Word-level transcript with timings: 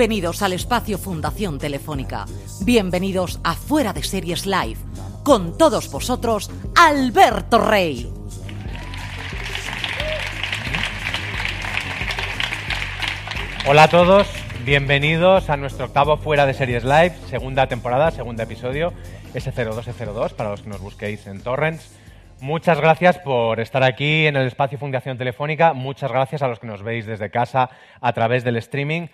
Bienvenidos 0.00 0.40
al 0.40 0.54
espacio 0.54 0.96
Fundación 0.96 1.58
Telefónica. 1.58 2.24
Bienvenidos 2.64 3.38
a 3.44 3.52
Fuera 3.52 3.92
de 3.92 4.02
Series 4.02 4.46
Live. 4.46 4.78
Con 5.22 5.58
todos 5.58 5.92
vosotros, 5.92 6.50
Alberto 6.74 7.58
Rey. 7.58 8.10
Hola 13.68 13.82
a 13.82 13.88
todos, 13.88 14.26
bienvenidos 14.64 15.50
a 15.50 15.58
nuestro 15.58 15.84
octavo 15.84 16.16
Fuera 16.16 16.46
de 16.46 16.54
Series 16.54 16.84
Live, 16.84 17.12
segunda 17.28 17.66
temporada, 17.66 18.10
segundo 18.10 18.42
episodio, 18.42 18.94
S02S02, 19.34 20.32
para 20.32 20.48
los 20.48 20.62
que 20.62 20.70
nos 20.70 20.80
busquéis 20.80 21.26
en 21.26 21.42
Torrents. 21.42 22.00
Muchas 22.40 22.80
gracias 22.80 23.18
por 23.18 23.60
estar 23.60 23.82
aquí 23.82 24.26
en 24.26 24.36
el 24.36 24.46
espacio 24.46 24.78
Fundación 24.78 25.18
Telefónica, 25.18 25.74
muchas 25.74 26.10
gracias 26.10 26.40
a 26.40 26.48
los 26.48 26.58
que 26.58 26.66
nos 26.66 26.82
veis 26.82 27.04
desde 27.04 27.30
casa 27.30 27.68
a 28.00 28.14
través 28.14 28.44
del 28.44 28.56
streaming. 28.56 29.08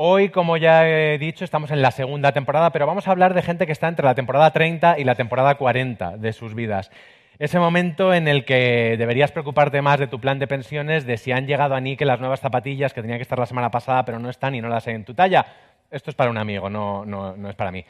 Hoy, 0.00 0.28
como 0.28 0.56
ya 0.56 0.88
he 0.88 1.18
dicho, 1.18 1.44
estamos 1.44 1.72
en 1.72 1.82
la 1.82 1.90
segunda 1.90 2.30
temporada, 2.30 2.70
pero 2.70 2.86
vamos 2.86 3.08
a 3.08 3.10
hablar 3.10 3.34
de 3.34 3.42
gente 3.42 3.66
que 3.66 3.72
está 3.72 3.88
entre 3.88 4.04
la 4.04 4.14
temporada 4.14 4.52
30 4.52 4.96
y 5.00 5.02
la 5.02 5.16
temporada 5.16 5.56
40 5.56 6.18
de 6.18 6.32
sus 6.32 6.54
vidas. 6.54 6.92
Ese 7.40 7.58
momento 7.58 8.14
en 8.14 8.28
el 8.28 8.44
que 8.44 8.94
deberías 8.96 9.32
preocuparte 9.32 9.82
más 9.82 9.98
de 9.98 10.06
tu 10.06 10.20
plan 10.20 10.38
de 10.38 10.46
pensiones, 10.46 11.04
de 11.04 11.16
si 11.16 11.32
han 11.32 11.48
llegado 11.48 11.74
a 11.74 11.80
Nike 11.80 12.04
las 12.04 12.20
nuevas 12.20 12.38
zapatillas 12.38 12.94
que 12.94 13.00
tenían 13.00 13.18
que 13.18 13.22
estar 13.22 13.40
la 13.40 13.46
semana 13.46 13.72
pasada, 13.72 14.04
pero 14.04 14.20
no 14.20 14.30
están 14.30 14.54
y 14.54 14.60
no 14.60 14.68
las 14.68 14.86
hay 14.86 14.94
en 14.94 15.04
tu 15.04 15.14
talla. 15.14 15.44
Esto 15.90 16.10
es 16.10 16.14
para 16.14 16.30
un 16.30 16.38
amigo, 16.38 16.70
no, 16.70 17.04
no, 17.04 17.36
no 17.36 17.50
es 17.50 17.56
para 17.56 17.72
mí. 17.72 17.84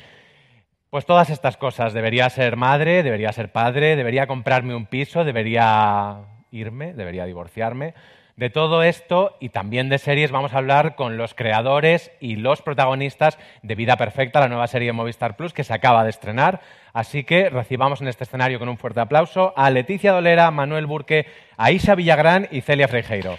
Pues 0.89 1.05
todas 1.05 1.29
estas 1.29 1.59
cosas. 1.59 1.93
Debería 1.93 2.31
ser 2.31 2.57
madre, 2.57 3.03
debería 3.03 3.35
ser 3.35 3.53
padre, 3.53 3.97
debería 3.97 4.27
comprarme 4.27 4.75
un 4.75 4.87
piso, 4.87 5.25
debería 5.25 6.21
irme, 6.53 6.95
debería 6.95 7.27
divorciarme. 7.27 7.93
De 8.39 8.51
todo 8.51 8.85
esto 8.85 9.37
y 9.41 9.49
también 9.49 9.89
de 9.89 9.99
series 9.99 10.31
vamos 10.31 10.55
a 10.55 10.59
hablar 10.59 10.95
con 10.95 11.17
los 11.17 11.35
creadores 11.35 12.13
y 12.21 12.37
los 12.37 12.63
protagonistas 12.63 13.37
de 13.65 13.75
Vida 13.75 13.97
Perfecta, 13.97 14.39
la 14.39 14.47
nueva 14.47 14.69
serie 14.69 14.87
de 14.87 14.93
Movistar 14.93 15.37
Plus 15.37 15.53
que 15.53 15.65
se 15.65 15.75
acaba 15.75 16.05
de 16.05 16.11
estrenar. 16.11 16.61
Así 16.93 17.25
que 17.25 17.51
recibamos 17.51 18.01
en 18.01 18.07
este 18.07 18.23
escenario 18.23 18.61
con 18.61 18.69
un 18.69 18.79
fuerte 18.79 19.01
aplauso 19.01 19.53
a 19.57 19.71
Leticia 19.71 20.13
Dolera, 20.13 20.53
Manuel 20.53 20.87
Burque, 20.87 21.27
Aisha 21.57 21.97
Villagrán 21.97 22.47
y 22.53 22.61
Celia 22.61 22.87
Freijeiro. 22.87 23.37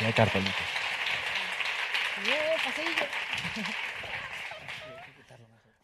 Y 0.00 0.04
hay 0.06 0.12
cartelitos. 0.14 0.54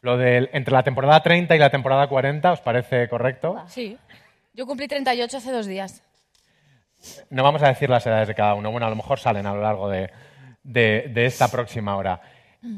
Lo 0.01 0.17
de 0.17 0.49
entre 0.55 0.73
la 0.73 0.83
temporada 0.83 1.23
30 1.23 1.55
y 1.55 1.59
la 1.59 1.69
temporada 1.69 2.07
40, 2.07 2.53
¿os 2.53 2.63
parece 2.63 3.11
correcto? 3.11 3.63
Sí. 3.67 3.99
Yo 4.55 4.67
cumplí 4.67 4.87
38 4.89 5.37
hace 5.37 5.51
dos 5.51 5.67
días. 5.67 6.03
No 7.31 7.43
vamos 7.43 7.63
a 7.63 7.69
decir 7.69 7.91
las 7.91 8.07
edades 8.07 8.29
de 8.29 8.35
cada 8.35 8.55
uno. 8.55 8.71
Bueno, 8.71 8.87
a 8.87 8.91
lo 8.91 8.97
mejor 8.97 9.19
salen 9.19 9.47
a 9.47 9.55
lo 9.55 9.63
largo 9.63 9.89
de, 9.89 10.11
de- 10.63 11.11
de 11.13 11.27
esta 11.27 11.49
próxima 11.51 11.97
hora. 11.97 12.21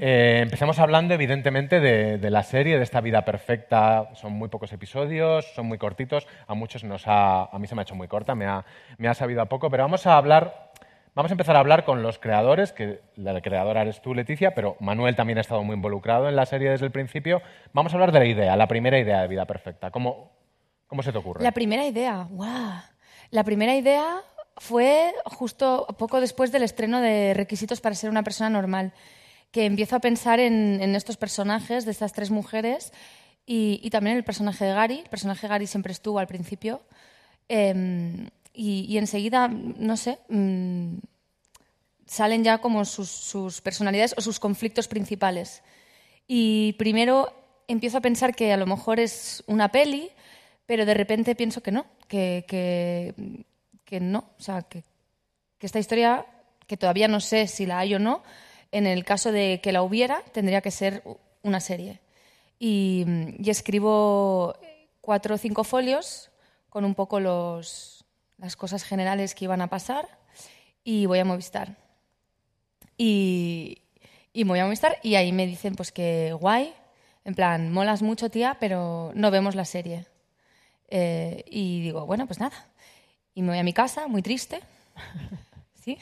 Eh, 0.01 0.39
empecemos 0.43 0.79
hablando, 0.79 1.13
evidentemente, 1.13 1.79
de, 1.79 2.17
de 2.17 2.31
la 2.31 2.43
serie, 2.43 2.79
de 2.79 2.85
esta 2.85 3.03
vida 3.03 3.23
perfecta. 3.27 4.09
Son 4.15 4.33
muy 4.33 4.49
pocos 4.49 4.73
episodios, 4.73 5.45
son 5.55 5.67
muy 5.67 5.77
cortitos. 5.77 6.27
A 6.47 6.55
muchos 6.55 6.85
nos 6.85 7.07
ha, 7.07 7.45
a 7.45 7.59
mí 7.59 7.67
se 7.67 7.75
me 7.75 7.83
ha 7.83 7.85
hecho 7.85 7.95
muy 7.95 8.09
corta, 8.09 8.35
me 8.35 8.47
ha, 8.47 8.65
me 8.97 9.09
ha 9.09 9.15
sabido 9.15 9.43
a 9.43 9.47
poco. 9.47 9.69
Pero 9.69 9.83
vamos 9.83 10.07
a 10.07 10.17
hablar, 10.17 10.71
vamos 11.15 11.31
a 11.31 11.35
empezar 11.35 11.57
a 11.57 11.59
hablar 11.59 11.85
con 11.85 12.03
los 12.03 12.19
creadores, 12.19 12.73
que 12.73 13.01
la 13.17 13.39
creadora 13.43 13.83
eres 13.83 14.01
tú, 14.01 14.15
Leticia, 14.15 14.55
pero 14.55 14.77
Manuel 14.81 15.17
también 15.17 15.37
ha 15.37 15.43
estado 15.43 15.63
muy 15.65 15.75
involucrado 15.75 16.31
en 16.31 16.37
la 16.37 16.47
serie 16.47 16.71
desde 16.71 16.87
el 16.87 16.93
principio. 16.93 17.43
Vamos 17.75 17.93
a 17.93 17.97
hablar 17.97 18.13
de 18.13 18.21
la 18.21 18.27
idea, 18.27 18.57
la 18.57 18.69
primera 18.69 18.99
idea 18.99 19.21
de 19.21 19.29
vida 19.29 19.45
perfecta. 19.45 19.91
¿Cómo, 19.91 20.31
cómo 20.87 21.03
se 21.03 21.13
te 21.13 21.19
ocurre? 21.19 21.43
La 21.43 21.53
primera 21.53 21.87
idea, 21.87 22.27
¡guau! 22.31 22.83
La 23.31 23.45
primera 23.45 23.75
idea 23.75 24.23
fue 24.57 25.13
justo 25.25 25.87
poco 25.99 26.21
después 26.21 26.53
del 26.53 26.63
estreno 26.63 27.01
de 27.01 27.35
Requisitos 27.35 27.81
para 27.81 27.95
ser 27.95 28.11
una 28.11 28.23
persona 28.23 28.51
normal, 28.51 28.93
que 29.51 29.67
empiezo 29.67 29.97
a 29.97 30.01
pensar 30.01 30.41
en, 30.41 30.81
en 30.81 30.95
estos 30.95 31.17
personajes 31.17 31.85
de 31.85 31.91
estas 31.91 32.13
tres 32.13 32.31
mujeres 32.31 32.93
y, 33.47 33.81
y 33.83 33.91
también 33.91 34.17
el 34.17 34.25
personaje 34.25 34.65
de 34.65 34.75
Gary. 34.75 35.01
El 35.01 35.11
personaje 35.11 35.43
de 35.43 35.49
Gary 35.49 35.67
siempre 35.67 35.93
estuvo 35.93 36.19
al 36.19 36.27
principio. 36.27 36.83
Eh, 37.49 38.29
y, 38.55 38.87
y 38.89 38.99
enseguida, 38.99 39.49
no 39.49 39.97
sé, 39.97 40.19
mm, 40.29 40.99
salen 42.07 42.45
ya 42.45 42.59
como 42.59 42.85
sus, 42.85 43.11
sus 43.11 43.61
personalidades 43.61 44.15
o 44.17 44.21
sus 44.21 44.39
conflictos 44.39 44.89
principales. 44.89 45.63
Y 46.27 46.75
primero 46.75 47.33
empiezo 47.67 47.99
a 47.99 48.01
pensar 48.01 48.35
que 48.35 48.53
a 48.53 48.57
lo 48.57 48.67
mejor 48.67 49.01
es 49.01 49.43
una 49.47 49.71
peli, 49.71 50.11
pero 50.67 50.87
de 50.87 50.95
repente 50.95 51.35
pienso 51.35 51.63
que 51.63 51.73
no, 51.73 51.87
que, 52.09 52.45
que, 52.47 54.01
no. 54.01 54.31
O 54.39 54.43
sea, 54.43 54.63
que, 54.63 54.85
esta 55.61 55.79
historia, 55.79 56.27
que 56.67 56.77
todavía 56.77 57.09
no 57.09 57.21
sé 57.21 57.47
si 57.47 57.65
la 57.65 57.79
hay 57.79 57.95
o 57.95 57.99
no, 57.99 58.23
en 58.71 58.87
el 58.87 59.05
caso 59.05 59.33
de 59.33 59.61
que 59.63 59.73
la 59.73 59.83
hubiera, 59.83 60.23
tendría 60.33 60.61
que 60.61 60.71
ser 60.71 61.03
una 61.43 61.61
serie. 61.61 62.01
Y, 62.59 63.07
escribo 63.47 64.57
cuatro 65.01 65.37
o 65.37 65.39
cinco 65.39 65.65
folios 65.65 66.31
con 66.69 66.85
un 66.85 66.95
poco 66.95 67.21
los, 67.21 68.05
las 68.39 68.57
cosas 68.57 68.85
generales 68.85 69.35
que 69.35 69.45
iban 69.45 69.63
a 69.63 69.69
pasar 69.69 70.09
y 70.83 71.07
voy 71.07 71.19
a 71.19 71.25
Movistar. 71.25 71.77
Y, 72.97 73.83
voy 74.45 74.59
a 74.59 74.65
Movistar 74.65 74.99
y 75.03 75.15
ahí 75.15 75.33
me 75.33 75.47
dicen 75.47 75.77
pues 75.77 75.93
que 75.93 76.33
guay, 76.33 76.75
en 77.25 77.35
plan, 77.35 77.73
molas 77.73 78.03
mucho 78.03 78.31
tía, 78.31 78.59
pero 78.61 79.13
no 79.15 79.31
vemos 79.31 79.55
la 79.55 79.65
serie. 79.65 80.07
Eh, 80.89 81.45
y 81.47 81.81
digo, 81.83 82.07
bueno, 82.07 82.27
pues 82.27 82.39
nada. 82.41 82.55
Y 83.35 83.43
me 83.43 83.49
voy 83.49 83.59
a 83.59 83.63
mi 83.65 83.73
casa, 83.73 84.07
muy 84.09 84.23
triste. 84.23 84.61
¿Sí? 85.85 85.99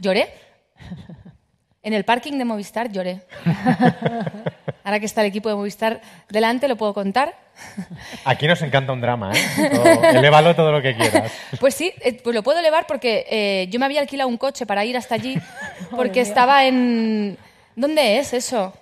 Lloré. 0.00 0.32
En 1.82 1.92
el 1.92 2.04
parking 2.04 2.38
de 2.38 2.44
Movistar 2.46 2.90
lloré. 2.90 3.20
Ahora 4.84 5.00
que 5.00 5.06
está 5.06 5.20
el 5.20 5.26
equipo 5.28 5.48
de 5.48 5.54
Movistar 5.54 6.00
delante, 6.30 6.66
lo 6.68 6.76
puedo 6.76 6.94
contar. 6.94 7.34
Aquí 8.24 8.46
nos 8.46 8.60
encanta 8.62 8.92
un 8.92 9.00
drama, 9.00 9.32
¿eh? 9.34 9.70
Todo- 9.74 10.04
elévalo 10.04 10.54
todo 10.56 10.72
lo 10.72 10.80
que 10.82 10.94
quieras. 10.96 11.30
Pues 11.60 11.74
sí, 11.74 11.92
eh, 12.00 12.20
pues 12.22 12.34
lo 12.34 12.42
puedo 12.42 12.58
elevar 12.58 12.86
porque 12.86 13.26
eh, 13.30 13.66
yo 13.70 13.78
me 13.78 13.86
había 13.86 14.00
alquilado 14.00 14.28
un 14.28 14.38
coche 14.38 14.64
para 14.66 14.84
ir 14.84 14.96
hasta 14.96 15.14
allí 15.14 15.36
porque 15.90 16.20
estaba 16.20 16.64
en... 16.66 17.36
¿Dónde 17.76 18.18
es 18.18 18.32
eso? 18.32 18.72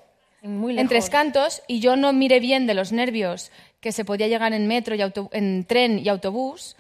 Muy 0.43 0.79
En. 0.79 0.89
Tres 0.89 1.09
Cantos 1.11 1.63
y 1.67 1.81
yo 1.81 1.97
no 1.97 2.13
miré 2.13 2.41
bien 2.41 2.67
de 2.67 2.75
los 2.75 2.93
nervios 2.93 3.51
que 3.83 3.93
se 3.93 4.07
podía 4.07 4.29
llegar 4.29 4.55
en 4.55 4.67
metro 4.67 4.95
y 4.95 5.03
auto- 5.03 5.29
en 5.33 5.65
tren 5.67 5.99
y 5.99 6.09
autobús 6.09 6.75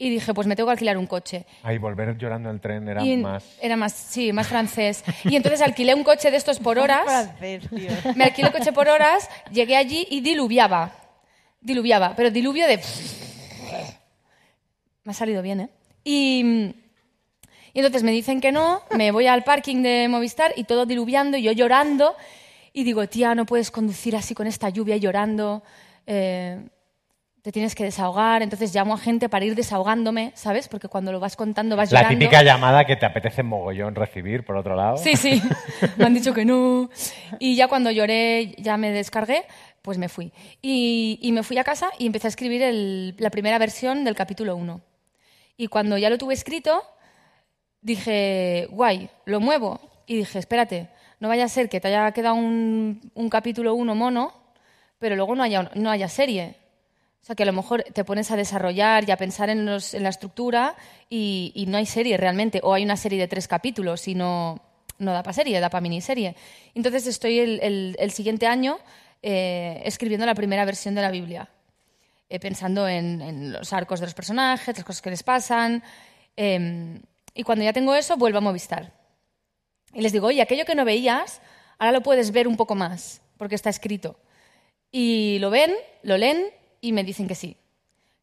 Y 0.00 0.10
dije, 0.10 0.32
pues 0.34 0.46
me 0.46 0.54
tengo 0.54 0.68
que 0.68 0.72
alquilar 0.74 0.96
un 0.98 1.06
coche. 1.08 1.44
Ahí 1.64 1.76
volver 1.78 2.16
llorando 2.18 2.50
en 2.50 2.54
el 2.56 2.60
tren 2.60 2.88
era 2.88 3.04
Y 3.04 3.16
más... 3.16 3.44
Era 3.60 3.74
más, 3.76 3.92
sí, 3.92 4.32
más 4.32 4.46
francés. 4.46 5.02
Y 5.24 5.34
entonces 5.34 5.60
alquilé 5.60 5.92
un 5.94 6.04
coche 6.04 6.30
de 6.30 6.36
estos 6.36 6.60
por 6.60 6.78
horas. 6.82 7.04
Francés, 7.04 7.64
tío. 7.68 7.90
Me 8.14 8.22
alquilé 8.24 8.46
el 8.48 8.52
coche 8.54 8.72
por 8.72 8.88
horas, 8.88 9.28
llegué 9.50 9.76
allí 9.76 10.06
y 10.10 10.20
diluviaba. 10.20 10.92
Diluviaba, 11.60 12.14
pero 12.14 12.30
diluvio 12.30 12.66
de... 12.68 12.78
Me 15.04 15.12
ha 15.12 15.14
salido 15.14 15.42
bien, 15.42 15.60
¿eh? 15.62 15.68
Y, 16.04 16.74
y 17.72 17.78
entonces 17.80 18.02
me 18.02 18.12
dicen 18.12 18.40
que 18.40 18.52
no, 18.52 18.82
me 18.96 19.10
voy 19.10 19.26
al 19.26 19.44
parking 19.44 19.82
de 19.82 20.08
Movistar 20.08 20.52
y 20.56 20.64
todo 20.64 20.86
diluviando 20.86 21.36
y 21.36 21.42
yo 21.42 21.52
llorando. 21.52 22.14
Y 22.72 22.84
digo, 22.84 23.06
tía, 23.08 23.34
no 23.34 23.46
puedes 23.46 23.70
conducir 23.70 24.16
así 24.16 24.34
con 24.34 24.46
esta 24.46 24.68
lluvia 24.68 24.96
y 24.96 25.00
llorando. 25.00 25.62
Eh, 26.08 26.66
te 27.42 27.52
tienes 27.52 27.74
que 27.76 27.84
desahogar. 27.84 28.42
Entonces 28.42 28.74
llamo 28.74 28.94
a 28.94 28.98
gente 28.98 29.28
para 29.28 29.44
ir 29.44 29.54
desahogándome, 29.54 30.32
¿sabes? 30.34 30.66
Porque 30.68 30.88
cuando 30.88 31.12
lo 31.12 31.20
vas 31.20 31.36
contando 31.36 31.76
vas 31.76 31.92
La 31.92 32.00
llorando. 32.02 32.18
típica 32.18 32.42
llamada 32.42 32.84
que 32.84 32.96
te 32.96 33.06
apetece 33.06 33.42
mogollón 33.44 33.94
recibir, 33.94 34.44
por 34.44 34.56
otro 34.56 34.74
lado. 34.74 34.96
Sí, 34.96 35.14
sí. 35.16 35.40
Me 35.96 36.04
han 36.06 36.14
dicho 36.14 36.34
que 36.34 36.44
no. 36.44 36.90
Y 37.38 37.54
ya 37.54 37.68
cuando 37.68 37.90
lloré, 37.92 38.54
ya 38.58 38.76
me 38.76 38.90
descargué, 38.90 39.44
pues 39.82 39.96
me 39.98 40.08
fui. 40.08 40.32
Y, 40.60 41.18
y 41.22 41.30
me 41.32 41.42
fui 41.44 41.56
a 41.58 41.64
casa 41.64 41.90
y 41.98 42.06
empecé 42.06 42.26
a 42.26 42.30
escribir 42.30 42.62
el- 42.62 43.14
la 43.18 43.30
primera 43.30 43.58
versión 43.58 44.04
del 44.04 44.14
capítulo 44.16 44.56
1. 44.56 44.80
Y 45.56 45.68
cuando 45.68 45.96
ya 45.98 46.10
lo 46.10 46.18
tuve 46.18 46.34
escrito, 46.34 46.82
dije, 47.80 48.66
guay, 48.70 49.08
lo 49.24 49.40
muevo. 49.40 49.80
Y 50.06 50.16
dije, 50.16 50.38
espérate, 50.38 50.88
no 51.20 51.28
vaya 51.28 51.44
a 51.44 51.48
ser 51.48 51.68
que 51.68 51.80
te 51.80 51.88
haya 51.88 52.12
quedado 52.12 52.34
un, 52.34 53.10
un 53.14 53.28
capítulo 53.30 53.74
1 53.74 53.94
mono, 53.94 54.32
pero 54.98 55.16
luego 55.16 55.34
no 55.34 55.42
haya, 55.42 55.70
no 55.74 55.90
haya 55.90 56.08
serie. 56.08 56.56
O 57.22 57.26
sea, 57.26 57.34
que 57.34 57.42
a 57.42 57.46
lo 57.46 57.52
mejor 57.52 57.82
te 57.82 58.04
pones 58.04 58.30
a 58.30 58.36
desarrollar 58.36 59.08
y 59.08 59.12
a 59.12 59.16
pensar 59.16 59.50
en, 59.50 59.66
la 59.66 60.08
estructura 60.08 60.76
y, 61.10 61.64
no 61.68 61.76
hay 61.76 61.86
serie 61.86 62.16
realmente. 62.16 62.60
O 62.62 62.74
hay 62.74 62.84
una 62.84 62.96
serie 62.96 63.18
de 63.18 63.28
tres 63.28 63.48
capítulos 63.48 64.08
y 64.08 64.14
no, 64.14 64.60
no 64.98 65.12
da 65.12 65.22
para 65.22 65.34
serie, 65.34 65.60
da 65.60 65.68
para 65.70 65.82
miniserie. 65.82 66.36
Entonces 66.74 67.06
estoy 67.06 67.38
el, 67.38 68.10
siguiente 68.12 68.46
año 68.46 68.78
eh, 69.22 69.82
escribiendo 69.84 70.26
la 70.26 70.34
primera 70.34 70.64
versión 70.64 70.94
de 70.94 71.02
la 71.02 71.10
Biblia. 71.10 71.48
eh, 72.30 72.38
pensando 72.40 72.86
en, 72.88 73.52
los 73.52 73.72
arcos 73.72 74.00
de 74.00 74.06
los 74.06 74.14
personajes, 74.14 74.76
las 74.76 74.84
cosas 74.84 75.02
que 75.02 75.10
les 75.10 75.22
pasan. 75.22 75.82
eh, 76.36 77.00
y 77.38 77.44
cuando 77.44 77.64
ya 77.64 77.72
tengo 77.72 77.94
eso, 77.94 78.16
vuelvo 78.16 78.38
a 78.38 78.40
Movistar. 78.40 78.92
Y 79.94 80.00
les 80.00 80.10
digo, 80.10 80.26
oye, 80.26 80.42
aquello 80.42 80.64
que 80.64 80.74
no 80.74 80.84
veías, 80.84 81.40
ahora 81.78 81.92
lo 81.92 82.02
puedes 82.02 82.32
ver 82.32 82.48
un 82.48 82.56
poco 82.56 82.74
más, 82.74 83.22
porque 83.36 83.54
está 83.54 83.70
escrito. 83.70 84.18
Y 84.90 85.38
lo 85.40 85.50
ven, 85.50 85.72
lo 86.02 86.16
leen 86.16 86.44
y 86.80 86.92
me 86.92 87.04
dicen 87.04 87.28
que 87.28 87.34
sí, 87.34 87.56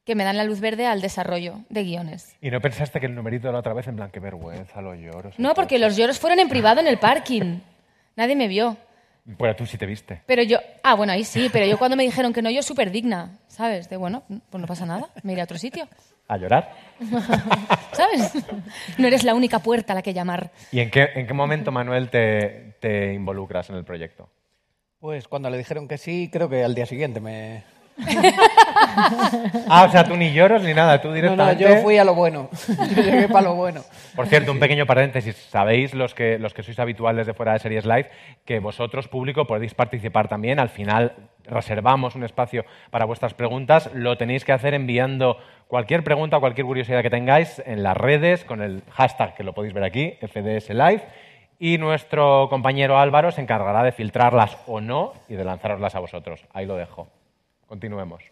que 0.03 0.15
me 0.15 0.23
dan 0.23 0.38
la 0.38 0.44
luz 0.44 0.59
verde 0.59 0.88
al 0.88 1.01
desarrollo 1.01 1.62
de 1.69 1.83
guiones. 1.83 2.35
¿Y 2.41 2.50
no 2.50 2.62
pensaste 2.62 3.00
que 3.00 3.06
el 3.06 3.15
numerito 3.15 3.47
de 3.47 3.53
la 3.53 3.59
otra 3.59 3.73
vez 3.73 3.88
en 3.88 3.95
plan, 3.95 4.09
qué 4.12 4.19
vergüenza, 4.19 4.81
los 4.81 4.97
lloros? 4.97 5.38
No, 5.38 5.53
porque 5.53 5.79
los 5.79 5.95
lloros 5.95 6.19
fueron 6.19 6.39
en 6.39 6.50
privado 6.50 6.79
en 6.79 6.88
el 6.88 6.97
parking. 6.97 7.59
Nadie 8.15 8.35
me 8.35 8.47
vio. 8.47 8.77
Pero 9.38 9.56
tú 9.56 9.65
sí 9.65 9.77
te 9.77 9.88
viste. 9.88 10.21
Pero 10.27 10.44
yo, 10.44 10.59
ah, 10.83 10.94
bueno, 10.94 11.12
ahí 11.12 11.23
sí, 11.23 11.50
pero 11.51 11.65
yo 11.65 11.79
cuando 11.79 11.97
me 11.97 12.03
dijeron 12.03 12.31
que 12.31 12.44
no, 12.44 12.51
yo 12.51 12.62
súper 12.62 12.91
digna, 12.91 13.39
¿sabes? 13.47 13.89
De 13.89 13.97
bueno, 13.97 14.23
pues 14.27 14.62
no 14.62 14.67
pasa 14.67 14.85
nada, 14.85 15.09
me 15.23 15.33
iré 15.33 15.41
a 15.41 15.45
otro 15.45 15.57
sitio, 15.57 15.88
¿A 16.27 16.38
llorar? 16.38 16.71
¿sabes? 17.91 18.33
No 18.97 19.07
eres 19.07 19.23
la 19.23 19.35
única 19.35 19.59
puerta 19.59 19.94
a 19.94 19.95
la 19.95 20.01
que 20.01 20.13
llamar. 20.13 20.51
¿Y 20.71 20.79
en 20.79 20.89
qué, 20.89 21.09
en 21.15 21.27
qué 21.27 21.33
momento, 21.33 21.71
Manuel, 21.71 22.09
te, 22.09 22.75
te 22.79 23.13
involucras 23.13 23.69
en 23.69 23.75
el 23.75 23.83
proyecto? 23.83 24.29
Pues 25.06 25.28
cuando 25.28 25.52
le 25.52 25.60
dijeron 25.60 25.88
que 25.88 26.00
sí, 26.00 26.31
creo 26.34 26.50
que 26.50 26.63
al 26.63 26.74
día 26.74 26.88
siguiente 26.88 27.19
me... 27.19 27.62
Ah, 29.68 29.86
o 29.88 29.92
sea, 29.92 30.04
tú 30.04 30.16
ni 30.16 30.34
lloros 30.34 30.63
ni 30.63 30.74
nada, 30.74 31.00
tú 31.00 31.10
No, 31.10 31.13
no, 31.13 31.22
directamente... 31.22 31.63
yo 31.63 31.75
fui 31.84 31.98
a 32.00 32.04
lo 32.04 32.16
bueno. 32.16 32.50
Yo 32.96 33.04
llegué 33.04 33.28
para 33.28 33.50
lo 33.50 33.56
bueno. 33.56 33.81
Por 34.16 34.25
cierto, 34.25 34.52
un 34.52 34.60
pequeño 34.60 34.88
paréntesis. 34.88 35.36
Sabéis, 35.36 35.94
los 35.94 36.16
que, 36.16 36.40
los 36.40 36.56
que 36.56 36.63
sois 36.63 36.80
habituales 36.80 37.28
de 37.28 37.36
fuera 37.36 37.54
de 37.54 37.60
Series 37.60 37.86
Live, 37.86 38.10
que 38.46 38.60
vosotros, 38.60 39.07
público, 39.07 39.46
podéis 39.46 39.75
participar 39.75 40.28
también. 40.28 40.60
Al 40.60 40.69
final 40.69 41.13
reservamos 41.44 42.16
un 42.16 42.24
espacio 42.24 42.66
para 42.90 43.06
vuestras 43.06 43.36
preguntas. 43.36 43.92
Lo 43.94 44.18
tenéis 44.18 44.44
que 44.44 44.54
hacer 44.54 44.74
enviando 44.74 45.38
cualquier 45.68 46.04
pregunta 46.04 46.38
o 46.38 46.40
cualquier 46.40 46.66
curiosidad 46.66 47.04
que 47.04 47.12
tengáis 47.12 47.62
en 47.66 47.84
las 47.84 47.96
redes 47.96 48.44
con 48.44 48.62
el 48.62 48.81
hashtag 48.92 49.36
que 49.36 49.44
lo 49.44 49.54
podéis 49.54 49.74
ver 49.75 49.84
aquí, 49.84 50.18
FDS 50.22 50.69
Live. 50.69 51.04
Y 51.60 51.78
nuestro 51.78 52.48
compañero 52.50 52.98
Álvaro 52.98 53.31
se 53.31 53.42
encargará 53.42 53.84
de 53.84 53.92
filtrarlas 53.92 54.57
o 54.68 54.81
no 54.81 55.13
y 55.30 55.36
de 55.36 55.44
lanzaroslas 55.46 55.96
a 55.96 56.00
vosotros. 56.00 56.46
Ahí 56.54 56.66
lo 56.66 56.75
dejo. 56.75 57.07
Continuemos. 57.68 58.24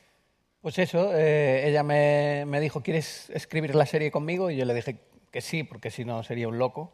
Pues 0.61 0.77
eso, 0.79 1.11
eh, 1.13 1.67
ella 1.67 1.83
me, 1.83 2.45
me 2.47 2.59
dijo, 2.59 2.81
¿quieres 2.81 3.29
escribir 3.31 3.75
la 3.75 3.85
serie 3.85 4.11
conmigo? 4.11 4.49
Y 4.49 4.57
yo 4.57 4.65
le 4.65 4.73
dije 4.73 4.97
que 5.31 5.41
sí, 5.41 5.63
porque 5.63 5.89
si 5.91 6.05
no 6.05 6.23
sería 6.23 6.47
un 6.47 6.57
loco, 6.57 6.93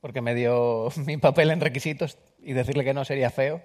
porque 0.00 0.20
me 0.20 0.34
dio 0.34 0.88
mi 1.06 1.16
papel 1.16 1.50
en 1.50 1.60
requisitos 1.60 2.18
y 2.42 2.52
decirle 2.52 2.84
que 2.84 2.94
no 2.94 3.04
sería 3.04 3.30
feo. 3.30 3.60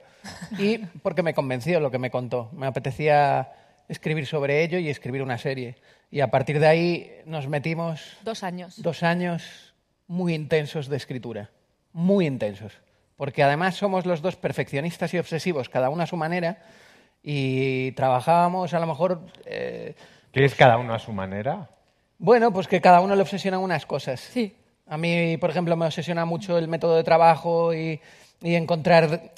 Y 0.57 0.79
porque 1.01 1.23
me 1.23 1.33
convenció 1.33 1.79
lo 1.79 1.91
que 1.91 1.99
me 1.99 2.09
contó. 2.11 2.49
Me 2.53 2.65
apetecía 2.67 3.51
escribir 3.89 4.25
sobre 4.25 4.63
ello 4.63 4.77
y 4.79 4.89
escribir 4.89 5.21
una 5.21 5.37
serie. 5.37 5.75
Y 6.09 6.21
a 6.21 6.29
partir 6.31 6.59
de 6.59 6.67
ahí 6.67 7.11
nos 7.25 7.47
metimos 7.47 8.17
Dos 8.23 8.43
años. 8.43 8.81
dos 8.81 9.03
años 9.03 9.73
muy 10.07 10.33
intensos 10.33 10.87
de 10.87 10.97
escritura, 10.97 11.49
muy 11.93 12.25
intensos, 12.27 12.73
porque 13.15 13.43
además 13.43 13.75
somos 13.75 14.05
los 14.05 14.21
dos 14.21 14.35
perfeccionistas 14.35 15.13
y 15.13 15.19
obsesivos, 15.19 15.69
cada 15.69 15.89
uno 15.89 16.03
a 16.03 16.07
su 16.07 16.17
manera, 16.17 16.57
y 17.23 17.91
trabajábamos 17.93 18.73
a 18.73 18.79
lo 18.79 18.87
mejor, 18.87 19.21
eh, 19.45 19.95
¿Qué 20.31 20.43
es 20.45 20.55
cada 20.55 20.77
uno 20.77 20.93
a 20.93 20.99
su 20.99 21.11
manera? 21.13 21.69
bueno, 22.17 22.51
pues 22.51 22.67
que 22.67 22.81
cada 22.81 23.01
uno 23.01 23.15
le 23.15 23.21
obsesionan 23.21 23.59
unas 23.59 23.85
cosas. 23.85 24.19
Sí. 24.19 24.55
A 24.87 24.97
mí, 24.97 25.37
por 25.37 25.49
ejemplo, 25.49 25.75
me 25.77 25.85
obsesiona 25.85 26.25
mucho 26.25 26.57
el 26.57 26.67
método 26.67 26.95
de 26.95 27.03
trabajo 27.03 27.73
y, 27.73 27.99
y 28.41 28.55
encontrar, 28.55 29.31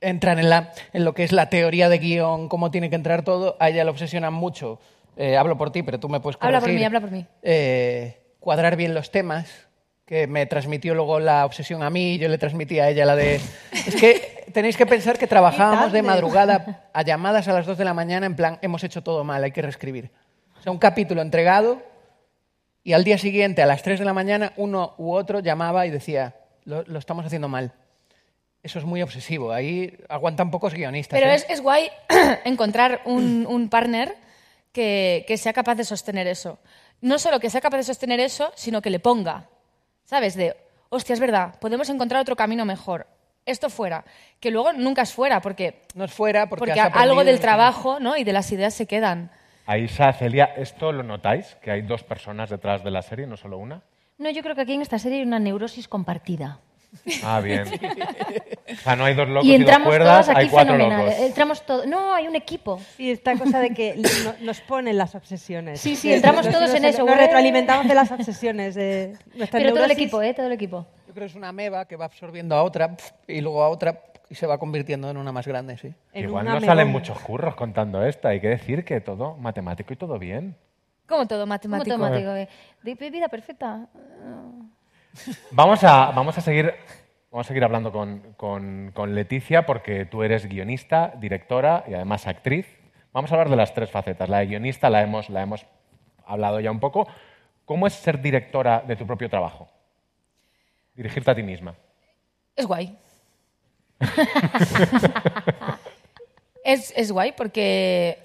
entrar 0.00 0.38
en, 0.38 0.48
la, 0.48 0.72
en 0.92 1.04
lo 1.04 1.12
que 1.14 1.24
es 1.24 1.32
la 1.32 1.50
teoría 1.50 1.88
de 1.88 1.98
guion, 1.98 2.48
cómo 2.48 2.70
tiene 2.70 2.88
que 2.90 2.96
entrar 2.96 3.22
todo. 3.22 3.56
A 3.60 3.68
ella 3.70 3.84
le 3.84 3.90
obsesiona 3.90 4.30
mucho, 4.30 4.80
eh, 5.16 5.36
hablo 5.36 5.56
por 5.58 5.70
ti, 5.72 5.82
pero 5.82 5.98
tú 6.00 6.08
me 6.08 6.20
puedes 6.20 6.36
corregir. 6.36 6.56
Habla 6.56 6.66
por 6.66 6.74
mí, 6.74 6.84
habla 6.84 7.00
por 7.00 7.10
mí. 7.10 7.26
eh, 7.42 8.20
cuadrar 8.38 8.76
bien 8.76 8.94
los 8.94 9.10
temas, 9.10 9.68
que 10.10 10.26
me 10.26 10.44
transmitió 10.44 10.92
luego 10.92 11.20
la 11.20 11.46
obsesión 11.46 11.84
a 11.84 11.88
mí, 11.88 12.18
yo 12.18 12.26
le 12.26 12.36
transmití 12.36 12.80
a 12.80 12.88
ella 12.88 13.06
la 13.06 13.14
de... 13.14 13.40
Es 13.86 13.94
que 13.94 14.44
tenéis 14.52 14.76
que 14.76 14.84
pensar 14.84 15.16
que 15.16 15.28
trabajábamos 15.28 15.92
de 15.92 16.02
madrugada 16.02 16.88
a 16.92 17.02
llamadas 17.02 17.46
a 17.46 17.52
las 17.52 17.64
2 17.64 17.78
de 17.78 17.84
la 17.84 17.94
mañana 17.94 18.26
en 18.26 18.34
plan, 18.34 18.58
hemos 18.60 18.82
hecho 18.82 19.04
todo 19.04 19.22
mal, 19.22 19.44
hay 19.44 19.52
que 19.52 19.62
reescribir. 19.62 20.10
O 20.58 20.62
sea, 20.62 20.72
un 20.72 20.78
capítulo 20.78 21.22
entregado 21.22 21.80
y 22.82 22.92
al 22.92 23.04
día 23.04 23.18
siguiente, 23.18 23.62
a 23.62 23.66
las 23.66 23.84
3 23.84 24.00
de 24.00 24.04
la 24.04 24.12
mañana, 24.12 24.52
uno 24.56 24.96
u 24.98 25.12
otro 25.12 25.38
llamaba 25.38 25.86
y 25.86 25.90
decía, 25.90 26.34
lo, 26.64 26.82
lo 26.88 26.98
estamos 26.98 27.24
haciendo 27.24 27.46
mal. 27.46 27.72
Eso 28.64 28.80
es 28.80 28.84
muy 28.84 29.02
obsesivo, 29.02 29.52
ahí 29.52 29.96
aguantan 30.08 30.50
pocos 30.50 30.74
guionistas. 30.74 31.20
Pero 31.20 31.30
¿eh? 31.30 31.36
es, 31.36 31.46
es 31.48 31.60
guay 31.60 31.88
encontrar 32.44 33.02
un, 33.04 33.46
un 33.48 33.68
partner 33.68 34.16
que, 34.72 35.24
que 35.28 35.36
sea 35.36 35.52
capaz 35.52 35.76
de 35.76 35.84
sostener 35.84 36.26
eso. 36.26 36.58
No 37.00 37.20
solo 37.20 37.38
que 37.38 37.48
sea 37.48 37.60
capaz 37.60 37.76
de 37.76 37.84
sostener 37.84 38.18
eso, 38.18 38.50
sino 38.56 38.82
que 38.82 38.90
le 38.90 38.98
ponga. 38.98 39.46
¿Sabes? 40.10 40.34
De, 40.34 40.56
hostia, 40.88 41.12
es 41.12 41.20
verdad, 41.20 41.54
podemos 41.60 41.88
encontrar 41.88 42.20
otro 42.20 42.34
camino 42.34 42.64
mejor. 42.64 43.06
Esto 43.46 43.70
fuera. 43.70 44.04
Que 44.40 44.50
luego 44.50 44.72
nunca 44.72 45.02
es 45.02 45.12
fuera, 45.12 45.40
porque, 45.40 45.82
No 45.94 46.04
es 46.04 46.12
fuera 46.12 46.48
porque, 46.48 46.72
porque 46.74 46.80
algo 46.80 47.22
del 47.22 47.38
trabajo 47.38 48.00
¿no? 48.00 48.16
y 48.16 48.24
de 48.24 48.32
las 48.32 48.50
ideas 48.50 48.74
se 48.74 48.86
quedan. 48.86 49.30
Aisa, 49.66 50.12
Celia, 50.12 50.46
¿esto 50.56 50.90
lo 50.90 51.04
notáis? 51.04 51.56
Que 51.62 51.70
hay 51.70 51.82
dos 51.82 52.02
personas 52.02 52.50
detrás 52.50 52.82
de 52.82 52.90
la 52.90 53.02
serie, 53.02 53.28
no 53.28 53.36
solo 53.36 53.58
una. 53.58 53.82
No, 54.18 54.28
yo 54.30 54.42
creo 54.42 54.56
que 54.56 54.62
aquí 54.62 54.74
en 54.74 54.82
esta 54.82 54.98
serie 54.98 55.18
hay 55.18 55.24
una 55.24 55.38
neurosis 55.38 55.86
compartida. 55.86 56.58
Ah, 57.22 57.40
bien. 57.40 57.66
O 58.72 58.76
sea, 58.76 58.96
no 58.96 59.04
hay 59.04 59.14
dos 59.14 59.28
locos 59.28 59.44
y 59.44 59.48
y, 59.48 59.52
dos 59.52 59.60
entramos 59.60 59.88
cuerdas, 59.88 60.26
todos 60.26 60.36
aquí 60.36 60.44
hay 60.46 60.48
cuatro 60.50 60.74
fenomenal. 60.74 61.06
locos. 61.06 61.20
Entramos 61.20 61.66
todos. 61.66 61.86
No, 61.86 62.14
hay 62.14 62.28
un 62.28 62.36
equipo. 62.36 62.80
Y 62.98 63.10
esta 63.10 63.36
cosa 63.36 63.60
de 63.60 63.70
que 63.74 63.96
no- 63.96 64.34
nos 64.40 64.60
ponen 64.60 64.96
las 64.98 65.14
obsesiones. 65.14 65.80
Sí, 65.80 65.96
sí, 65.96 66.12
entramos 66.12 66.44
nos- 66.46 66.54
todos 66.54 66.68
nos- 66.68 66.76
en 66.78 66.84
eso. 66.84 67.04
Nos 67.04 67.16
retroalimentamos 67.16 67.88
de 67.88 67.94
las 67.94 68.10
obsesiones. 68.12 68.74
De 68.74 69.16
Pero 69.50 69.74
todo 69.74 69.84
el 69.84 69.90
equipo, 69.90 70.22
¿eh? 70.22 70.34
Todo 70.34 70.46
el 70.46 70.52
equipo. 70.52 70.86
Yo 71.08 71.14
creo 71.14 71.26
que 71.26 71.30
es 71.30 71.34
una 71.36 71.48
ameba 71.48 71.86
que 71.86 71.96
va 71.96 72.04
absorbiendo 72.04 72.54
a 72.54 72.62
otra 72.62 72.96
y 73.26 73.40
luego 73.40 73.62
a 73.64 73.68
otra 73.68 74.02
y 74.28 74.36
se 74.36 74.46
va 74.46 74.58
convirtiendo 74.58 75.10
en 75.10 75.16
una 75.16 75.32
más 75.32 75.46
grande, 75.46 75.76
sí. 75.76 75.92
En 76.12 76.24
Igual 76.24 76.44
no 76.46 76.60
salen 76.60 76.86
muchos 76.88 77.18
curros 77.18 77.56
contando 77.56 78.04
esto. 78.04 78.28
Hay 78.28 78.40
que 78.40 78.48
decir 78.48 78.84
que 78.84 79.00
todo 79.00 79.36
matemático 79.36 79.92
y 79.92 79.96
todo 79.96 80.18
bien. 80.20 80.56
Como 81.08 81.26
todo 81.26 81.44
matemático. 81.46 81.94
automático. 81.94 82.30
¿eh? 82.36 82.48
De 82.84 82.94
vida 83.10 83.28
perfecta. 83.28 83.88
Vamos 85.50 85.82
a, 85.82 86.12
vamos 86.12 86.38
a 86.38 86.40
seguir. 86.40 86.72
Vamos 87.30 87.46
a 87.46 87.48
seguir 87.48 87.62
hablando 87.64 87.92
con, 87.92 88.34
con- 88.36 88.90
con 88.92 89.14
Leticia 89.14 89.64
porque 89.64 90.04
tú 90.04 90.22
eres 90.22 90.46
guionista, 90.46 91.12
directora 91.18 91.84
y 91.86 91.94
además 91.94 92.26
actriz. 92.26 92.66
Vamos 93.12 93.30
a 93.30 93.34
hablar 93.34 93.50
de 93.50 93.56
las 93.56 93.72
tres 93.72 93.90
facetas. 93.90 94.28
La 94.28 94.38
de 94.38 94.46
guionista 94.46 94.90
la 94.90 95.02
hemos, 95.02 95.28
la 95.30 95.42
hemos 95.42 95.64
hablado 96.26 96.58
ya 96.60 96.70
un 96.70 96.80
poco. 96.80 97.06
¿Cómo 97.64 97.86
es 97.86 97.92
ser 97.94 98.20
directora 98.20 98.80
de 98.86 98.96
tu 98.96 99.06
propio 99.06 99.28
trabajo? 99.30 99.68
Dirigirte 100.94 101.30
a 101.30 101.34
ti 101.34 101.42
misma. 101.42 101.74
Es 102.56 102.66
guay. 102.66 102.98
es, 106.64 106.92
es 106.96 107.12
guay 107.12 107.32
porque. 107.32 108.18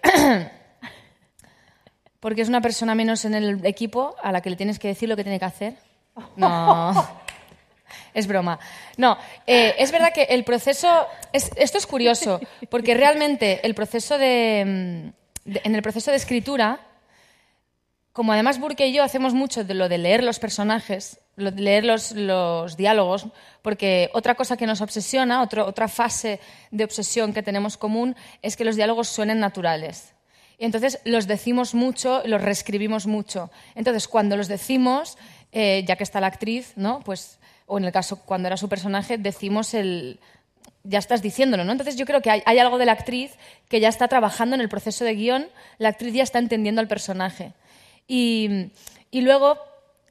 porque 2.19 2.41
es 2.41 2.49
una 2.49 2.61
persona 2.61 2.95
menos 2.95 3.23
en 3.25 3.35
el 3.35 3.63
equipo 3.65 4.15
a 4.21 4.31
la 4.31 4.41
que 4.41 4.49
le 4.49 4.55
tienes 4.55 4.79
que 4.79 4.87
decir 4.87 5.07
lo 5.09 5.15
que 5.15 5.23
tiene 5.23 5.37
que 5.39 5.45
hacer. 5.45 5.75
No. 6.35 6.93
Es 8.15 8.25
broma. 8.25 8.57
No, 8.97 9.15
eh, 9.45 9.75
es 9.77 9.91
verdad 9.91 10.11
que 10.13 10.23
el 10.23 10.43
proceso. 10.43 11.05
es- 11.33 11.51
esto 11.57 11.77
es 11.77 11.85
curioso, 11.85 12.39
porque 12.71 12.93
realmente 12.95 13.59
el 13.63 13.75
proceso 13.75 14.17
de, 14.17 14.63
mm, 15.45 15.49
de- 15.51 15.61
En 15.65 15.75
el 15.75 15.81
proceso 15.83 16.09
de 16.09 16.17
escritura, 16.17 16.79
como 18.13 18.31
además 18.31 18.59
Burke 18.59 18.87
y 18.87 18.93
yo 18.93 19.03
hacemos 19.03 19.33
mucho 19.33 19.63
de 19.65 19.73
lo 19.73 19.89
de 19.89 19.97
leer 19.97 20.23
los 20.23 20.39
personajes, 20.39 21.19
de 21.35 21.51
leer 21.51 21.83
los, 21.83 22.13
los 22.13 22.77
diálogos, 22.77 23.27
porque 23.61 24.09
otra 24.13 24.35
cosa 24.35 24.55
que 24.55 24.65
nos 24.65 24.79
obsesiona, 24.79 25.41
otro- 25.41 25.65
otra 25.65 25.89
fase 25.89 26.39
de 26.71 26.85
obsesión 26.85 27.33
que 27.33 27.43
tenemos 27.43 27.75
común, 27.75 28.15
es 28.41 28.55
que 28.55 28.63
los 28.63 28.77
diálogos 28.77 29.09
suenen 29.09 29.39
naturales. 29.41 30.13
Y 30.57 30.63
entonces 30.63 30.99
los 31.03 31.27
decimos 31.27 31.75
mucho, 31.75 32.21
los 32.25 32.41
reescribimos 32.41 33.05
mucho. 33.07 33.51
Entonces, 33.75 34.07
cuando 34.07 34.37
los 34.37 34.47
decimos, 34.47 35.17
eh, 35.51 35.83
ya 35.85 35.97
que 35.97 36.03
está 36.05 36.21
la 36.21 36.27
actriz, 36.27 36.71
¿no? 36.77 37.01
Pues, 37.01 37.37
o 37.65 37.77
en 37.77 37.85
el 37.85 37.91
caso 37.91 38.17
cuando 38.25 38.47
era 38.47 38.57
su 38.57 38.69
personaje, 38.69 39.17
decimos 39.17 39.73
el, 39.73 40.19
ya 40.83 40.99
estás 40.99 41.21
diciéndolo, 41.21 41.63
¿no? 41.63 41.71
Entonces 41.71 41.95
yo 41.95 42.05
creo 42.05 42.21
que 42.21 42.29
hay, 42.29 42.43
hay 42.45 42.59
algo 42.59 42.77
de 42.77 42.85
la 42.85 42.91
actriz 42.91 43.31
que 43.69 43.79
ya 43.79 43.89
está 43.89 44.07
trabajando 44.07 44.55
en 44.55 44.61
el 44.61 44.69
proceso 44.69 45.03
de 45.03 45.15
guion, 45.15 45.47
la 45.77 45.89
actriz 45.89 46.13
ya 46.13 46.23
está 46.23 46.39
entendiendo 46.39 46.81
al 46.81 46.87
personaje. 46.87 47.53
Y, 48.07 48.71
y 49.09 49.21
luego, 49.21 49.57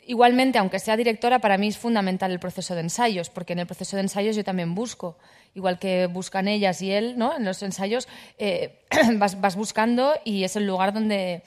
igualmente, 0.06 0.58
aunque 0.58 0.80
sea 0.80 0.96
directora, 0.96 1.38
para 1.38 1.58
mí 1.58 1.68
es 1.68 1.78
fundamental 1.78 2.32
el 2.32 2.40
proceso 2.40 2.74
de 2.74 2.80
ensayos, 2.80 3.30
porque 3.30 3.52
en 3.52 3.60
el 3.60 3.66
proceso 3.66 3.96
de 3.96 4.02
ensayos 4.02 4.34
yo 4.34 4.42
también 4.42 4.74
busco, 4.74 5.16
igual 5.54 5.78
que 5.78 6.06
buscan 6.06 6.48
ellas 6.48 6.82
y 6.82 6.90
él, 6.90 7.16
¿no? 7.16 7.36
En 7.36 7.44
los 7.44 7.62
ensayos 7.62 8.08
eh, 8.38 8.80
vas, 9.14 9.40
vas 9.40 9.54
buscando 9.54 10.14
y 10.24 10.42
es 10.42 10.56
el 10.56 10.66
lugar 10.66 10.92
donde, 10.92 11.44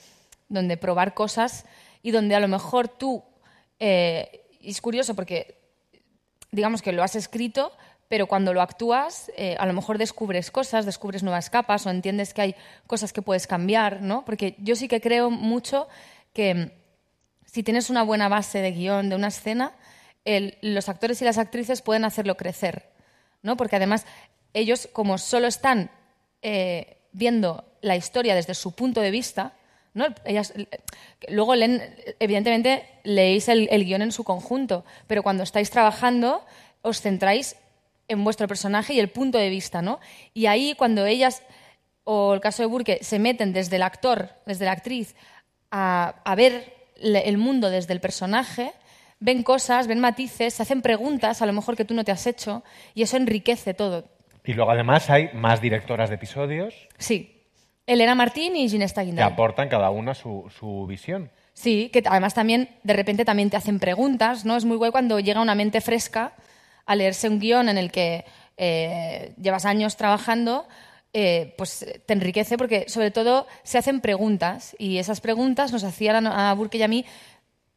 donde 0.48 0.78
probar 0.78 1.12
cosas 1.12 1.66
y 2.02 2.12
donde 2.12 2.34
a 2.34 2.40
lo 2.40 2.48
mejor 2.48 2.88
tú... 2.88 3.22
eh, 3.78 4.44
es 4.60 4.80
curioso 4.80 5.14
porque 5.14 5.57
digamos 6.50 6.82
que 6.82 6.92
lo 6.92 7.02
has 7.02 7.16
escrito, 7.16 7.72
pero 8.08 8.26
cuando 8.26 8.54
lo 8.54 8.62
actúas, 8.62 9.30
eh, 9.36 9.56
a 9.58 9.66
lo 9.66 9.74
mejor 9.74 9.98
descubres 9.98 10.50
cosas, 10.50 10.86
descubres 10.86 11.22
nuevas 11.22 11.50
capas 11.50 11.86
o 11.86 11.90
entiendes 11.90 12.32
que 12.32 12.42
hay 12.42 12.54
cosas 12.86 13.12
que 13.12 13.22
puedes 13.22 13.46
cambiar, 13.46 14.00
¿no? 14.00 14.24
Porque 14.24 14.54
yo 14.58 14.76
sí 14.76 14.88
que 14.88 15.00
creo 15.00 15.30
mucho 15.30 15.88
que 16.32 16.54
mm, 16.54 16.70
si 17.44 17.62
tienes 17.62 17.90
una 17.90 18.02
buena 18.02 18.28
base 18.28 18.60
de 18.60 18.72
guion 18.72 19.10
de 19.10 19.16
una 19.16 19.28
escena, 19.28 19.72
los 20.60 20.88
actores 20.90 21.22
y 21.22 21.24
las 21.24 21.38
actrices 21.38 21.80
pueden 21.80 22.04
hacerlo 22.04 22.36
crecer, 22.36 22.90
¿no? 23.42 23.56
Porque 23.56 23.76
además 23.76 24.04
ellos, 24.52 24.88
como 24.92 25.16
solo 25.16 25.46
están 25.46 25.90
eh, 26.42 26.98
viendo 27.12 27.64
la 27.80 27.96
historia 27.96 28.34
desde 28.34 28.54
su 28.54 28.72
punto 28.72 29.00
de 29.00 29.10
vista, 29.10 29.54
¿no? 29.94 30.06
Ellas, 30.24 30.52
eh, 30.56 30.66
luego 31.28 31.54
leen, 31.54 31.82
evidentemente 32.20 32.84
leéis 33.04 33.48
el, 33.48 33.68
el 33.70 33.84
guion 33.84 34.02
en 34.02 34.12
su 34.12 34.24
conjunto, 34.24 34.84
pero 35.06 35.22
cuando 35.22 35.42
estáis 35.42 35.70
trabajando 35.70 36.44
os 36.82 37.00
centráis 37.00 37.56
en 38.08 38.24
vuestro 38.24 38.46
personaje 38.48 38.94
y 38.94 39.00
el 39.00 39.08
punto 39.08 39.38
de 39.38 39.48
vista, 39.50 39.82
¿no? 39.82 40.00
Y 40.34 40.46
ahí 40.46 40.74
cuando 40.78 41.04
ellas, 41.06 41.42
o 42.04 42.32
el 42.34 42.40
caso 42.40 42.62
de 42.62 42.66
Burke, 42.66 42.98
se 43.02 43.18
meten 43.18 43.52
desde 43.52 43.76
el 43.76 43.82
actor, 43.82 44.30
desde 44.46 44.64
la 44.64 44.72
actriz, 44.72 45.14
a, 45.70 46.14
a 46.24 46.34
ver 46.34 46.72
le- 46.96 47.28
el 47.28 47.36
mundo 47.38 47.68
desde 47.68 47.92
el 47.92 48.00
personaje, 48.00 48.72
ven 49.20 49.42
cosas, 49.42 49.86
ven 49.88 49.98
matices, 50.00 50.54
se 50.54 50.62
hacen 50.62 50.80
preguntas 50.80 51.42
a 51.42 51.46
lo 51.46 51.52
mejor 51.52 51.76
que 51.76 51.84
tú 51.84 51.92
no 51.92 52.04
te 52.04 52.12
has 52.12 52.26
hecho 52.26 52.62
y 52.94 53.02
eso 53.02 53.16
enriquece 53.16 53.74
todo. 53.74 54.04
Y 54.44 54.54
luego 54.54 54.70
además 54.70 55.10
hay 55.10 55.28
más 55.34 55.60
directoras 55.60 56.08
de 56.08 56.14
episodios 56.14 56.74
Sí. 56.98 57.37
Elena 57.88 58.14
Martín 58.14 58.54
y 58.54 58.68
Ginesta 58.68 59.00
que 59.00 59.06
Guindal. 59.06 59.32
aportan 59.32 59.68
cada 59.68 59.90
una 59.90 60.14
su, 60.14 60.50
su 60.58 60.86
visión. 60.86 61.30
Sí, 61.54 61.90
que 61.92 62.02
además 62.06 62.34
también 62.34 62.68
de 62.84 62.92
repente 62.94 63.24
también 63.24 63.50
te 63.50 63.56
hacen 63.56 63.80
preguntas, 63.80 64.44
¿no? 64.44 64.56
Es 64.56 64.64
muy 64.64 64.76
guay 64.76 64.92
cuando 64.92 65.18
llega 65.18 65.40
una 65.40 65.54
mente 65.56 65.80
fresca 65.80 66.32
a 66.86 66.94
leerse 66.94 67.28
un 67.28 67.40
guion 67.40 67.68
en 67.68 67.78
el 67.78 67.90
que 67.90 68.24
eh, 68.56 69.32
llevas 69.40 69.64
años 69.64 69.96
trabajando, 69.96 70.68
eh, 71.12 71.54
pues 71.58 71.84
te 72.06 72.12
enriquece 72.12 72.56
porque 72.58 72.84
sobre 72.88 73.10
todo 73.10 73.46
se 73.62 73.78
hacen 73.78 74.00
preguntas 74.00 74.76
y 74.78 74.98
esas 74.98 75.20
preguntas 75.20 75.72
nos 75.72 75.82
hacían 75.82 76.26
a, 76.26 76.50
a 76.50 76.54
Burke 76.54 76.78
y 76.78 76.82
a 76.82 76.88
mí 76.88 77.04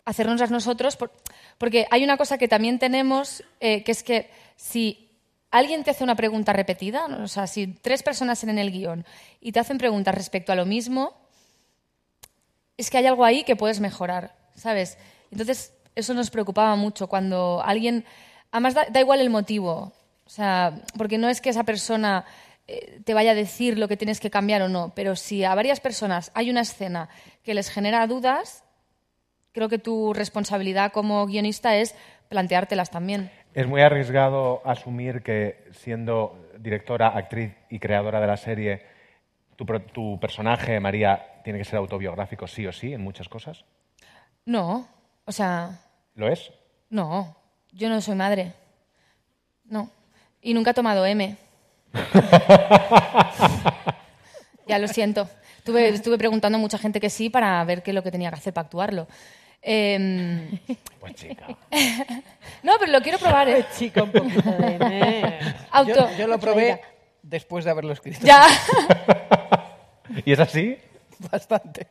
hacernoslas 0.06 0.51
nosotros, 0.51 0.96
por- 0.98 1.12
porque 1.58 1.86
hay 1.91 2.03
una 2.03 2.18
cosa 2.18 2.38
que 2.38 2.48
también 2.48 2.80
tenemos, 2.80 3.44
eh, 3.60 3.84
que 3.84 3.91
es 3.91 4.03
que 4.03 4.30
si 4.56 5.11
alguien 5.51 5.84
te 5.84 5.91
hace 5.91 6.03
una 6.03 6.15
pregunta 6.15 6.53
repetida, 6.53 7.05
o 7.05 7.27
sea, 7.27 7.46
si 7.46 7.67
tres 7.67 8.03
personas 8.03 8.43
en 8.43 8.58
el 8.58 8.72
guion 8.72 9.05
y 9.39 9.51
te 9.51 9.60
hacen 9.60 9.77
preguntas 9.77 10.15
respecto 10.15 10.51
a 10.51 10.55
lo 10.55 10.65
mismo, 10.65 11.13
es 12.77 12.89
que 12.89 12.98
hay 12.98 13.05
algo 13.05 13.25
ahí 13.25 13.43
que 13.43 13.55
puedes 13.55 13.79
mejorar, 13.79 14.36
¿sabes? 14.55 14.98
Entonces, 15.29 15.74
eso 15.96 16.13
nos 16.13 16.29
preocupaba 16.29 16.75
mucho 16.75 17.08
cuando 17.08 17.62
alguien... 17.63 18.05
Además, 18.51 18.74
da, 18.74 18.86
da 18.89 19.00
igual 19.00 19.22
el 19.22 19.29
motivo, 19.29 19.93
o 20.25 20.29
sea, 20.29 20.81
porque 20.98 21.17
no 21.17 21.29
es 21.29 21.39
que 21.39 21.50
esa 21.50 21.63
persona 21.63 22.25
eh, 22.67 23.01
te 23.03 23.13
vaya 23.13 23.31
a 23.31 23.36
decir 23.36 23.77
lo 23.77 23.88
que 23.88 23.98
tienes 23.98 24.20
que 24.20 24.29
cambiar 24.29 24.62
o 24.62 24.70
no, 24.70 24.93
pero 24.96 25.15
si 25.15 25.43
a 25.43 25.55
varias 25.55 25.79
personas 25.79 26.31
hay 26.34 26.50
una 26.50 26.62
escena 26.62 27.10
que 27.43 27.53
les 27.53 27.70
genera 27.70 28.08
dudas, 28.08 28.63
creo 29.51 29.67
que 29.67 29.77
tu 29.77 30.13
responsabilidad 30.13 30.91
como 30.93 31.25
guionista 31.25 31.75
es 31.75 31.96
planteártelas 32.29 32.89
también. 32.89 33.29
Es 33.53 33.67
muy 33.67 33.81
arriesgado 33.81 34.62
asumir 34.63 35.24
que 35.24 35.65
siendo 35.72 36.50
directora, 36.58 37.10
actriz 37.10 37.53
y 37.70 37.79
creadora 37.79 38.22
de 38.22 38.27
la 38.27 38.38
serie, 38.38 38.81
tu, 39.55 40.20
personaje, 40.20 40.79
María, 40.79 41.41
tiene 41.43 41.60
que 41.60 41.65
ser 41.65 41.77
autobiográfico 41.77 42.48
sí 42.48 42.65
o 42.65 42.72
sí 42.72 42.93
en 42.93 43.01
muchas 43.01 43.27
cosas. 43.27 43.65
No, 44.46 44.88
o 45.25 45.31
sea, 45.31 45.81
¿Lo 46.15 46.29
es? 46.29 46.51
no, 46.89 47.36
yo 47.74 47.89
no 47.89 48.00
soy 48.00 48.15
madre. 48.15 48.53
No. 49.65 49.89
Y 50.41 50.53
nunca 50.53 50.72
he 50.72 50.74
tomado 50.74 51.05
M. 51.05 51.36
ya 54.67 54.79
lo 54.79 54.88
siento. 54.88 55.29
Estuve, 55.58 55.89
estuve 55.89 56.17
preguntando 56.17 56.58
a 56.58 56.62
mucha 56.62 56.77
gente 56.77 57.00
que 57.00 57.10
sí 57.10 57.29
para 57.29 57.63
ver 57.65 57.84
qué 57.84 57.91
es 57.91 57.96
lo 57.96 58.01
que 58.01 58.12
tenía 58.12 58.29
que 58.29 58.38
hacer 58.38 58.53
para 58.53 58.65
actuarlo. 58.65 59.08
Em, 59.62 60.58
Pues 61.00 61.15
chica. 61.15 61.48
no, 62.63 62.74
pero 62.80 62.91
lo 62.91 63.01
quiero 63.01 63.18
probar. 63.20 63.48
¿eh? 63.50 63.65
Chica, 63.77 64.03
un 64.03 64.12
poquito 64.12 64.50
de... 64.51 65.39
Auto. 65.72 66.10
Yo, 66.12 66.18
yo 66.18 66.27
lo 66.27 66.39
probé 66.39 66.82
después 67.22 67.63
de 67.65 67.72
haberlo 67.72 67.94
escrito. 67.94 68.20
Ya. 68.24 68.48
¿Y 70.25 70.32
es 70.34 70.39
así? 70.39 70.77
Bastante. 71.32 71.88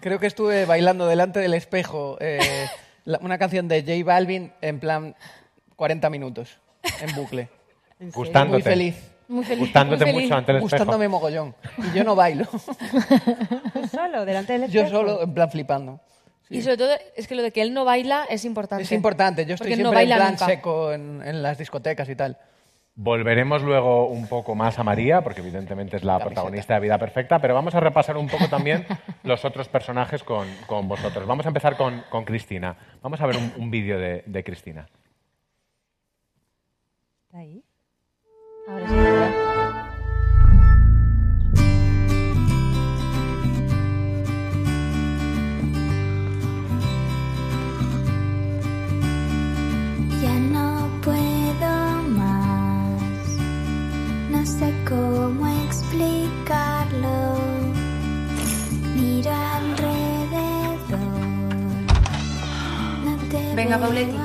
Creo 0.00 0.18
que 0.18 0.26
estuve 0.26 0.64
bailando 0.64 1.06
delante 1.06 1.40
del 1.40 1.54
espejo 1.54 2.16
eh, 2.20 2.38
la- 3.04 3.18
una 3.18 3.38
canción 3.38 3.68
de 3.68 3.82
J 3.82 4.04
Balvin 4.04 4.52
en 4.60 4.80
plan 4.80 5.14
40 5.76 6.10
minutos, 6.10 6.58
en 7.00 7.14
bucle. 7.14 7.48
¿En? 8.00 8.10
Gustándote. 8.10 8.52
Muy 8.52 8.62
feliz. 8.62 8.96
Muy 9.28 9.44
feliz. 9.44 9.60
Gustándote 9.60 10.04
muy 10.04 10.12
feliz. 10.14 10.24
mucho 10.26 10.36
ante 10.36 10.52
el 10.52 10.56
espejo. 10.58 10.76
Gustándome 10.76 11.08
mogollón. 11.08 11.54
Y 11.78 11.96
yo 11.96 12.04
no 12.04 12.14
bailo. 12.14 12.44
¿Tú 12.46 12.58
solo, 13.90 14.24
delante 14.24 14.58
del 14.58 14.70
Yo 14.70 14.82
espejo? 14.82 15.00
solo, 15.00 15.22
en 15.22 15.34
plan 15.34 15.50
flipando. 15.50 16.00
Y 16.50 16.60
sobre 16.60 16.76
todo 16.76 16.90
es 17.16 17.26
que 17.26 17.34
lo 17.34 17.42
de 17.42 17.50
que 17.50 17.62
él 17.62 17.72
no 17.72 17.84
baila 17.86 18.26
es 18.28 18.44
importante. 18.44 18.82
Es 18.84 18.92
importante. 18.92 19.46
Yo 19.46 19.54
estoy 19.54 19.70
Porque 19.70 19.82
no 19.82 19.88
siempre 19.90 20.02
en 20.02 20.08
baila 20.10 20.16
plan 20.16 20.32
nunca. 20.32 20.46
seco 20.46 20.92
en, 20.92 21.22
en 21.24 21.42
las 21.42 21.56
discotecas 21.56 22.08
y 22.10 22.16
tal. 22.16 22.36
Volveremos 22.94 23.62
luego 23.62 24.06
un 24.08 24.26
poco 24.26 24.54
más 24.54 24.78
a 24.78 24.82
María, 24.84 25.22
porque 25.22 25.40
evidentemente 25.40 25.96
es 25.96 26.04
la 26.04 26.12
Camiseta. 26.18 26.28
protagonista 26.28 26.74
de 26.74 26.80
Vida 26.80 26.98
Perfecta, 26.98 27.38
pero 27.38 27.54
vamos 27.54 27.74
a 27.74 27.80
repasar 27.80 28.18
un 28.18 28.28
poco 28.28 28.48
también 28.48 28.84
los 29.22 29.46
otros 29.46 29.66
personajes 29.70 30.22
con, 30.22 30.46
con 30.66 30.88
vosotros. 30.88 31.26
Vamos 31.26 31.46
a 31.46 31.48
empezar 31.48 31.78
con, 31.78 32.02
con 32.10 32.26
Cristina. 32.26 32.76
Vamos 33.00 33.18
a 33.22 33.26
ver 33.26 33.38
un, 33.38 33.50
un 33.56 33.70
vídeo 33.70 33.98
de, 33.98 34.22
de 34.26 34.44
Cristina. 34.44 34.86
¿Está 37.28 37.38
ahí? 37.38 37.64
Ahora 38.68 38.88
sí, 38.88 38.94
Venga, 63.72 63.86
Pauletti, 63.86 64.18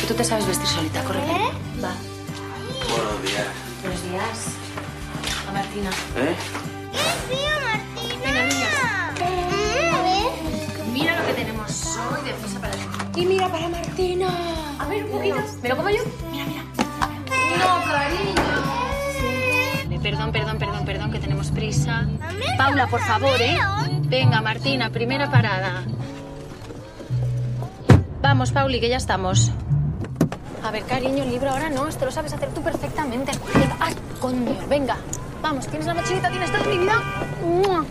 que 0.00 0.06
tú 0.08 0.14
te 0.14 0.24
sabes 0.24 0.48
vestir 0.48 0.66
solita, 0.66 1.04
corre. 1.04 1.20
¿Eh? 1.20 1.52
Va. 1.80 1.94
Buenos 2.90 3.22
días. 3.22 3.46
Buenos 3.82 4.02
días. 4.02 4.56
A 5.48 5.52
Martina. 5.52 5.90
¿Eh? 6.16 6.34
Venga, 8.24 8.42
niñas. 8.46 8.74
A 8.82 9.12
ver. 10.02 10.32
Mira 10.92 11.20
lo 11.20 11.24
que 11.24 11.34
tenemos 11.34 11.98
hoy 11.98 12.24
de 12.24 12.34
prisa 12.34 12.60
para 12.60 12.72
ti. 12.72 12.80
Y 13.20 13.26
mira 13.26 13.48
para 13.48 13.68
Martina. 13.68 14.28
A 14.80 14.88
ver, 14.88 15.04
un 15.04 15.10
poquito. 15.12 15.36
¿Me 15.62 15.68
lo 15.68 15.76
como 15.76 15.90
yo? 15.90 16.02
Mira, 16.32 16.46
mira. 16.46 16.64
No, 17.60 17.84
cariño. 17.92 18.42
perdón, 20.02 20.32
perdón, 20.32 20.58
perdón, 20.58 20.84
perdón, 20.84 21.12
que 21.12 21.20
tenemos 21.20 21.52
prisa. 21.52 22.08
Paula, 22.58 22.88
por 22.88 23.02
favor, 23.02 23.40
¿eh? 23.40 23.56
Venga, 24.08 24.42
Martina, 24.42 24.90
primera 24.90 25.30
parada. 25.30 25.84
Vamos, 28.30 28.52
Pauli, 28.52 28.78
que 28.78 28.88
ya 28.88 28.96
estamos. 28.96 29.50
A 30.62 30.70
ver, 30.70 30.84
cariño, 30.84 31.24
el 31.24 31.30
libro 31.30 31.50
ahora 31.50 31.68
no, 31.68 31.88
esto 31.88 32.04
lo 32.04 32.12
sabes 32.12 32.32
hacer 32.32 32.48
tú 32.50 32.62
perfectamente. 32.62 33.32
Venga, 33.52 33.76
¡ay, 33.80 33.92
coño! 34.20 34.56
Venga, 34.68 34.96
vamos, 35.42 35.66
¿tienes 35.66 35.84
la 35.88 35.94
mochilita? 35.94 36.30
¿Tienes 36.30 36.52
todo, 36.52 36.64
mi 36.70 36.78
vida? 36.78 37.02
¡Mua! 37.42 37.84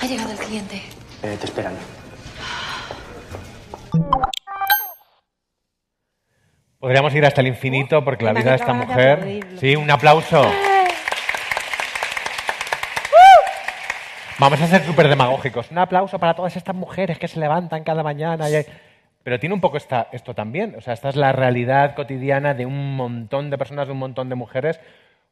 Ha 0.00 0.06
llegado 0.06 0.32
el 0.32 0.38
cliente. 0.38 0.82
Eh, 1.22 1.36
te 1.38 1.46
esperan. 1.46 1.74
Podríamos 6.80 7.14
ir 7.14 7.24
hasta 7.26 7.42
el 7.42 7.46
infinito 7.46 8.04
porque 8.04 8.24
la 8.24 8.32
vida 8.32 8.50
de 8.50 8.56
esta 8.56 8.72
mujer. 8.72 9.46
Sí, 9.60 9.76
un 9.76 9.88
aplauso. 9.88 10.42
Vamos 14.38 14.60
a 14.60 14.66
ser 14.66 14.82
súper 14.82 15.08
demagógicos. 15.08 15.70
Un 15.70 15.78
aplauso 15.78 16.18
para 16.18 16.34
todas 16.34 16.56
estas 16.56 16.74
mujeres 16.74 17.18
que 17.18 17.28
se 17.28 17.38
levantan 17.38 17.84
cada 17.84 18.02
mañana. 18.02 18.48
y 18.50 18.54
hay- 18.56 18.66
Pero 19.22 19.38
tiene 19.40 19.54
un 19.54 19.60
poco 19.60 19.76
esta, 19.76 20.08
esto 20.12 20.34
también. 20.34 20.74
O 20.76 20.80
sea, 20.80 20.92
esta 20.92 21.08
es 21.08 21.16
la 21.16 21.32
realidad 21.32 21.94
cotidiana 21.94 22.52
de 22.52 22.66
un 22.66 22.96
montón 22.96 23.48
de 23.50 23.56
personas, 23.56 23.86
de 23.86 23.92
un 23.92 23.98
montón 23.98 24.28
de 24.28 24.34
mujeres. 24.34 24.80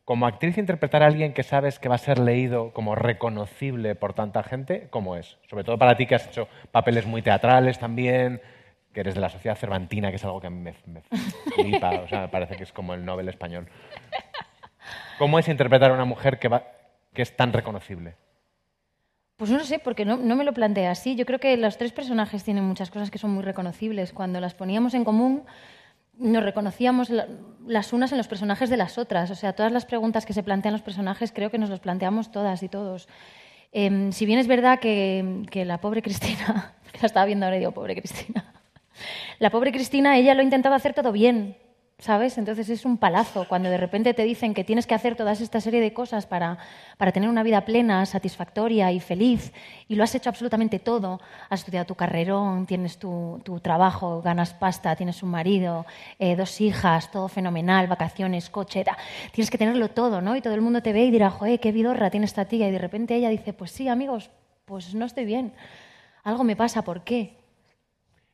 Como 0.05 0.27
actriz, 0.27 0.57
interpretar 0.59 1.03
a 1.03 1.07
alguien 1.07 1.33
que 1.35 1.43
sabes 1.43 1.79
que 1.79 1.89
va 1.89 1.97
a 1.97 1.99
ser 1.99 2.19
leído 2.19 2.73
como 2.73 2.95
reconocible 2.95 3.95
por 3.95 4.15
tanta 4.15 4.43
gente, 4.43 4.89
¿cómo 4.91 5.17
es? 5.17 5.37
Sobre 5.49 5.63
todo 5.63 5.79
para 5.79 5.97
ti 5.97 6.07
que 6.07 6.15
has 6.17 6.27
hecho 6.27 6.49
papeles 6.73 7.07
muy 7.07 7.23
teatrales 7.23 7.79
también, 7.79 8.41
que 8.93 9.01
eres 9.01 9.15
de 9.15 9.21
la 9.21 9.29
sociedad 9.29 9.57
cervantina, 9.57 10.11
que 10.11 10.17
es 10.17 10.25
algo 10.25 10.41
que 10.41 10.49
a 10.49 10.51
mí 10.51 10.59
me, 10.61 10.75
me 10.87 11.03
flipa. 11.55 11.91
O 12.05 12.09
sea, 12.09 12.23
me 12.23 12.29
parece 12.29 12.57
que 12.57 12.65
es 12.65 12.73
como 12.73 12.95
el 12.95 13.05
Nobel 13.05 13.29
español. 13.29 13.69
¿Cómo 15.19 15.39
es 15.39 15.49
interpretar 15.49 15.91
a 15.91 15.95
una 15.95 16.05
mujer 16.05 16.39
que, 16.39 16.49
va, 16.49 16.65
que 17.15 17.23
es 17.23 17.37
tan 17.37 17.53
reconocible? 17.53 18.15
Pues 19.43 19.51
no 19.51 19.59
lo 19.59 19.65
sé, 19.65 19.81
porque 19.81 20.05
no, 20.05 20.17
me 20.19 20.45
lo 20.45 20.53
planteé 20.53 20.87
así. 20.87 21.17
Yo 21.17 21.27
creo 21.27 21.41
que 21.41 21.57
los 21.57 21.77
tres 21.77 21.91
personajes 21.91 22.45
tienen 22.45 22.63
muchas 22.63 22.93
cosas 22.93 23.11
que 23.11 23.19
son 23.19 23.33
muy 23.33 23.43
reconocibles. 23.43 24.13
Cuando 24.13 24.39
las 24.39 24.55
poníamos 24.55 24.95
en 24.95 25.03
común, 25.03 25.43
nos 26.17 26.45
reconocíamos 26.45 27.11
la- 27.11 27.27
las 27.67 27.93
unas 27.93 28.13
en 28.13 28.19
los 28.19 28.29
personajes 28.29 28.71
de 28.71 28.77
las 28.77 28.99
otras. 28.99 29.33
O 29.33 29.35
sea, 29.35 29.53
todas 29.53 29.73
las 29.73 29.85
preguntas 29.85 30.27
que 30.27 30.33
se 30.33 30.45
plantean 30.45 30.71
los 30.75 30.83
personajes 30.83 31.33
creo 31.33 31.51
que 31.51 31.59
nos 31.59 31.71
las 31.71 31.81
planteamos 31.81 32.31
todas 32.31 32.63
y 32.63 32.69
todos. 32.69 33.09
Em, 33.73 34.13
si 34.13 34.27
bien 34.27 34.39
es 34.39 34.47
verdad 34.47 34.79
que, 34.79 35.43
que 35.51 35.65
la 35.65 35.81
pobre 35.81 36.03
Cristina, 36.03 36.77
que 36.93 37.01
la 37.01 37.07
estaba 37.07 37.27
viendo 37.27 37.45
ahora 37.45 37.57
y 37.57 37.59
digo, 37.59 37.73
pobre 37.73 37.97
Cristina, 37.97 38.55
la 39.41 39.51
pobre 39.51 39.73
Cristina, 39.73 40.17
ella 40.19 40.35
lo 40.35 40.43
ha 40.43 40.45
intentado 40.45 40.77
hacer 40.77 40.95
todo 40.95 41.11
bien, 41.11 41.57
¿sabes? 41.99 42.37
Entonces 42.37 42.69
es 42.69 42.85
un 42.85 42.99
palazo 42.99 43.47
cuando 43.49 43.71
de 43.71 43.77
repente 43.77 44.13
te 44.15 44.25
dicen 44.25 44.55
que 44.55 44.65
tienes 44.65 44.87
que 44.87 44.95
hacer 44.95 45.15
toda 45.15 45.33
esta 45.33 45.61
serie 45.61 45.81
de 45.81 45.93
cosas 45.93 46.27
para, 46.27 46.59
para 46.99 47.13
tener 47.13 47.29
una 47.29 47.43
vida 47.43 47.65
plena, 47.65 48.05
satisfactoria 48.07 48.91
y 48.93 49.01
feliz, 49.01 49.53
y 49.89 49.95
lo 49.95 50.05
has 50.05 50.15
hecho 50.15 50.29
absolutamente 50.29 50.79
todo. 50.79 51.21
Has 51.49 51.61
estudiado 51.61 51.87
tu 51.87 51.95
carrerón, 51.95 52.67
tienes 52.67 52.99
tu, 52.99 53.41
tu 53.45 53.61
trabajo, 53.61 54.21
ganas 54.23 54.53
pasta, 54.55 54.97
tienes 54.97 55.23
un 55.23 55.31
marido, 55.31 55.87
eh, 56.19 56.37
dos 56.37 56.61
hijas, 56.61 57.11
todo 57.11 57.29
fenomenal, 57.29 57.87
vacaciones, 57.87 58.51
coche, 58.51 58.85
ta. 58.85 58.97
tienes 59.33 59.51
que 59.51 59.59
tenerlo 59.59 59.89
todo, 59.91 60.21
¿no? 60.21 60.35
Y 60.37 60.41
todo 60.41 60.55
el 60.55 60.61
mundo 60.61 60.83
te 60.83 60.93
ve 60.93 61.05
y 61.05 61.11
dirá, 61.11 61.31
joder, 61.31 61.61
qué 61.61 61.73
vidorra 61.73 62.11
tiene 62.11 62.27
esta 62.27 62.47
tía, 62.47 62.69
y 62.69 62.73
de 62.73 62.79
repente 62.79 63.15
ella 63.15 63.29
dice, 63.29 63.53
pues 63.53 63.71
sí, 63.71 63.89
amigos, 63.89 64.31
pues 64.65 64.95
no 64.95 65.05
estoy 65.05 65.25
bien. 65.25 65.53
Algo 66.25 66.45
me 66.45 66.57
pasa, 66.57 66.83
¿por 66.83 67.03
qué? 67.03 67.42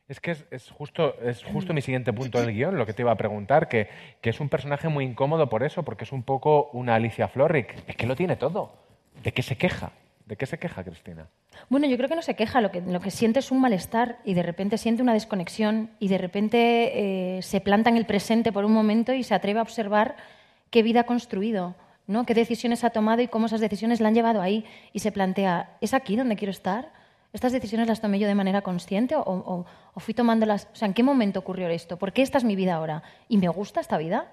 Es 0.09 0.19
que 0.19 0.31
es, 0.31 0.43
es 0.49 0.71
justo, 0.71 1.15
es 1.21 1.43
justo 1.43 1.71
mi 1.71 1.81
siguiente 1.81 2.11
punto 2.11 2.41
del 2.41 2.51
guion, 2.51 2.77
lo 2.79 2.87
que 2.87 2.93
te 2.93 3.03
iba 3.03 3.11
a 3.11 3.15
preguntar, 3.15 3.69
que, 3.69 3.87
que 4.21 4.31
es 4.31 4.39
un 4.39 4.49
personaje 4.49 4.89
muy 4.89 5.05
incómodo 5.05 5.47
por 5.49 5.61
eso, 5.61 5.83
porque 5.83 6.03
es 6.03 6.11
un 6.11 6.23
poco 6.23 6.71
una 6.73 6.95
Alicia 6.95 7.27
Florrick. 7.27 7.75
Es 7.87 7.95
que 7.95 8.07
lo 8.07 8.15
tiene 8.15 8.35
todo. 8.35 8.73
¿De 9.23 9.31
qué 9.31 9.43
se 9.43 9.55
queja? 9.55 9.91
¿De 10.25 10.35
qué 10.35 10.47
se 10.47 10.57
queja, 10.57 10.83
Cristina? 10.83 11.27
Bueno, 11.69 11.87
yo 11.87 11.95
creo 11.97 12.09
que 12.09 12.15
no 12.15 12.23
se 12.23 12.35
queja, 12.35 12.59
lo 12.59 12.71
que, 12.71 12.81
lo 12.81 12.99
que 12.99 13.11
siente 13.11 13.39
es 13.39 13.51
un 13.51 13.61
malestar 13.61 14.17
y 14.25 14.33
de 14.33 14.41
repente 14.41 14.79
siente 14.79 15.03
una 15.03 15.13
desconexión 15.13 15.91
y 15.99 16.07
de 16.07 16.17
repente 16.17 17.37
eh, 17.37 17.41
se 17.43 17.61
planta 17.61 17.91
en 17.91 17.97
el 17.97 18.05
presente 18.05 18.51
por 18.51 18.65
un 18.65 18.73
momento 18.73 19.13
y 19.13 19.23
se 19.23 19.35
atreve 19.35 19.59
a 19.59 19.63
observar 19.63 20.15
qué 20.71 20.81
vida 20.81 21.01
ha 21.01 21.05
construido, 21.05 21.75
¿no? 22.07 22.25
qué 22.25 22.33
decisiones 22.33 22.83
ha 22.83 22.89
tomado 22.89 23.21
y 23.21 23.27
cómo 23.27 23.45
esas 23.45 23.61
decisiones 23.61 24.01
la 24.01 24.07
han 24.07 24.15
llevado 24.15 24.41
ahí 24.41 24.65
y 24.93 24.99
se 24.99 25.11
plantea, 25.11 25.77
¿es 25.81 25.93
aquí 25.93 26.15
donde 26.15 26.35
quiero 26.35 26.51
estar? 26.51 26.98
¿Estas 27.33 27.51
decisiones 27.51 27.87
las 27.87 28.01
tomé 28.01 28.17
yo 28.19 28.27
de 28.27 28.35
manera 28.35 28.61
consciente 28.61 29.15
o, 29.15 29.21
o- 29.21 29.65
o 29.93 29.99
fui 29.99 30.13
tomándolas? 30.13 30.67
O 30.73 30.75
sea, 30.75 30.87
¿en 30.87 30.93
qué 30.93 31.03
momento 31.03 31.39
ocurrió 31.39 31.67
esto? 31.69 31.97
¿Por 31.97 32.11
qué 32.13 32.21
esta 32.23 32.37
es 32.39 32.43
mi 32.43 32.55
vida 32.55 32.73
ahora? 32.75 33.03
¿Y 33.27 33.37
me 33.37 33.47
gusta 33.49 33.79
esta 33.81 33.97
vida? 33.97 34.31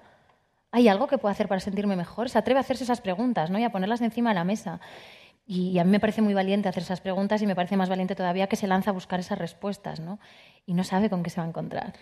¿Hay 0.71 0.87
algo 0.87 1.07
que 1.07 1.17
pueda 1.17 1.31
hacer 1.31 1.47
para 1.47 1.59
sentirme 1.61 1.95
mejor? 1.95 2.29
Se 2.29 2.37
atreve 2.37 2.57
a 2.59 2.61
hacerse 2.61 2.83
esas 2.83 3.01
preguntas 3.01 3.49
¿no? 3.51 3.59
y 3.59 3.63
a 3.63 3.71
ponerlas 3.71 4.01
encima 4.01 4.29
de 4.31 4.35
la 4.35 4.43
mesa. 4.43 4.79
Y 5.45 5.79
a 5.79 5.83
mí 5.85 5.91
me 5.91 5.99
parece 5.99 6.21
muy 6.21 6.33
valiente 6.33 6.67
hacer 6.67 6.83
esas 6.83 6.99
preguntas 6.99 7.41
y 7.41 7.47
me 7.47 7.55
parece 7.55 7.77
más 7.77 7.87
valiente 7.87 8.15
todavía 8.15 8.47
que 8.47 8.55
se 8.57 8.67
lanza 8.67 8.89
a 8.89 8.93
buscar 8.93 9.19
esas 9.19 9.37
respuestas 9.37 9.99
¿no? 10.01 10.19
y 10.65 10.73
no 10.73 10.83
sabe 10.83 11.09
con 11.09 11.23
qué 11.23 11.29
se 11.29 11.39
va 11.39 11.45
a 11.45 11.49
encontrar. 11.49 11.93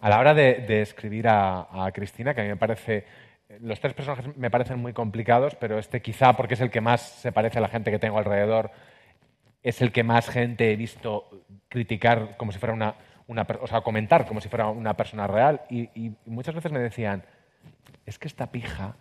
A 0.00 0.08
la 0.10 0.18
hora 0.18 0.34
de, 0.34 0.80
escribir 0.82 1.28
a, 1.28 1.68
a 1.86 1.92
Cristina, 1.92 2.34
que 2.34 2.40
a 2.40 2.44
mí 2.44 2.50
me 2.50 2.56
parece. 2.56 3.04
Los 3.60 3.78
tres 3.78 3.94
personajes 3.94 4.36
me 4.36 4.50
parecen 4.50 4.80
muy 4.80 4.92
complicados, 4.92 5.54
pero 5.54 5.78
este 5.78 6.02
quizá 6.02 6.32
porque 6.32 6.54
es 6.54 6.60
el 6.60 6.70
que 6.70 6.80
más 6.80 7.02
se 7.02 7.30
parece 7.30 7.58
a 7.58 7.60
la 7.60 7.68
gente 7.68 7.92
que 7.92 8.00
tengo 8.00 8.18
alrededor, 8.18 8.72
es 9.66 9.82
el 9.82 9.90
que 9.90 10.04
más 10.04 10.28
gente 10.28 10.72
he 10.72 10.76
visto 10.76 11.28
criticar 11.68 12.36
como 12.36 12.52
si 12.52 12.60
fuera 12.60 12.72
una. 12.72 12.94
una 13.26 13.44
o 13.60 13.66
sea, 13.66 13.80
comentar 13.80 14.24
como 14.24 14.40
si 14.40 14.48
fuera 14.48 14.68
una 14.68 14.96
persona 14.96 15.26
real. 15.26 15.62
Y, 15.68 16.12
muchas 16.24 16.54
veces 16.54 16.70
me 16.70 16.78
decían: 16.78 17.24
es 18.06 18.16
que 18.20 18.28
esta 18.28 18.52
pija 18.52 18.94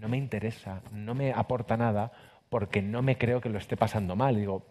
no 0.00 0.08
me 0.08 0.16
interesa, 0.16 0.80
no 0.90 1.14
me 1.14 1.34
aporta 1.34 1.76
nada, 1.76 2.12
porque 2.48 2.80
no 2.80 3.02
me 3.02 3.18
creo 3.18 3.42
que 3.42 3.50
lo 3.50 3.58
esté 3.58 3.76
pasando 3.76 4.16
mal. 4.16 4.38
Y 4.38 4.40
digo, 4.40 4.66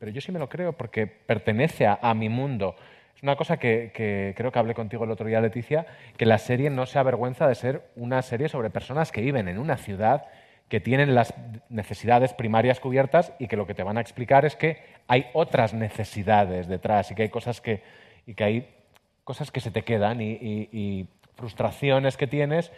pero 0.00 0.10
yo 0.10 0.20
sí 0.20 0.32
me 0.32 0.40
lo 0.40 0.48
creo 0.48 0.72
porque 0.72 1.06
pertenece 1.06 1.86
a, 1.86 2.00
a 2.02 2.12
mi 2.14 2.28
mundo. 2.28 2.74
Es 3.14 3.22
una 3.22 3.36
cosa 3.36 3.56
que, 3.56 3.92
que 3.94 4.34
creo 4.36 4.50
que 4.50 4.58
hablé 4.58 4.74
contigo 4.74 5.04
el 5.04 5.12
otro 5.12 5.28
día, 5.28 5.40
Leticia, 5.40 5.86
que 6.16 6.26
la 6.26 6.38
serie 6.38 6.70
no 6.70 6.86
se 6.86 6.98
avergüenza 6.98 7.46
de 7.46 7.54
ser 7.54 7.88
una 7.94 8.20
serie 8.22 8.48
sobre 8.48 8.70
personas 8.70 9.12
que 9.12 9.20
viven 9.20 9.46
en 9.46 9.58
una 9.58 9.76
ciudad, 9.76 10.26
que 10.68 10.80
tienen 10.80 11.14
las 11.14 11.32
necesidades 11.70 12.34
primarias 12.34 12.80
cubiertas 12.80 13.32
y 13.38 13.48
que 13.48 13.56
lo 13.56 13.66
que 13.66 13.74
te 13.74 13.82
van 13.82 13.96
a 13.98 14.00
explicar 14.00 14.44
es 14.44 14.54
que 14.56 14.78
hay 15.06 15.26
otras 15.32 15.72
necesidades 15.74 16.68
detrás 16.68 17.10
y 17.10 17.14
que 17.14 17.22
hay 17.22 17.28
cosas 17.30 17.60
que, 17.60 17.82
y 18.26 18.34
que, 18.34 18.44
hay 18.44 18.68
cosas 19.24 19.50
que 19.50 19.60
se 19.60 19.70
te 19.70 19.82
quedan 19.82 20.20
y, 20.20 20.32
y- 20.32 20.68
y 20.72 21.08
frustraciones 21.36 22.16
que 22.16 22.26
tienes 22.26 22.70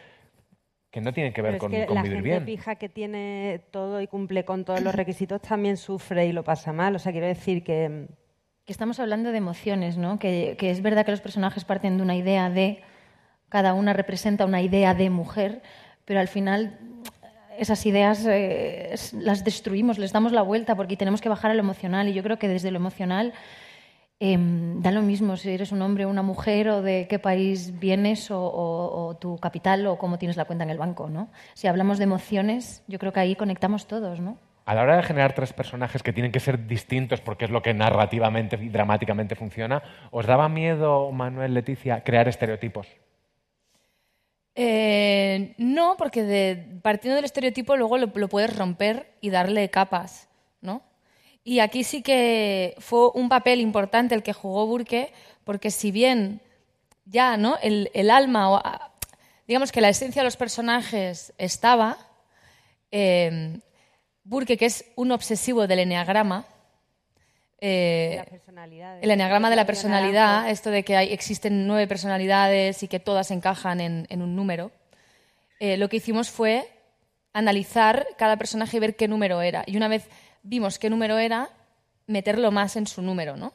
que 0.90 1.00
no 1.00 1.12
tienen 1.12 1.33
que 1.33 1.40
ver 1.40 1.53
Pero 1.53 1.61
con, 1.61 1.72
es 1.74 1.81
que 1.83 1.87
con 1.87 1.94
la 1.96 2.03
vivir 2.03 2.16
gente 2.18 2.29
bien. 2.31 2.44
pija 2.44 2.74
que 2.74 2.88
tiene 2.88 3.61
todo 3.70 4.00
y 4.00 4.09
cumple 4.09 4.44
con 4.44 4.64
todos 4.64 4.83
los 4.83 4.92
requisitos 4.94 5.40
también 5.40 5.76
sufre 5.76 6.26
y 6.26 6.33
lo 6.33 6.42
pasa 6.42 6.72
mal. 6.72 6.96
O 6.96 6.98
sea, 6.98 7.12
quiero 7.12 7.26
decir 7.29 7.62
que... 7.62 8.07
Que 8.66 8.72
estamos 8.72 8.98
hablando 9.00 9.31
de 9.33 9.38
emociones, 9.38 9.96
¿no? 9.96 10.18
Que, 10.18 10.57
que 10.59 10.70
es 10.70 10.83
verdad 10.83 11.05
que 11.05 11.12
los 11.12 11.20
personajes 11.20 11.64
parten 11.64 11.96
de 11.96 12.03
una 12.03 12.14
idea 12.16 12.50
de, 12.50 12.83
cada 13.48 13.72
una 13.74 13.92
representa 13.92 14.44
una 14.44 14.62
idea 14.62 14.94
de 14.94 15.11
mujer, 15.11 15.62
pero 16.05 16.18
al 16.20 16.29
final 16.29 16.79
esas 17.61 17.85
ideas 17.87 18.27
eh, 18.29 18.94
las 19.20 19.44
destruimos, 19.44 19.99
les 19.99 20.12
damos 20.12 20.33
la 20.33 20.42
vuelta 20.42 20.75
porque 20.75 20.96
tenemos 20.96 21.20
que 21.20 21.29
bajar 21.29 21.51
a 21.51 21.55
lo 21.55 21.61
emocional 21.61 22.09
y 22.09 22.12
yo 22.14 22.23
creo 22.23 22.38
que 22.38 22.49
desde 22.49 22.70
lo 22.70 22.79
emocional 22.79 23.33
em, 24.18 24.83
da 24.83 24.90
lo 24.90 25.03
mismo 25.03 25.37
si 25.37 25.51
eres 25.51 25.73
un 25.73 25.81
hombre 25.83 26.05
o 26.05 26.09
una 26.11 26.23
mujer 26.23 26.68
o 26.68 26.83
de 26.83 27.07
qué 27.09 27.18
país 27.18 27.79
vienes 27.79 28.31
o, 28.31 28.38
o- 28.40 29.07
o 29.09 29.14
tu 29.16 29.38
capital 29.38 29.87
o 29.87 29.96
cómo 29.99 30.18
tienes 30.18 30.37
la 30.37 30.44
cuenta 30.44 30.64
en 30.64 30.70
el 30.70 30.79
banco, 30.79 31.09
¿no? 31.09 31.29
Si 31.55 31.68
hablamos 31.68 31.99
de 31.99 32.05
emociones, 32.05 32.83
yo 32.87 32.99
creo 32.99 33.12
que 33.12 33.20
ahí 33.20 33.35
conectamos 33.37 33.87
todos, 33.87 34.20
¿no? 34.20 34.37
A 34.66 34.75
la 34.75 34.83
hora 34.83 34.96
de 34.99 35.03
generar 35.03 35.35
tres 35.35 35.53
personajes 35.53 36.03
que 36.03 36.12
tienen 36.12 36.33
que 36.33 36.38
ser 36.40 36.66
distintos 36.66 37.20
porque 37.20 37.46
es 37.46 37.51
lo 37.51 37.62
que 37.62 37.73
narrativamente 37.75 38.59
y 38.61 38.68
dramáticamente 38.68 39.35
funciona, 39.35 39.83
¿os 40.11 40.27
daba 40.27 40.49
miedo, 40.49 41.11
Manuel, 41.12 41.55
Leticia, 41.55 42.05
crear 42.05 42.29
estereotipos? 42.29 42.87
Eh, 44.62 45.55
no, 45.57 45.96
porque 45.96 46.23
de- 46.23 46.81
partiendo 46.83 47.16
del 47.16 47.25
estereotipo 47.25 47.77
luego 47.79 47.96
lo, 47.96 48.12
puedes 48.29 48.55
romper 48.55 49.11
y 49.23 49.31
darle 49.31 49.70
capas, 49.70 50.29
¿no? 50.61 50.83
Y 51.42 51.61
aquí 51.61 51.83
sí 51.83 52.03
que 52.03 52.75
fue 52.79 53.09
un 53.14 53.31
papel 53.31 53.62
importante 53.62 54.14
el 54.14 54.23
que 54.23 54.35
jugó 54.35 54.66
Burke, 54.66 55.14
porque 55.44 55.70
si 55.70 55.90
bien 55.90 56.42
ya, 57.07 57.38
¿no? 57.38 57.57
El, 57.62 57.90
el 57.94 58.11
alma, 58.11 58.51
o, 58.51 58.57
ah, 58.62 58.92
digamos 59.49 59.73
que 59.73 59.81
la 59.81 59.88
esencia 59.88 60.20
de 60.20 60.25
los 60.27 60.37
personajes 60.37 61.33
estaba, 61.38 61.96
eh, 62.90 63.61
Burke, 64.25 64.59
que 64.59 64.66
es 64.66 64.85
un 64.94 65.11
obsesivo 65.11 65.66
del 65.68 65.79
enneagrama, 65.79 66.44
eh, 67.61 68.23
el 69.03 69.11
enneagrama 69.11 69.51
de 69.51 69.57
la 69.57 69.66
personalidad, 69.66 70.49
esto 70.51 70.70
de 70.70 70.83
que 70.83 70.96
hay- 70.96 71.12
existen 71.12 71.66
nueve 71.66 71.87
personalidades 71.87 72.83
y 72.83 72.88
que 72.88 73.01
todas 73.01 73.31
encajan 73.31 73.81
en, 73.81 74.07
en 74.11 74.23
un 74.23 74.35
número, 74.37 74.70
eh, 75.59 75.77
lo 75.77 75.88
que 75.88 75.96
hicimos 75.99 76.31
fue 76.31 76.66
analizar 77.33 78.07
cada 78.16 78.37
personaje 78.37 78.77
y 78.77 78.81
ver 78.81 78.96
qué 78.96 79.09
número 79.09 79.40
era. 79.42 79.62
Y 79.66 79.77
una 79.77 79.88
vez 79.88 80.09
vimos 80.42 80.79
qué 80.79 80.90
número 80.90 81.18
era, 81.18 81.49
meterlo 82.07 82.51
más 82.51 82.77
en 82.77 82.87
su 82.87 83.03
número, 83.03 83.37
¿no? 83.37 83.53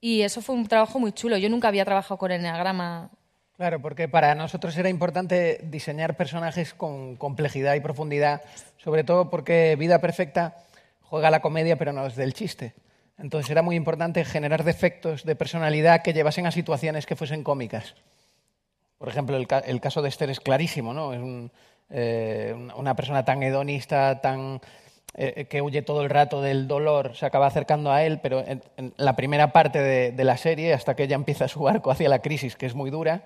Y 0.00 0.22
eso 0.22 0.40
fue 0.42 0.54
un 0.54 0.68
trabajo 0.68 0.98
muy 1.00 1.12
chulo. 1.12 1.36
Yo 1.36 1.48
nunca 1.48 1.68
había 1.68 1.84
trabajado 1.84 2.18
con 2.18 2.30
enneagrama 2.30 3.10
Claro, 3.56 3.80
porque 3.80 4.06
para 4.06 4.34
nosotros 4.34 4.76
era 4.76 4.90
importante 4.90 5.60
diseñar 5.64 6.14
personajes 6.18 6.74
con 6.74 7.16
complejidad 7.16 7.74
y 7.74 7.80
profundidad, 7.80 8.42
sobre 8.76 9.02
todo 9.02 9.30
porque 9.30 9.76
Vida 9.78 9.98
Perfecta 9.98 10.58
juega 11.00 11.30
la 11.30 11.40
comedia 11.40 11.76
pero 11.76 11.94
no 11.94 12.04
desde 12.04 12.22
el 12.24 12.34
chiste. 12.34 12.74
Entonces 13.18 13.50
era 13.50 13.62
muy 13.62 13.76
importante 13.76 14.24
generar 14.24 14.62
defectos 14.64 15.24
de 15.24 15.36
personalidad 15.36 16.02
que 16.02 16.12
llevasen 16.12 16.46
a 16.46 16.50
situaciones 16.50 17.06
que 17.06 17.16
fuesen 17.16 17.42
cómicas. 17.42 17.94
Por 18.98 19.08
ejemplo, 19.08 19.36
el, 19.36 19.46
ca- 19.46 19.60
el 19.60 19.80
caso 19.80 20.02
de 20.02 20.08
Esther 20.08 20.30
es 20.30 20.40
clarísimo, 20.40 20.92
¿no? 20.94 21.12
Es 21.12 21.50
eh, 21.90 22.54
una- 22.76 22.96
persona 22.96 23.24
tan 23.24 23.42
hedonista, 23.42 24.20
tan 24.20 24.60
eh, 25.14 25.46
que 25.48 25.62
huye 25.62 25.82
todo 25.82 26.02
el 26.02 26.10
rato 26.10 26.42
del 26.42 26.66
dolor, 26.68 27.14
se 27.16 27.24
acaba 27.26 27.46
acercando 27.46 27.90
a 27.90 28.02
él, 28.04 28.20
pero 28.22 28.44
en, 28.46 28.62
la 28.96 29.16
primera 29.16 29.52
parte 29.52 29.80
de, 29.80 30.24
la 30.24 30.36
serie, 30.36 30.74
hasta 30.74 30.94
que 30.94 31.04
ella 31.04 31.14
empieza 31.14 31.48
su 31.48 31.68
arco 31.68 31.90
hacia 31.90 32.08
la 32.08 32.20
crisis, 32.20 32.56
que 32.56 32.66
es 32.66 32.74
muy 32.74 32.90
dura, 32.90 33.22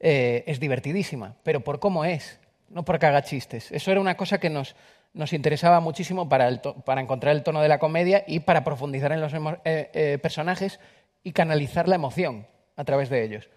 eh, 0.00 0.44
es 0.46 0.58
divertidísima, 0.60 1.34
pero 1.42 1.60
por 1.60 1.80
cómo 1.80 2.04
es, 2.04 2.38
no 2.70 2.84
porque 2.84 3.06
haga 3.06 3.22
chistes. 3.22 3.72
Eso 3.72 3.90
era 3.90 4.00
una 4.00 4.16
cosa 4.16 4.38
que 4.38 4.48
nos, 4.50 4.74
nos 5.14 5.32
interesaba 5.32 5.80
muchísimo 5.80 6.28
para, 6.28 6.48
encontrar 6.48 7.34
el 7.34 7.42
tono 7.44 7.62
de 7.62 7.68
la 7.68 7.78
comedia 7.78 8.24
y 8.26 8.40
para 8.40 8.64
profundizar 8.64 9.12
en 9.12 9.20
los 9.20 9.32
eh, 9.32 9.38
eh, 9.64 10.18
personajes 10.20 10.80
y 11.22 11.32
canalizar 11.32 11.88
la 11.88 11.94
emoción 11.94 12.46
a 12.76 12.84
través 12.84 13.08
de 13.08 13.24
ellos. 13.24 13.48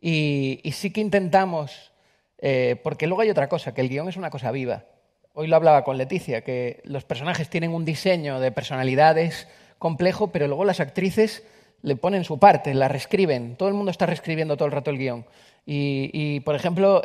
Y, 0.00 0.60
sí 0.72 0.92
que 0.92 1.00
intentamos, 1.00 1.90
eh, 2.38 2.76
porque 2.84 3.06
luego 3.06 3.22
hay 3.22 3.30
otra 3.30 3.48
cosa, 3.48 3.72
que 3.72 3.80
el 3.80 3.88
guion 3.88 4.08
es 4.08 4.18
una 4.18 4.28
cosa 4.28 4.52
viva. 4.52 4.84
Hoy 5.32 5.46
lo 5.46 5.56
hablaba 5.56 5.82
con 5.82 5.96
Leticia, 5.96 6.44
que 6.44 6.82
los 6.84 7.04
personajes 7.04 7.48
tienen 7.48 7.72
un 7.72 7.86
diseño 7.86 8.38
de 8.38 8.52
personalidades 8.52 9.48
complejo, 9.78 10.28
pero 10.30 10.46
luego 10.46 10.66
las 10.66 10.80
actrices 10.80 11.42
le 11.80 11.96
ponen 11.96 12.24
su 12.24 12.38
parte, 12.38 12.74
la 12.74 12.88
reescriben. 12.88 13.56
Todo 13.56 13.70
el 13.70 13.74
mundo 13.74 13.90
está 13.90 14.04
reescribiendo 14.04 14.56
todo 14.56 14.66
el 14.66 14.72
rato 14.72 14.90
el 14.90 14.98
guion. 14.98 15.24
Y, 15.66 16.10
y, 16.12 16.40
por 16.40 16.54
ejemplo, 16.54 17.02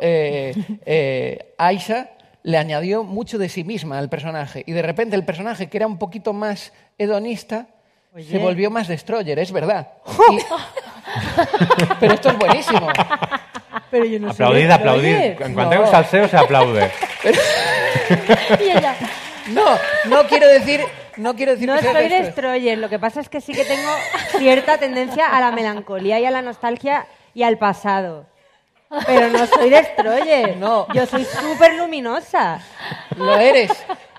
Aisha 1.56 2.10
le 2.42 2.56
añadió 2.58 3.04
mucho 3.04 3.38
de 3.38 3.48
sí 3.48 3.64
misma 3.64 3.98
al 3.98 4.08
personaje. 4.08 4.62
Y 4.66 4.72
de 4.72 4.82
repente 4.82 5.16
el 5.16 5.24
personaje, 5.24 5.68
que 5.68 5.76
era 5.76 5.86
un 5.86 5.98
poquito 5.98 6.32
más 6.32 6.72
hedonista, 6.98 7.66
se 8.14 8.18
Oye. 8.18 8.38
volvió 8.38 8.70
más 8.70 8.88
destroyer, 8.88 9.38
es 9.38 9.52
verdad. 9.52 9.88
Y- 10.32 10.38
pero 12.00 12.14
esto 12.14 12.30
es 12.30 12.38
buenísimo. 12.38 12.88
Pero 13.90 14.04
yo 14.04 14.18
no 14.20 14.30
Aplaudid, 14.30 14.70
aplaudid. 14.70 15.14
En 15.40 15.54
cuanto 15.54 15.70
hay 15.72 15.78
un 15.78 15.86
salseo 15.90 16.28
se 16.28 16.36
aplaude. 16.36 16.90
Y 18.60 18.64
ella, 18.70 18.94
No, 19.52 19.64
no 20.06 20.26
quiero 20.28 20.46
decir, 20.48 20.80
no 21.16 21.34
quiero 21.34 21.52
decir 21.52 21.68
no 21.68 21.76
que 21.78 21.92
soy 21.92 22.08
destroyer, 22.08 22.78
lo 22.78 22.88
que 22.88 22.98
pasa 22.98 23.20
es 23.20 23.28
que 23.28 23.40
sí 23.40 23.52
que 23.52 23.64
tengo 23.64 23.90
cierta 24.38 24.78
tendencia 24.78 25.26
a 25.28 25.40
la 25.40 25.50
melancolía 25.52 26.18
y 26.20 26.24
a 26.24 26.30
la 26.30 26.42
nostalgia 26.42 27.06
y 27.34 27.42
al 27.44 27.58
pasado. 27.58 28.26
Pero 29.06 29.28
no 29.28 29.46
soy 29.46 29.70
destroyer. 29.70 30.56
No. 30.56 30.86
Yo 30.92 31.06
soy 31.06 31.24
súper 31.24 31.74
luminosa. 31.74 32.60
Lo 33.16 33.36
eres. 33.38 33.70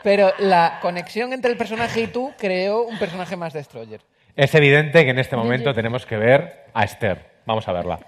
Pero 0.03 0.31
la 0.39 0.79
conexión 0.81 1.33
entre 1.33 1.51
el 1.51 1.57
personaje 1.57 2.01
y 2.01 2.07
tú 2.07 2.33
creó 2.37 2.83
un 2.83 2.97
personaje 2.97 3.35
más 3.35 3.53
destroyer. 3.53 4.01
Es 4.35 4.55
evidente 4.55 5.03
que 5.03 5.11
en 5.11 5.19
este 5.19 5.35
momento 5.35 5.73
tenemos 5.73 6.05
que 6.05 6.17
ver 6.17 6.67
a 6.73 6.83
Esther. 6.85 7.41
Vamos 7.45 7.67
a 7.67 7.73
verla. 7.73 7.99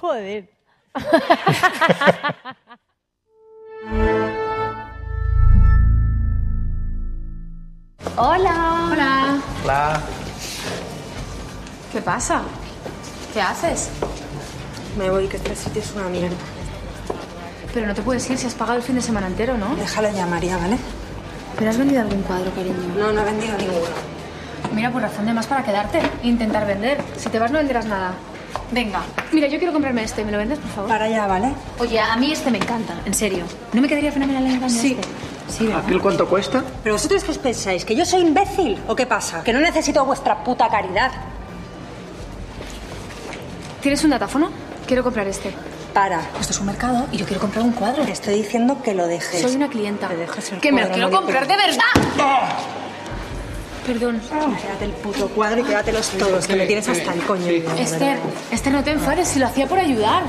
Joder. 0.00 0.48
Hola. 8.16 8.88
Hola. 8.92 9.42
Hola. 9.64 10.02
¿Qué 11.92 12.00
pasa? 12.02 12.42
¿Qué 13.32 13.40
haces? 13.40 13.90
Me 14.96 15.08
voy, 15.10 15.26
que 15.28 15.36
este 15.36 15.54
sitio 15.54 15.82
es 15.82 15.92
una 15.94 16.08
mierda. 16.08 16.36
Pero 17.72 17.86
no 17.86 17.94
te 17.94 18.02
puedes 18.02 18.28
ir 18.30 18.36
si 18.38 18.46
has 18.46 18.54
pagado 18.54 18.76
el 18.78 18.82
fin 18.82 18.96
de 18.96 19.02
semana 19.02 19.28
entero, 19.28 19.56
¿no? 19.56 19.74
Déjalo 19.76 20.10
ya, 20.12 20.26
María, 20.26 20.56
¿vale? 20.56 20.76
¿Pero 21.56 21.70
has 21.70 21.78
vendido 21.78 22.00
algún 22.00 22.22
cuadro, 22.22 22.50
cariño? 22.52 22.74
No, 22.98 23.12
no 23.12 23.20
he 23.20 23.24
vendido 23.24 23.56
ninguno. 23.56 23.80
Mira, 24.74 24.90
por 24.90 25.02
razón 25.02 25.26
de 25.26 25.32
más 25.32 25.46
para 25.46 25.62
quedarte 25.62 25.98
e 26.22 26.28
intentar 26.28 26.66
vender. 26.66 27.00
Si 27.16 27.28
te 27.28 27.38
vas 27.38 27.50
no 27.50 27.58
venderás 27.58 27.86
nada. 27.86 28.12
Venga. 28.72 29.00
Mira, 29.32 29.46
yo 29.48 29.58
quiero 29.58 29.72
comprarme 29.72 30.02
este. 30.04 30.24
¿Me 30.24 30.32
lo 30.32 30.38
vendes, 30.38 30.58
por 30.58 30.70
favor? 30.70 30.88
Para 30.90 31.04
allá, 31.06 31.26
¿vale? 31.26 31.52
Oye, 31.78 31.98
a 32.00 32.16
mí 32.16 32.32
este 32.32 32.50
me 32.50 32.58
encanta, 32.58 32.94
en 33.04 33.14
serio. 33.14 33.44
¿No 33.72 33.80
me 33.80 33.88
quedaría 33.88 34.12
fenomenal 34.12 34.44
en 34.46 34.52
el 34.52 34.58
baño 34.60 34.70
Sí. 34.80 34.96
este? 34.98 35.08
Sí, 35.52 35.66
¿verdad? 35.66 35.82
¿Aquel 35.84 36.00
cuánto 36.00 36.28
cuesta? 36.28 36.62
¿Pero 36.82 36.94
vosotros 36.94 37.24
qué 37.24 37.30
os 37.32 37.38
pensáis? 37.38 37.84
¿Que 37.84 37.96
yo 37.96 38.04
soy 38.04 38.20
imbécil? 38.22 38.78
¿O 38.86 38.94
qué 38.94 39.06
pasa? 39.06 39.42
¿Que 39.42 39.52
no 39.52 39.60
necesito 39.60 40.04
vuestra 40.04 40.42
puta 40.44 40.68
caridad? 40.68 41.10
¿Tienes 43.80 44.02
un 44.04 44.10
datáfono? 44.10 44.50
Quiero 44.86 45.02
comprar 45.02 45.26
este. 45.28 45.54
Para. 45.94 46.20
Esto 46.40 46.52
es 46.52 46.60
un 46.60 46.66
mercado 46.66 47.06
y 47.10 47.16
yo 47.16 47.26
quiero 47.26 47.40
comprar 47.40 47.64
un 47.64 47.72
cuadro. 47.72 48.04
Te 48.04 48.12
estoy 48.12 48.34
diciendo 48.34 48.80
que 48.82 48.94
lo 48.94 49.08
dejes. 49.08 49.42
Soy 49.42 49.56
una 49.56 49.68
clienta. 49.68 50.08
Te 50.08 50.16
dejes 50.16 50.52
el 50.52 50.60
Que 50.60 50.70
me 50.72 50.82
lo 50.82 50.90
quiero 50.90 51.10
comprar 51.10 51.46
de 51.48 51.56
verdad. 51.56 52.58
Perdón. 53.86 54.20
Quédate 54.20 54.84
el 54.84 54.92
puto 54.92 55.28
cuadro 55.28 55.60
y 55.60 55.64
quédatelos 55.64 56.10
todos, 56.10 56.46
que 56.46 56.54
me 56.54 56.66
tienes 56.66 56.88
hasta 56.88 57.12
el 57.12 57.22
coño. 57.24 57.48
Esther. 57.76 58.18
Esther, 58.52 58.72
no 58.72 58.84
te 58.84 58.92
enfades, 58.92 59.28
si 59.28 59.40
lo 59.40 59.46
hacía 59.46 59.66
por 59.66 59.78
ayudar. 59.78 60.22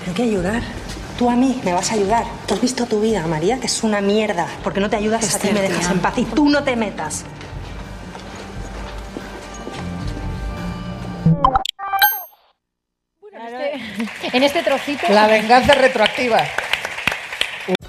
¿Pero 0.00 0.14
qué 0.14 0.22
ayudar? 0.24 0.62
Tú 1.18 1.30
a 1.30 1.36
mí 1.36 1.60
me 1.64 1.72
vas 1.72 1.90
a 1.92 1.94
ayudar. 1.94 2.24
Tú 2.46 2.54
has 2.54 2.60
visto 2.60 2.86
tu 2.86 3.00
vida, 3.00 3.26
María, 3.26 3.58
que 3.60 3.66
es 3.66 3.82
una 3.82 4.00
mierda. 4.00 4.46
Porque 4.64 4.80
no 4.80 4.90
te 4.90 4.96
ayudas 4.96 5.34
a 5.34 5.38
ti, 5.38 5.50
me 5.52 5.62
dejas 5.62 5.90
en 5.90 6.00
paz 6.00 6.18
y 6.18 6.24
tú 6.24 6.48
no 6.48 6.62
te 6.64 6.76
metas. 6.76 7.24
Este 14.46 14.62
trocito. 14.62 15.06
La 15.08 15.26
venganza 15.26 15.74
retroactiva. 15.74 16.42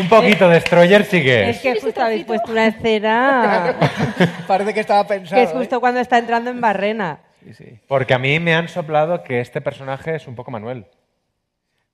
Un 0.00 0.08
poquito 0.08 0.48
de 0.48 0.54
Destroyer 0.54 1.04
sí 1.04 1.22
que 1.22 1.50
Es 1.50 1.56
es. 1.56 1.62
que 1.62 1.80
justo 1.80 2.02
habéis 2.02 2.24
puesto 2.24 2.50
una 2.52 2.66
escena 2.68 3.76
Parece 4.46 4.74
que 4.74 4.80
estaba 4.80 5.06
pensado. 5.06 5.36
que 5.36 5.42
es 5.44 5.50
¿eh? 5.50 5.54
justo 5.56 5.80
cuando 5.80 6.00
está 6.00 6.18
entrando 6.18 6.50
en 6.50 6.60
Barrena. 6.60 7.20
Sí, 7.44 7.54
sí. 7.54 7.78
Porque 7.88 8.14
a 8.14 8.18
mí 8.18 8.38
me 8.40 8.54
han 8.54 8.68
soplado 8.68 9.22
que 9.22 9.40
este 9.40 9.60
personaje 9.60 10.16
es 10.16 10.26
un 10.26 10.34
poco 10.34 10.50
Manuel. 10.50 10.86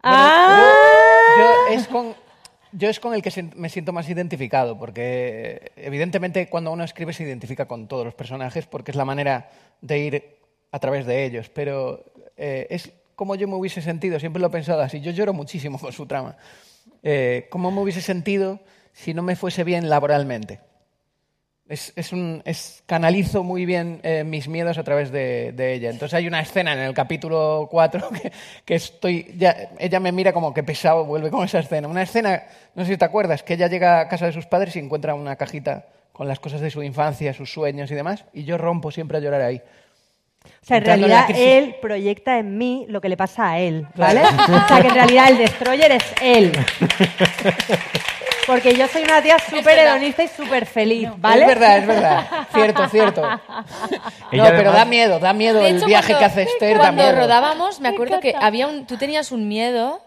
¡Ah! 0.03 0.63
Yo 1.39 1.75
es 1.75 1.89
con, 1.89 2.15
yo 2.73 2.89
es 2.89 3.01
con 3.01 3.15
el 3.15 3.23
que 3.23 3.31
me 3.57 3.69
siento 3.69 3.93
más 3.93 4.09
identificado, 4.09 4.79
porque 4.79 5.73
evidentemente 5.77 6.49
cuando 6.49 6.73
uno 6.73 6.85
escribe 6.85 7.13
se 7.13 7.25
identifica 7.25 7.67
con 7.67 7.89
todos 7.89 8.05
los 8.05 8.15
personajes, 8.15 8.67
porque 8.67 8.91
es 8.93 8.97
la 8.97 9.05
manera 9.05 9.49
de 9.81 9.99
ir 9.99 10.37
a 10.73 10.79
través 10.79 11.07
de 11.07 11.25
ellos, 11.25 11.49
pero 11.49 12.05
eh, 12.37 12.67
es 12.71 12.93
como 13.15 13.35
yo 13.35 13.49
me 13.49 13.55
hubiese 13.55 13.81
sentido, 13.81 14.21
siempre 14.21 14.41
lo 14.41 14.49
he 14.49 14.51
pensado 14.51 14.81
así, 14.83 15.01
yo 15.01 15.11
lloro 15.11 15.33
muchísimo 15.33 15.79
con 15.79 15.93
su 15.93 16.07
trama, 16.07 16.37
eh, 17.09 17.47
cómo 17.51 17.71
me 17.71 17.83
hubiese 17.83 18.03
sentido 18.03 18.59
si 18.93 19.15
no 19.15 19.23
me 19.23 19.37
fuese 19.37 19.63
bien 19.63 19.89
laboralmente. 19.89 20.59
Es, 21.69 22.13
un, 22.13 22.43
canalizo 22.87 23.45
muy 23.45 23.65
bien 23.65 24.01
eh, 24.03 24.25
mis 24.25 24.49
miedos 24.49 24.77
a 24.77 24.83
través 24.83 25.13
de, 25.13 25.55
ella. 25.57 25.91
Entonces 25.91 26.15
hay 26.15 26.27
una 26.27 26.41
escena 26.41 26.73
en 26.73 26.81
el 26.81 26.95
capítulo 26.95 27.69
4 27.71 28.09
que, 28.23 28.33
que 28.65 28.75
estoy, 28.75 29.35
ya, 29.39 29.71
ella 29.79 30.01
me 30.01 30.11
mira 30.11 30.33
como 30.33 30.53
que 30.53 30.65
pesado, 30.65 31.05
vuelve 31.05 31.31
con 31.31 31.45
esa 31.45 31.61
escena. 31.61 31.87
Una 31.87 32.03
escena, 32.03 32.43
no 32.75 32.85
sé 32.85 32.93
si 32.93 32.99
te 32.99 33.05
acuerdas, 33.05 33.45
que 33.45 33.55
ella 33.55 33.69
llega 33.69 34.01
a 34.01 34.09
casa 34.09 34.27
de 34.27 34.33
sus 34.33 34.47
padres 34.47 34.75
y 34.75 34.81
encuentra 34.81 35.15
una 35.15 35.37
cajita 35.37 35.87
con 36.13 36.27
las 36.27 36.41
cosas 36.41 36.61
de 36.61 36.71
su 36.71 36.83
infancia, 36.83 37.33
sus 37.35 37.53
sueños 37.53 37.89
y 37.93 37.95
demás, 37.95 38.25
y 38.33 38.43
yo 38.43 38.59
rompo 38.59 38.91
siempre 38.91 39.19
a 39.19 39.21
llorar 39.21 39.43
ahí. 39.43 39.63
O 40.63 40.67
sea, 40.67 40.77
en 40.79 40.83
Entrando 40.83 41.07
realidad 41.07 41.37
él 41.37 41.77
proyecta 41.81 42.39
en 42.39 42.59
mí 42.59 42.87
lo 42.89 43.01
que 43.01 43.09
le 43.09 43.17
pasa 43.17 43.51
a 43.51 43.59
él, 43.59 43.87
¿vale? 43.97 44.23
O 44.23 44.69
sea, 44.69 44.81
que 44.81 44.89
en 44.89 44.95
realidad 44.95 45.29
el 45.31 45.39
destroyer 45.39 45.93
es 45.93 46.05
él. 46.23 46.53
Porque 48.47 48.75
yo 48.77 48.87
soy 48.87 49.03
una 49.03 49.21
tía 49.21 49.37
súper 49.41 49.77
hedonista 49.79 50.23
y 50.23 50.29
súper 50.29 50.67
feliz, 50.67 51.09
¿vale? 51.19 51.43
Es 51.43 51.49
verdad, 51.49 51.79
es 51.79 51.87
verdad. 51.87 52.27
Cierto, 52.55 52.89
cierto. 52.89 53.23
No, 53.23 53.41
Ella 54.31 54.45
pero 54.45 54.71
además- 54.71 54.75
da 54.75 54.85
miedo, 54.85 55.19
da 55.19 55.33
miedo 55.33 55.59
De 55.61 55.71
el 55.71 55.77
hecho, 55.79 55.87
viaje 55.87 56.13
cuando- 56.13 56.19
que 56.21 56.25
hace 56.27 56.43
Esther, 56.43 56.75
da 56.77 56.83
Cuando 56.85 57.03
miedo. 57.03 57.17
rodábamos, 57.17 57.81
me 57.81 57.89
acuerdo 57.89 58.21
que 58.21 58.35
había 58.41 58.69
un, 58.69 58.87
tú 58.87 58.97
tenías 58.97 59.33
un 59.33 59.49
miedo 59.49 60.01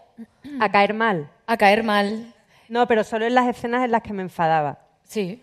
A 0.58 0.70
caer 0.70 0.94
mal. 0.94 1.28
a 1.46 1.56
caer 1.58 1.82
mal. 1.82 2.32
No, 2.68 2.86
pero 2.86 3.04
solo 3.04 3.26
en 3.26 3.34
las 3.34 3.46
escenas 3.46 3.84
en 3.84 3.90
las 3.90 4.00
que 4.02 4.12
me 4.14 4.22
enfadaba. 4.22 4.78
Sí, 5.04 5.42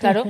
claro. 0.00 0.24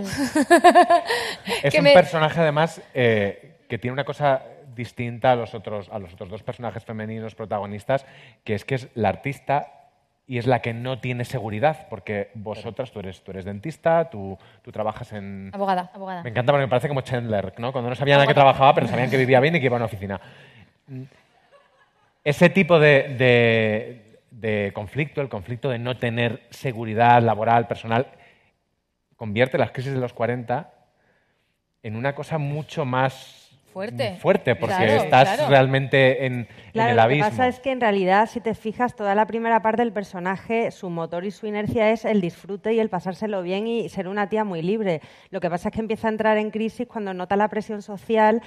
Es 1.62 1.70
Que 1.72 1.78
un 1.78 1.84
me- 1.84 1.92
personaje, 1.92 2.40
además, 2.40 2.80
eh, 2.94 3.51
que 3.72 3.78
tiene 3.78 3.94
una 3.94 4.04
cosa 4.04 4.42
distinta 4.76 5.32
a 5.32 5.34
los 5.34 5.54
otros, 5.54 5.88
a 5.90 5.98
los 5.98 6.12
otros 6.12 6.28
dos 6.28 6.42
personajes 6.42 6.84
femeninos 6.84 7.34
protagonistas, 7.34 8.04
que 8.44 8.54
es 8.54 8.66
que 8.66 8.74
es 8.74 8.88
la 8.94 9.08
artista 9.08 9.88
y 10.26 10.36
es 10.36 10.46
la 10.46 10.60
que 10.60 10.74
no 10.74 10.98
tiene 11.00 11.24
seguridad, 11.24 11.86
porque 11.88 12.30
vosotras, 12.34 12.92
tú 12.92 13.00
eres, 13.00 13.24
tú 13.24 13.30
eres 13.30 13.46
dentista, 13.46 14.10
tú, 14.10 14.36
tú 14.60 14.70
trabajas 14.72 15.14
en... 15.14 15.50
Abogada. 15.54 15.90
Abogada. 15.94 16.22
Me 16.22 16.28
encanta 16.28 16.52
porque 16.52 16.66
me 16.66 16.68
parece 16.68 16.88
como 16.88 17.00
Chandler, 17.00 17.54
¿no? 17.58 17.72
Cuando 17.72 17.88
no 17.88 17.96
sabían 17.96 18.20
a 18.20 18.26
qué 18.26 18.34
trabajaba, 18.34 18.74
pero 18.74 18.88
sabían 18.88 19.08
que 19.08 19.16
vivía 19.16 19.40
bien 19.40 19.56
y 19.56 19.60
que 19.60 19.64
iba 19.64 19.76
a 19.76 19.78
una 19.78 19.86
oficina. 19.86 20.20
Ese 22.24 22.50
tipo 22.50 22.78
de, 22.78 23.14
de- 23.16 24.18
de 24.30 24.72
conflicto, 24.74 25.22
el 25.22 25.30
conflicto 25.30 25.70
de 25.70 25.78
no 25.78 25.96
tener 25.96 26.42
seguridad 26.50 27.22
laboral, 27.22 27.66
personal, 27.68 28.06
convierte 29.16 29.56
las 29.56 29.70
crisis 29.70 29.94
de 29.94 29.98
los 30.00 30.12
40 30.12 30.70
en 31.82 31.96
una 31.96 32.14
cosa 32.14 32.36
mucho 32.36 32.84
más 32.84 33.38
Fuerte. 33.72 34.16
fuerte, 34.20 34.54
porque 34.54 34.74
Claro, 34.76 34.92
estás 35.02 35.28
claro. 35.34 35.48
realmente 35.48 36.26
en, 36.26 36.32
en 36.74 36.80
el 36.80 36.88
lo 36.88 36.94
que 36.94 37.00
abismo. 37.00 37.28
pasa 37.30 37.48
es 37.48 37.58
que 37.60 37.70
en 37.72 37.80
realidad, 37.80 38.28
si 38.28 38.40
te 38.40 38.54
fijas, 38.54 38.94
toda 38.94 39.14
la 39.14 39.26
primera 39.26 39.62
parte 39.62 39.82
del 39.82 39.92
personaje, 39.92 40.70
su 40.70 40.90
motor 40.90 41.24
y 41.24 41.30
su 41.30 41.46
inercia 41.46 41.90
es 41.90 42.04
el 42.04 42.20
disfrute 42.20 42.74
y 42.74 42.80
el 42.80 42.90
pasárselo 42.90 43.42
bien 43.42 43.66
y 43.66 43.88
ser 43.88 44.08
una 44.08 44.28
tía 44.28 44.44
muy 44.44 44.62
libre. 44.62 45.00
Lo 45.30 45.40
que 45.40 45.48
pasa 45.48 45.68
es 45.70 45.74
que 45.74 45.80
empieza 45.80 46.08
a 46.08 46.10
entrar 46.10 46.36
en 46.38 46.50
crisis 46.50 46.86
cuando 46.86 47.14
nota 47.14 47.34
la 47.36 47.48
presión 47.48 47.82
social, 47.82 48.42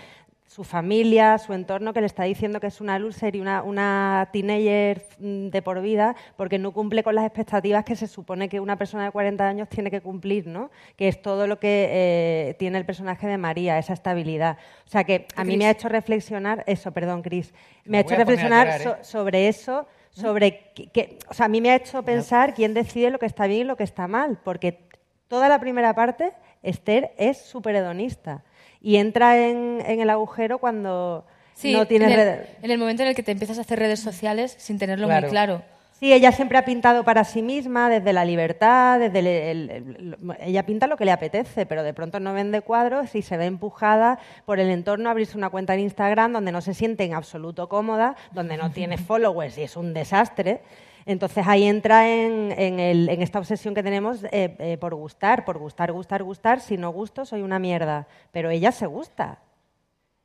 su 0.48 0.64
familia, 0.64 1.38
su 1.38 1.54
entorno, 1.54 1.92
que 1.92 2.00
le 2.02 2.06
está 2.08 2.24
diciendo 2.24 2.60
que 2.60 2.68
es 2.68 2.80
una 2.80 2.98
loser 3.00 3.36
y 3.36 3.42
una, 3.42 3.64
una 3.64 4.30
teenager 4.32 5.04
mm, 5.20 5.48
de 5.48 5.62
por 5.62 5.82
vida, 5.82 6.16
porque 6.38 6.60
no 6.60 6.72
cumple 6.72 7.04
con 7.04 7.16
las 7.16 7.26
expectativas 7.26 7.84
que 7.84 7.96
se 7.96 8.08
supone 8.08 8.48
que 8.48 8.60
una 8.60 8.78
persona 8.78 9.06
de 9.06 9.12
40 9.12 9.46
años 9.48 9.68
tiene 9.70 9.90
que 9.92 10.02
cumplir, 10.02 10.48
¿no? 10.48 10.70
Que 10.96 11.08
es 11.08 11.22
todo 11.22 11.48
lo 11.48 11.60
que 11.60 11.88
eh, 11.90 12.56
tiene 12.60 12.78
el 12.78 12.86
personaje 12.86 13.28
de 13.28 13.38
María, 13.38 13.78
esa 13.80 13.94
estabilidad. 13.94 14.58
O 14.86 14.90
sea 14.90 15.04
que 15.04 15.28
a 15.36 15.44
mí 15.44 15.58
me 15.58 15.66
ha 15.66 15.72
hecho 15.72 15.90
reflexionar, 15.90 16.64
eso, 16.68 16.92
perdón, 16.92 17.22
Cris, 17.24 17.52
me 17.84 17.92
Me 17.92 17.98
ha 17.98 18.02
hecho 18.02 18.16
reflexionar 18.16 18.68
llorar, 18.68 18.82
¿eh? 18.82 18.84
so- 18.84 19.04
sobre 19.04 19.48
eso, 19.48 19.88
sobre 20.12 20.72
que, 20.76 20.88
que- 20.92 21.20
o 21.28 21.34
sea, 21.34 21.48
a 21.48 21.50
mí 21.50 21.60
me 21.60 21.72
ha 21.72 21.76
hecho 21.76 22.04
pensar 22.04 22.54
quién 22.54 22.74
decide 22.74 23.10
lo 23.10 23.20
que 23.20 23.26
está 23.26 23.48
bien 23.48 23.62
y 23.62 23.64
lo 23.66 23.76
que 23.76 23.84
está 23.84 24.08
mal, 24.08 24.38
porque 24.44 24.88
toda 25.28 25.50
la 25.50 25.60
primera 25.60 25.94
parte, 25.96 26.32
Esther 26.64 27.12
es 27.18 27.40
súper 27.42 27.76
hedonista 27.76 28.44
y 28.86 28.98
entra 28.98 29.38
en, 29.50 29.82
en 29.86 30.00
el 30.00 30.10
agujero 30.12 30.60
cuando 30.60 31.26
Sí, 31.56 31.74
no 31.74 31.88
tiene 31.88 32.06
en, 32.06 32.12
el, 32.12 32.18
redes. 32.18 32.48
en 32.62 32.70
el 32.72 32.78
momento 32.78 33.02
en 33.02 33.10
el 33.10 33.16
que 33.16 33.24
te 33.24 33.32
empiezas 33.32 33.58
a 33.58 33.62
hacer 33.62 33.80
redes 33.80 34.00
sociales 34.00 34.54
sin 34.60 34.78
tenerlo 34.78 35.08
Claro. 35.08 35.22
muy 35.28 35.32
claro. 35.32 35.62
Sí, 36.00 36.12
ella 36.14 36.32
siempre 36.34 36.58
ha 36.58 36.66
pintado 36.66 37.04
para 37.06 37.24
sí 37.24 37.42
misma, 37.42 37.90
desde 37.90 38.12
la 38.12 38.26
libertad, 38.26 39.00
desde 39.00 39.20
el- 39.20 39.28
el- 39.28 39.70
el- 39.72 40.18
ella 40.42 40.66
pinta 40.66 40.86
lo 40.88 40.98
que 40.98 41.06
le 41.06 41.12
apetece, 41.14 41.66
pero 41.66 41.82
de 41.84 41.94
pronto 41.94 42.20
no 42.20 42.34
vende 42.34 42.60
cuadros 42.62 43.16
y 43.16 43.22
se 43.22 43.38
ve 43.38 43.46
empujada 43.46 44.20
por 44.46 44.60
el 44.60 44.70
entorno 44.70 45.08
a 45.08 45.14
abrirse 45.14 45.38
una 45.38 45.50
cuenta 45.50 45.74
en 45.74 45.80
Instagram 45.80 46.34
donde 46.34 46.52
no 46.52 46.60
se 46.62 46.74
siente 46.74 47.06
en 47.06 47.14
absoluto 47.14 47.70
cómoda, 47.70 48.16
donde 48.34 48.58
no 48.58 48.72
tiene 48.72 48.98
followers 49.10 49.58
y 49.58 49.64
es 49.64 49.78
un 49.78 49.94
desastre. 49.94 50.62
Entonces 51.06 51.46
ahí 51.48 51.66
entra 51.66 52.10
en, 52.10 52.52
en 52.58 52.80
el- 52.80 53.10
en 53.10 53.22
esta 53.22 53.38
obsesión 53.40 53.76
que 53.76 53.84
tenemos 53.84 54.24
eh, 54.26 54.56
eh, 54.60 54.78
por 54.80 54.96
gustar, 54.96 55.46
por 55.46 55.58
gustar, 55.60 55.92
gustar, 55.92 56.24
gustar. 56.24 56.62
Si 56.62 56.78
no 56.78 56.90
gusto, 56.90 57.26
soy 57.26 57.42
una 57.42 57.60
mierda. 57.60 58.08
Pero 58.32 58.50
ella 58.50 58.72
se 58.72 58.88
gusta. 58.88 59.40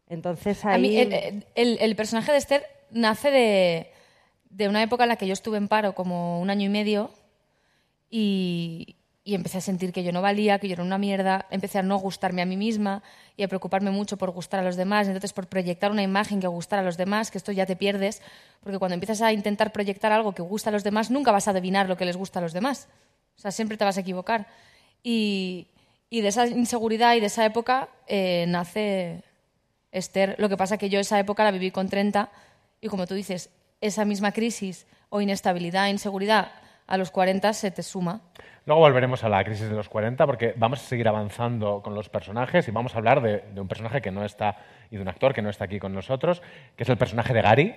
Entonces 0.09 0.65
ahí... 0.65 0.75
A 0.75 0.79
mí, 0.79 0.97
el, 0.97 1.45
el- 1.55 1.79
el 1.81 1.97
personaje 1.97 2.33
de 2.33 2.39
Esther 2.39 2.65
nace 2.91 3.31
de, 3.31 3.91
de 4.49 4.69
una 4.69 4.83
época 4.83 5.05
en 5.05 5.11
la 5.11 5.17
que 5.17 5.27
yo 5.27 5.35
estuve 5.35 5.59
en 5.59 5.69
paro 5.69 5.95
como 5.95 6.41
un 6.41 6.49
año 6.51 6.65
y 6.67 6.71
medio 6.71 7.11
y, 8.11 8.97
y 9.31 9.37
empecé 9.37 9.59
a 9.59 9.61
sentir 9.61 9.93
que 9.93 10.03
yo 10.03 10.11
no 10.11 10.23
valía, 10.23 10.59
que 10.59 10.67
yo 10.67 10.73
era 10.73 10.83
una 10.83 10.99
mierda, 10.99 11.47
empecé 11.51 11.79
a 11.79 11.85
no 11.85 11.97
gustarme 11.99 12.43
a 12.43 12.47
mí 12.47 12.57
misma 12.57 13.01
y 13.37 13.45
a 13.45 13.49
preocuparme 13.49 13.93
mucho 13.93 14.17
por 14.17 14.33
gustar 14.33 14.59
a 14.59 14.65
los 14.65 14.75
demás, 14.75 15.07
entonces 15.07 15.33
por 15.33 15.47
proyectar 15.47 15.93
una 15.93 16.03
imagen 16.03 16.41
que 16.41 16.49
gustara 16.49 16.83
a 16.83 16.85
los 16.85 16.97
demás, 16.97 17.31
que 17.31 17.39
esto 17.39 17.53
ya 17.53 17.65
te 17.65 17.77
pierdes, 17.77 18.23
porque 18.61 18.81
cuando 18.81 18.95
empiezas 18.95 19.23
a 19.23 19.33
intentar 19.33 19.71
proyectar 19.71 20.11
algo 20.11 20.33
que 20.33 20.43
gusta 20.43 20.71
a 20.71 20.73
los 20.73 20.83
demás, 20.83 21.13
nunca 21.13 21.31
vas 21.31 21.47
a 21.47 21.53
adivinar 21.53 21.89
lo 21.89 21.97
que 21.97 22.07
les 22.07 22.17
gusta 22.17 22.41
a 22.41 22.43
los 22.43 22.53
demás. 22.53 22.89
O 23.37 23.41
sea, 23.41 23.53
siempre 23.53 23.77
te 23.77 23.85
vas 23.85 23.99
a 23.99 24.01
equivocar. 24.01 24.49
Y, 25.05 25.69
y 26.11 26.23
de 26.23 26.29
esa 26.29 26.49
inseguridad 26.49 27.15
y 27.15 27.21
de 27.21 27.27
esa 27.27 27.47
época 27.47 27.89
eh, 28.09 28.47
nace 28.49 29.23
Esther. 29.93 30.35
Lo 30.39 30.49
que 30.49 30.57
pasa 30.57 30.77
que 30.77 30.89
yo 30.91 30.99
esa 30.99 31.21
época 31.21 31.45
la 31.45 31.53
viví 31.53 31.71
con 31.71 31.89
30 31.89 32.33
y 32.81 32.89
como 32.89 33.07
tú 33.07 33.15
dices, 33.15 33.51
esa 33.81 34.05
misma 34.05 34.33
crisis 34.33 34.87
o 35.09 35.21
inestabilidad, 35.21 35.87
inseguridad 35.87 36.51
a 36.91 36.97
los 36.97 37.11
40 37.13 37.53
se 37.53 37.71
te 37.71 37.83
suma. 37.83 38.21
Luego 38.67 38.81
volveremos 38.83 39.23
a 39.23 39.29
la 39.29 39.43
crisis 39.45 39.69
de 39.69 39.77
los 39.77 39.89
40 39.89 40.27
porque 40.27 40.55
vamos 40.57 40.81
a 40.81 40.83
seguir 40.83 41.07
avanzando 41.09 41.83
con 41.83 41.95
los 41.95 42.09
personajes 42.09 42.67
y 42.67 42.73
vamos 42.73 42.95
a 42.95 42.99
hablar 42.99 43.23
de, 43.23 43.45
de 43.55 43.61
un 43.61 43.69
personaje 43.69 44.03
que 44.03 44.11
no 44.11 44.25
está 44.25 44.57
y 44.91 44.97
de 44.97 45.03
un 45.03 45.09
actor 45.09 45.33
que 45.33 45.41
no 45.41 45.51
está 45.51 45.65
aquí 45.65 45.79
con 45.79 45.95
nosotros, 45.95 46.43
que 46.77 46.83
es 46.83 46.89
el 46.89 46.99
personaje 46.99 47.33
de 47.33 47.43
Gary, 47.43 47.75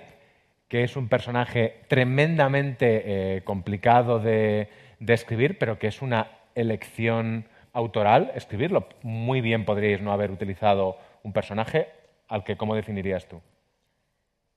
que 0.66 0.82
es 0.82 0.96
un 0.96 1.08
personaje 1.08 1.82
tremendamente 1.86 3.36
eh, 3.36 3.44
complicado 3.44 4.18
de, 4.18 4.68
de 4.98 5.14
escribir, 5.14 5.58
pero 5.58 5.78
que 5.78 5.86
es 5.86 6.02
una 6.02 6.28
elección 6.56 7.46
autoral 7.72 8.32
escribirlo. 8.34 8.88
Muy 9.02 9.40
bien 9.40 9.64
podríais 9.64 10.00
no 10.00 10.12
haber 10.12 10.32
utilizado 10.32 10.98
un 11.22 11.32
personaje 11.32 11.88
al 12.26 12.42
que, 12.42 12.56
¿cómo 12.56 12.74
definirías 12.74 13.28
tú? 13.28 13.40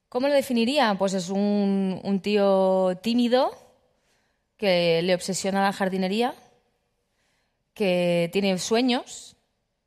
¿Cómo 0.09 0.27
lo 0.27 0.33
definiría? 0.33 0.95
Pues 0.97 1.13
es 1.13 1.29
un, 1.29 1.99
un 2.03 2.21
tío 2.21 2.97
tímido 3.03 3.66
que 4.57 5.01
le 5.03 5.13
obsesiona 5.13 5.63
la 5.63 5.73
jardinería, 5.73 6.33
que 7.73 8.29
tiene 8.33 8.57
sueños, 8.57 9.37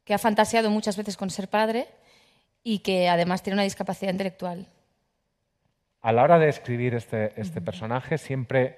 que 0.04 0.14
ha 0.14 0.18
fantaseado 0.18 0.70
muchas 0.70 0.96
veces 0.96 1.16
con 1.16 1.30
ser 1.30 1.48
padre 1.48 1.88
y 2.62 2.80
que 2.80 3.08
además 3.08 3.42
tiene 3.42 3.54
una 3.54 3.64
discapacidad 3.64 4.12
intelectual. 4.12 4.68
A 6.02 6.12
la 6.12 6.22
hora 6.22 6.38
de 6.38 6.48
escribir 6.48 6.94
este, 6.94 7.38
este 7.38 7.60
personaje, 7.60 8.16
siempre 8.16 8.76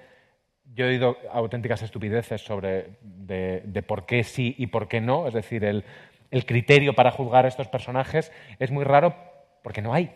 yo 0.74 0.86
he 0.86 0.88
oído 0.88 1.16
auténticas 1.30 1.82
estupideces 1.82 2.40
sobre 2.40 2.96
de, 3.02 3.62
de 3.64 3.82
por 3.82 4.06
qué 4.06 4.24
sí 4.24 4.54
y 4.58 4.68
por 4.68 4.88
qué 4.88 5.00
no. 5.00 5.28
Es 5.28 5.34
decir, 5.34 5.64
el, 5.64 5.84
el 6.30 6.46
criterio 6.46 6.94
para 6.94 7.10
juzgar 7.10 7.44
a 7.44 7.48
estos 7.48 7.68
personajes 7.68 8.32
es 8.58 8.70
muy 8.70 8.84
raro 8.84 9.14
porque 9.62 9.82
no 9.82 9.92
hay. 9.92 10.10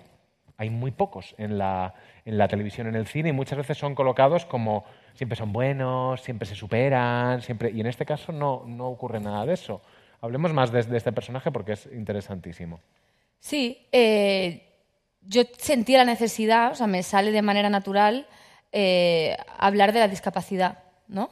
Hay 0.56 0.70
muy 0.70 0.90
pocos 0.90 1.34
en 1.36 1.58
la, 1.58 1.94
en 2.24 2.38
la 2.38 2.48
televisión, 2.48 2.86
en 2.86 2.94
el 2.94 3.06
cine, 3.06 3.28
y 3.28 3.32
muchas 3.32 3.58
veces 3.58 3.76
son 3.76 3.94
colocados 3.94 4.46
como 4.46 4.84
siempre 5.16 5.36
son 5.36 5.52
buenos, 5.52 6.20
siempre 6.20 6.46
se 6.46 6.54
superan, 6.54 7.42
siempre... 7.42 7.70
y 7.70 7.80
en 7.80 7.86
este 7.86 8.04
caso 8.04 8.32
no, 8.32 8.64
no 8.66 8.86
ocurre 8.88 9.18
nada 9.20 9.44
de 9.44 9.54
eso. 9.54 9.82
Hablemos 10.20 10.52
más 10.52 10.70
de, 10.70 10.82
de 10.82 10.96
este 10.96 11.12
personaje 11.12 11.50
porque 11.50 11.72
es 11.72 11.86
interesantísimo. 11.92 12.80
Sí, 13.40 13.86
eh, 13.92 14.62
yo 15.22 15.42
sentí 15.58 15.94
la 15.94 16.04
necesidad, 16.04 16.72
o 16.72 16.74
sea, 16.74 16.86
me 16.86 17.02
sale 17.02 17.32
de 17.32 17.42
manera 17.42 17.70
natural 17.70 18.26
eh, 18.72 19.36
hablar 19.58 19.92
de 19.92 20.00
la 20.00 20.08
discapacidad, 20.08 20.84
¿no? 21.08 21.30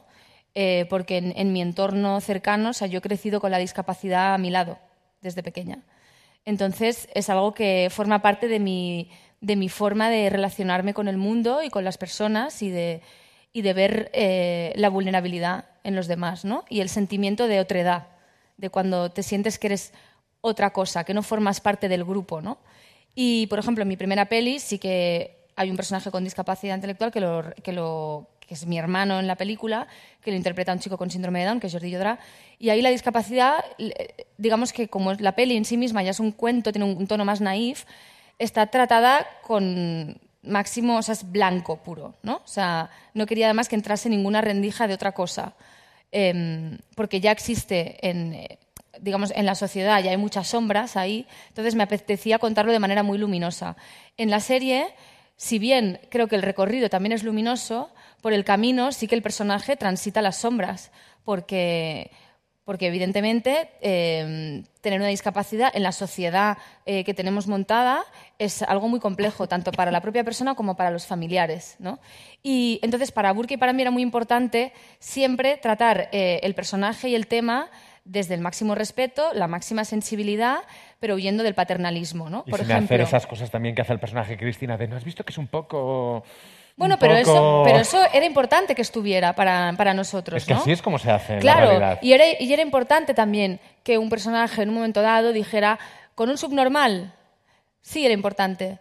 Eh, 0.53 0.85
porque 0.89 1.17
en, 1.17 1.33
en 1.35 1.51
mi 1.51 1.61
entorno 1.61 2.21
cercano, 2.21 2.69
o 2.69 2.73
sea, 2.73 2.87
yo 2.87 2.99
he 2.99 3.01
crecido 3.01 3.39
con 3.41 3.51
la 3.51 3.57
discapacidad 3.57 4.33
a 4.33 4.37
mi 4.37 4.49
lado 4.49 4.77
desde 5.21 5.43
pequeña. 5.43 5.79
Entonces, 6.45 7.09
es 7.13 7.29
algo 7.29 7.53
que 7.53 7.89
forma 7.91 8.21
parte 8.21 8.47
de 8.47 8.59
mi, 8.59 9.09
de 9.41 9.55
mi 9.55 9.67
forma 9.67 10.09
de 10.09 10.29
relacionarme 10.29 10.93
con 10.93 11.07
el 11.07 11.17
mundo 11.17 11.63
y 11.63 11.69
con 11.69 11.83
las 11.83 11.97
personas 11.97 12.61
y 12.61 12.69
de, 12.69 13.01
y 13.55 13.61
de 13.61 13.71
ver 13.71 14.11
eh, 14.11 14.73
la 14.75 14.89
vulnerabilidad 14.89 15.63
en 15.85 15.95
los 15.95 16.07
demás, 16.07 16.43
¿no? 16.43 16.65
Y 16.67 16.81
el 16.81 16.89
sentimiento 16.89 17.47
de 17.47 17.61
otredad, 17.61 18.07
de 18.57 18.69
cuando 18.69 19.11
te 19.11 19.23
sientes 19.23 19.57
que 19.57 19.67
eres 19.67 19.93
otra 20.41 20.73
cosa, 20.73 21.05
que 21.05 21.13
no 21.13 21.23
formas 21.23 21.61
parte 21.61 21.87
del 21.87 22.03
grupo, 22.03 22.41
¿no? 22.41 22.57
Y, 23.15 23.47
por 23.47 23.57
ejemplo, 23.57 23.83
en 23.83 23.87
mi 23.87 23.95
primera 23.95 24.25
peli 24.25 24.59
sí 24.59 24.77
que 24.77 25.47
hay 25.55 25.69
un 25.69 25.77
personaje 25.77 26.11
con 26.11 26.25
discapacidad 26.25 26.75
intelectual 26.75 27.13
que, 27.13 27.21
lo, 27.21 27.45
que, 27.63 27.71
lo, 27.71 28.27
que 28.41 28.55
es 28.55 28.65
mi 28.65 28.77
hermano 28.77 29.21
en 29.21 29.27
la 29.27 29.37
película, 29.37 29.87
que 30.19 30.31
lo 30.31 30.35
interpreta 30.35 30.73
un 30.73 30.79
chico 30.79 30.97
con 30.97 31.09
síndrome 31.09 31.39
de 31.39 31.45
Down, 31.45 31.61
que 31.61 31.67
es 31.67 31.73
Jordi 31.73 31.91
Llodrá. 31.91 32.19
Y 32.59 32.71
ahí 32.71 32.81
la 32.81 32.89
discapacidad, 32.89 33.63
eh, 33.77 34.25
digamos 34.37 34.73
que 34.73 34.89
como 34.89 35.13
la 35.13 35.33
peli 35.33 35.55
en 35.55 35.63
sí 35.63 35.77
misma 35.77 36.03
ya 36.03 36.11
es 36.11 36.19
un 36.19 36.33
cuento, 36.33 36.73
tiene 36.73 36.93
un 36.93 37.07
tono 37.07 37.23
más 37.23 37.39
naif, 37.39 37.85
está 38.37 38.67
tratada 38.67 39.25
con 39.43 40.19
máximo, 40.47 40.97
o 40.97 41.01
sea, 41.01 41.13
es 41.13 41.31
blanco 41.31 41.77
puro, 41.77 42.15
¿no? 42.23 42.35
O 42.37 42.47
sea, 42.47 42.89
no 43.13 43.25
quería 43.25 43.47
además 43.47 43.69
que 43.69 43.75
entrase 43.75 44.09
ninguna 44.09 44.41
rendija 44.41 44.87
de 44.87 44.93
otra 44.93 45.11
cosa, 45.13 45.55
Em, 46.17 46.77
porque 46.95 47.19
ya 47.19 47.33
existe 47.33 47.97
en, 48.07 48.33
eh, 48.33 48.57
digamos, 49.01 49.33
en 49.35 49.45
la 49.45 49.53
sociedad, 49.53 50.01
ya 50.01 50.11
hay 50.11 50.17
muchas 50.17 50.47
sombras 50.47 50.95
ahí, 50.95 51.27
entonces 51.49 51.75
me 51.75 51.83
apetecía 51.83 52.39
contarlo 52.39 52.71
de 52.71 52.79
manera 52.79 53.03
muy 53.03 53.17
luminosa. 53.17 53.75
En 54.15 54.29
la 54.29 54.39
serie, 54.39 54.87
si 55.35 55.59
bien 55.59 55.99
creo 56.09 56.27
que 56.29 56.37
el 56.37 56.41
recorrido 56.41 56.87
también 56.89 57.11
es 57.11 57.23
luminoso, 57.23 57.89
por 58.21 58.31
el 58.31 58.45
camino 58.45 58.93
sí 58.93 59.09
que 59.09 59.15
el 59.15 59.21
personaje 59.21 59.75
transita 59.75 60.21
las 60.21 60.37
sombras, 60.37 60.91
porque, 61.25 62.11
porque 62.65 62.87
evidentemente 62.87 63.69
eh, 63.81 64.63
tener 64.81 64.99
una 64.99 65.09
discapacidad 65.09 65.71
en 65.75 65.83
la 65.83 65.91
sociedad 65.91 66.57
eh, 66.85 67.03
que 67.03 67.13
tenemos 67.13 67.47
montada 67.47 68.03
es 68.39 68.63
algo 68.63 68.89
muy 68.89 68.99
complejo, 68.99 69.47
tanto 69.47 69.71
para 69.71 69.91
la 69.91 70.01
propia 70.01 70.23
persona 70.23 70.55
como 70.55 70.75
para 70.75 70.89
los 70.89 71.05
familiares. 71.05 71.75
¿no? 71.79 71.99
Y 72.43 72.79
entonces 72.81 73.11
para 73.11 73.31
Burke 73.31 73.53
y 73.53 73.57
para 73.57 73.71
mí 73.71 73.83
era 73.83 73.91
muy 73.91 74.01
importante 74.01 74.73
siempre 74.99 75.57
tratar 75.57 76.09
eh, 76.11 76.39
el 76.43 76.55
personaje 76.55 77.09
y 77.09 77.15
el 77.15 77.27
tema 77.27 77.69
desde 78.03 78.35
el 78.35 78.41
máximo 78.41 78.75
respeto, 78.75 79.33
la 79.33 79.47
máxima 79.47 79.83
sensibilidad, 79.83 80.57
pero 80.99 81.15
huyendo 81.15 81.43
del 81.43 81.55
paternalismo, 81.55 82.29
¿no? 82.29 82.43
Y 82.45 82.51
Por 82.51 82.59
sin 82.59 82.69
ejemplo, 82.69 82.95
hacer 82.95 83.01
esas 83.01 83.25
cosas 83.25 83.49
también 83.49 83.73
que 83.73 83.81
hace 83.81 83.93
el 83.93 83.99
personaje 83.99 84.37
Cristina, 84.37 84.77
de 84.77 84.87
no 84.87 84.95
has 84.95 85.03
visto 85.03 85.23
que 85.23 85.31
es 85.31 85.37
un 85.37 85.47
poco... 85.47 86.23
bueno, 86.77 86.97
pero 86.99 87.15
poco- 87.15 87.31
eso, 87.31 87.61
pero 87.65 87.79
eso 87.79 87.99
era 88.13 88.25
importante 88.25 88.75
que 88.75 88.81
estuviera 88.81 89.33
para, 89.33 89.73
para 89.77 89.93
nosotros, 89.93 90.37
Es 90.41 90.45
que 90.47 90.53
¿no? 90.53 90.59
así 90.61 90.71
es 90.71 90.81
como 90.81 90.99
se 90.99 91.09
hace 91.11 91.33
en 91.33 91.37
la 91.37 91.41
Claro, 91.41 91.67
realidad. 91.67 91.99
y 92.01 92.13
era, 92.13 92.23
y 92.39 92.51
era 92.53 92.61
importante 92.61 93.13
también 93.13 93.59
que 93.83 93.97
un 93.97 94.09
personaje 94.09 94.61
en 94.63 94.69
un 94.69 94.75
momento 94.75 95.01
dado 95.01 95.31
dijera, 95.33 95.79
con 96.15 96.29
un 96.29 96.37
subnormal, 96.37 97.13
sí 97.81 98.03
era 98.05 98.13
importante. 98.13 98.79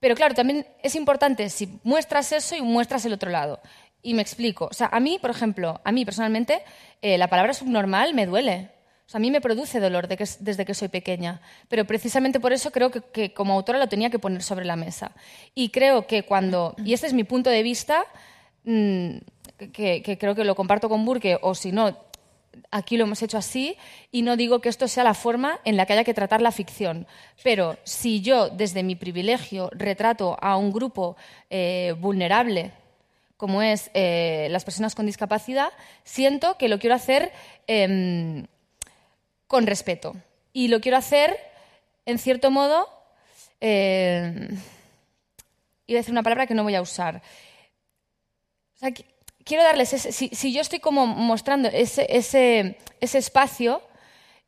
Pero 0.00 0.14
claro, 0.14 0.34
también 0.34 0.66
es 0.82 0.94
importante 0.94 1.48
si 1.48 1.80
muestras 1.82 2.30
eso 2.32 2.54
y 2.54 2.62
muestras 2.62 3.04
el 3.06 3.12
otro 3.14 3.30
lado. 3.30 3.60
Y 4.02 4.14
me 4.14 4.22
explico. 4.22 4.66
O 4.70 4.74
sea, 4.74 4.88
a 4.92 5.00
mí, 5.00 5.18
por 5.20 5.30
ejemplo, 5.30 5.80
a 5.82 5.90
mí 5.90 6.04
personalmente, 6.04 6.62
eh, 7.02 7.18
la 7.18 7.28
palabra 7.28 7.54
subnormal 7.54 8.14
me 8.14 8.26
duele. 8.26 8.68
O 9.06 9.08
sea, 9.08 9.18
a 9.18 9.20
mí 9.20 9.30
me 9.30 9.40
produce 9.40 9.78
dolor 9.78 10.08
desde 10.08 10.64
que 10.64 10.74
soy 10.74 10.88
pequeña. 10.88 11.40
Pero 11.68 11.84
precisamente 11.84 12.40
por 12.40 12.52
eso 12.52 12.72
creo 12.72 12.90
que, 12.90 13.32
como 13.32 13.54
autora 13.54 13.78
lo 13.78 13.88
tenía 13.88 14.10
que 14.10 14.18
poner 14.18 14.42
sobre 14.42 14.64
la 14.64 14.74
mesa. 14.74 15.12
Y 15.54 15.68
creo 15.68 16.06
que 16.06 16.24
cuando, 16.24 16.74
y 16.84 16.92
este 16.92 17.06
es 17.06 17.12
mi 17.12 17.22
punto 17.22 17.48
de 17.50 17.62
vista, 17.62 18.04
mm, 18.64 19.18
que, 19.72 20.02
que 20.02 20.18
creo 20.18 20.34
que 20.34 20.44
lo 20.44 20.56
comparto 20.56 20.88
con 20.88 21.04
Burke, 21.04 21.38
o 21.40 21.54
si 21.54 21.70
no, 21.70 21.96
aquí 22.70 22.96
lo 22.96 23.04
hemos 23.04 23.22
hecho 23.22 23.38
así, 23.38 23.76
y 24.10 24.22
no 24.22 24.36
digo 24.36 24.60
que 24.60 24.68
esto 24.68 24.88
sea 24.88 25.04
la 25.04 25.14
forma 25.14 25.60
en 25.64 25.76
la 25.76 25.86
que 25.86 25.92
haya 25.92 26.04
que 26.04 26.14
tratar 26.14 26.42
la 26.42 26.50
ficción. 26.50 27.06
Pero 27.42 27.76
si 27.84 28.20
yo, 28.22 28.48
desde 28.48 28.82
mi 28.82 28.96
privilegio, 28.96 29.70
retrato 29.72 30.36
a 30.40 30.56
un 30.56 30.72
grupo 30.72 31.16
eh, 31.50 31.94
vulnerable, 31.98 32.72
como 33.36 33.62
es 33.62 33.90
eh, 33.94 34.48
las 34.50 34.64
personas 34.64 34.94
con 34.94 35.06
discapacidad, 35.06 35.70
siento 36.04 36.56
que 36.56 36.68
lo 36.68 36.78
quiero 36.78 36.96
hacer 36.96 37.32
em, 37.66 38.46
con 39.46 39.66
respeto. 39.66 40.14
Y 40.52 40.68
lo 40.68 40.80
quiero 40.80 40.96
hacer, 40.96 41.38
en 42.04 42.18
cierto 42.18 42.50
modo, 42.50 42.88
eh, 43.60 44.48
iba 45.86 45.98
a 45.98 46.00
decir 46.00 46.12
una 46.12 46.22
palabra 46.22 46.46
que 46.46 46.54
no 46.54 46.62
voy 46.62 46.74
a 46.74 46.82
usar. 46.82 47.22
Quiero 49.44 49.62
darles 49.62 49.92
ese, 49.92 50.12
si, 50.12 50.52
yo 50.52 50.60
estoy 50.60 50.80
como 50.80 51.06
mostrando 51.06 51.68
ese, 51.68 52.06
ese, 52.08 52.78
ese 53.00 53.18
espacio 53.18 53.80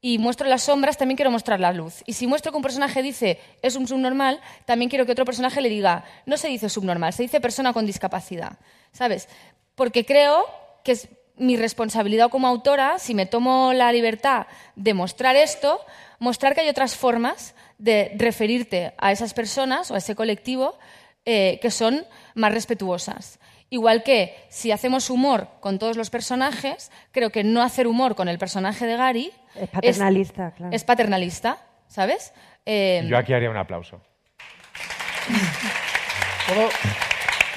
y 0.00 0.18
muestro 0.18 0.48
las 0.48 0.62
sombras, 0.62 0.96
también 0.96 1.16
quiero 1.16 1.30
mostrar 1.30 1.60
la 1.60 1.72
luz. 1.72 2.02
Y 2.06 2.12
si 2.12 2.26
muestro 2.26 2.52
que 2.52 2.56
un 2.56 2.62
personaje 2.62 3.02
dice 3.02 3.38
es 3.62 3.76
un 3.76 3.88
subnormal, 3.88 4.40
también 4.64 4.88
quiero 4.88 5.06
que 5.06 5.12
otro 5.12 5.24
personaje 5.24 5.60
le 5.60 5.68
diga 5.68 6.04
no 6.26 6.36
se 6.36 6.48
dice 6.48 6.68
subnormal, 6.68 7.12
se 7.12 7.22
dice 7.22 7.40
persona 7.40 7.72
con 7.72 7.86
discapacidad. 7.86 8.58
¿Sabes? 8.92 9.28
Porque 9.74 10.04
creo 10.04 10.46
que 10.84 10.92
es 10.92 11.08
mi 11.38 11.56
responsabilidad 11.56 12.30
como 12.30 12.46
autora, 12.46 12.98
si 12.98 13.14
me 13.14 13.26
tomo 13.26 13.72
la 13.72 13.92
libertad 13.92 14.46
de 14.76 14.94
mostrar 14.94 15.36
esto, 15.36 15.80
mostrar 16.18 16.54
que 16.54 16.62
hay 16.62 16.68
otras 16.68 16.96
formas 16.96 17.54
de 17.78 18.12
referirte 18.16 18.92
a 18.98 19.12
esas 19.12 19.34
personas 19.34 19.90
o 19.90 19.94
a 19.94 19.98
ese 19.98 20.14
colectivo 20.14 20.78
eh, 21.24 21.58
que 21.62 21.70
son 21.70 22.06
más 22.34 22.52
respetuosas. 22.52 23.38
Igual 23.70 24.02
que 24.02 24.34
si 24.48 24.72
hacemos 24.72 25.10
humor 25.10 25.48
con 25.60 25.78
todos 25.78 25.96
los 25.96 26.08
personajes, 26.08 26.90
creo 27.12 27.30
que 27.30 27.44
no 27.44 27.62
hacer 27.62 27.86
humor 27.86 28.14
con 28.14 28.28
el 28.28 28.38
personaje 28.38 28.86
de 28.86 28.96
Gary 28.96 29.32
Es 29.54 29.68
paternalista, 29.68 30.52
claro. 30.52 30.72
es 30.74 30.84
paternalista, 30.84 31.58
¿sabes? 31.86 32.32
Eh, 32.64 33.04
Yo 33.06 33.18
aquí 33.18 33.34
haría 33.34 33.50
un 33.50 33.58
aplauso. 33.58 34.00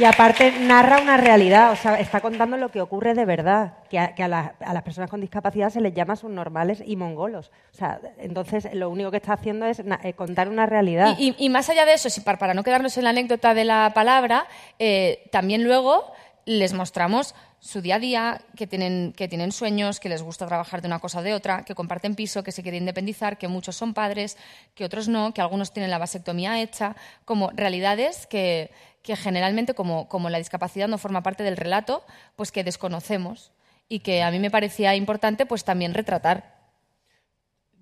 Y 0.02 0.04
aparte 0.04 0.52
narra 0.62 1.00
una 1.00 1.16
realidad, 1.16 1.72
o 1.72 1.76
sea, 1.76 2.00
está 2.00 2.22
contando 2.22 2.58
lo 2.58 2.72
que 2.72 2.82
ocurre 2.82 3.14
de 3.14 3.24
verdad, 3.24 3.74
que 3.88 4.00
a, 4.00 4.16
que 4.16 4.24
a 4.24 4.28
las- 4.28 4.52
a 4.60 4.74
las 4.74 4.82
personas 4.82 5.12
con 5.12 5.22
discapacidad 5.22 5.70
se 5.70 5.80
les 5.80 5.94
llama 5.94 6.16
subnormales 6.16 6.82
y 6.84 6.96
mongolos. 6.96 7.52
O 7.72 7.78
sea, 7.78 8.00
entonces 8.18 8.68
lo 8.74 8.90
único 8.90 9.12
que 9.12 9.18
está 9.18 9.34
haciendo 9.34 9.68
es 9.68 9.78
eh, 9.80 10.14
contar 10.14 10.50
una 10.50 10.66
realidad. 10.66 11.16
Y, 11.20 11.36
y- 11.38 11.50
más 11.50 11.70
allá 11.70 11.86
de 11.86 11.94
eso, 11.94 12.10
para 12.24 12.56
no 12.56 12.64
quedarnos 12.64 12.98
en 12.98 13.04
la 13.04 13.12
anécdota 13.12 13.54
de 13.54 13.64
la 13.64 13.92
palabra, 13.94 14.48
eh, 14.80 15.28
también 15.32 15.64
luego 15.64 16.12
les 16.46 16.74
mostramos 16.74 17.36
su 17.60 17.80
día 17.84 17.98
a 17.98 18.00
día, 18.00 18.42
que 18.58 18.66
tienen, 18.66 19.14
que 19.16 19.28
tienen 19.28 19.52
sueños, 19.52 20.00
que 20.00 20.10
les 20.10 20.24
gusta 20.24 20.48
trabajar 20.48 20.82
de 20.82 20.88
una 20.88 20.98
cosa 20.98 21.20
o 21.20 21.22
de 21.22 21.36
otra, 21.36 21.62
que 21.64 21.76
comparten 21.76 22.16
piso, 22.16 22.44
que 22.44 22.52
se 22.52 22.64
quieren 22.64 22.82
independizar, 22.82 23.38
que 23.38 23.48
muchos 23.48 23.76
son 23.76 23.94
padres, 23.94 24.36
que 24.74 24.84
otros 24.84 25.08
no, 25.08 25.32
que 25.32 25.42
algunos 25.42 25.72
tienen 25.72 25.92
la 25.92 26.00
vasectomía 26.00 26.60
hecha, 26.60 26.96
como 27.24 27.52
realidades 27.52 28.26
que, 28.26 28.72
que 29.02 29.16
generalmente, 29.16 29.74
como, 29.74 30.08
como 30.08 30.30
la 30.30 30.38
discapacidad 30.38 30.88
no 30.88 30.98
forma 30.98 31.24
parte 31.24 31.44
del 31.44 31.58
relato, 31.58 32.04
pues 32.36 32.52
que 32.52 32.64
desconocemos 32.64 33.52
y 33.90 34.00
que 34.00 34.24
a 34.24 34.32
mí 34.32 34.40
me 34.40 34.52
parecía 34.52 34.96
importante 34.96 35.46
pues 35.46 35.64
también 35.64 35.94
retratar. 35.94 36.62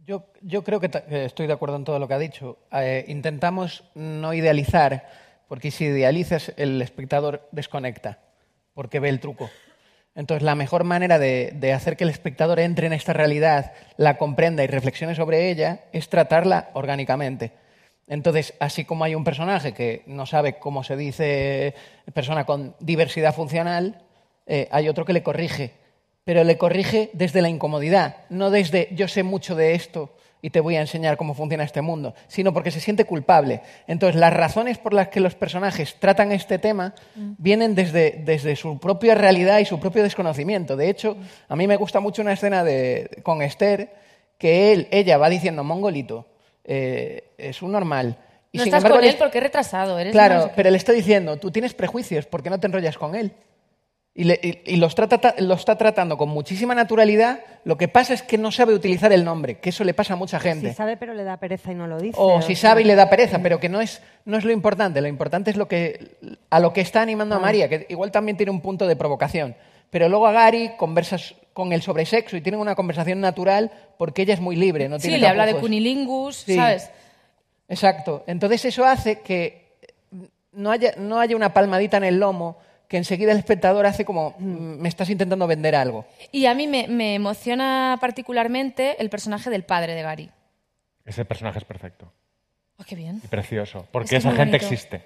Yo, 0.06 0.26
yo 0.42 0.64
creo 0.64 0.80
que, 0.80 0.90
estoy 1.26 1.46
de 1.46 1.54
acuerdo 1.54 1.76
en 1.76 1.84
todo 1.84 2.00
lo 2.00 2.08
que 2.08 2.14
ha 2.16 2.20
dicho. 2.20 2.58
Eh, 2.72 3.06
intentamos 3.10 3.84
no 3.94 4.34
idealizar, 4.34 5.08
porque 5.48 5.70
si 5.70 5.86
idealizas, 5.86 6.52
el 6.58 6.82
espectador 6.82 7.48
desconecta, 7.52 8.18
porque 8.74 9.00
ve 9.00 9.10
el 9.10 9.20
truco. 9.20 9.52
Entonces, 10.16 10.42
la 10.42 10.56
mejor 10.56 10.84
manera 10.84 11.20
de, 11.20 11.52
de 11.54 11.74
hacer 11.74 11.96
que 11.96 12.06
el 12.06 12.10
espectador 12.10 12.60
entre 12.60 12.88
en 12.88 12.94
esta 12.94 13.14
realidad, 13.14 13.74
la 13.98 14.18
comprenda 14.18 14.64
y 14.64 14.68
reflexione 14.68 15.14
sobre 15.14 15.52
ella, 15.52 15.82
es 15.92 16.10
tratarla 16.10 16.72
orgánicamente. 16.74 17.52
Entonces, 18.10 18.56
así 18.60 18.86
como 18.86 19.04
hay 19.04 19.14
un 19.16 19.24
personaje 19.24 19.74
que 19.74 20.02
no 20.08 20.26
sabe 20.26 20.58
cómo 20.58 20.84
se 20.84 20.98
dice 20.98 21.76
persona 22.14 22.46
con 22.46 22.76
diversidad 22.80 23.36
funcional, 23.36 24.02
eh, 24.48 24.68
hay 24.72 24.90
otro 24.90 25.06
que 25.06 25.14
le 25.14 25.22
corrige, 25.22 25.74
pero 26.26 26.44
le 26.44 26.58
corrige 26.58 27.12
desde 27.14 27.44
la 27.44 27.50
incomodidad, 27.50 28.18
no 28.30 28.50
desde 28.50 28.90
yo 28.94 29.08
sé 29.08 29.22
mucho 29.22 29.56
de 29.56 29.76
esto 29.76 30.12
y 30.42 30.50
te 30.50 30.60
voy 30.60 30.76
a 30.76 30.82
enseñar 30.82 31.18
cómo 31.18 31.36
funciona 31.36 31.64
este 31.64 31.82
mundo, 31.82 32.16
sino 32.28 32.52
porque 32.52 32.72
se 32.72 32.80
siente 32.80 33.06
culpable. 33.06 33.62
Entonces, 33.88 34.20
las 34.20 34.34
razones 34.34 34.80
por 34.80 34.94
las 34.94 35.10
que 35.10 35.20
los 35.20 35.36
personajes 35.36 35.96
tratan 36.00 36.32
este 36.32 36.58
tema 36.58 36.96
vienen 37.14 37.76
desde, 37.76 38.22
desde 38.26 38.56
su 38.56 38.80
propia 38.80 39.16
realidad 39.16 39.60
y 39.60 39.66
su 39.66 39.80
propio 39.80 40.02
desconocimiento. 40.02 40.78
De 40.78 40.90
hecho, 40.90 41.18
a 41.48 41.56
mí 41.56 41.68
me 41.68 41.76
gusta 41.76 42.00
mucho 42.00 42.22
una 42.22 42.34
escena 42.34 42.64
de, 42.64 43.22
con 43.22 43.42
Esther 43.42 43.94
que 44.38 44.72
él, 44.72 44.88
ella 44.92 45.18
va 45.18 45.30
diciendo, 45.30 45.64
mongolito, 45.64 46.26
eh, 46.72 47.24
es 47.38 47.62
un 47.64 47.72
normal. 47.72 48.16
Y 48.52 48.58
no 48.60 48.64
sin 48.64 48.70
estás 48.70 48.84
embargo, 48.84 49.00
con 49.00 49.06
él 49.10 49.16
porque 49.18 49.38
es 49.40 49.44
retrasado. 49.44 49.98
Eres 50.00 50.12
Claro, 50.12 50.36
no 50.36 50.42
sé 50.44 50.48
qué. 50.50 50.54
pero 50.56 50.70
le 50.70 50.78
está 50.78 50.92
diciendo, 50.94 51.38
tú 51.38 51.50
tienes 51.52 51.74
prejuicios, 51.74 52.26
¿por 52.28 52.42
qué 52.44 52.50
no 52.50 52.60
te 52.60 52.68
enrollas 52.68 52.98
con 52.98 53.16
él? 53.16 53.32
Y, 54.16 54.24
le- 54.26 54.40
y- 54.42 54.74
y 54.74 54.76
los 54.78 54.96
trata- 54.96 55.20
ta- 55.20 55.36
lo 55.38 55.54
está 55.54 55.78
tratando 55.78 56.18
con 56.18 56.30
muchísima 56.30 56.74
naturalidad. 56.76 57.40
Lo 57.64 57.78
que 57.78 57.88
pasa 57.88 58.14
es 58.14 58.22
que 58.24 58.38
no 58.38 58.52
sabe 58.52 58.74
utilizar 58.74 59.14
el 59.14 59.24
nombre, 59.24 59.60
que 59.60 59.70
eso 59.70 59.84
le 59.84 59.94
pasa 59.94 60.14
a 60.14 60.18
mucha 60.18 60.40
gente. 60.40 60.70
Si 60.70 60.76
sabe, 60.76 60.98
pero 60.98 61.14
le 61.14 61.24
da 61.24 61.38
pereza 61.38 61.72
y 61.72 61.76
no 61.76 61.88
lo 61.88 62.00
dice. 62.00 62.18
o 62.20 62.42
si 62.42 62.56
sea, 62.56 62.72
sabe 62.72 62.82
y 62.82 62.86
le 62.86 62.96
da 62.96 63.10
pereza, 63.10 63.40
pero 63.42 63.60
que 63.60 63.70
no 63.70 63.82
es, 63.82 64.02
no 64.26 64.38
es 64.38 64.44
lo 64.44 64.52
importante. 64.52 65.00
Lo 65.00 65.08
importante 65.08 65.52
es 65.52 65.58
lo 65.58 65.68
que, 65.68 66.18
a 66.50 66.60
lo 66.60 66.74
que 66.74 66.82
está 66.82 67.02
animando 67.02 67.36
a 67.36 67.38
Ah. 67.38 67.42
María, 67.42 67.70
que 67.70 67.86
igual 67.90 68.12
también 68.12 68.36
tiene 68.36 68.52
un 68.52 68.62
punto 68.62 68.88
de 68.88 68.96
provocación. 68.96 69.56
Pero 69.92 70.10
luego 70.10 70.28
a 70.28 70.32
Gary 70.34 70.72
conversas 70.78 71.36
con 71.60 71.74
él 71.74 71.82
sobre 71.82 72.06
sexo 72.06 72.38
y 72.38 72.42
tienen 72.42 72.62
una 72.62 72.74
conversación 72.76 73.20
natural 73.20 73.70
porque 73.98 74.22
ella 74.22 74.34
es 74.34 74.40
muy 74.40 74.56
libre. 74.56 74.88
No 74.88 74.98
Sí, 74.98 75.10
tiene 75.10 75.18
le 75.20 75.28
habla 75.28 75.46
de 75.46 75.56
cunilingus, 75.56 76.38
Sí. 76.38 76.56
¿sabes? 76.56 76.90
Exacto. 77.68 78.24
Entonces 78.28 78.64
eso 78.66 78.86
hace 78.86 79.20
que 79.22 79.78
no 80.54 80.72
haya, 80.72 80.94
no 80.98 81.20
haya 81.20 81.36
una 81.36 81.54
palmadita 81.54 81.98
en 81.98 82.06
el 82.06 82.20
lomo 82.20 82.58
que 82.88 82.98
enseguida 82.98 83.34
el 83.34 83.38
espectador 83.38 83.86
hace 83.86 84.04
como 84.06 84.36
"Mm, 84.40 84.80
me 84.82 84.90
estás 84.90 85.10
intentando 85.10 85.46
vender 85.48 85.76
algo. 85.76 86.06
Y 86.32 86.46
a 86.48 86.56
mí 86.56 86.66
me, 86.66 86.88
me 86.88 87.14
emociona 87.16 87.98
particularmente 88.02 89.00
el 89.02 89.10
personaje 89.10 89.50
del 89.52 89.64
padre 89.64 89.94
de 89.94 90.02
Gary. 90.02 90.30
Ese 91.06 91.24
personaje 91.26 91.60
es 91.60 91.66
perfecto 91.66 92.12
Oh, 92.80 92.84
qué 92.88 92.96
bien. 92.96 93.22
y 93.24 93.28
precioso, 93.28 93.86
porque 93.92 94.06
Es 94.06 94.10
que 94.10 94.16
es 94.18 94.26
esa 94.26 94.32
gente 94.36 94.58
bonito. 94.58 94.74
existe. 94.74 95.04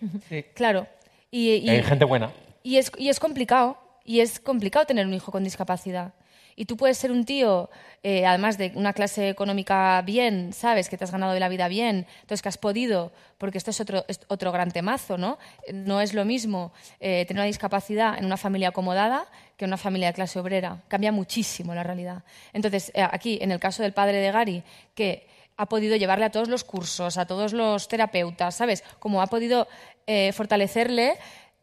Claro. 0.54 0.88
Y, 1.32 1.50
y- 1.56 1.70
Hay 1.70 1.84
gente 1.84 2.06
buena. 2.06 2.32
Y 2.62 2.78
es, 2.78 2.92
y 2.98 3.10
es 3.10 3.20
complicado. 3.20 3.78
Y 4.06 4.20
es 4.20 4.40
complicado 4.40 4.86
tener 4.86 5.06
un 5.08 5.14
hijo 5.14 5.32
con 5.32 5.44
discapacidad. 5.44 6.14
Y 6.56 6.66
tú 6.66 6.78
puedes 6.78 6.98
ser 6.98 7.12
un 7.12 7.26
tío, 7.26 7.70
eh, 8.04 8.26
además 8.26 8.58
de 8.58 8.72
una 8.76 8.94
clase 8.94 9.30
económica 9.30 10.02
bien, 10.02 10.54
¿sabes? 10.54 10.90
Que 10.90 10.98
te 10.98 11.04
has 11.04 11.12
ganado 11.12 11.34
de 11.34 11.40
la 11.40 11.50
vida 11.50 11.68
bien, 11.68 12.06
entonces 12.22 12.42
que 12.42 12.50
has 12.50 12.58
podido, 12.58 13.12
porque 13.38 13.58
esto 13.58 13.72
es 13.72 13.80
otro, 13.82 14.06
es 14.08 14.20
otro 14.28 14.52
gran 14.52 14.72
temazo, 14.72 15.18
¿no? 15.18 15.38
No 15.74 16.02
es 16.02 16.14
lo 16.14 16.26
mismo 16.26 16.74
eh, 17.00 17.26
tener 17.28 17.42
una 17.42 17.48
discapacidad 17.48 18.18
en 18.18 18.26
una 18.26 18.38
familia 18.38 18.70
acomodada 18.70 19.26
que 19.58 19.66
en 19.66 19.70
una 19.70 19.78
familia 19.78 20.08
de 20.08 20.14
clase 20.14 20.40
obrera. 20.40 20.82
Cambia 20.88 21.12
muchísimo 21.12 21.74
la 21.74 21.84
realidad. 21.84 22.24
Entonces, 22.54 22.92
eh, 22.94 23.02
aquí, 23.02 23.40
en 23.42 23.52
el 23.52 23.60
caso 23.60 23.84
del 23.84 23.94
padre 23.94 24.18
de 24.18 24.32
Gary, 24.32 24.64
que 24.96 25.28
ha 25.58 25.68
podido 25.68 25.96
llevarle 25.96 26.26
a 26.26 26.32
todos 26.32 26.50
los 26.50 26.64
cursos, 26.64 27.18
a 27.18 27.26
todos 27.26 27.54
los 27.54 27.88
terapeutas, 27.88 28.56
¿sabes? 28.56 28.84
Como 29.00 29.22
ha 29.22 29.28
podido 29.28 29.68
eh, 30.08 30.32
fortalecerle, 30.34 31.18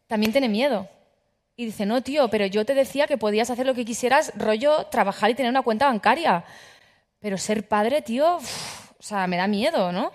también 0.07 0.33
tiene 0.33 0.49
miedo. 0.49 0.89
Y 1.61 1.67
dice, 1.67 1.85
no, 1.85 2.01
tío, 2.01 2.29
pero 2.29 2.47
yo 2.47 2.65
te 2.65 2.73
decía 2.75 3.07
que 3.07 3.19
podías 3.19 3.51
hacer 3.51 3.67
lo 3.67 3.75
que 3.75 3.85
quisieras, 3.85 4.33
rollo, 4.35 4.87
trabajar 4.87 5.29
y 5.29 5.35
tener 5.35 5.51
una 5.51 5.61
cuenta 5.61 5.87
bancaria. 5.89 6.43
Pero 7.19 7.37
ser 7.37 7.69
padre, 7.69 8.01
tío, 8.01 8.37
uf, 8.37 8.91
o 8.99 9.03
sea, 9.03 9.27
me 9.27 9.37
da 9.37 9.47
miedo, 9.47 9.93
¿no? 9.93 10.11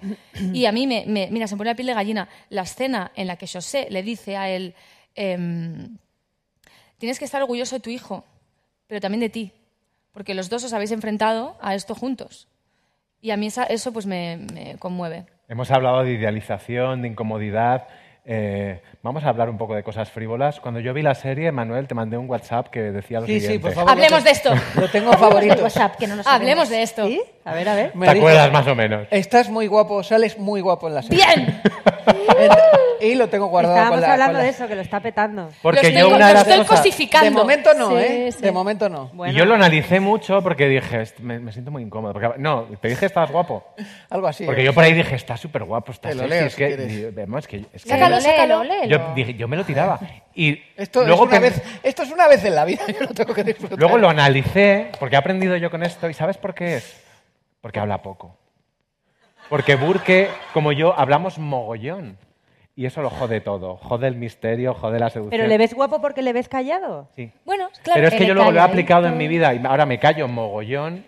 Y 0.54 0.66
a 0.66 0.72
mí, 0.72 0.88
me, 0.88 1.04
me- 1.06 1.28
mira, 1.30 1.48
se 1.48 1.54
me 1.54 1.60
pone 1.60 1.70
la 1.70 1.76
piel 1.76 1.86
de 1.86 1.94
gallina. 1.94 2.28
La 2.50 2.64
escena 2.64 3.12
en 3.16 3.28
la 3.28 3.36
que 3.36 3.46
José 3.48 3.86
le 3.92 4.02
dice 4.02 4.38
a 4.38 4.50
él, 4.50 4.74
em, 5.14 5.98
tienes 6.98 7.20
que 7.20 7.26
estar 7.26 7.44
orgulloso 7.44 7.76
de 7.76 7.80
tu 7.82 7.92
hijo, 7.92 8.26
pero 8.88 9.00
también 9.00 9.20
de 9.22 9.30
ti. 9.30 9.52
porque 10.14 10.34
los 10.34 10.50
dos 10.50 10.64
os 10.64 10.72
habéis 10.74 10.92
enfrentado 10.94 11.58
a 11.62 11.76
esto 11.76 11.94
juntos. 11.94 12.48
Y 13.22 13.32
a 13.32 13.38
mí 13.38 13.48
esa- 13.48 13.66
eso 13.66 13.92
pues 13.92 14.06
me, 14.06 14.38
me 14.54 14.78
conmueve. 14.78 15.26
Hemos 15.50 15.70
hablado 15.72 16.04
de 16.04 16.14
idealización, 16.14 17.02
de 17.02 17.10
incomodidad. 17.10 17.86
Eh, 18.26 18.82
vamos 19.04 19.24
a 19.24 19.30
hablar 19.30 19.50
un 19.50 19.58
poco 19.58 19.76
de 19.76 19.84
cosas 19.84 20.10
frívolas. 20.10 20.60
Cuando 20.60 20.80
yo 20.80 20.94
vi 20.94 21.02
la 21.02 21.14
serie, 21.16 21.52
Manuel, 21.52 21.88
te 21.88 21.94
mandé 21.96 22.18
un 22.18 22.30
WhatsApp 22.30 22.68
que 22.70 22.82
decía 22.92 23.20
lo 23.20 23.28
Sí, 23.28 23.34
sí, 23.34 23.40
siguiente. 23.42 23.68
por 23.68 23.74
favor. 23.74 23.92
Hablemos 23.92 24.24
de 24.24 24.32
esto. 24.32 24.52
Lo 24.80 24.90
tengo 24.90 25.14
favorito. 25.14 25.62
WhatsApp, 25.64 25.96
que 25.98 26.08
no 26.08 26.16
lo 26.16 26.24
Hablemos 26.26 26.70
de 26.70 26.82
esto. 26.82 27.06
¿Sí? 27.08 27.22
A 27.44 27.54
ver, 27.54 27.70
a 27.70 27.76
ver. 27.76 27.96
Me 27.96 28.08
¿Te 28.08 28.14
dijo, 28.16 28.26
acuerdas 28.28 28.52
más 28.52 28.68
o 28.68 28.76
menos? 28.76 29.08
Estás 29.12 29.50
muy 29.50 29.68
guapo, 29.68 30.02
sales 30.04 30.38
muy 30.40 30.62
guapo 30.62 30.88
en 30.88 30.96
la 30.96 31.02
serie. 31.04 31.24
¡Bien! 31.26 31.62
y 33.12 33.16
lo 33.16 33.30
tengo 33.30 33.48
guardado 33.48 33.76
Estábamos 33.76 33.96
con 34.00 34.02
la, 34.08 34.14
hablando 34.14 34.34
con 34.34 34.38
la- 34.40 34.44
de 34.44 34.50
eso, 34.50 34.68
que 34.68 34.76
lo 34.76 34.82
está 34.82 35.00
petando. 35.00 35.50
Porque 35.62 35.84
Los 35.84 35.92
yo 35.92 35.98
tengo- 36.00 36.16
una 36.16 36.28
de 36.28 36.34
los 36.34 36.42
las 36.44 36.48
estoy 36.48 36.66
cosas... 36.66 36.80
cosificando. 36.80 37.26
De 37.26 37.32
momento 37.32 37.74
no, 37.74 37.90
Sí, 37.90 37.96
¿eh? 37.98 38.32
sí. 38.32 38.42
De 38.42 38.52
momento 38.52 38.90
no. 38.90 39.08
Bueno, 39.14 39.34
Y 39.34 39.38
yo 39.38 39.46
lo 39.46 39.56
analicé 39.56 40.00
mucho 40.00 40.42
porque 40.42 40.68
dije, 40.68 41.02
"Est- 41.02 41.20
me, 41.20 41.40
me 41.40 41.52
siento 41.52 41.72
muy 41.72 41.84
incómodo. 41.84 42.14
Porque, 42.14 42.30
no, 42.38 42.64
te 42.82 42.88
dije 42.88 43.06
estabas 43.06 43.32
guapo. 43.32 43.64
Algo 44.10 44.28
así. 44.28 44.46
Porque 44.46 44.62
¿eh? 44.62 44.66
yo 44.66 44.74
por 44.74 44.84
ahí 44.84 44.94
dije, 44.94 45.16
está 45.16 45.38
súper 45.38 45.64
guapo, 45.64 45.92
está 45.92 46.10
lo 46.14 46.24
sexy. 46.24 46.30
leo 46.30 46.46
es 46.48 46.54
si 46.54 46.58
que, 46.58 46.68
es 46.74 47.48
que, 47.48 47.58
es 47.74 47.84
que- 47.84 47.90
Sácalo, 47.90 48.20
sácalo. 48.22 48.64
yo, 48.88 49.14
dije, 49.16 49.34
yo 49.36 49.48
me 49.48 49.58
lo 49.58 49.64
tiraba. 49.64 50.00
Y 50.34 50.62
Esto, 50.76 51.06
luego 51.06 51.24
es 51.26 51.30
una 51.32 51.40
vez, 51.40 51.62
esto 51.84 52.04
es 52.04 52.12
una 52.12 52.28
vez 52.28 52.44
en 52.44 52.56
la 52.56 52.66
vida, 52.66 52.84
yo 52.88 53.02
lo 53.02 53.14
tengo 53.14 53.34
que 53.34 53.44
disfrutar. 53.44 53.80
Luego 53.80 53.98
lo 53.98 54.10
analicé, 54.10 54.92
porque 55.00 55.16
he 55.16 55.18
aprendido 55.18 55.56
yo 55.58 55.72
con 55.72 55.82
esto, 55.84 56.10
¿y 56.10 56.14
sabes 56.14 56.38
por 56.38 56.54
qué 56.54 56.76
es? 56.78 57.02
Porque 57.62 57.80
habla 57.80 58.02
poco. 58.02 58.38
Porque 59.50 59.76
Burke, 59.76 60.30
como 60.54 60.72
yo, 60.72 60.98
hablamos 61.00 61.38
mogollón. 61.38 62.18
Y 62.78 62.86
eso 62.86 63.02
lo 63.02 63.10
jode 63.10 63.40
todo. 63.40 63.78
Jode 63.78 64.08
el 64.08 64.16
misterio, 64.16 64.74
jode 64.74 65.00
la 65.00 65.10
seducción. 65.10 65.30
¿Pero 65.40 65.48
le 65.48 65.58
ves 65.58 65.74
guapo 65.74 66.02
porque 66.02 66.22
le 66.22 66.34
ves 66.34 66.50
callado? 66.50 67.08
Sí. 67.16 67.32
Bueno, 67.46 67.70
claro. 67.84 67.96
Pero 68.02 68.08
es 68.10 68.14
que 68.16 68.26
yo 68.26 68.34
luego 68.34 68.52
lo 68.52 68.60
he 68.60 68.64
aplicado 68.64 69.08
en 69.08 69.18
mi 69.18 69.28
vida 69.30 69.54
y 69.54 69.66
ahora 69.66 69.86
me 69.86 69.98
callo 69.98 70.28
mogollón. 70.28 71.06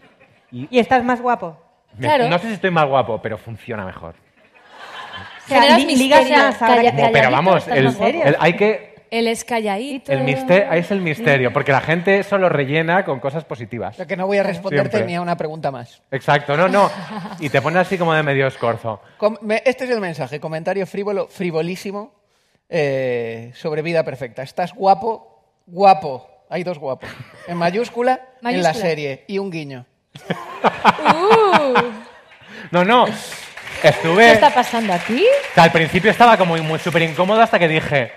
Y 0.52 0.68
¿Y 0.72 0.80
estás 0.80 1.04
más 1.04 1.22
guapo? 1.22 1.58
me- 1.98 2.08
Claro. 2.08 2.30
no 2.30 2.40
sé 2.40 2.48
si 2.48 2.54
estoy 2.54 2.72
más 2.72 2.88
guapo, 2.88 3.22
pero 3.22 3.38
funciona 3.38 3.86
mejor. 3.86 4.16
O 5.46 5.50
sea, 5.50 5.78
li- 5.78 5.96
ligas 5.96 6.22
misterio. 6.22 6.44
más 6.44 6.62
ahora 6.62 6.76
que 6.76 6.82
Calla- 6.88 6.96
te- 6.96 7.02
No, 7.04 7.12
pero 7.12 7.32
vamos, 7.32 7.68
el- 7.68 8.36
hay 8.40 8.54
que... 8.54 8.87
Él 9.12 9.28
es 9.28 9.44
calladito. 9.46 10.12
El 10.12 10.22
misterio, 10.22 10.72
es 10.74 10.92
el 10.92 11.02
misterio, 11.02 11.54
porque 11.54 11.72
la 11.72 11.82
gente 11.82 12.20
eso 12.20 12.38
lo 12.38 12.50
rellena 12.50 13.04
con 13.06 13.20
cosas 13.20 13.46
positivas. 13.46 13.94
O 13.96 13.98
sea, 13.98 14.06
que 14.06 14.18
no 14.18 14.28
voy 14.28 14.38
a 14.38 14.44
responderte 14.44 14.90
Siempre. 14.98 15.08
ni 15.08 15.16
a 15.16 15.22
una 15.22 15.38
pregunta 15.38 15.72
más. 15.72 16.02
Exacto, 16.12 16.56
no, 16.58 16.68
no. 16.68 16.90
Y 17.40 17.50
te 17.50 17.62
pones 17.62 17.80
así 17.82 17.98
como 17.98 18.14
de 18.14 18.24
medio 18.24 18.48
escorzo. 18.48 19.02
Com- 19.18 19.38
este 19.66 19.86
es 19.86 19.90
el 19.90 20.00
mensaje, 20.00 20.40
comentario 20.40 20.86
frívolo, 20.88 21.28
frivolísimo 21.28 22.14
eh, 22.70 23.52
sobre 23.56 23.82
vida 23.82 24.04
perfecta. 24.04 24.44
Estás 24.44 24.74
guapo, 24.74 25.62
guapo. 25.66 26.30
Hay 26.50 26.64
dos 26.64 26.80
guapos. 26.80 27.10
En 27.48 27.58
mayúscula, 27.58 28.22
en 28.42 28.64
la 28.64 28.74
serie. 28.74 29.26
Y 29.28 29.38
un 29.38 29.52
guiño. 29.52 29.86
Uh, 31.14 31.74
No, 32.72 32.84
no. 32.84 33.06
¿Qué 33.82 33.90
Estuve... 33.90 34.32
está 34.32 34.50
pasando 34.54 34.92
aquí? 34.94 35.24
al 35.56 35.72
principio 35.72 36.10
estaba 36.10 36.36
como 36.38 36.58
muy 36.58 36.80
súper 36.80 37.04
incómodo 37.04 37.42
hasta 37.42 37.60
que 37.60 37.68
dije, 37.68 38.12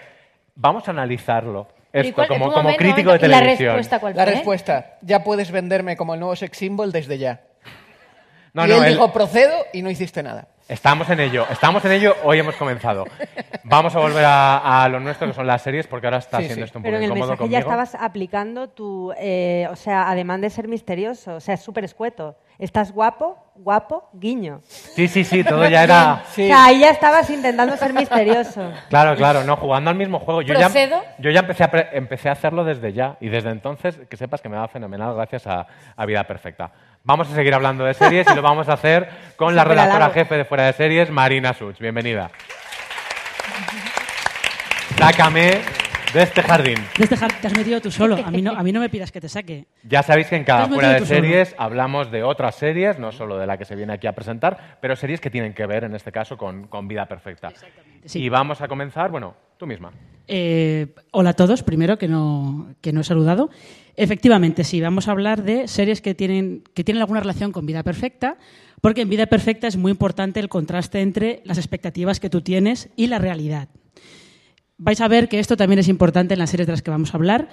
vamos 0.61 0.87
a 0.87 0.91
analizarlo. 0.91 1.67
¿Y 1.93 1.99
Esto, 2.01 2.15
cuál- 2.15 2.29
como, 2.29 2.45
un 2.47 2.51
como 2.53 2.63
momento, 2.65 2.79
crítico 2.79 3.07
momento, 3.09 3.23
de 3.23 3.27
¿Y 3.27 3.31
la 3.31 3.39
televisión. 3.41 3.69
respuesta 3.75 3.99
cuál 3.99 4.17
La 4.17 4.25
respuesta, 4.25 4.99
ya 5.01 5.25
puedes 5.25 5.51
venderme 5.51 5.97
como 5.97 6.15
el 6.15 6.21
nuevo 6.21 6.37
sex 6.37 6.57
symbol 6.57 6.93
desde 6.93 7.19
ya. 7.19 7.41
No, 8.53 8.67
y 8.67 8.69
no, 8.69 8.77
él 8.79 8.85
él- 8.85 8.93
dijo, 8.95 9.13
procedo, 9.13 9.55
y 9.73 9.81
no 9.83 9.91
hiciste 9.91 10.23
nada. 10.25 10.49
Estamos 10.69 11.09
en 11.11 11.19
ello, 11.21 11.47
estamos 11.51 11.85
en 11.85 11.93
ello, 11.93 12.15
hoy 12.25 12.39
hemos 12.41 12.55
comenzado. 12.57 13.05
Vamos 13.65 13.95
a 13.97 13.99
volver 14.01 14.25
a, 14.25 14.83
a 14.85 14.89
lo 14.89 14.99
nuestro, 15.01 15.27
que 15.29 15.33
son 15.35 15.47
las 15.47 15.63
series, 15.63 15.87
porque 15.89 16.07
ahora 16.09 16.19
está 16.19 16.39
Sí, 16.39 16.45
siendo 16.47 16.65
sí. 16.65 16.67
esto 16.67 16.79
un 16.79 16.83
Pero 16.85 16.95
poco 16.95 16.99
en 16.99 17.03
el 17.05 17.09
incómodo 17.11 17.29
mensaje 17.31 17.39
conmigo. 17.39 17.53
ya 17.53 17.59
estabas 17.61 17.95
aplicando 17.97 18.69
tu, 18.69 19.13
eh, 19.19 19.67
o 19.71 19.75
sea, 19.77 20.09
además 20.11 20.41
de 20.41 20.51
ser 20.51 20.67
misterioso, 20.69 21.35
o 21.37 21.41
sea, 21.41 21.55
es 21.55 21.61
súper 21.61 21.85
escueto. 21.85 22.37
Estás 22.59 22.93
guapo, 22.93 23.37
guapo, 23.63 24.09
guiño. 24.13 24.61
Sí, 24.67 25.07
sí, 25.09 25.25
sí, 25.25 25.45
todo 25.45 25.69
ya 25.69 25.85
era... 25.85 26.23
Sí. 26.33 26.45
O 26.45 26.47
sea, 26.47 26.65
ahí 26.65 26.81
ya 26.81 26.91
estabas 26.91 27.29
intentando 27.31 27.77
ser 27.77 27.93
misterioso. 27.93 28.73
Claro, 28.89 29.15
claro, 29.17 29.45
no, 29.45 29.57
jugando 29.57 29.91
al 29.91 29.97
mismo 29.97 30.19
juego. 30.19 30.43
Yo 30.43 30.55
ya, 30.55 30.69
yo 31.19 31.31
ya 31.31 31.41
empecé, 31.41 31.65
a 31.65 31.71
pre- 31.71 31.89
empecé 31.93 32.29
a 32.29 32.33
hacerlo 32.33 32.65
desde 32.65 32.93
ya 32.93 33.17
y 33.21 33.29
desde 33.29 33.51
entonces 33.51 33.99
que 34.09 34.17
sepas 34.17 34.41
que 34.41 34.49
me 34.49 34.57
va 34.57 34.69
fenomenal 34.69 35.15
gracias 35.15 35.47
a, 35.47 35.67
a 35.97 36.07
Vida 36.07 36.25
Perfecta. 36.25 36.71
Vamos 37.05 37.31
a 37.31 37.35
seguir 37.35 37.55
hablando 37.55 37.85
de 37.85 37.95
series 37.95 38.27
y 38.31 38.35
lo 38.35 38.43
vamos 38.43 38.69
a 38.69 38.75
hacer 38.75 39.09
con 39.37 39.55
la 39.57 39.65
redactora 39.65 40.11
jefe 40.11 40.37
de 40.37 40.45
Fuera 40.45 40.65
de 40.67 40.73
Series, 40.73 41.11
Marina 41.11 41.55
Such. 41.55 41.79
Bienvenida. 41.79 42.31
Sácame 44.99 45.61
de 46.13 46.23
este 46.23 46.43
jardín. 46.43 46.77
De 46.97 47.05
este 47.05 47.17
jardín 47.17 47.39
te 47.41 47.47
has 47.47 47.57
metido 47.57 47.81
tú 47.81 47.91
solo. 47.91 48.17
A 48.17 48.31
mí 48.31 48.43
no, 48.43 48.53
a 48.53 48.63
mí 48.63 48.73
no 48.73 48.81
me 48.81 48.89
pidas 48.89 49.13
que 49.13 49.21
te 49.21 49.29
saque. 49.29 49.67
Ya 49.85 50.03
sabéis 50.03 50.29
que 50.29 50.37
en 50.37 50.45
cada 50.45 50.67
Fuera 50.69 50.93
de 50.93 50.99
solo. 51.01 51.09
Series 51.09 51.55
hablamos 51.59 52.11
de 52.11 52.23
otras 52.23 52.57
series, 52.57 52.99
no 52.99 53.13
solo 53.13 53.39
de 53.39 53.47
la 53.47 53.57
que 53.57 53.65
se 53.65 53.77
viene 53.77 53.93
aquí 53.93 54.07
a 54.07 54.13
presentar, 54.13 54.79
pero 54.81 54.97
series 54.97 55.21
que 55.21 55.31
tienen 55.31 55.55
que 55.55 55.67
ver, 55.67 55.85
en 55.85 55.95
este 55.95 56.13
caso, 56.13 56.37
con, 56.37 56.67
con 56.67 56.89
Vida 56.89 57.07
Perfecta. 57.07 57.53
Sí. 58.05 58.23
Y 58.23 58.29
vamos 58.29 58.61
a 58.61 58.69
comenzar, 58.69 59.11
bueno, 59.11 59.37
tú 59.57 59.67
misma. 59.67 59.93
Eh, 60.27 60.95
hola 61.13 61.31
a 61.31 61.35
todos, 61.35 61.63
primero 61.63 61.99
que 61.99 62.09
no, 62.09 62.75
que 62.81 62.93
no 62.93 63.01
he 63.01 63.05
saludado. 63.05 63.51
Efectivamente, 63.97 64.65
sí, 64.65 64.81
vamos 64.81 65.09
a 65.09 65.13
hablar 65.13 65.43
de 65.43 65.69
series 65.69 66.01
que 66.01 66.15
tienen, 66.15 66.65
que 66.75 66.85
tienen 66.85 67.03
alguna 67.03 67.21
relación 67.21 67.53
con 67.53 67.67
Vida 67.67 67.83
Perfecta, 67.83 68.39
porque 68.81 69.03
en 69.03 69.11
Vida 69.11 69.27
Perfecta 69.27 69.67
es 69.67 69.77
muy 69.77 69.91
importante 69.93 70.41
el 70.41 70.49
contraste 70.49 71.01
entre 71.01 71.43
las 71.45 71.59
expectativas 71.59 72.21
que 72.21 72.31
tú 72.31 72.41
tienes 72.41 72.89
y 72.97 73.09
la 73.09 73.19
realidad. 73.19 73.69
Vais 74.87 75.01
a 75.05 75.09
ver 75.15 75.25
que 75.29 75.39
esto 75.45 75.59
también 75.61 75.79
es 75.81 75.89
importante 75.89 76.33
en 76.35 76.41
las 76.43 76.51
series 76.51 76.67
de 76.67 76.73
las 76.73 76.83
que 76.83 76.91
vamos 76.91 77.13
a 77.13 77.19
hablar, 77.19 77.49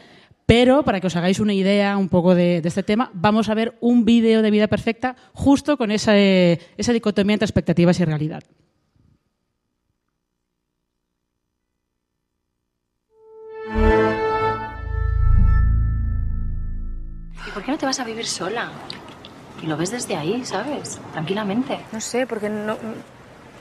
pero 0.45 0.83
para 0.85 1.01
que 1.01 1.07
os 1.07 1.15
hagáis 1.17 1.39
una 1.45 1.53
idea 1.53 1.97
un 1.97 2.07
poco 2.15 2.35
de, 2.35 2.61
de 2.61 2.69
este 2.69 2.83
tema, 2.83 3.11
vamos 3.13 3.49
a 3.49 3.53
ver 3.59 3.77
un 3.81 4.05
vídeo 4.05 4.41
de 4.41 4.49
Vida 4.55 4.67
Perfecta 4.67 5.15
justo 5.33 5.77
con 5.77 5.91
esa, 5.91 6.17
eh, 6.17 6.59
esa 6.77 6.93
dicotomía 6.93 7.33
entre 7.35 7.45
expectativas 7.45 7.99
y 7.99 8.05
realidad. 8.05 8.43
¿Y 17.47 17.51
por 17.51 17.63
qué 17.63 17.71
no 17.71 17.77
te 17.77 17.85
vas 17.85 17.99
a 17.99 18.03
vivir 18.03 18.25
sola? 18.25 18.69
Y 19.61 19.67
lo 19.67 19.77
ves 19.77 19.91
desde 19.91 20.15
ahí, 20.15 20.43
¿sabes? 20.45 20.99
Tranquilamente. 21.13 21.79
No 21.91 21.99
sé, 22.01 22.27
porque 22.27 22.49
no, 22.49 22.77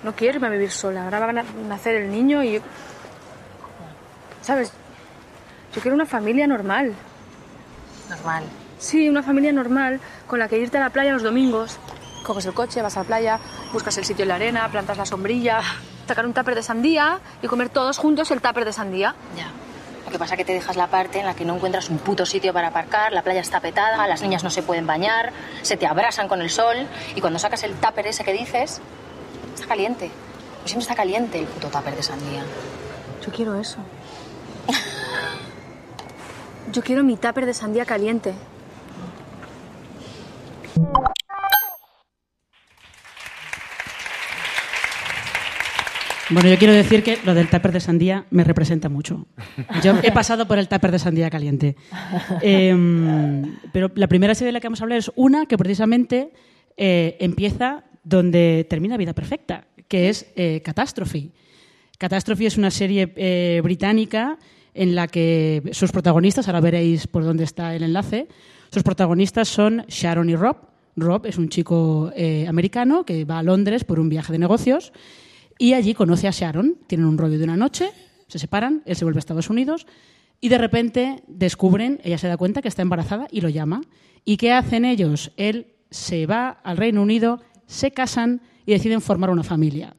no 0.02 0.12
quiero 0.14 0.36
irme 0.36 0.48
a 0.48 0.50
vivir 0.50 0.70
sola. 0.70 1.04
Ahora 1.04 1.20
va 1.20 1.28
a 1.30 1.32
na- 1.32 1.44
nacer 1.68 1.96
el 1.96 2.10
niño 2.10 2.42
y... 2.44 2.60
¿Sabes? 4.46 4.70
Yo 5.74 5.80
quiero 5.80 5.96
una 5.96 6.06
familia 6.06 6.46
normal. 6.46 6.94
Normal. 8.08 8.44
Sí, 8.78 9.08
una 9.08 9.24
familia 9.24 9.52
normal 9.52 10.00
con 10.28 10.38
la 10.38 10.46
que 10.46 10.56
irte 10.56 10.78
a 10.78 10.80
la 10.80 10.90
playa 10.90 11.12
los 11.12 11.24
domingos. 11.24 11.78
Coges 12.22 12.46
el 12.46 12.54
coche, 12.54 12.80
vas 12.80 12.96
a 12.96 13.00
la 13.00 13.06
playa, 13.06 13.40
buscas 13.72 13.98
el 13.98 14.04
sitio 14.04 14.22
en 14.22 14.28
la 14.28 14.36
arena, 14.36 14.68
plantas 14.68 14.98
la 14.98 15.04
sombrilla, 15.04 15.60
sacar 16.06 16.24
un 16.24 16.32
tupper 16.32 16.54
de 16.54 16.62
sandía 16.62 17.18
y 17.42 17.48
comer 17.48 17.70
todos 17.70 17.98
juntos 17.98 18.30
el 18.30 18.40
tupper 18.40 18.64
de 18.64 18.72
sandía. 18.72 19.16
Ya. 19.36 19.48
Lo 20.04 20.12
que 20.12 20.18
pasa 20.20 20.34
es 20.34 20.38
que 20.38 20.44
te 20.44 20.52
dejas 20.52 20.76
la 20.76 20.86
parte 20.86 21.18
en 21.18 21.26
la 21.26 21.34
que 21.34 21.44
no 21.44 21.56
encuentras 21.56 21.90
un 21.90 21.98
puto 21.98 22.24
sitio 22.24 22.52
para 22.52 22.68
aparcar, 22.68 23.12
la 23.12 23.22
playa 23.22 23.40
está 23.40 23.58
petada, 23.58 24.06
las 24.06 24.22
niñas 24.22 24.44
no 24.44 24.50
se 24.50 24.62
pueden 24.62 24.86
bañar, 24.86 25.32
se 25.62 25.76
te 25.76 25.88
abrasan 25.88 26.28
con 26.28 26.40
el 26.40 26.50
sol 26.50 26.76
y 27.16 27.20
cuando 27.20 27.40
sacas 27.40 27.64
el 27.64 27.74
tupper 27.74 28.06
ese 28.06 28.22
que 28.22 28.32
dices, 28.32 28.80
está 29.56 29.66
caliente. 29.66 30.08
Pues 30.60 30.70
siempre 30.70 30.82
está 30.82 30.94
caliente 30.94 31.40
el 31.40 31.46
puto 31.46 31.66
tupper 31.68 31.96
de 31.96 32.02
sandía. 32.04 32.44
Yo 33.24 33.32
quiero 33.32 33.56
eso. 33.56 33.78
Yo 36.72 36.82
quiero 36.82 37.04
mi 37.04 37.16
tupper 37.16 37.46
de 37.46 37.54
sandía 37.54 37.84
caliente. 37.84 38.34
Bueno, 46.28 46.48
yo 46.48 46.58
quiero 46.58 46.74
decir 46.74 47.04
que 47.04 47.18
lo 47.24 47.34
del 47.34 47.48
tupper 47.48 47.70
de 47.70 47.78
sandía 47.78 48.26
me 48.30 48.42
representa 48.42 48.88
mucho. 48.88 49.26
Yo 49.82 49.94
he 50.02 50.10
pasado 50.10 50.48
por 50.48 50.58
el 50.58 50.66
tupper 50.66 50.90
de 50.90 50.98
sandía 50.98 51.30
caliente. 51.30 51.76
Em, 52.42 53.56
pero 53.72 53.92
la 53.94 54.08
primera 54.08 54.34
serie 54.34 54.48
de 54.48 54.52
la 54.52 54.60
que 54.60 54.66
vamos 54.66 54.80
a 54.80 54.84
hablar 54.84 54.98
es 54.98 55.12
una 55.14 55.46
que 55.46 55.56
precisamente 55.56 56.32
eh, 56.76 57.16
empieza 57.20 57.84
donde 58.02 58.66
termina 58.68 58.96
Vida 58.96 59.14
Perfecta, 59.14 59.68
que 59.86 60.08
es 60.08 60.26
eh, 60.34 60.62
Catastrophe. 60.64 61.30
Catastrophe 61.96 62.46
es 62.46 62.58
una 62.58 62.72
serie 62.72 63.12
eh, 63.16 63.60
británica 63.62 64.36
en 64.76 64.94
la 64.94 65.08
que 65.08 65.62
sus 65.72 65.90
protagonistas, 65.90 66.46
ahora 66.48 66.60
veréis 66.60 67.06
por 67.06 67.24
dónde 67.24 67.44
está 67.44 67.74
el 67.74 67.82
enlace, 67.82 68.28
sus 68.70 68.82
protagonistas 68.82 69.48
son 69.48 69.84
Sharon 69.88 70.28
y 70.28 70.36
Rob. 70.36 70.56
Rob 70.96 71.26
es 71.26 71.38
un 71.38 71.48
chico 71.48 72.10
eh, 72.14 72.46
americano 72.48 73.04
que 73.04 73.24
va 73.24 73.38
a 73.38 73.42
Londres 73.42 73.84
por 73.84 74.00
un 74.00 74.08
viaje 74.08 74.32
de 74.32 74.38
negocios 74.38 74.92
y 75.58 75.74
allí 75.74 75.94
conoce 75.94 76.28
a 76.28 76.30
Sharon. 76.30 76.78
Tienen 76.86 77.06
un 77.06 77.18
rollo 77.18 77.38
de 77.38 77.44
una 77.44 77.56
noche, 77.56 77.90
se 78.28 78.38
separan, 78.38 78.82
él 78.86 78.96
se 78.96 79.04
vuelve 79.04 79.18
a 79.18 79.20
Estados 79.20 79.50
Unidos 79.50 79.86
y 80.40 80.48
de 80.48 80.58
repente 80.58 81.22
descubren, 81.26 82.00
ella 82.04 82.18
se 82.18 82.28
da 82.28 82.36
cuenta 82.36 82.62
que 82.62 82.68
está 82.68 82.82
embarazada 82.82 83.28
y 83.30 83.40
lo 83.40 83.48
llama. 83.48 83.82
¿Y 84.24 84.36
qué 84.36 84.52
hacen 84.52 84.84
ellos? 84.84 85.32
Él 85.36 85.74
se 85.90 86.26
va 86.26 86.48
al 86.48 86.76
Reino 86.76 87.02
Unido, 87.02 87.40
se 87.66 87.90
casan 87.92 88.40
y 88.64 88.72
deciden 88.72 89.00
formar 89.00 89.30
una 89.30 89.42
familia. 89.42 89.94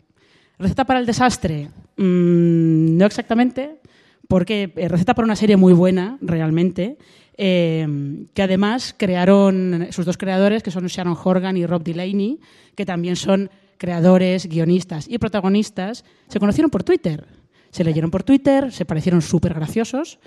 ¿Receta 0.59 0.85
para 0.85 0.99
el 0.99 1.05
desastre? 1.05 1.69
Mm, 1.97 2.97
no 2.97 3.05
exactamente, 3.05 3.79
porque 4.27 4.73
eh, 4.75 4.87
receta 4.87 5.13
para 5.13 5.25
una 5.25 5.35
serie 5.35 5.57
muy 5.57 5.73
buena, 5.73 6.17
realmente. 6.21 6.97
eh, 7.39 7.87
que 8.33 8.41
además 8.41 8.95
crearon 8.97 9.87
sus 9.91 10.05
dos 10.05 10.17
creadores, 10.17 10.63
que 10.63 10.71
son 10.71 10.87
Sharon 10.87 11.15
Horgan 11.23 11.55
y 11.55 11.67
Rob 11.67 11.83
Delaney, 11.83 12.39
que 12.73 12.85
también 12.85 13.15
son 13.15 13.51
creadores, 13.77 14.47
guionistas 14.47 15.07
y 15.07 15.17
protagonistas, 15.17 16.03
se 16.27 16.39
conocieron 16.39 16.69
por 16.69 16.83
Twitter. 16.83 17.25
Se 17.69 17.83
leyeron 17.83 18.11
por 18.11 18.23
Twitter, 18.23 18.71
se 18.71 18.85
parecieron 18.85 19.21
súper 19.21 19.53
graciosos 19.53 20.19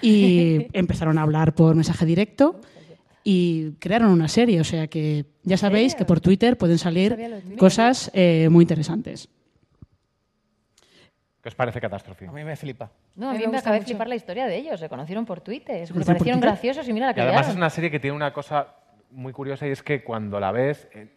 y 0.00 0.66
empezaron 0.72 1.18
a 1.18 1.22
hablar 1.22 1.54
por 1.54 1.74
mensaje 1.74 2.06
directo 2.06 2.60
y 3.22 3.72
crearon 3.78 4.10
una 4.10 4.28
serie. 4.28 4.60
O 4.60 4.64
sea 4.64 4.86
que 4.86 5.26
ya 5.42 5.56
sabéis 5.56 5.94
que 5.94 6.04
por 6.04 6.20
Twitter 6.20 6.56
pueden 6.56 6.78
salir 6.78 7.16
cosas 7.58 8.10
eh, 8.14 8.48
muy 8.50 8.62
interesantes. 8.62 9.28
¿Qué 11.44 11.48
os 11.50 11.54
parece 11.54 11.78
Catástrofe? 11.78 12.26
A 12.26 12.32
mí 12.32 12.42
me 12.42 12.56
flipa. 12.56 12.88
No, 13.16 13.28
a 13.28 13.32
Me 13.32 13.38
mí 13.38 13.44
me 13.44 13.48
gusta 13.52 13.60
acaba 13.68 13.78
de 13.78 13.84
flipar 13.84 14.08
la 14.08 14.14
historia 14.14 14.46
de 14.46 14.56
ellos. 14.56 14.80
Se 14.80 14.88
conocieron 14.88 15.26
por 15.26 15.42
Twitter. 15.42 15.78
Me 15.82 15.86
por 15.86 16.06
parecieron 16.06 16.40
Twitter? 16.40 16.40
graciosos 16.40 16.88
y 16.88 16.92
mira 16.94 17.04
la 17.04 17.12
Y 17.12 17.14
que 17.16 17.20
además 17.20 17.48
es 17.50 17.54
una 17.56 17.68
serie 17.68 17.90
que 17.90 18.00
tiene 18.00 18.16
una 18.16 18.32
cosa 18.32 18.68
muy 19.10 19.30
curiosa 19.34 19.66
y 19.66 19.70
es 19.70 19.82
que 19.82 20.02
cuando 20.02 20.40
la 20.40 20.52
ves, 20.52 20.88
eh, 20.94 21.08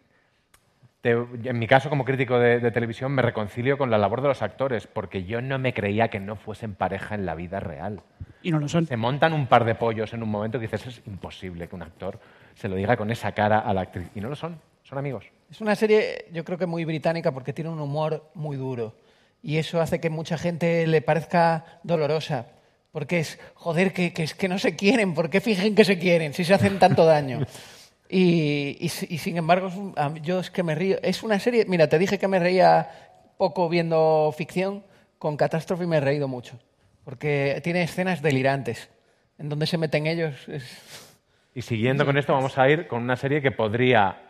te- 1.00 1.12
en 1.12 1.58
mi 1.58 1.66
caso 1.66 1.88
como 1.88 2.04
crítico 2.04 2.38
de, 2.38 2.60
de 2.60 2.70
televisión, 2.70 3.10
me 3.12 3.22
reconcilio 3.22 3.78
con 3.78 3.90
la 3.90 3.96
labor 3.96 4.20
de 4.20 4.28
los 4.28 4.42
actores, 4.42 4.86
porque 4.86 5.24
yo 5.24 5.40
no 5.40 5.58
me 5.58 5.72
creía 5.72 6.08
que 6.08 6.20
no 6.20 6.36
fuesen 6.36 6.74
pareja 6.74 7.14
en 7.14 7.24
la 7.24 7.34
vida 7.34 7.58
real. 7.58 8.02
Y 8.42 8.50
no 8.52 8.58
lo 8.58 8.68
son. 8.68 8.86
Se 8.86 8.98
montan 8.98 9.32
un 9.32 9.46
par 9.46 9.64
de 9.64 9.76
pollos 9.76 10.12
en 10.12 10.22
un 10.22 10.28
momento 10.28 10.58
que 10.58 10.66
dices, 10.66 10.86
es 10.86 11.02
imposible 11.06 11.68
que 11.68 11.74
un 11.74 11.80
actor 11.82 12.20
se 12.54 12.68
lo 12.68 12.76
diga 12.76 12.98
con 12.98 13.10
esa 13.10 13.32
cara 13.32 13.60
a 13.60 13.72
la 13.72 13.80
actriz. 13.80 14.10
Y 14.14 14.20
no 14.20 14.28
lo 14.28 14.36
son, 14.36 14.60
son 14.82 14.98
amigos. 14.98 15.24
Es 15.50 15.62
una 15.62 15.74
serie, 15.74 16.26
yo 16.34 16.44
creo 16.44 16.58
que 16.58 16.66
muy 16.66 16.84
británica 16.84 17.32
porque 17.32 17.54
tiene 17.54 17.70
un 17.70 17.80
humor 17.80 18.28
muy 18.34 18.58
duro. 18.58 18.94
Y 19.42 19.56
eso 19.58 19.80
hace 19.80 20.00
que 20.00 20.10
mucha 20.10 20.36
gente 20.38 20.86
le 20.86 21.00
parezca 21.02 21.64
dolorosa. 21.82 22.46
Porque 22.92 23.20
es, 23.20 23.38
joder, 23.54 23.92
que, 23.92 24.12
que 24.12 24.22
es 24.24 24.34
que 24.34 24.48
no 24.48 24.58
se 24.58 24.74
quieren. 24.74 25.14
¿Por 25.14 25.30
qué 25.30 25.40
fingen 25.40 25.74
que 25.74 25.84
se 25.84 25.98
quieren 25.98 26.32
si 26.34 26.44
se 26.44 26.54
hacen 26.54 26.78
tanto 26.78 27.04
daño? 27.04 27.40
Y, 28.10 28.78
y 28.80 28.88
si- 28.88 29.06
y 29.10 29.18
sin 29.18 29.36
embargo, 29.36 29.70
yo 30.22 30.40
es 30.40 30.50
que 30.50 30.62
me 30.62 30.74
río. 30.74 30.96
Es 31.02 31.22
una 31.22 31.38
serie, 31.38 31.66
mira, 31.68 31.88
te 31.90 31.98
dije 31.98 32.18
que 32.18 32.26
me 32.26 32.38
reía 32.38 32.88
poco 33.36 33.68
viendo 33.68 34.34
ficción. 34.34 34.82
Con 35.18 35.36
Catástrofe 35.36 35.86
me 35.86 35.98
he 35.98 36.00
reído 36.00 36.26
mucho. 36.26 36.58
Porque 37.04 37.60
tiene 37.62 37.82
escenas 37.82 38.22
delirantes. 38.22 38.88
En 39.38 39.50
donde 39.50 39.66
se 39.66 39.76
meten 39.76 40.06
ellos. 40.06 40.34
es- 40.48 40.78
Y 41.54 41.60
siguiendo 41.60 42.06
con 42.06 42.16
esto, 42.16 42.32
vamos 42.32 42.56
a 42.56 42.66
ir 42.70 42.86
con 42.86 43.02
una 43.02 43.16
serie 43.16 43.42
que 43.42 43.50
podría, 43.50 44.27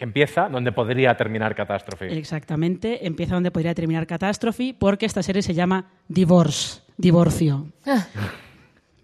que 0.00 0.04
empieza 0.04 0.48
donde 0.48 0.72
podría 0.72 1.14
terminar 1.14 1.54
Catástrofe. 1.54 2.06
Exactamente, 2.16 3.06
empieza 3.06 3.34
donde 3.34 3.50
podría 3.50 3.74
terminar 3.74 4.06
Catástrofe, 4.06 4.74
porque 4.78 5.04
esta 5.04 5.22
serie 5.22 5.42
se 5.42 5.52
llama 5.52 5.90
Divorce, 6.08 6.80
divorcio. 6.96 7.66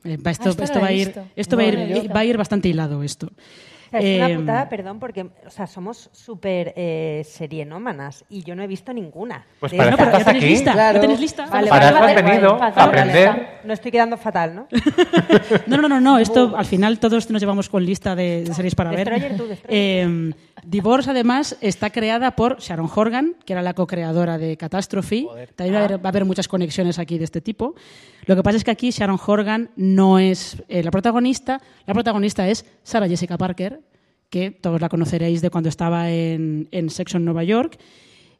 Ah, 0.08 0.20
esto 0.30 0.50
Ah, 0.50 0.64
no 0.74 0.80
va 0.80 0.86
a 0.86 0.92
ir, 0.92 1.06
visto. 1.08 1.24
esto 1.34 1.56
va 1.56 1.62
a 1.64 1.66
No 1.66 1.72
la 1.72 1.78
he 1.80 1.88
ir, 1.88 1.94
visto. 1.94 2.14
va 2.14 2.20
a 2.20 2.24
ir 2.24 2.36
bastante 2.38 2.68
hilado 2.68 3.02
esto. 3.02 3.26
O 3.26 3.90
sea, 3.90 3.98
es 4.00 4.16
una 4.18 4.30
Eh, 4.30 4.36
putada, 4.38 4.68
perdón, 4.68 5.00
porque 5.00 5.22
o 5.46 5.50
sea, 5.50 5.66
somos 5.66 6.08
súper 6.12 6.72
eh, 6.76 7.22
serienómanas 7.24 8.24
y 8.28 8.44
yo 8.44 8.54
no 8.54 8.62
he 8.62 8.68
visto 8.68 8.92
ninguna. 8.92 9.44
Pues 9.58 9.72
para 9.74 9.90
eso 9.90 10.02
estás 10.04 10.24
tenéis 10.24 10.44
aquí. 10.44 10.52
lista, 10.52 10.72
Claro. 10.72 10.94
¿ya 10.94 11.00
tenéis 11.00 11.20
lista? 11.20 11.46
Vale, 11.46 11.68
Para 11.68 11.90
vale, 11.90 11.96
eso 11.96 12.04
has 12.06 12.14
vale, 12.14 12.30
venido, 12.30 12.62
a 12.62 12.66
aprender. 12.84 13.48
No 13.64 13.72
estoy 13.72 13.90
quedando 13.90 14.16
fatal, 14.16 14.54
¿no? 14.54 14.68
No, 15.66 15.76
no, 15.76 15.88
no, 15.88 16.00
no, 16.00 16.18
esto 16.18 16.54
al 16.56 16.66
final 16.66 17.00
todos 17.00 17.28
nos 17.30 17.42
llevamos 17.42 17.68
con 17.68 17.84
lista 17.84 18.14
de, 18.14 18.44
de 18.44 18.54
series 18.54 18.76
para 18.76 18.90
ver. 18.90 19.08
Destroyer 19.10 19.36
tú, 19.36 19.46
Destroyer. 19.48 19.76
Eh, 20.08 20.32
Divorce, 20.68 21.08
además, 21.10 21.56
está 21.60 21.90
creada 21.90 22.34
por 22.34 22.58
Sharon 22.58 22.90
Horgan, 22.92 23.36
que 23.44 23.52
era 23.52 23.62
la 23.62 23.72
co-creadora 23.72 24.36
de 24.36 24.56
Catastrophe. 24.56 25.24
También 25.54 25.76
va 25.76 25.80
a, 25.80 25.84
haber, 25.84 26.04
va 26.04 26.08
a 26.08 26.08
haber 26.08 26.24
muchas 26.24 26.48
conexiones 26.48 26.98
aquí 26.98 27.18
de 27.18 27.24
este 27.24 27.40
tipo. 27.40 27.76
Lo 28.24 28.34
que 28.34 28.42
pasa 28.42 28.56
es 28.56 28.64
que 28.64 28.72
aquí 28.72 28.90
Sharon 28.90 29.20
Horgan 29.24 29.70
no 29.76 30.18
es 30.18 30.60
eh, 30.66 30.82
la 30.82 30.90
protagonista. 30.90 31.62
La 31.86 31.94
protagonista 31.94 32.48
es 32.48 32.66
Sarah 32.82 33.06
Jessica 33.06 33.38
Parker, 33.38 33.80
que 34.28 34.50
todos 34.50 34.80
la 34.80 34.88
conoceréis 34.88 35.40
de 35.40 35.50
cuando 35.50 35.68
estaba 35.68 36.10
en, 36.10 36.68
en 36.72 36.90
Section 36.90 37.24
Nueva 37.24 37.44
York. 37.44 37.78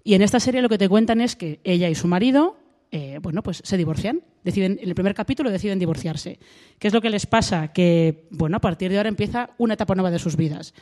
Y 0.03 0.15
en 0.15 0.23
esta 0.23 0.41
serie 0.41 0.63
lo 0.63 0.69
que 0.69 0.79
te 0.79 0.89
cuentan 0.89 1.21
es 1.21 1.37
que 1.37 1.61
ella 1.63 1.89
y 1.89 1.95
su 1.95 2.09
marido, 2.09 2.57
eh, 2.91 3.21
bueno, 3.23 3.45
pues 3.45 3.63
se 3.65 3.77
divorcian. 3.77 4.23
Deciden, 4.43 4.81
en 4.83 4.89
el 4.89 4.97
primer 4.97 5.15
capítulo 5.15 5.53
deciden 5.53 5.79
divorciarse. 5.79 6.41
¿Qué 6.81 6.89
es 6.89 6.95
lo 6.95 7.01
que 7.01 7.11
les 7.11 7.27
pasa? 7.27 7.73
Que, 7.73 8.27
bueno, 8.31 8.57
a 8.57 8.61
partir 8.61 8.91
de 8.91 8.97
ahora 8.97 9.11
empieza 9.11 9.51
una 9.59 9.75
etapa 9.75 9.95
nueva 9.95 10.11
de 10.11 10.19
sus 10.19 10.35
vidas. 10.35 10.75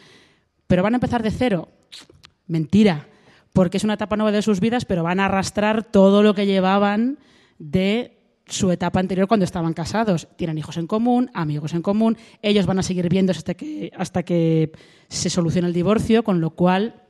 ¿Pero 0.66 0.82
van 0.82 0.94
a 0.94 0.96
empezar 0.96 1.22
de 1.22 1.30
cero? 1.30 1.68
Mentira, 2.46 3.06
porque 3.52 3.76
es 3.76 3.84
una 3.84 3.94
etapa 3.94 4.16
nueva 4.16 4.32
de 4.32 4.42
sus 4.42 4.60
vidas, 4.60 4.84
pero 4.84 5.02
van 5.02 5.20
a 5.20 5.26
arrastrar 5.26 5.84
todo 5.84 6.22
lo 6.22 6.34
que 6.34 6.46
llevaban 6.46 7.18
de 7.58 8.18
su 8.46 8.70
etapa 8.70 9.00
anterior 9.00 9.26
cuando 9.28 9.44
estaban 9.44 9.72
casados. 9.72 10.28
Tienen 10.36 10.58
hijos 10.58 10.76
en 10.76 10.86
común, 10.86 11.30
amigos 11.34 11.72
en 11.72 11.82
común, 11.82 12.16
ellos 12.42 12.66
van 12.66 12.78
a 12.78 12.82
seguir 12.82 13.08
viéndose 13.08 13.38
hasta 13.38 13.54
que, 13.54 13.90
hasta 13.96 14.22
que 14.22 14.72
se 15.08 15.30
solucione 15.30 15.68
el 15.68 15.74
divorcio, 15.74 16.22
con 16.24 16.40
lo 16.40 16.50
cual, 16.50 17.02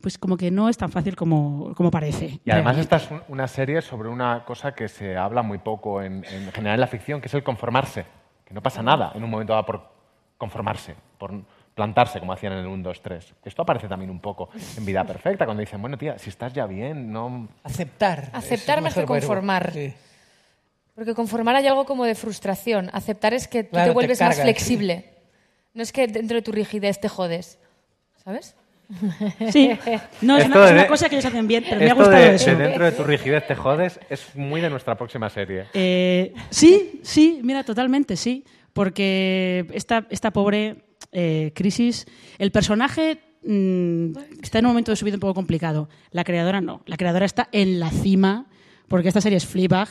pues 0.00 0.16
como 0.18 0.36
que 0.36 0.50
no 0.50 0.68
es 0.68 0.76
tan 0.76 0.90
fácil 0.92 1.16
como, 1.16 1.74
como 1.74 1.90
parece. 1.90 2.40
Y 2.44 2.50
además 2.50 2.76
realmente. 2.76 2.80
esta 2.82 2.96
es 2.96 3.10
un- 3.10 3.22
una 3.32 3.48
serie 3.48 3.82
sobre 3.82 4.08
una 4.08 4.44
cosa 4.44 4.72
que 4.74 4.88
se 4.88 5.16
habla 5.16 5.42
muy 5.42 5.58
poco 5.58 6.02
en, 6.02 6.24
en 6.24 6.52
general 6.52 6.74
en 6.74 6.80
la 6.80 6.86
ficción, 6.86 7.20
que 7.20 7.26
es 7.28 7.34
el 7.34 7.42
conformarse. 7.42 8.04
Que 8.44 8.54
no 8.54 8.62
pasa 8.62 8.82
nada 8.82 9.12
en 9.14 9.22
un 9.24 9.30
momento 9.30 9.52
dado 9.52 9.66
por 9.66 9.90
conformarse, 10.38 10.94
por 11.18 11.32
plantarse 11.74 12.18
como 12.20 12.32
hacían 12.32 12.52
en 12.54 12.58
el 12.60 12.66
1, 12.66 12.82
2, 12.82 13.02
3. 13.02 13.34
Esto 13.44 13.62
aparece 13.62 13.88
también 13.88 14.10
un 14.10 14.20
poco 14.20 14.50
en 14.76 14.84
Vida 14.84 15.04
Perfecta, 15.04 15.44
cuando 15.44 15.60
dicen, 15.60 15.80
bueno, 15.80 15.96
tía, 15.96 16.18
si 16.18 16.28
estás 16.30 16.52
ya 16.52 16.66
bien, 16.66 17.12
no... 17.12 17.48
Aceptar. 17.62 18.30
Aceptar 18.32 18.80
más 18.82 18.94
que 18.94 19.04
conformar. 19.04 19.72
Sí. 19.72 19.92
Porque 20.94 21.14
conformar 21.14 21.56
hay 21.56 21.66
algo 21.66 21.86
como 21.86 22.04
de 22.04 22.14
frustración. 22.14 22.90
Aceptar 22.92 23.32
es 23.32 23.48
que 23.48 23.64
tú 23.64 23.70
Claro, 23.70 23.84
te 23.86 23.90
te 23.90 23.94
vuelves 23.94 24.20
más 24.20 24.40
flexible. 24.40 25.06
No 25.72 25.82
es 25.82 25.92
que 25.92 26.06
dentro 26.08 26.34
de 26.36 26.42
tu 26.42 26.52
rigidez 26.52 27.00
te 27.00 27.08
jodes. 27.08 27.58
¿Sabes? 28.24 28.54
Sí, 29.52 29.70
no, 30.20 30.36
es 30.36 30.46
una, 30.46 30.64
es 30.64 30.70
de- 30.70 30.72
una 30.74 30.86
cosa 30.88 31.08
que 31.08 31.14
ellos 31.14 31.24
hacen 31.24 31.46
bien, 31.46 31.64
pero 31.66 31.80
me 31.80 31.90
ha 31.90 31.94
gustado 31.94 32.16
de, 32.16 32.34
eso. 32.34 32.50
de 32.50 32.56
dentro 32.56 32.84
de 32.84 32.90
tu 32.92 33.04
rigidez 33.04 33.46
te 33.46 33.54
jodes 33.54 34.00
es 34.10 34.34
muy 34.34 34.60
de 34.60 34.68
nuestra 34.68 34.96
próxima 34.96 35.30
serie. 35.30 35.66
Eh, 35.74 36.34
sí, 36.50 37.00
sí, 37.04 37.38
mira, 37.44 37.62
totalmente, 37.62 38.16
sí. 38.16 38.44
Porque 38.72 39.64
esta, 39.72 40.06
esta 40.10 40.32
pobre 40.32 40.76
eh, 41.12 41.52
crisis, 41.54 42.06
el 42.38 42.50
personaje 42.52 43.20
mm, 43.44 44.12
está 44.42 44.58
en 44.60 44.66
un 44.66 44.70
momento 44.72 44.90
de 44.92 44.96
su 44.96 45.04
vida 45.04 45.16
un 45.16 45.20
poco 45.20 45.34
complicado. 45.34 45.88
La 46.10 46.24
creadora 46.24 46.60
no. 46.60 46.82
La 46.86 46.96
creadora 46.96 47.26
está 47.26 47.48
en 47.52 47.80
la 47.80 47.90
cima, 47.90 48.46
porque 48.88 49.08
esta 49.08 49.20
serie 49.20 49.38
es 49.38 49.46
Fleabag, 49.46 49.88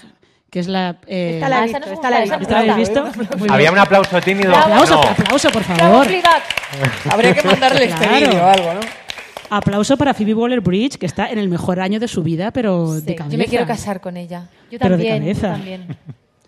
que 0.50 0.60
es 0.60 0.68
la... 0.68 1.00
eh, 1.08 1.34
Esta 1.36 1.50
la 1.50 1.60
Ah, 1.60 1.66
he 1.66 1.70
esa 1.70 1.80
visto, 1.80 1.90
nos 1.90 1.98
esta 1.98 2.10
la 2.10 2.18
he 2.18 2.22
gusta, 2.22 2.38
visto. 2.38 2.54
¿Esta 2.56 2.66
la 2.66 2.74
habéis 2.74 2.90
visto? 2.90 3.38
Muy 3.38 3.48
bien. 3.48 3.52
Había 3.52 3.72
un 3.72 3.78
aplauso 3.80 4.22
tímido. 4.22 4.56
Aplauso, 4.56 4.96
No. 4.96 5.02
aplauso, 5.10 5.50
por 5.52 5.64
¡Bravo, 5.66 6.04
favor. 6.04 6.08
Habría 7.12 7.34
que 7.36 7.48
mandarle 7.48 7.86
este 7.86 7.98
Claro. 8.08 8.28
vídeo 8.30 8.44
o 8.44 8.48
algo, 8.48 8.74
¿no? 8.74 8.80
Aplauso 9.52 9.98
para 9.98 10.14
Phoebe 10.14 10.34
Waller-Bridge, 10.36 10.98
que 10.98 11.06
está 11.08 11.28
en 11.32 11.40
el 11.40 11.50
mejor 11.50 11.80
año 11.80 12.00
de 12.00 12.08
su 12.08 12.22
vida, 12.22 12.52
pero 12.52 12.94
de 13.02 13.16
cabeza. 13.16 13.32
yo 13.34 13.38
me 13.40 13.46
quiero 13.46 13.66
casar 13.66 14.00
con 14.00 14.16
ella. 14.16 14.48
Yo 14.72 14.78
Pero 14.80 14.96
de 14.98 15.04
también, 15.06 15.16
yo 15.36 15.42
cabeza. 15.42 15.52
también. 15.54 15.98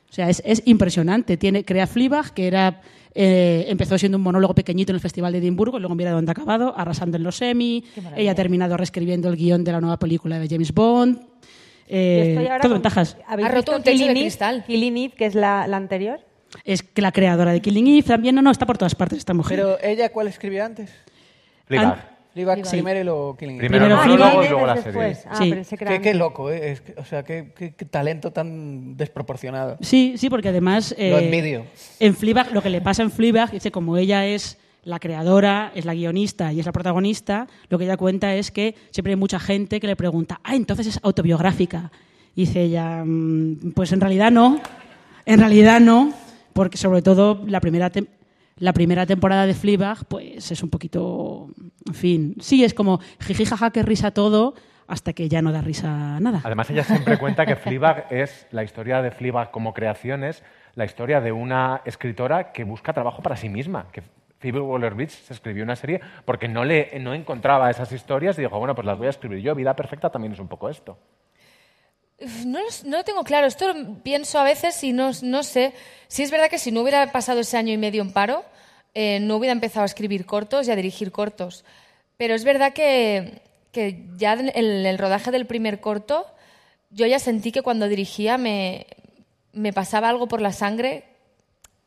O 0.09 0.13
sea, 0.13 0.29
es, 0.29 0.41
es 0.45 0.61
impresionante. 0.65 1.37
Tiene, 1.37 1.65
crea 1.65 1.87
Fleabag, 1.87 2.31
que 2.33 2.45
era, 2.45 2.81
eh, 3.13 3.65
empezó 3.67 3.97
siendo 3.97 4.17
un 4.17 4.23
monólogo 4.23 4.55
pequeñito 4.55 4.91
en 4.91 4.95
el 4.95 5.01
Festival 5.01 5.31
de 5.33 5.39
Edimburgo, 5.39 5.77
y 5.77 5.81
luego 5.81 5.95
mira 5.95 6.11
dónde 6.11 6.31
ha 6.31 6.33
acabado, 6.33 6.73
arrasando 6.77 7.17
en 7.17 7.23
los 7.23 7.41
Emmy. 7.41 7.83
maravilla. 7.97 8.21
Ella 8.21 8.31
ha 8.31 8.35
terminado 8.35 8.77
reescribiendo 8.77 9.29
el 9.29 9.35
guion 9.37 9.63
de 9.63 9.71
la 9.71 9.81
nueva 9.81 9.97
película 9.99 10.39
de 10.39 10.47
James 10.47 10.73
Bond. 10.73 11.21
Eh, 11.87 12.35
todo 12.61 12.69
con- 12.69 12.73
ventajas. 12.73 13.17
¿Habéis 13.27 13.49
Ha 13.49 13.51
roto 13.51 13.75
un 13.75 13.83
techo 13.83 14.05
de 14.05 14.11
cristal. 14.11 14.63
Killing 14.65 14.97
Eve, 14.97 15.13
que 15.15 15.25
es 15.25 15.35
la, 15.35 15.67
la 15.67 15.77
anterior. 15.77 16.21
Es 16.63 16.83
que 16.83 17.01
la 17.01 17.11
creadora 17.11 17.51
de 17.51 17.61
Killing 17.61 17.87
Eve 17.87 18.03
también, 18.03 18.35
no, 18.35 18.41
no, 18.41 18.51
está 18.51 18.65
por 18.65 18.77
todas 18.77 18.95
partes 18.95 19.17
esta 19.17 19.33
mujer. 19.33 19.57
Pero 19.57 19.77
ella, 19.83 20.09
¿cuál 20.09 20.27
escribió 20.27 20.63
antes? 20.65 20.89
Fleabag. 21.65 22.10
Fleabag 22.33 22.65
Sí. 22.65 22.71
primero 22.77 22.99
y 22.99 23.03
luego 23.03 23.35
Killing 23.35 23.55
Eve. 23.57 23.67
Primero 23.67 23.85
Primero 23.85 24.01
el 24.01 24.07
Fleabag. 24.17 24.33
monólogo 24.33 24.45
y 24.45 24.49
luego 24.49 24.65
la 24.67 24.73
es 24.75 24.83
serie. 24.83 25.01
después. 25.01 25.25
Ah, 25.29 25.35
Sí. 25.37 25.49
pensé 25.49 25.77
que 25.77 25.83
era 25.83 25.99
Qué, 26.01 26.13
loco, 26.13 26.49
¿eh? 26.51 26.71
Es 26.71 26.81
que- 26.81 26.93
o 26.97 27.03
sea, 27.05 27.23
qué, 27.23 27.51
qué- 27.57 27.73
qué 27.73 27.85
talento 27.85 28.31
tan 28.31 28.95
desproporcionado. 28.95 29.77
Sí, 29.81 30.13
sí, 30.17 30.29
porque 30.29 30.49
además... 30.49 30.95
Lo 30.97 31.03
eh, 31.03 31.25
envidio. 31.25 31.65
En 31.99 32.15
Fleabag, 32.15 32.53
lo 32.53 32.61
que 32.61 32.69
le 32.69 32.79
pasa 32.81 33.03
en 33.03 33.11
Fleabag, 33.11 33.51
dice, 33.51 33.71
como 33.71 33.97
ella 33.97 34.25
es 34.25 34.57
la 34.83 34.99
creadora, 34.99 35.71
es 35.75 35.85
la 35.85 35.93
guionista 35.93 36.51
y 36.53 36.59
es 36.59 36.65
la 36.65 36.71
protagonista, 36.71 37.47
lo 37.69 37.77
que 37.77 37.83
ella 37.83 37.97
cuenta 37.97 38.33
es 38.33 38.49
que 38.49 38.75
siempre 38.91 39.11
hay 39.13 39.17
mucha 39.17 39.39
gente 39.39 39.79
que 39.79 39.87
le 39.87 39.95
pregunta, 39.95 40.39
ah, 40.43 40.55
entonces 40.55 40.87
es 40.87 40.99
autobiográfica. 41.03 41.91
Y 42.35 42.45
dice 42.45 42.61
ella, 42.63 43.03
"Mm, 43.05 43.73
pues 43.75 43.91
en 43.91 43.99
realidad 44.01 44.31
no, 44.31 44.59
en 45.25 45.39
realidad 45.39 45.79
no, 45.81 46.13
porque 46.53 46.77
sobre 46.77 47.01
todo 47.01 47.43
la 47.45 47.59
primera, 47.59 47.91
tem- 47.91 48.07
la 48.57 48.73
primera 48.73 49.05
temporada 49.05 49.45
de 49.45 49.53
Fleabag, 49.53 50.05
pues 50.05 50.51
es 50.51 50.63
un 50.63 50.69
poquito, 50.69 51.49
en 51.87 51.93
fin, 51.93 52.35
sí, 52.39 52.63
es 52.63 52.73
como 52.73 52.99
jiji, 53.19 53.45
jaja, 53.45 53.71
que 53.71 53.83
risa 53.83 54.11
todo, 54.11 54.53
hasta 54.87 55.13
que 55.13 55.29
ya 55.29 55.41
no 55.41 55.51
da 55.51 55.61
risa 55.61 56.19
nada. 56.19 56.41
Además, 56.43 56.69
ella 56.69 56.83
siempre 56.83 57.17
cuenta 57.17 57.45
que 57.45 57.55
Fleabag 57.55 58.07
es 58.11 58.47
la 58.51 58.63
historia 58.63 59.01
de 59.01 59.11
Fleabag 59.11 59.51
como 59.51 59.73
creación, 59.73 60.23
es 60.23 60.43
la 60.75 60.85
historia 60.85 61.21
de 61.21 61.31
una 61.31 61.81
escritora 61.85 62.51
que 62.51 62.63
busca 62.63 62.93
trabajo 62.93 63.21
para 63.21 63.37
sí 63.37 63.49
misma. 63.49 63.87
Que 63.91 64.03
Phoebe 64.39 64.59
Waller-Bridge 64.59 65.11
se 65.11 65.33
escribió 65.33 65.63
una 65.63 65.75
serie 65.75 66.01
porque 66.25 66.47
no, 66.47 66.65
le, 66.65 66.99
no 66.99 67.13
encontraba 67.13 67.69
esas 67.69 67.91
historias 67.91 68.37
y 68.37 68.41
dijo, 68.41 68.57
bueno, 68.57 68.75
pues 68.75 68.85
las 68.85 68.97
voy 68.97 69.07
a 69.07 69.11
escribir 69.11 69.39
yo. 69.39 69.55
Vida 69.55 69.75
Perfecta 69.75 70.09
también 70.09 70.33
es 70.33 70.39
un 70.39 70.47
poco 70.47 70.67
esto. 70.67 70.97
No, 72.45 72.59
lo- 72.85 73.03
tengo 73.03 73.23
claro. 73.23 73.47
Esto 73.47 73.73
lo 73.73 73.95
pienso 74.03 74.39
a 74.39 74.43
veces 74.43 74.83
y 74.83 74.93
no, 74.93 75.13
sé. 75.43 75.73
Sí 76.07 76.23
es 76.23 76.31
verdad 76.31 76.49
que 76.49 76.59
si 76.59 76.71
no 76.71 76.81
hubiera 76.81 77.11
pasado 77.11 77.39
ese 77.39 77.57
año 77.57 77.73
y 77.73 77.77
medio 77.77 78.01
en 78.01 78.11
paro, 78.13 78.45
eh, 78.93 79.19
no 79.21 79.37
hubiera 79.37 79.53
empezado 79.53 79.83
a 79.83 79.85
escribir 79.85 80.25
cortos 80.25 80.67
y 80.67 80.71
a 80.71 80.75
dirigir 80.75 81.11
cortos. 81.11 81.63
Pero 82.17 82.35
es 82.35 82.43
verdad 82.43 82.73
que, 82.73 83.41
que 83.71 84.05
ya 84.17 84.33
en 84.33 84.51
el 84.55 84.97
rodaje 84.97 85.31
del 85.31 85.45
primer 85.47 85.79
corto, 85.79 86.27
yo 86.91 87.07
ya 87.07 87.19
sentí 87.19 87.51
que 87.51 87.61
cuando 87.63 87.87
dirigía 87.87 88.37
me, 88.37 88.85
me 89.53 89.73
pasaba 89.73 90.09
algo 90.09 90.27
por 90.27 90.41
la 90.41 90.51
sangre 90.53 91.05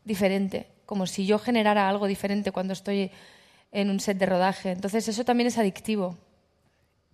diferente, 0.05 0.67
como 0.87 1.07
si 1.07 1.27
yo 1.27 1.39
generara 1.39 1.89
algo 1.89 2.07
diferente 2.07 2.53
cuando 2.53 2.73
estoy 2.73 3.11
en 3.73 3.91
un 3.91 4.01
set 4.01 4.19
de 4.19 4.27
rodaje. 4.27 4.71
Entonces 4.73 5.07
eso 5.09 5.25
también 5.25 5.47
es 5.47 5.59
adictivo. 5.59 6.17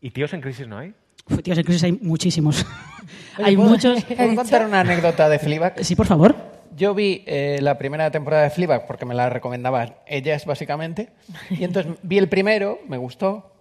¿Y 0.00 0.10
tíos 0.10 0.32
en 0.32 0.40
crisis 0.40 0.66
no 0.66 0.78
hay? 0.78 0.94
Uf, 1.30 1.42
tíos, 1.42 1.58
en 1.58 1.64
crisis 1.64 1.84
hay 1.84 1.92
muchísimos. 1.92 2.64
Oye, 3.38 3.46
hay 3.48 3.56
¿puedo- 3.56 3.68
muchos. 3.70 4.04
¿Puedo 4.16 4.34
contar 4.34 4.66
una 4.66 4.80
anécdota 4.80 5.28
de 5.28 5.38
Fleabag? 5.38 5.84
Sí, 5.84 5.94
por 5.96 6.06
favor. 6.06 6.34
Yo 6.76 6.94
vi 6.94 7.24
eh, 7.26 7.58
la 7.60 7.76
primera 7.78 8.10
temporada 8.10 8.44
de 8.44 8.50
Fleabag 8.50 8.86
porque 8.86 9.04
me 9.04 9.14
la 9.14 9.28
recomendaban 9.28 9.96
ellas, 10.06 10.46
básicamente. 10.46 11.10
Y 11.50 11.64
entonces 11.64 11.92
vi 12.02 12.18
el 12.18 12.28
primero, 12.28 12.78
me 12.88 12.96
gustó. 12.96 13.52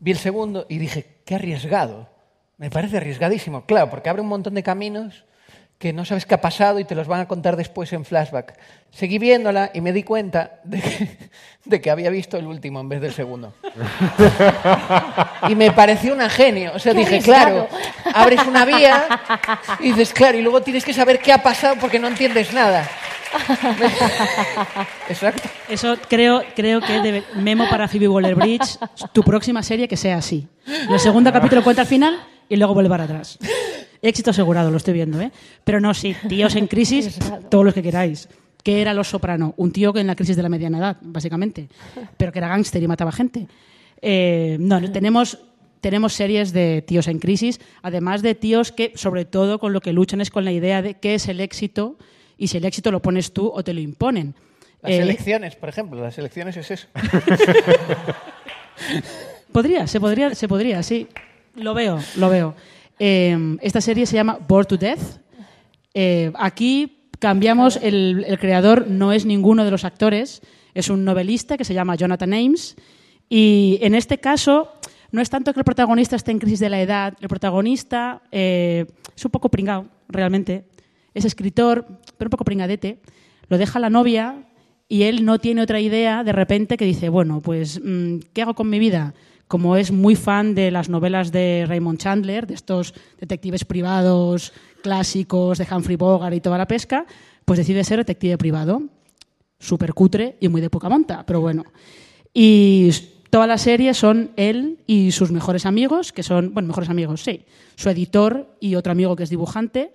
Vi 0.00 0.10
el 0.10 0.18
segundo 0.18 0.66
y 0.68 0.78
dije, 0.78 1.06
qué 1.24 1.36
arriesgado. 1.36 2.08
Me 2.58 2.70
parece 2.70 2.96
arriesgadísimo. 2.96 3.66
Claro, 3.66 3.88
porque 3.90 4.08
abre 4.08 4.22
un 4.22 4.28
montón 4.28 4.54
de 4.54 4.62
caminos 4.62 5.24
que 5.78 5.92
no 5.92 6.04
sabes 6.06 6.24
qué 6.24 6.34
ha 6.34 6.40
pasado 6.40 6.78
y 6.78 6.84
te 6.84 6.94
los 6.94 7.06
van 7.06 7.20
a 7.20 7.28
contar 7.28 7.54
después 7.56 7.92
en 7.92 8.04
flashback. 8.06 8.58
Seguí 8.90 9.18
viéndola 9.18 9.70
y 9.74 9.82
me 9.82 9.92
di 9.92 10.02
cuenta 10.04 10.60
de 10.64 10.80
que, 10.80 11.18
de 11.66 11.80
que 11.82 11.90
había 11.90 12.08
visto 12.10 12.38
el 12.38 12.46
último 12.46 12.80
en 12.80 12.88
vez 12.88 13.00
del 13.00 13.12
segundo. 13.12 13.52
Y 15.48 15.54
me 15.54 15.70
pareció 15.70 16.12
una 16.14 16.28
genio. 16.28 16.72
O 16.74 16.78
sea, 16.78 16.92
Qué 16.92 17.00
dije, 17.00 17.16
arriesgado. 17.16 17.68
claro, 17.68 18.14
abres 18.14 18.40
una 18.46 18.64
vía 18.64 19.06
y 19.80 19.90
dices, 19.90 20.12
claro, 20.12 20.38
y 20.38 20.42
luego 20.42 20.60
tienes 20.62 20.84
que 20.84 20.92
saber 20.92 21.18
qué 21.20 21.32
ha 21.32 21.42
pasado 21.42 21.76
porque 21.80 21.98
no 21.98 22.08
entiendes 22.08 22.52
nada. 22.52 22.88
Exacto. 25.08 25.48
Eso 25.68 25.96
creo, 26.08 26.42
creo 26.54 26.80
que 26.80 27.00
debe- 27.00 27.24
memo 27.34 27.68
para 27.68 27.86
Phoebe 27.88 28.08
Waller-Bridge, 28.08 28.78
tu 29.12 29.22
próxima 29.22 29.62
serie 29.62 29.86
que 29.88 29.96
sea 29.96 30.16
así. 30.18 30.48
El 30.88 30.98
segundo 31.00 31.32
capítulo 31.32 31.62
cuenta 31.62 31.82
al 31.82 31.88
final 31.88 32.18
y 32.48 32.56
luego 32.56 32.74
vuelve 32.74 32.90
para 32.90 33.04
atrás. 33.04 33.38
Éxito 34.02 34.30
asegurado, 34.30 34.70
lo 34.70 34.76
estoy 34.76 34.94
viendo, 34.94 35.20
¿eh? 35.20 35.30
Pero 35.64 35.80
no, 35.80 35.92
sí, 35.94 36.14
tíos 36.28 36.54
en 36.56 36.66
crisis, 36.66 37.18
todos 37.50 37.64
los 37.64 37.74
que 37.74 37.82
queráis. 37.82 38.28
¿Qué 38.62 38.80
era 38.82 38.94
Los 38.94 39.08
Soprano? 39.08 39.54
Un 39.56 39.70
tío 39.72 39.92
que 39.92 40.00
en 40.00 40.06
la 40.08 40.16
crisis 40.16 40.34
de 40.36 40.42
la 40.42 40.48
mediana 40.48 40.78
edad, 40.78 40.96
básicamente, 41.00 41.68
pero 42.16 42.32
que 42.32 42.38
era 42.40 42.48
gángster 42.48 42.82
y 42.82 42.88
mataba 42.88 43.12
gente. 43.12 43.46
Eh, 44.02 44.56
no, 44.58 44.90
tenemos, 44.90 45.38
tenemos 45.80 46.12
series 46.14 46.52
de 46.52 46.82
tíos 46.82 47.06
en 47.06 47.20
crisis, 47.20 47.60
además 47.82 48.22
de 48.22 48.34
tíos 48.34 48.72
que, 48.72 48.92
sobre 48.96 49.24
todo, 49.24 49.60
con 49.60 49.72
lo 49.72 49.80
que 49.80 49.92
luchan 49.92 50.20
es 50.20 50.30
con 50.30 50.44
la 50.44 50.50
idea 50.52 50.82
de 50.82 50.94
qué 50.94 51.14
es 51.14 51.28
el 51.28 51.40
éxito 51.40 51.96
y 52.36 52.48
si 52.48 52.56
el 52.56 52.64
éxito 52.64 52.90
lo 52.90 53.00
pones 53.00 53.32
tú 53.32 53.50
o 53.54 53.62
te 53.62 53.72
lo 53.72 53.80
imponen. 53.80 54.34
Las 54.82 54.92
Eh, 54.92 54.98
elecciones, 54.98 55.54
por 55.56 55.68
ejemplo, 55.68 56.02
las 56.02 56.18
elecciones 56.18 56.56
es 56.56 56.70
eso. 56.70 56.88
Podría, 59.52 59.86
se 59.86 60.00
podría, 60.00 60.34
se 60.34 60.48
podría, 60.48 60.82
sí. 60.82 61.06
Lo 61.54 61.72
veo, 61.72 61.98
lo 62.16 62.28
veo. 62.28 62.54
Eh, 62.98 63.56
esta 63.60 63.80
serie 63.80 64.06
se 64.06 64.16
llama 64.16 64.38
Bored 64.46 64.66
to 64.66 64.76
Death. 64.76 65.20
Eh, 65.94 66.32
aquí 66.36 67.10
cambiamos, 67.18 67.78
el, 67.82 68.24
el 68.26 68.38
creador 68.38 68.88
no 68.88 69.12
es 69.12 69.26
ninguno 69.26 69.64
de 69.64 69.70
los 69.70 69.84
actores, 69.84 70.42
es 70.74 70.90
un 70.90 71.04
novelista 71.04 71.56
que 71.56 71.64
se 71.64 71.74
llama 71.74 71.96
Jonathan 71.96 72.34
Ames. 72.34 72.76
Y 73.28 73.78
en 73.80 73.94
este 73.94 74.18
caso, 74.18 74.72
no 75.10 75.20
es 75.20 75.30
tanto 75.30 75.52
que 75.52 75.60
el 75.60 75.64
protagonista 75.64 76.16
esté 76.16 76.32
en 76.32 76.38
crisis 76.38 76.60
de 76.60 76.68
la 76.68 76.80
edad, 76.80 77.14
el 77.20 77.28
protagonista 77.28 78.22
eh, 78.30 78.86
es 79.16 79.24
un 79.24 79.30
poco 79.30 79.48
pringado, 79.48 79.86
realmente. 80.08 80.64
Es 81.14 81.24
escritor, 81.24 81.86
pero 82.18 82.28
un 82.28 82.30
poco 82.30 82.44
pringadete. 82.44 83.00
Lo 83.48 83.58
deja 83.58 83.78
la 83.78 83.90
novia 83.90 84.46
y 84.88 85.04
él 85.04 85.24
no 85.24 85.38
tiene 85.38 85.62
otra 85.62 85.80
idea 85.80 86.22
de 86.24 86.32
repente 86.32 86.76
que 86.76 86.84
dice, 86.84 87.08
bueno, 87.08 87.40
pues, 87.40 87.80
mm, 87.82 88.18
¿qué 88.32 88.42
hago 88.42 88.54
con 88.54 88.68
mi 88.68 88.78
vida? 88.78 89.14
Como 89.48 89.76
es 89.76 89.92
muy 89.92 90.16
fan 90.16 90.54
de 90.54 90.70
las 90.70 90.88
novelas 90.88 91.30
de 91.30 91.64
Raymond 91.68 91.98
Chandler, 91.98 92.46
de 92.46 92.54
estos 92.54 92.94
detectives 93.20 93.64
privados 93.64 94.52
clásicos 94.82 95.58
de 95.58 95.66
Humphrey 95.70 95.96
Bogart 95.96 96.34
y 96.34 96.40
toda 96.40 96.58
la 96.58 96.66
pesca, 96.66 97.06
pues 97.44 97.58
decide 97.58 97.84
ser 97.84 97.98
detective 97.98 98.38
privado. 98.38 98.82
Súper 99.58 99.94
cutre 99.94 100.36
y 100.40 100.48
muy 100.48 100.60
de 100.60 100.68
poca 100.68 100.88
monta, 100.88 101.24
pero 101.24 101.40
bueno. 101.40 101.64
Y 102.34 102.90
toda 103.30 103.46
la 103.46 103.58
serie 103.58 103.94
son 103.94 104.32
él 104.36 104.78
y 104.86 105.12
sus 105.12 105.30
mejores 105.30 105.64
amigos, 105.64 106.12
que 106.12 106.22
son, 106.22 106.52
bueno, 106.52 106.68
mejores 106.68 106.90
amigos, 106.90 107.22
sí, 107.22 107.44
su 107.76 107.88
editor 107.88 108.56
y 108.60 108.74
otro 108.74 108.92
amigo 108.92 109.16
que 109.16 109.22
es 109.22 109.30
dibujante, 109.30 109.94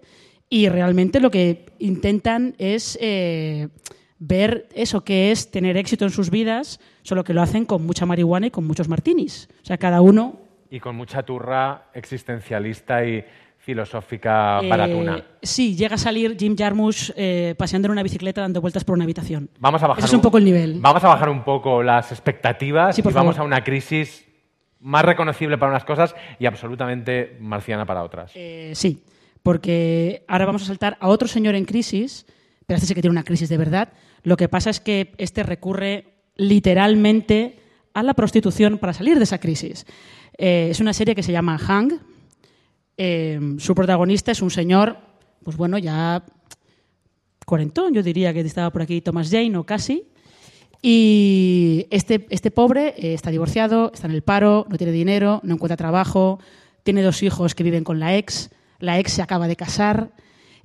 y 0.49 0.68
realmente 0.68 1.20
lo 1.20 1.32
que 1.32 1.68
intentan 1.80 2.56
es 2.58 2.97
eh, 3.02 3.70
ver 4.24 4.69
eso 4.76 5.03
que 5.03 5.32
es 5.32 5.49
tener 5.49 5.78
éxito 5.78 6.05
en 6.05 6.11
sus 6.11 6.30
vidas, 6.30 6.80
solo 7.01 7.24
que 7.24 7.34
lo 7.34 7.41
hacen 7.41 7.65
con 7.65 7.84
mucha 7.84 8.05
marihuana 8.05 8.47
y 8.47 8.51
con 8.51 8.65
muchos 8.67 8.88
martinis. 8.88 9.49
O 9.63 9.65
sea, 9.65 9.78
cada 9.78 9.99
uno 10.01 10.39
Y 10.69 10.80
con 10.80 10.95
mucha 10.95 11.24
turra 11.24 11.88
existencialista 11.93 13.03
y 13.03 13.26
filosófica 13.57 14.59
eh, 14.61 14.69
baratuna. 14.69 15.24
sí, 15.41 15.76
llega 15.76 15.95
a 15.95 15.97
salir 15.97 16.38
Jim 16.39 16.55
Jarmusch 16.55 17.11
eh, 17.15 17.55
paseando 17.57 17.88
en 17.88 17.93
una 17.93 18.03
bicicleta 18.03 18.41
dando 18.41 18.61
vueltas 18.61 18.84
por 18.84 18.93
una 18.93 19.03
habitación. 19.05 19.49
Vamos 19.59 19.82
a 19.82 19.88
bajar 19.88 19.99
Ese 19.99 20.07
es 20.07 20.13
un 20.13 20.22
poco 20.22 20.38
el 20.38 20.45
nivel. 20.45 20.80
Vamos 20.80 21.03
a 21.03 21.07
bajar 21.07 21.30
un 21.30 21.43
poco 21.43 21.82
las 21.84 22.11
expectativas 22.11 22.95
Sí, 22.95 23.01
y 23.03 23.11
vamos 23.11 23.39
a 23.39 23.43
una 23.43 23.63
crisis 23.63 24.26
más 24.80 25.03
reconocible 25.03 25.57
para 25.57 25.72
unas 25.72 25.84
cosas 25.84 26.15
y 26.39 26.45
absolutamente 26.45 27.38
marciana 27.39 27.86
para 27.86 28.03
otras. 28.03 28.32
Eh, 28.36 28.72
sí, 28.76 29.03
porque 29.41 30.24
ahora 30.28 30.45
vamos 30.45 30.61
a 30.61 30.65
saltar 30.65 30.97
a 30.99 31.07
otro 31.07 31.28
señor 31.28 31.55
en 31.55 31.65
crisis, 31.65 32.26
pero 32.67 32.76
este 32.78 32.88
sí 32.88 32.95
que 32.95 33.01
tiene 33.01 33.13
una 33.13 33.24
crisis 33.24 33.49
de 33.49 33.57
verdad. 33.57 33.89
Lo 34.24 34.38
que 34.38 34.49
pasa 34.49 34.69
es 34.69 34.80
que 34.80 35.13
este 35.17 35.43
recurre 35.43 36.05
literalmente 36.36 37.59
a 37.93 38.03
la 38.03 38.13
prostitución 38.13 38.78
para 38.78 38.93
salir 38.93 39.17
de 39.17 39.24
esa 39.24 39.39
crisis. 39.39 39.86
Eh, 40.38 40.69
es 40.72 40.80
una 40.80 40.93
serie 40.93 41.15
que 41.15 41.24
se 41.24 41.32
llama 41.32 41.57
Hang. 41.57 41.99
Eh, 42.97 43.39
su 43.57 43.76
protagonista 43.76 44.32
es 44.32 44.41
un 44.41 44.51
señor, 44.51 44.97
pues 45.43 45.57
bueno, 45.57 45.78
ya 45.78 46.24
cuarentón, 47.45 47.93
yo 47.93 48.03
diría 48.03 48.34
que 48.34 48.41
estaba 48.41 48.69
por 48.69 48.82
aquí 48.82 49.01
Thomas 49.01 49.30
Jane 49.30 49.57
o 49.57 49.65
casi. 49.65 50.05
Y 50.82 51.86
este, 51.91 52.26
este 52.30 52.49
pobre 52.49 52.95
eh, 52.97 53.13
está 53.13 53.30
divorciado, 53.30 53.91
está 53.93 54.07
en 54.07 54.13
el 54.13 54.24
paro, 54.24 54.65
no 54.69 54.78
tiene 54.78 54.93
dinero, 54.93 55.41
no 55.43 55.55
encuentra 55.55 55.78
trabajo, 55.78 56.39
tiene 56.84 57.03
dos 57.03 57.22
hijos 57.22 57.53
que 57.53 57.63
viven 57.63 57.84
con 57.84 57.99
la 57.99 58.15
ex, 58.17 58.49
la 58.80 58.99
ex 58.99 59.11
se 59.13 59.22
acaba 59.22 59.47
de 59.47 59.55
casar 59.55 60.11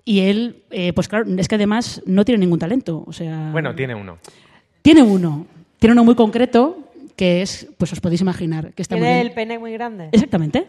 y 0.06 0.20
él, 0.20 0.62
eh, 0.70 0.94
pues 0.94 1.06
claro, 1.08 1.26
es 1.36 1.48
que 1.48 1.56
además 1.56 2.00
no 2.06 2.24
tiene 2.24 2.38
ningún 2.38 2.58
talento. 2.58 3.04
O 3.06 3.12
sea, 3.12 3.50
Bueno, 3.52 3.74
tiene 3.74 3.94
uno. 3.94 4.16
tiene 4.80 5.02
uno, 5.02 5.46
tiene 5.78 5.92
uno 5.92 6.04
muy 6.04 6.14
concreto 6.14 6.78
que 7.16 7.42
es, 7.42 7.66
pues 7.76 7.92
os 7.92 8.00
podéis 8.00 8.20
imaginar, 8.22 8.72
que 8.72 8.82
está 8.82 8.94
muy 8.94 9.02
Tiene 9.02 9.14
bien. 9.16 9.26
el 9.26 9.32
pene 9.34 9.58
muy 9.58 9.72
grande. 9.72 10.08
Exactamente. 10.12 10.68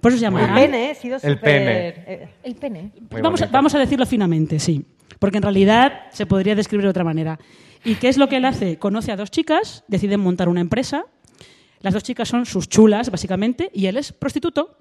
Por 0.00 0.12
eso 0.12 0.18
se 0.18 0.22
llama 0.22 0.44
El 0.46 0.54
pene, 0.54 0.90
he 0.92 0.94
sido 0.94 1.16
El 1.16 1.20
súper... 1.20 1.38
pene. 1.40 1.88
eh, 2.06 2.28
El 2.44 2.54
pene. 2.54 2.90
Muy 3.10 3.20
Vamos 3.20 3.42
a, 3.42 3.46
vamos 3.46 3.74
a 3.74 3.78
decirlo 3.78 4.06
finamente, 4.06 4.58
sí. 4.60 4.84
Porque 5.18 5.38
en 5.38 5.42
realidad 5.42 6.02
se 6.12 6.24
podría 6.26 6.54
describir 6.54 6.84
de 6.84 6.90
otra 6.90 7.02
manera. 7.04 7.38
¿Y 7.84 7.96
qué 7.96 8.08
es 8.08 8.16
lo 8.16 8.28
que 8.28 8.36
él 8.36 8.44
hace? 8.44 8.78
Conoce 8.78 9.10
a 9.10 9.16
dos 9.16 9.30
chicas, 9.32 9.82
deciden 9.88 10.20
montar 10.20 10.48
una 10.48 10.60
empresa. 10.60 11.04
Las 11.80 11.94
dos 11.94 12.02
chicas 12.04 12.28
son 12.28 12.46
sus 12.46 12.68
chulas, 12.68 13.10
básicamente, 13.10 13.70
y 13.74 13.86
él 13.86 13.96
es 13.96 14.12
prostituto. 14.12 14.76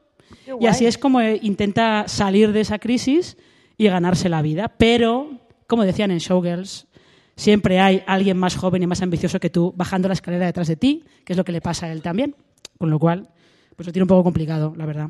Qué 0.45 0.53
Y 0.59 0.67
así 0.67 0.85
es 0.85 0.97
como 0.99 1.21
eh, 1.21 1.39
intenta 1.41 2.03
salir 2.07 2.51
de 2.51 2.61
esa 2.61 2.77
crisis 2.79 3.37
y 3.77 3.87
ganarse 3.87 4.29
la 4.29 4.41
vida. 4.41 4.69
Pero, 4.77 5.29
como 5.67 5.83
decían 5.83 6.11
en 6.11 6.17
Showgirls, 6.17 6.87
siempre 7.35 7.79
hay 7.79 8.03
alguien 8.07 8.37
más 8.37 8.55
joven 8.55 8.83
y 8.83 8.87
más 8.87 9.01
ambicioso 9.01 9.39
que 9.39 9.49
tú 9.49 9.73
bajando 9.75 10.07
la 10.07 10.13
escalera 10.13 10.45
detrás 10.45 10.67
de 10.67 10.75
ti, 10.75 11.05
que 11.23 11.33
es 11.33 11.37
lo 11.37 11.45
que 11.45 11.51
le 11.51 11.61
pasa 11.61 11.85
a 11.85 11.91
él 11.91 12.01
también. 12.01 12.35
Con 12.77 12.89
lo 12.89 12.99
cual, 12.99 13.29
pues 13.75 13.87
lo 13.87 13.93
tiene 13.93 14.03
un 14.03 14.09
poco 14.09 14.23
complicado, 14.23 14.73
la 14.75 14.85
verdad. 14.85 15.09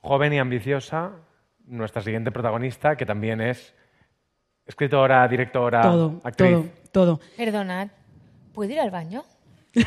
Joven 0.00 0.32
y 0.32 0.38
ambiciosa, 0.38 1.12
nuestra 1.66 2.02
siguiente 2.02 2.30
protagonista, 2.30 2.96
que 2.96 3.06
también 3.06 3.40
es 3.40 3.74
escritora, 4.66 5.26
directora, 5.28 5.82
todo, 5.82 6.20
actriz. 6.22 6.50
todo, 6.92 7.16
todo. 7.16 7.20
Perdonad, 7.36 7.88
¿puedo 8.52 8.70
ir 8.72 8.80
al 8.80 8.90
baño? 8.90 9.24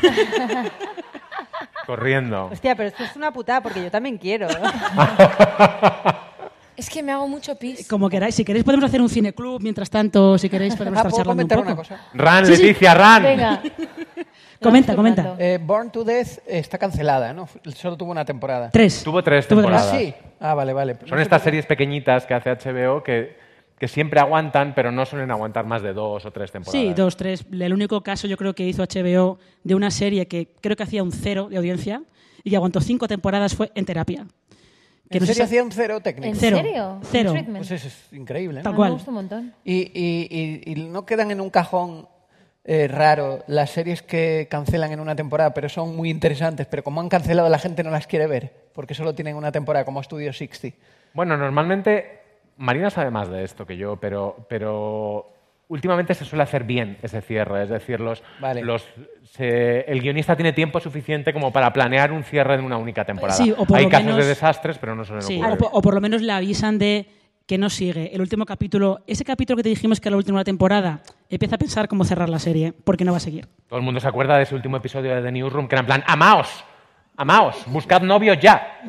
Corriendo. 1.86 2.46
Hostia, 2.52 2.76
pero 2.76 2.88
esto 2.88 3.04
es 3.04 3.16
una 3.16 3.32
putada 3.32 3.60
porque 3.62 3.82
yo 3.82 3.90
también 3.90 4.18
quiero. 4.18 4.48
Es 6.76 6.88
que 6.88 7.02
me 7.02 7.12
hago 7.12 7.28
mucho 7.28 7.54
pis. 7.56 7.86
Como 7.86 8.08
queráis, 8.08 8.34
si 8.34 8.44
queréis 8.44 8.64
podemos 8.64 8.84
hacer 8.86 9.00
un 9.00 9.08
cineclub 9.08 9.60
mientras 9.62 9.90
tanto, 9.90 10.38
si 10.38 10.48
queréis 10.48 10.74
podemos 10.74 10.98
Ah, 10.98 11.08
estar 11.08 11.10
¿puedo 11.10 11.24
charlando 11.24 11.42
un 11.44 11.48
comentar 11.48 11.58
poco. 11.58 11.68
una 11.68 11.98
cosa? 11.98 12.10
Ran, 12.14 12.46
Sí, 12.46 12.56
sí. 12.56 12.62
Leticia, 12.62 12.94
Ran. 12.94 13.22
Venga. 13.22 13.62
Comenta, 14.62 14.94
comenta. 14.94 15.34
Eh, 15.40 15.58
Born 15.60 15.90
to 15.90 16.04
Death 16.04 16.38
está 16.46 16.78
cancelada, 16.78 17.32
¿no? 17.32 17.48
Solo 17.74 17.96
tuvo 17.96 18.12
una 18.12 18.24
temporada. 18.24 18.70
Tres. 18.70 19.02
Tuvo 19.02 19.20
tres 19.20 19.48
Tuvo 19.48 19.60
tres. 19.62 19.72
Ah, 19.72 19.80
temporadas. 19.90 20.00
sí. 20.00 20.14
Ah, 20.38 20.54
vale, 20.54 20.72
vale. 20.72 20.96
Son 21.04 21.18
estas 21.18 21.42
series 21.42 21.66
pequeñitas 21.66 22.26
que 22.26 22.34
hace 22.34 22.50
HBO 22.50 23.02
que, 23.02 23.36
que 23.76 23.88
siempre 23.88 24.20
aguantan, 24.20 24.72
pero 24.76 24.92
no 24.92 25.04
suelen 25.04 25.32
aguantar 25.32 25.66
más 25.66 25.82
de 25.82 25.92
dos 25.92 26.24
o 26.24 26.30
tres 26.30 26.52
temporadas. 26.52 26.80
Sí, 26.80 26.94
dos, 26.94 27.16
tres. 27.16 27.44
El 27.50 27.72
único 27.74 28.02
caso 28.04 28.28
yo 28.28 28.36
creo 28.36 28.54
que 28.54 28.64
hizo 28.64 28.84
HBO 28.84 29.38
de 29.64 29.74
una 29.74 29.90
serie 29.90 30.28
que 30.28 30.46
creo 30.60 30.76
que 30.76 30.84
hacía 30.84 31.02
un 31.02 31.10
cero 31.10 31.48
de 31.50 31.56
audiencia 31.56 32.00
y 32.44 32.50
que 32.50 32.56
aguantó 32.56 32.80
cinco 32.80 33.08
temporadas 33.08 33.56
fue 33.56 33.72
En 33.74 33.84
Terapia. 33.84 34.26
Que 35.12 35.18
¿En 35.18 35.22
no 35.22 35.26
se 35.26 35.34
serio 35.34 35.44
sa- 35.44 35.48
hacía 35.48 35.62
un 35.62 35.70
cero 35.72 36.00
técnico? 36.00 36.28
¿En 36.32 36.36
Cero. 36.36 36.56
serio? 36.56 36.98
Cero. 37.10 37.30
Treatment. 37.32 37.58
Pues 37.58 37.70
eso 37.70 37.86
es 37.88 38.12
increíble. 38.12 38.58
¿no? 38.58 38.62
Tal 38.64 38.74
cual. 38.74 38.90
Me 38.90 38.94
gusta 38.94 39.10
un 39.10 39.14
montón. 39.14 39.54
Y, 39.64 39.74
y- 39.94 40.62
y- 40.66 40.72
y 40.72 40.74
no 40.88 41.06
quedan 41.06 41.30
en 41.30 41.40
un 41.40 41.50
cajón 41.50 42.08
eh, 42.64 42.86
raro 42.88 43.42
las 43.48 43.70
series 43.70 44.02
que 44.02 44.46
cancelan 44.50 44.92
en 44.92 45.00
una 45.00 45.16
temporada, 45.16 45.52
pero 45.52 45.68
son 45.68 45.96
muy 45.96 46.10
interesantes, 46.10 46.66
pero 46.68 46.84
como 46.84 47.00
han 47.00 47.08
cancelado 47.08 47.48
la 47.48 47.58
gente 47.58 47.82
no 47.82 47.90
las 47.90 48.06
quiere 48.06 48.26
ver, 48.28 48.52
porque 48.72 48.94
solo 48.94 49.14
tienen 49.16 49.34
una 49.36 49.50
temporada, 49.50 49.84
como 49.84 50.00
Studio 50.02 50.32
60. 50.32 50.76
Bueno, 51.12 51.36
normalmente 51.36 52.20
Marina 52.58 52.88
sabe 52.90 53.10
más 53.10 53.28
de 53.28 53.42
esto 53.42 53.66
que 53.66 53.76
yo, 53.76 53.96
pero, 53.96 54.46
pero 54.48 55.31
últimamente 55.72 56.14
se 56.14 56.24
suele 56.24 56.42
hacer 56.42 56.64
bien 56.64 56.98
ese 57.02 57.22
cierre. 57.22 57.62
Es 57.64 57.68
decir, 57.70 57.98
los, 57.98 58.22
Vale. 58.40 58.62
los, 58.62 58.86
se- 59.24 59.80
el 59.90 60.00
guionista 60.00 60.36
tiene 60.36 60.52
tiempo 60.52 60.80
suficiente 60.80 61.32
como 61.32 61.50
para 61.52 61.72
planear 61.72 62.12
un 62.12 62.24
cierre 62.24 62.54
en 62.54 62.64
una 62.64 62.76
única 62.76 63.04
temporada. 63.04 63.36
Sí, 63.42 63.52
o 63.56 63.64
por 63.64 63.78
Hay 63.78 63.84
lo 63.84 63.90
casos 63.90 64.06
menos- 64.06 64.20
de 64.20 64.26
desastres, 64.26 64.78
pero 64.78 64.94
no 64.94 65.04
suelen 65.04 65.22
Sí, 65.26 65.36
ocurrir. 65.36 65.54
o, 65.54 65.58
po- 65.58 65.70
o 65.72 65.80
por 65.82 65.94
lo 65.94 66.00
menos 66.00 66.20
le 66.20 66.32
avisan 66.32 66.78
de 66.78 67.06
que 67.46 67.56
no 67.58 67.70
sigue. 67.70 68.14
El 68.14 68.20
último 68.20 68.44
capítulo, 68.46 69.00
ese 69.06 69.24
capítulo 69.24 69.56
que 69.56 69.62
te 69.64 69.68
dijimos 69.70 69.98
que 70.00 70.08
era 70.08 70.12
la 70.14 70.18
última 70.18 70.44
temporada, 70.44 71.00
empieza 71.30 71.56
a 71.56 71.58
pensar 71.58 71.88
cómo 71.88 72.04
cerrar 72.04 72.28
la 72.28 72.38
serie, 72.38 72.72
porque 72.84 73.04
no 73.04 73.12
va 73.12 73.16
a 73.16 73.20
seguir. 73.20 73.48
Todo 73.66 73.78
el 73.78 73.84
mundo 73.84 73.98
se 73.98 74.06
acuerda 74.08 74.36
de 74.36 74.42
ese 74.44 74.54
último 74.54 74.76
episodio 74.76 75.14
de 75.14 75.22
The 75.22 75.32
Newsroom, 75.32 75.66
que 75.68 75.74
era 75.74 75.80
en 75.80 75.86
plan, 75.86 76.04
amaos, 76.06 76.64
amaos, 77.16 77.56
buscad 77.66 78.02
novio 78.02 78.34
ya. 78.34 78.80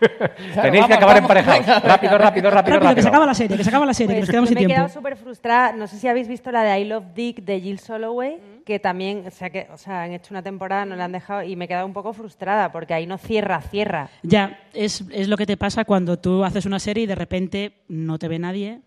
Tenéis 0.62 0.86
que 0.86 0.94
acabar 0.94 1.16
emparejados. 1.18 1.66
Rápido, 1.82 2.18
rápido, 2.18 2.18
rápido, 2.18 2.50
Rápido, 2.50 2.74
rápido. 2.80 2.94
que 2.94 3.02
se 3.02 3.08
acaba 3.08 3.26
la 3.26 3.34
serie, 3.34 3.56
que 3.56 3.62
se 3.64 3.70
acaba 3.70 3.86
la 3.86 3.94
serie, 3.94 4.14
que 4.14 4.20
nos 4.20 4.26
Pues 4.26 4.30
quedamos 4.30 4.48
sin 4.48 4.54
me 4.54 4.60
he 4.60 4.66
tiempo. 4.66 4.74
quedado 4.74 4.88
súper 4.94 5.16
frustrada. 5.16 5.72
No 5.72 5.86
sé 5.86 5.98
si 5.98 6.08
habéis 6.08 6.28
visto 6.28 6.50
la 6.52 6.62
de 6.62 6.78
I 6.80 6.84
Love 6.84 7.04
Dick 7.14 7.42
de 7.44 7.60
Jill 7.60 7.78
Soloway, 7.78 8.38
que 8.64 8.78
también, 8.78 9.24
o 9.26 9.30
sea, 9.30 9.50
que, 9.50 9.66
o 9.72 9.76
sea, 9.78 10.02
han 10.02 10.12
hecho 10.12 10.28
una 10.32 10.42
temporada, 10.42 10.84
no 10.84 10.96
la 10.96 11.04
han 11.04 11.12
dejado, 11.12 11.42
y 11.42 11.56
me 11.56 11.64
he 11.64 11.68
quedado 11.68 11.86
un 11.86 11.92
poco 11.92 12.12
frustrada, 12.12 12.72
porque 12.72 12.94
ahí 12.94 13.06
no 13.06 13.18
cierra, 13.18 13.60
cierra. 13.62 14.08
Ya, 14.22 14.58
es, 14.74 15.04
es 15.12 15.28
lo 15.28 15.36
que 15.36 15.46
te 15.46 15.56
pasa 15.56 15.84
cuando 15.84 16.18
tú 16.18 16.44
haces 16.44 16.66
una 16.66 16.78
serie 16.78 17.04
y 17.04 17.06
de 17.06 17.14
repente 17.14 17.72
no 17.88 18.18
te 18.18 18.28
ve 18.28 18.38
nadie 18.38 18.80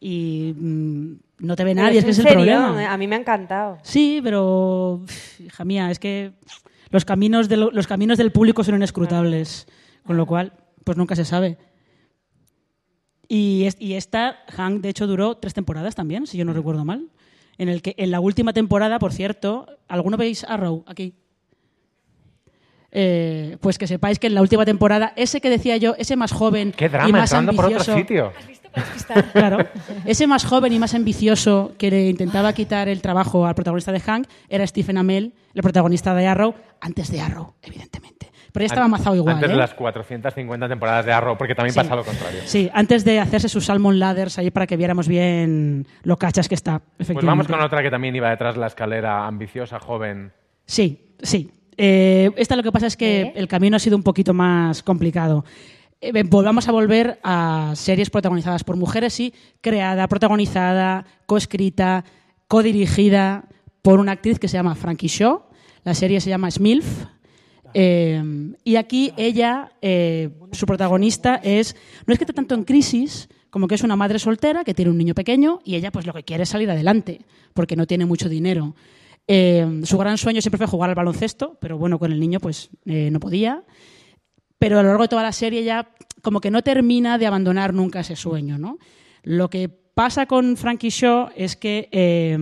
y 0.00 0.54
mm, 0.56 1.12
no 1.38 1.56
te 1.56 1.64
ve 1.64 1.74
nadie, 1.74 1.98
es 2.00 2.04
que 2.04 2.10
es 2.10 2.18
el 2.18 2.26
problema. 2.26 2.82
eh, 2.82 2.86
A 2.86 2.96
mí 2.96 3.06
me 3.06 3.16
ha 3.16 3.18
encantado. 3.18 3.78
Sí, 3.82 4.20
pero 4.22 5.00
hija 5.38 5.64
mía, 5.64 5.90
es 5.90 5.98
que 5.98 6.32
los 6.90 7.04
caminos, 7.04 7.48
de 7.48 7.56
lo- 7.56 7.70
los 7.70 7.86
caminos 7.86 8.18
del 8.18 8.30
público 8.32 8.64
son 8.64 8.76
inescrutables, 8.76 9.66
con 10.04 10.16
lo 10.16 10.26
cual, 10.26 10.52
pues 10.84 10.96
nunca 10.98 11.16
se 11.16 11.24
sabe. 11.24 11.58
Y, 13.28 13.64
es- 13.64 13.76
y 13.80 13.94
esta, 13.94 14.36
Hank, 14.48 14.80
de 14.82 14.90
hecho, 14.90 15.06
duró 15.06 15.36
tres 15.36 15.54
temporadas 15.54 15.94
también, 15.94 16.26
si 16.26 16.36
yo 16.38 16.44
no 16.44 16.52
recuerdo 16.52 16.84
mal. 16.84 17.08
En 17.56 17.68
el 17.68 17.82
que 17.82 17.94
en 17.98 18.10
la 18.10 18.20
última 18.20 18.52
temporada, 18.52 18.98
por 18.98 19.12
cierto, 19.12 19.66
¿alguno 19.88 20.16
veis 20.16 20.44
Arrow 20.44 20.84
aquí? 20.86 21.14
Eh, 22.96 23.56
pues 23.60 23.76
que 23.78 23.86
sepáis 23.88 24.18
que 24.20 24.28
en 24.28 24.34
la 24.34 24.40
última 24.40 24.64
temporada, 24.64 25.12
ese 25.16 25.40
que 25.40 25.50
decía 25.50 25.76
yo, 25.76 25.94
ese 25.98 26.14
más 26.16 26.30
joven 26.32 26.72
Qué 26.76 26.88
drama, 26.88 27.08
y 27.08 27.12
más 27.12 27.32
entrando 27.32 27.52
por 27.54 27.64
otro 27.66 27.78
ambicioso, 27.94 27.98
sitio. 27.98 28.32
Claro. 29.32 29.58
Ese 30.04 30.26
más 30.26 30.44
joven 30.44 30.72
y 30.72 30.78
más 30.80 30.94
ambicioso 30.94 31.74
que 31.78 31.90
le 31.92 32.08
intentaba 32.10 32.52
quitar 32.52 32.88
el 32.88 33.00
trabajo 33.02 33.46
al 33.46 33.54
protagonista 33.54 33.92
de 33.92 34.00
Hank 34.00 34.26
era 34.48 34.66
Stephen 34.66 34.98
Amell, 34.98 35.32
el 35.54 35.62
protagonista 35.62 36.12
de 36.14 36.26
Arrow, 36.26 36.54
antes 36.80 37.10
de 37.10 37.20
Arrow, 37.20 37.54
evidentemente. 37.62 38.30
Pero 38.54 38.62
ya 38.62 38.66
estaba 38.66 38.86
amazado 38.86 39.16
igual. 39.16 39.34
Antes 39.34 39.50
¿eh? 39.50 39.52
de 39.52 39.58
las 39.58 39.74
450 39.74 40.68
temporadas 40.68 41.04
de 41.04 41.12
Arrow, 41.12 41.36
porque 41.36 41.56
también 41.56 41.72
Sí. 41.72 41.80
pasa 41.80 41.96
lo 41.96 42.04
contrario. 42.04 42.40
Sí, 42.44 42.70
antes 42.72 43.04
de 43.04 43.18
hacerse 43.18 43.48
sus 43.48 43.64
salmon 43.64 43.98
ladders 43.98 44.38
ahí 44.38 44.52
para 44.52 44.68
que 44.68 44.76
viéramos 44.76 45.08
bien 45.08 45.88
lo 46.04 46.16
cachas 46.18 46.48
que 46.48 46.54
está. 46.54 46.78
Pues 46.78 47.10
Efectivamente. 47.10 47.26
vamos 47.26 47.46
con 47.48 47.60
otra 47.60 47.82
que 47.82 47.90
también 47.90 48.14
iba 48.14 48.30
detrás 48.30 48.54
de 48.54 48.60
la 48.60 48.68
escalera, 48.68 49.26
ambiciosa, 49.26 49.80
joven. 49.80 50.30
Sí, 50.66 51.16
sí. 51.20 51.50
Eh, 51.76 52.30
esta 52.36 52.54
lo 52.54 52.62
que 52.62 52.70
pasa 52.70 52.86
es 52.86 52.96
que 52.96 53.32
el 53.34 53.48
camino 53.48 53.74
ha 53.74 53.80
sido 53.80 53.96
un 53.96 54.04
poquito 54.04 54.32
más 54.32 54.84
complicado. 54.84 55.44
Eh, 56.00 56.22
volvamos 56.22 56.68
a 56.68 56.72
volver 56.72 57.18
a 57.24 57.72
series 57.74 58.08
protagonizadas 58.08 58.62
por 58.62 58.76
mujeres, 58.76 59.14
sí, 59.14 59.34
creada, 59.62 60.06
protagonizada, 60.06 61.06
coescrita, 61.26 62.04
codirigida 62.46 63.46
por 63.82 63.98
una 63.98 64.12
actriz 64.12 64.38
que 64.38 64.46
se 64.46 64.56
llama 64.56 64.76
Frankie 64.76 65.08
Shaw. 65.08 65.42
La 65.82 65.94
serie 65.94 66.20
se 66.20 66.30
llama 66.30 66.48
Smilf. 66.52 67.06
Eh, 67.74 68.22
y 68.62 68.76
aquí 68.76 69.12
ella, 69.16 69.72
eh, 69.82 70.30
su 70.52 70.64
protagonista 70.64 71.40
es, 71.42 71.76
no 72.06 72.12
es 72.12 72.18
que 72.18 72.24
esté 72.24 72.32
tanto 72.32 72.54
en 72.54 72.64
crisis, 72.64 73.28
como 73.50 73.68
que 73.68 73.74
es 73.74 73.82
una 73.82 73.94
madre 73.94 74.18
soltera 74.18 74.64
que 74.64 74.74
tiene 74.74 74.90
un 74.90 74.98
niño 74.98 75.14
pequeño 75.14 75.60
y 75.64 75.76
ella 75.76 75.92
pues 75.92 76.06
lo 76.06 76.12
que 76.12 76.24
quiere 76.24 76.42
es 76.42 76.48
salir 76.48 76.70
adelante, 76.70 77.20
porque 77.52 77.76
no 77.76 77.86
tiene 77.86 78.04
mucho 78.04 78.28
dinero. 78.28 78.74
Eh, 79.26 79.80
su 79.84 79.96
gran 79.96 80.18
sueño 80.18 80.40
siempre 80.40 80.58
fue 80.58 80.66
jugar 80.66 80.90
al 80.90 80.96
baloncesto, 80.96 81.56
pero 81.60 81.78
bueno, 81.78 81.98
con 81.98 82.12
el 82.12 82.20
niño 82.20 82.40
pues 82.40 82.70
eh, 82.84 83.10
no 83.10 83.20
podía. 83.20 83.62
Pero 84.58 84.78
a 84.78 84.82
lo 84.82 84.88
largo 84.88 85.04
de 85.04 85.08
toda 85.08 85.22
la 85.22 85.32
serie 85.32 85.60
ella 85.60 85.88
como 86.20 86.40
que 86.40 86.50
no 86.50 86.62
termina 86.62 87.18
de 87.18 87.26
abandonar 87.26 87.74
nunca 87.74 88.00
ese 88.00 88.16
sueño, 88.16 88.58
¿no? 88.58 88.78
Lo 89.22 89.48
que 89.50 89.68
pasa 89.68 90.26
con 90.26 90.56
Frankie 90.56 90.90
Shaw 90.90 91.30
es 91.36 91.56
que 91.56 91.88
eh, 91.92 92.36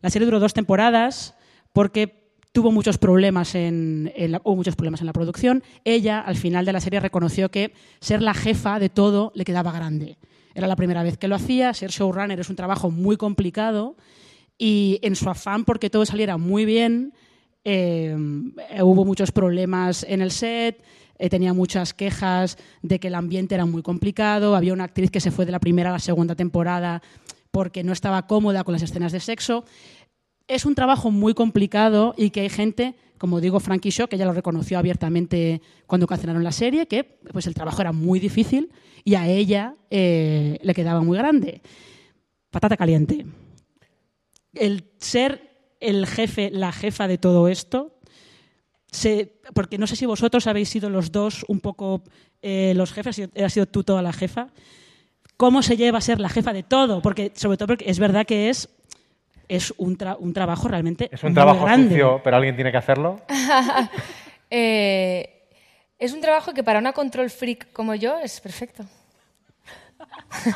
la 0.00 0.10
serie 0.10 0.26
duró 0.26 0.38
dos 0.38 0.54
temporadas 0.54 1.34
porque 1.72 2.15
tuvo 2.56 2.72
muchos 2.72 2.96
problemas 2.96 3.54
en, 3.54 4.10
la, 4.16 4.40
hubo 4.42 4.56
muchos 4.56 4.76
problemas 4.76 5.02
en 5.02 5.06
la 5.06 5.12
producción. 5.12 5.62
Ella, 5.84 6.20
al 6.20 6.36
final 6.36 6.64
de 6.64 6.72
la 6.72 6.80
serie, 6.80 7.00
reconoció 7.00 7.50
que 7.50 7.74
ser 8.00 8.22
la 8.22 8.32
jefa 8.32 8.78
de 8.78 8.88
todo 8.88 9.30
le 9.34 9.44
quedaba 9.44 9.72
grande. 9.72 10.16
Era 10.54 10.66
la 10.66 10.74
primera 10.74 11.02
vez 11.02 11.18
que 11.18 11.28
lo 11.28 11.34
hacía, 11.34 11.74
ser 11.74 11.90
showrunner 11.90 12.40
es 12.40 12.48
un 12.48 12.56
trabajo 12.56 12.90
muy 12.90 13.18
complicado 13.18 13.94
y 14.56 14.98
en 15.02 15.16
su 15.16 15.28
afán 15.28 15.66
porque 15.66 15.90
todo 15.90 16.06
saliera 16.06 16.38
muy 16.38 16.64
bien, 16.64 17.12
eh, 17.62 18.16
hubo 18.80 19.04
muchos 19.04 19.32
problemas 19.32 20.06
en 20.08 20.22
el 20.22 20.30
set, 20.30 20.82
eh, 21.18 21.28
tenía 21.28 21.52
muchas 21.52 21.92
quejas 21.92 22.56
de 22.80 22.98
que 22.98 23.08
el 23.08 23.16
ambiente 23.16 23.54
era 23.54 23.66
muy 23.66 23.82
complicado, 23.82 24.56
había 24.56 24.72
una 24.72 24.84
actriz 24.84 25.10
que 25.10 25.20
se 25.20 25.30
fue 25.30 25.44
de 25.44 25.52
la 25.52 25.60
primera 25.60 25.90
a 25.90 25.92
la 25.92 25.98
segunda 25.98 26.34
temporada 26.34 27.02
porque 27.56 27.82
no 27.82 27.94
estaba 27.94 28.26
cómoda 28.26 28.64
con 28.64 28.72
las 28.72 28.82
escenas 28.82 29.12
de 29.12 29.20
sexo. 29.20 29.64
Es 30.48 30.64
un 30.64 30.74
trabajo 30.74 31.10
muy 31.10 31.34
complicado 31.34 32.14
y 32.16 32.30
que 32.30 32.40
hay 32.40 32.48
gente, 32.48 32.94
como 33.18 33.40
digo 33.40 33.60
Frankie 33.60 33.90
Shaw, 33.90 34.08
que 34.08 34.18
ya 34.18 34.26
lo 34.26 34.32
reconoció 34.32 34.78
abiertamente 34.78 35.60
cuando 35.86 36.06
cancelaron 36.06 36.44
la 36.44 36.52
serie, 36.52 36.86
que 36.86 37.18
pues 37.32 37.46
el 37.46 37.54
trabajo 37.54 37.80
era 37.80 37.92
muy 37.92 38.20
difícil 38.20 38.70
y 39.04 39.14
a 39.16 39.26
ella 39.26 39.74
eh, 39.90 40.58
le 40.62 40.74
quedaba 40.74 41.00
muy 41.00 41.18
grande. 41.18 41.62
Patata 42.50 42.76
caliente. 42.76 43.26
El 44.52 44.84
ser 44.98 45.46
el 45.80 46.06
jefe, 46.06 46.50
la 46.50 46.72
jefa 46.72 47.08
de 47.08 47.18
todo 47.18 47.48
esto, 47.48 47.96
porque 49.54 49.78
no 49.78 49.86
sé 49.86 49.96
si 49.96 50.06
vosotros 50.06 50.46
habéis 50.46 50.68
sido 50.68 50.90
los 50.90 51.12
dos 51.12 51.44
un 51.48 51.60
poco 51.60 52.02
eh, 52.42 52.72
los 52.74 52.92
jefes, 52.92 53.28
has 53.42 53.52
sido 53.52 53.66
tú 53.66 53.84
toda 53.84 54.02
la 54.02 54.12
jefa. 54.12 54.48
¿Cómo 55.36 55.62
se 55.62 55.76
lleva 55.76 55.98
a 55.98 56.02
ser 56.02 56.18
la 56.18 56.30
jefa 56.30 56.52
de 56.52 56.62
todo? 56.62 57.02
Porque, 57.02 57.32
sobre 57.34 57.58
todo 57.58 57.68
porque 57.68 57.90
es 57.90 57.98
verdad 57.98 58.24
que 58.26 58.48
es, 58.48 58.70
es 59.48 59.72
un, 59.78 59.96
tra- 59.96 60.16
un 60.18 60.32
trabajo 60.32 60.68
realmente 60.68 61.08
Es 61.12 61.22
un 61.22 61.30
muy 61.30 61.34
trabajo 61.34 61.64
grande. 61.64 61.88
sucio, 61.90 62.20
pero 62.24 62.36
alguien 62.36 62.54
tiene 62.56 62.70
que 62.70 62.78
hacerlo. 62.78 63.20
Eh, 64.48 65.42
es 65.98 66.12
un 66.12 66.20
trabajo 66.20 66.54
que 66.54 66.62
para 66.62 66.78
una 66.78 66.92
control 66.92 67.30
freak 67.30 67.72
como 67.72 67.96
yo 67.96 68.16
es 68.18 68.40
perfecto. 68.40 68.84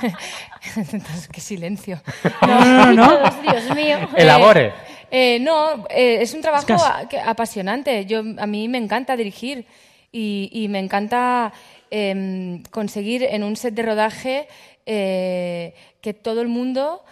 Entonces, 0.76 1.28
qué 1.32 1.40
silencio. 1.40 2.00
No, 2.42 2.64
no, 2.64 2.92
no, 2.92 3.20
no. 3.20 3.42
Dios 3.42 3.74
mío. 3.74 3.98
Elabore. 4.16 4.72
Eh, 5.10 5.38
no, 5.40 5.86
eh, 5.90 6.18
es 6.20 6.34
un 6.34 6.40
trabajo 6.40 6.72
a- 6.74 7.08
que- 7.08 7.18
apasionante. 7.18 8.06
Yo, 8.06 8.20
a 8.38 8.46
mí 8.46 8.68
me 8.68 8.78
encanta 8.78 9.16
dirigir 9.16 9.66
y, 10.12 10.50
y 10.52 10.68
me 10.68 10.78
encanta 10.78 11.52
em, 11.90 12.62
conseguir 12.70 13.24
en 13.24 13.42
un 13.42 13.56
set 13.56 13.74
de 13.74 13.82
rodaje 13.82 14.46
eh, 14.86 15.74
que 16.00 16.14
todo 16.14 16.40
el 16.42 16.48
mundo 16.48 17.04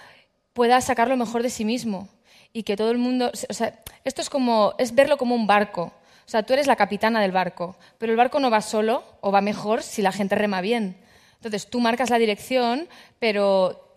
pueda 0.58 0.80
sacar 0.80 1.06
lo 1.06 1.16
mejor 1.16 1.44
de 1.44 1.50
sí 1.50 1.64
mismo 1.64 2.08
y 2.52 2.64
que 2.64 2.76
todo 2.76 2.90
el 2.90 2.98
mundo, 2.98 3.30
o 3.48 3.54
sea, 3.54 3.78
esto 4.02 4.20
es 4.20 4.28
como 4.28 4.74
es 4.76 4.92
verlo 4.92 5.16
como 5.16 5.36
un 5.36 5.46
barco. 5.46 5.92
O 6.26 6.28
sea, 6.28 6.42
tú 6.42 6.52
eres 6.52 6.66
la 6.66 6.74
capitana 6.74 7.20
del 7.20 7.30
barco, 7.30 7.76
pero 7.96 8.10
el 8.10 8.18
barco 8.18 8.40
no 8.40 8.50
va 8.50 8.60
solo 8.60 9.04
o 9.20 9.30
va 9.30 9.40
mejor 9.40 9.84
si 9.84 10.02
la 10.02 10.10
gente 10.10 10.34
rema 10.34 10.60
bien. 10.60 10.96
Entonces 11.36 11.70
tú 11.70 11.78
marcas 11.78 12.10
la 12.10 12.18
dirección, 12.18 12.88
pero 13.20 13.94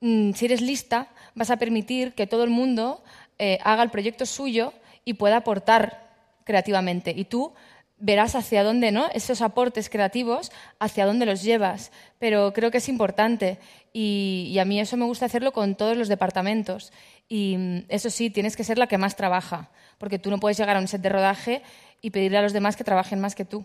mm, 0.00 0.32
si 0.32 0.46
eres 0.46 0.60
lista, 0.60 1.06
vas 1.36 1.50
a 1.50 1.56
permitir 1.56 2.14
que 2.14 2.26
todo 2.26 2.42
el 2.42 2.50
mundo 2.50 3.04
eh, 3.38 3.60
haga 3.62 3.84
el 3.84 3.90
proyecto 3.90 4.26
suyo 4.26 4.72
y 5.04 5.14
pueda 5.14 5.36
aportar 5.36 6.10
creativamente. 6.42 7.14
Y 7.16 7.26
tú 7.26 7.54
verás 8.02 8.34
hacia 8.34 8.64
dónde, 8.64 8.90
¿no? 8.90 9.08
Esos 9.14 9.40
aportes 9.42 9.88
creativos, 9.88 10.50
hacia 10.80 11.06
dónde 11.06 11.24
los 11.24 11.42
llevas. 11.42 11.92
Pero 12.18 12.52
creo 12.52 12.72
que 12.72 12.78
es 12.78 12.88
importante. 12.88 13.58
Y, 13.92 14.48
y 14.50 14.58
a 14.58 14.64
mí 14.64 14.80
eso 14.80 14.96
me 14.96 15.04
gusta 15.04 15.26
hacerlo 15.26 15.52
con 15.52 15.76
todos 15.76 15.96
los 15.96 16.08
departamentos. 16.08 16.92
Y 17.28 17.56
mm, 17.56 17.84
eso 17.88 18.10
sí, 18.10 18.28
tienes 18.28 18.56
que 18.56 18.64
ser 18.64 18.76
la 18.76 18.88
que 18.88 18.98
más 18.98 19.14
trabaja. 19.14 19.70
Porque 19.98 20.18
tú 20.18 20.30
no 20.30 20.38
puedes 20.38 20.58
llegar 20.58 20.76
a 20.76 20.80
un 20.80 20.88
set 20.88 21.00
de 21.00 21.08
rodaje 21.08 21.62
y 22.00 22.10
pedirle 22.10 22.38
a 22.38 22.42
los 22.42 22.52
demás 22.52 22.76
que 22.76 22.82
trabajen 22.82 23.20
más 23.20 23.36
que 23.36 23.44
tú. 23.44 23.64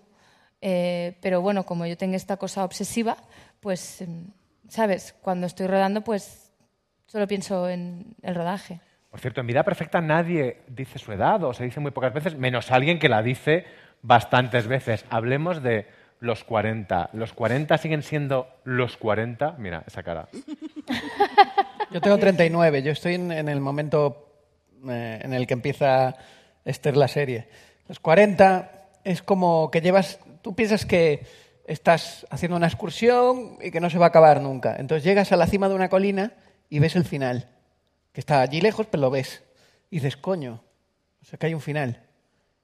Eh, 0.61 1.17
pero 1.19 1.41
bueno, 1.41 1.65
como 1.65 1.87
yo 1.87 1.97
tengo 1.97 2.15
esta 2.15 2.37
cosa 2.37 2.63
obsesiva, 2.63 3.17
pues, 3.59 4.01
em, 4.01 4.27
¿sabes? 4.69 5.15
Cuando 5.21 5.47
estoy 5.47 5.65
rodando, 5.65 6.01
pues 6.01 6.53
solo 7.07 7.27
pienso 7.27 7.67
en 7.69 8.15
el 8.21 8.35
rodaje. 8.35 8.81
Por 9.09 9.19
cierto, 9.19 9.41
en 9.41 9.47
Vida 9.47 9.63
Perfecta 9.63 9.99
nadie 9.99 10.61
dice 10.67 10.99
su 10.99 11.11
edad 11.11 11.43
o 11.43 11.53
se 11.53 11.63
dice 11.63 11.79
muy 11.79 11.91
pocas 11.91 12.13
veces, 12.13 12.37
menos 12.37 12.71
alguien 12.71 12.99
que 12.99 13.09
la 13.09 13.23
dice 13.23 13.65
bastantes 14.07 14.67
veces. 14.67 15.05
Hablemos 15.09 15.61
de 15.61 15.85
los 16.19 16.43
40. 16.45 17.09
¿Los 17.13 17.33
40 17.33 17.77
siguen 17.77 18.01
siendo 18.01 18.47
los 18.63 18.97
40? 18.97 19.55
Mira, 19.59 19.83
esa 19.85 20.01
cara. 20.01 20.29
Yo 21.91 22.01
tengo 22.01 22.17
39, 22.17 22.83
yo 22.83 22.91
estoy 22.91 23.15
en, 23.15 23.31
en 23.31 23.47
el 23.47 23.61
momento 23.61 24.27
eh, 24.89 25.19
en 25.21 25.33
el 25.33 25.47
que 25.47 25.53
empieza 25.53 26.15
Esther 26.65 26.97
la 26.97 27.07
serie. 27.07 27.47
Los 27.87 27.99
40 27.99 28.89
es 29.03 29.21
como 29.21 29.71
que 29.71 29.79
llevas, 29.79 30.19
tú 30.41 30.53
piensas 30.53 30.85
que 30.85 31.25
estás 31.65 32.27
haciendo 32.29 32.57
una 32.57 32.67
excursión 32.67 33.57
y 33.61 33.71
que 33.71 33.79
no 33.79 33.89
se 33.89 33.99
va 33.99 34.07
a 34.07 34.09
acabar 34.09 34.41
nunca. 34.41 34.75
Entonces 34.77 35.03
llegas 35.03 35.31
a 35.31 35.37
la 35.37 35.47
cima 35.47 35.69
de 35.69 35.75
una 35.75 35.89
colina 35.89 36.33
y 36.69 36.79
ves 36.79 36.95
el 36.95 37.05
final, 37.05 37.49
que 38.11 38.19
está 38.19 38.41
allí 38.41 38.59
lejos, 38.59 38.87
pero 38.87 39.01
lo 39.01 39.11
ves. 39.11 39.43
Y 39.89 39.97
dices, 39.97 40.17
coño, 40.17 40.61
o 41.21 41.25
sea 41.25 41.39
que 41.39 41.45
hay 41.45 41.53
un 41.53 41.61
final. 41.61 42.06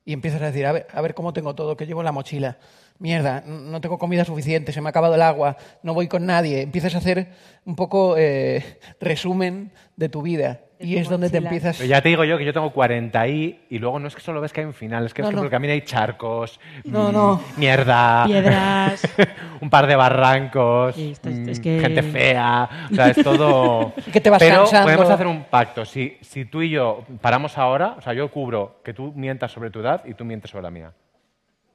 Y 0.05 0.13
empiezas 0.13 0.41
a 0.41 0.45
decir, 0.47 0.65
a 0.65 0.71
ver, 0.71 0.87
a 0.91 1.01
ver 1.01 1.13
cómo 1.13 1.33
tengo 1.33 1.55
todo, 1.55 1.77
que 1.77 1.85
llevo 1.85 2.01
en 2.01 2.05
la 2.05 2.11
mochila. 2.11 2.57
Mierda, 2.99 3.43
no 3.45 3.81
tengo 3.81 3.97
comida 3.97 4.23
suficiente, 4.23 4.71
se 4.71 4.79
me 4.79 4.87
ha 4.87 4.91
acabado 4.91 5.15
el 5.15 5.21
agua, 5.21 5.57
no 5.81 5.93
voy 5.93 6.07
con 6.07 6.25
nadie. 6.25 6.61
Empiezas 6.61 6.95
a 6.95 6.99
hacer 6.99 7.27
un 7.65 7.75
poco 7.75 8.15
eh, 8.17 8.79
resumen 9.01 9.71
de 9.97 10.07
tu 10.09 10.21
vida. 10.21 10.61
Y 10.79 10.97
es 10.97 11.07
donde 11.07 11.29
te 11.29 11.37
empiezas... 11.37 11.77
Pero 11.77 11.89
ya 11.89 12.01
te 12.01 12.09
digo 12.09 12.25
yo 12.25 12.37
que 12.37 12.43
yo 12.43 12.51
tengo 12.51 12.71
40 12.73 13.27
y, 13.29 13.61
y 13.69 13.79
luego 13.79 13.99
no 13.99 14.07
es 14.09 14.15
que 14.15 14.21
solo 14.21 14.41
ves 14.41 14.51
que 14.51 14.59
hay 14.61 14.65
un 14.67 14.73
final, 14.73 15.05
es 15.05 15.13
que 15.13 15.21
No, 15.21 15.29
es 15.29 15.31
que 15.31 15.35
no. 15.35 15.39
por 15.41 15.45
el 15.45 15.51
camino 15.51 15.71
hay 15.73 15.81
charcos, 15.81 16.59
No, 16.83 17.09
mm, 17.09 17.13
no. 17.13 17.41
mierda, 17.55 18.25
Piedras. 18.25 19.01
un 19.61 19.69
par 19.69 19.87
de 19.87 19.95
barrancos, 19.95 20.97
mm, 20.97 21.47
es 21.49 21.59
que- 21.61 21.79
gente 21.79 22.03
fea, 22.03 22.69
o 22.91 22.95
sea, 22.95 23.07
es 23.09 23.23
todo... 23.23 23.93
Y 24.07 24.11
que 24.11 24.19
te 24.19 24.29
vas 24.29 24.39
Pero 24.39 24.57
cansando. 24.63 24.85
podemos 24.87 25.09
hacer 25.09 25.27
un 25.27 25.43
pacto, 25.45 25.85
si, 25.85 26.17
si 26.19 26.43
tú 26.45 26.61
y 26.61 26.69
yo 26.71 27.05
paramos 27.21 27.57
ahora, 27.57 27.95
o 27.97 28.01
sea, 28.01 28.11
yo 28.13 28.29
cubro 28.29 28.81
que 28.83 28.93
tú 28.93 29.13
mientas 29.15 29.53
sobre 29.53 29.69
tu 29.69 29.79
edad 29.79 30.03
y 30.05 30.13
tú 30.15 30.25
mientes 30.25 30.51
sobre 30.51 30.63
la 30.63 30.71
mía. 30.71 30.91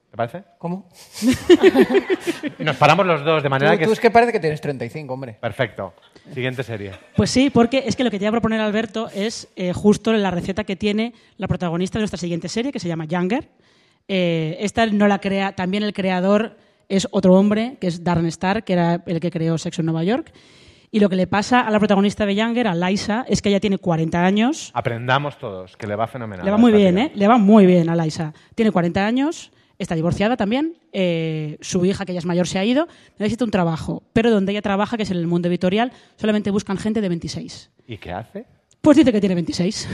¿Te 0.09 0.17
parece? 0.17 0.43
¿Cómo? 0.57 0.89
Y 2.57 2.63
nos 2.63 2.75
paramos 2.77 3.05
los 3.05 3.23
dos 3.23 3.43
de 3.43 3.49
manera 3.49 3.73
Tú, 3.73 3.77
que... 3.77 3.85
tú 3.85 3.91
es 3.91 3.99
que 3.99 4.09
parece 4.09 4.31
que 4.31 4.39
tienes 4.39 4.59
35, 4.59 5.13
hombre. 5.13 5.37
Perfecto. 5.39 5.93
Siguiente 6.33 6.63
serie. 6.63 6.93
Pues 7.15 7.29
sí, 7.29 7.49
porque 7.51 7.83
es 7.85 7.95
que 7.95 8.03
lo 8.03 8.09
que 8.09 8.17
te 8.17 8.25
iba 8.25 8.29
a 8.29 8.31
proponer 8.31 8.59
Alberto 8.59 9.09
es 9.13 9.47
eh, 9.55 9.71
justo 9.71 10.11
la 10.13 10.31
receta 10.31 10.63
que 10.63 10.75
tiene 10.75 11.13
la 11.37 11.47
protagonista 11.47 11.99
de 11.99 12.01
nuestra 12.01 12.17
siguiente 12.17 12.49
serie, 12.49 12.71
que 12.71 12.79
se 12.79 12.87
llama 12.87 13.05
Younger. 13.05 13.47
Eh, 14.07 14.57
esta 14.61 14.85
no 14.87 15.07
la 15.07 15.19
crea, 15.19 15.53
también 15.55 15.83
el 15.83 15.93
creador 15.93 16.57
es 16.87 17.07
otro 17.11 17.35
hombre, 17.35 17.77
que 17.79 17.85
es 17.87 18.03
Darren 18.03 18.25
Star, 18.25 18.63
que 18.63 18.73
era 18.73 19.03
el 19.05 19.19
que 19.19 19.29
creó 19.29 19.59
Sexo 19.59 19.83
en 19.83 19.85
Nueva 19.85 20.03
York. 20.03 20.33
Y 20.91 20.99
lo 20.99 21.09
que 21.09 21.15
le 21.15 21.27
pasa 21.27 21.61
a 21.61 21.69
la 21.69 21.77
protagonista 21.77 22.25
de 22.25 22.33
Younger, 22.33 22.67
a 22.67 22.73
Liza, 22.73 23.23
es 23.27 23.43
que 23.43 23.49
ella 23.49 23.59
tiene 23.59 23.77
40 23.77 24.25
años. 24.25 24.71
Aprendamos 24.73 25.37
todos, 25.37 25.77
que 25.77 25.85
le 25.85 25.95
va 25.95 26.07
fenomenal. 26.07 26.43
Le 26.43 26.49
va 26.51 26.57
muy 26.57 26.71
bien. 26.71 26.97
¿eh? 26.97 27.11
Le 27.13 27.27
va 27.27 27.37
muy 27.37 27.67
bien 27.67 27.89
a 27.89 27.95
Liza. 27.95 28.33
Tiene 28.55 28.71
40 28.71 29.05
años, 29.05 29.51
está 29.79 29.95
divorciada 29.95 30.37
también. 30.37 30.75
eh, 30.91 31.57
su 31.61 31.85
hija, 31.85 32.05
que 32.05 32.13
ya 32.13 32.19
es 32.19 32.25
mayor, 32.25 32.47
se 32.47 32.59
ha 32.59 32.65
ido. 32.65 32.87
Necesita 33.17 33.45
un 33.45 33.51
trabajo. 33.51 34.03
Pero 34.13 34.29
donde 34.29 34.51
ella 34.51 34.61
trabaja, 34.61 34.97
que 34.97 35.03
es 35.03 35.11
en 35.11 35.17
el 35.17 35.27
mundo 35.27 35.47
editorial, 35.47 35.91
solamente 36.17 36.51
buscan 36.51 36.77
gente 36.77 37.01
de 37.01 37.09
26. 37.09 37.71
¿Y 37.87 37.97
qué 37.97 38.11
hace? 38.11 38.45
Pues 38.81 38.97
dice 38.97 39.11
que 39.11 39.19
tiene 39.19 39.35
26. 39.35 39.89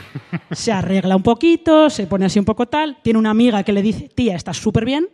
se 0.52 0.72
arregla 0.72 1.16
un 1.16 1.22
poquito, 1.22 1.90
se 1.90 2.06
pone 2.06 2.26
así 2.26 2.38
un 2.38 2.44
poco 2.44 2.66
tal. 2.66 2.98
Tiene 3.02 3.18
una 3.18 3.30
amiga 3.30 3.62
que 3.62 3.72
le 3.72 3.82
dice, 3.82 4.08
tía, 4.14 4.36
estás 4.36 4.58
súper 4.58 4.84
bien, 4.84 5.08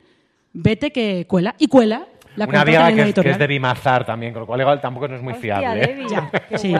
vete 0.52 0.90
que 0.90 1.26
cuela. 1.26 1.54
Y 1.58 1.68
cuela. 1.68 2.06
La 2.36 2.46
Una 2.46 2.60
amiga 2.60 2.92
que 2.92 3.12
que 3.12 3.30
es 3.30 3.38
de 3.38 3.46
Bimazar 3.48 4.04
también, 4.06 4.32
con 4.32 4.40
lo 4.40 4.46
cual 4.46 4.60
igual 4.60 4.80
tampoco 4.80 5.08
no 5.08 5.16
es 5.16 5.22
muy 5.22 5.34
fiable. 5.34 5.82
¿eh? 5.82 6.06
Ya, 6.08 6.30
sí. 6.56 6.72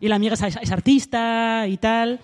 Y 0.00 0.08
la 0.08 0.16
amiga 0.16 0.34
es, 0.34 0.56
es 0.60 0.72
artista 0.72 1.66
y 1.68 1.76
tal. 1.76 2.18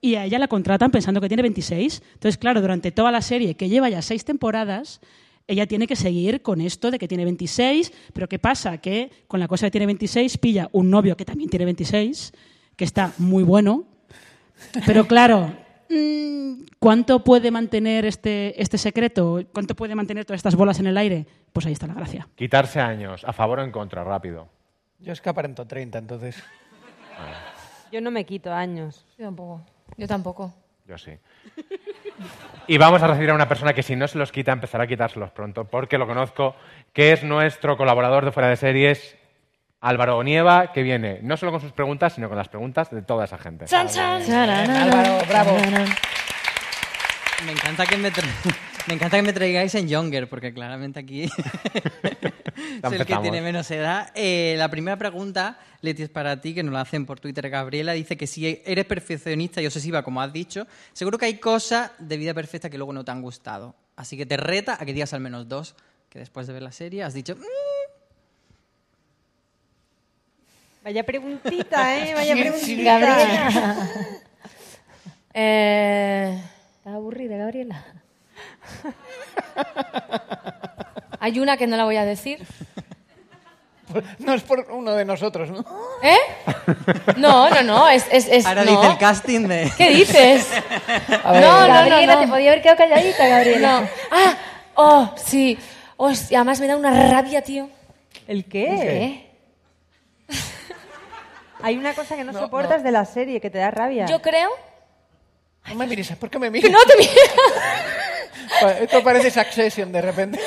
Y 0.00 0.14
a 0.16 0.24
ella 0.24 0.38
la 0.38 0.48
contratan 0.48 0.90
pensando 0.90 1.20
que 1.20 1.28
tiene 1.28 1.42
26. 1.42 2.02
Entonces, 2.14 2.38
claro, 2.38 2.60
durante 2.60 2.92
toda 2.92 3.10
la 3.10 3.22
serie, 3.22 3.54
que 3.54 3.68
lleva 3.68 3.88
ya 3.88 4.02
seis 4.02 4.24
temporadas, 4.24 5.00
ella 5.48 5.66
tiene 5.66 5.86
que 5.86 5.96
seguir 5.96 6.42
con 6.42 6.60
esto 6.60 6.90
de 6.90 6.98
que 6.98 7.08
tiene 7.08 7.24
26. 7.24 7.92
Pero 8.12 8.28
¿qué 8.28 8.38
pasa? 8.38 8.78
Que 8.78 9.10
con 9.28 9.40
la 9.40 9.48
cosa 9.48 9.66
de 9.66 9.70
tiene 9.70 9.86
26 9.86 10.38
pilla 10.38 10.68
un 10.72 10.90
novio 10.90 11.16
que 11.16 11.24
también 11.24 11.48
tiene 11.48 11.64
26, 11.64 12.32
que 12.76 12.84
está 12.84 13.12
muy 13.18 13.42
bueno. 13.42 13.84
Pero 14.86 15.06
claro, 15.06 15.52
mm, 15.88 16.64
¿cuánto 16.78 17.22
puede 17.22 17.50
mantener 17.50 18.04
este, 18.04 18.60
este 18.60 18.78
secreto? 18.78 19.44
¿Cuánto 19.52 19.74
puede 19.74 19.94
mantener 19.94 20.24
todas 20.24 20.38
estas 20.38 20.56
bolas 20.56 20.78
en 20.80 20.86
el 20.86 20.96
aire? 20.98 21.26
Pues 21.52 21.66
ahí 21.66 21.72
está 21.72 21.86
la 21.86 21.94
gracia. 21.94 22.28
Quitarse 22.34 22.80
años, 22.80 23.24
a 23.24 23.32
favor 23.32 23.60
o 23.60 23.64
en 23.64 23.70
contra, 23.70 24.04
rápido. 24.04 24.48
Yo 24.98 25.12
es 25.12 25.20
que 25.20 25.28
aparento 25.28 25.66
30, 25.66 25.98
entonces... 25.98 26.42
Yo 27.92 28.00
no 28.00 28.10
me 28.10 28.24
quito 28.24 28.52
años. 28.52 29.06
Yo 29.18 29.26
tampoco. 29.26 29.62
Yo 29.96 30.06
tampoco. 30.06 30.52
Yo 30.86 30.98
sí. 30.98 31.18
Y 32.68 32.78
vamos 32.78 33.02
a 33.02 33.06
recibir 33.06 33.30
a 33.30 33.34
una 33.34 33.48
persona 33.48 33.74
que 33.74 33.82
si 33.82 33.94
no 33.96 34.08
se 34.08 34.18
los 34.18 34.32
quita, 34.32 34.52
empezará 34.52 34.84
a 34.84 34.86
quitárselos 34.86 35.30
pronto, 35.30 35.64
porque 35.64 35.98
lo 35.98 36.06
conozco, 36.06 36.56
que 36.92 37.12
es 37.12 37.22
nuestro 37.22 37.76
colaborador 37.76 38.24
de 38.24 38.32
Fuera 38.32 38.48
de 38.48 38.56
Series, 38.56 39.16
Álvaro 39.80 40.18
Onieva, 40.18 40.72
que 40.72 40.82
viene 40.82 41.20
no 41.22 41.36
solo 41.36 41.52
con 41.52 41.60
sus 41.60 41.72
preguntas, 41.72 42.14
sino 42.14 42.28
con 42.28 42.36
las 42.36 42.48
preguntas 42.48 42.90
de 42.90 43.02
toda 43.02 43.24
esa 43.24 43.38
gente. 43.38 43.66
¡Chan, 43.66 43.88
chan! 43.88 44.30
Álvaro, 44.30 45.24
bravo. 45.28 45.56
Me 47.44 47.52
encanta 47.52 47.86
que 47.86 47.96
me, 47.96 48.10
me 48.88 48.94
encanta 48.94 49.16
que 49.16 49.22
me 49.22 49.32
traigáis 49.32 49.74
en 49.74 49.88
Younger, 49.88 50.28
porque 50.28 50.52
claramente 50.52 51.00
aquí 51.00 51.28
soy 52.82 52.96
el 52.98 53.06
que 53.06 53.16
tiene 53.16 53.40
menos 53.42 53.70
edad. 53.70 54.10
Eh, 54.14 54.54
la 54.58 54.68
primera 54.70 54.96
pregunta, 54.96 55.58
Leti, 55.80 56.04
es 56.04 56.08
para 56.08 56.40
ti, 56.40 56.54
que 56.54 56.62
nos 56.62 56.72
la 56.72 56.82
hacen 56.82 57.04
por 57.06 57.18
Twitter. 57.20 57.48
Gabriela 57.50 57.92
dice 57.92 58.16
que 58.16 58.26
si 58.26 58.62
eres 58.64 58.84
perfeccionista 58.84 59.60
y 59.60 59.66
obsesiva, 59.66 60.02
como 60.02 60.20
has 60.22 60.32
dicho, 60.32 60.66
seguro 60.92 61.18
que 61.18 61.26
hay 61.26 61.38
cosas 61.38 61.90
de 61.98 62.16
vida 62.16 62.32
perfecta 62.34 62.70
que 62.70 62.78
luego 62.78 62.92
no 62.92 63.04
te 63.04 63.10
han 63.10 63.22
gustado. 63.22 63.74
Así 63.96 64.16
que 64.16 64.26
te 64.26 64.36
reta 64.36 64.74
a 64.80 64.84
que 64.84 64.92
digas 64.92 65.12
al 65.14 65.20
menos 65.20 65.48
dos, 65.48 65.74
que 66.08 66.18
después 66.18 66.46
de 66.46 66.52
ver 66.52 66.62
la 66.62 66.72
serie 66.72 67.02
has 67.02 67.14
dicho... 67.14 67.34
"Mm, 67.36 67.40
Vaya 70.84 71.02
preguntita, 71.04 71.98
¿eh? 71.98 72.14
Vaya 72.14 72.34
preguntita. 72.36 72.98
Gabriela. 72.98 73.88
Eh, 75.38 76.40
¿Estás 76.78 76.94
aburrida, 76.94 77.36
Gabriela? 77.36 77.84
Hay 81.20 81.40
una 81.40 81.56
que 81.56 81.66
no 81.66 81.76
la 81.76 81.84
voy 81.84 81.96
a 81.96 82.04
decir. 82.04 82.44
No 84.18 84.34
es 84.34 84.42
por 84.42 84.66
uno 84.72 84.94
de 84.94 85.04
nosotros, 85.04 85.48
¿no? 85.48 85.64
¿Eh? 86.02 86.18
No, 87.16 87.48
no, 87.48 87.62
no. 87.62 87.88
Es, 87.88 88.04
es, 88.10 88.26
es- 88.26 88.44
Ahora 88.44 88.64
no. 88.64 88.72
dice 88.72 88.92
el 88.92 88.98
casting 88.98 89.46
de... 89.46 89.72
¿Qué 89.78 89.90
dices? 89.90 90.48
A 91.24 91.30
ver. 91.30 91.40
No, 91.40 91.60
no, 91.60 91.68
no, 91.68 91.74
Gabriela, 91.74 92.14
no. 92.16 92.20
te 92.22 92.26
podía 92.26 92.50
haber 92.50 92.62
quedado 92.62 92.78
calladita, 92.78 93.28
Gabriela. 93.28 93.80
No. 93.82 93.88
Ah, 94.10 94.34
oh, 94.74 95.14
sí. 95.16 95.56
Hostia, 95.96 96.38
además 96.40 96.58
me 96.58 96.66
da 96.66 96.76
una 96.76 97.08
rabia, 97.10 97.42
tío. 97.42 97.70
¿El 98.26 98.44
qué? 98.46 99.30
¿Qué? 100.28 100.34
Hay 101.62 101.76
una 101.78 101.94
cosa 101.94 102.16
que 102.16 102.24
no, 102.24 102.32
soportas 102.32 102.82
de 102.82 102.90
la 102.90 103.04
serie, 103.04 103.40
que 103.40 103.50
te 103.50 103.58
da 103.58 103.70
rabia. 103.70 104.06
Yo 104.06 104.20
creo 104.20 104.50
No 105.68 105.76
me 105.76 105.86
mires, 105.86 106.08
¿por 106.16 106.28
qué 106.28 106.40
me 106.40 106.50
miras? 106.50 106.68
que 106.68 106.72
no 106.72 106.80
te 106.84 106.96
Pa- 106.96 107.02
Esto 108.80 109.02
parece 109.02 109.30
Succession 109.30 109.92
de 109.92 110.00
repente. 110.02 110.40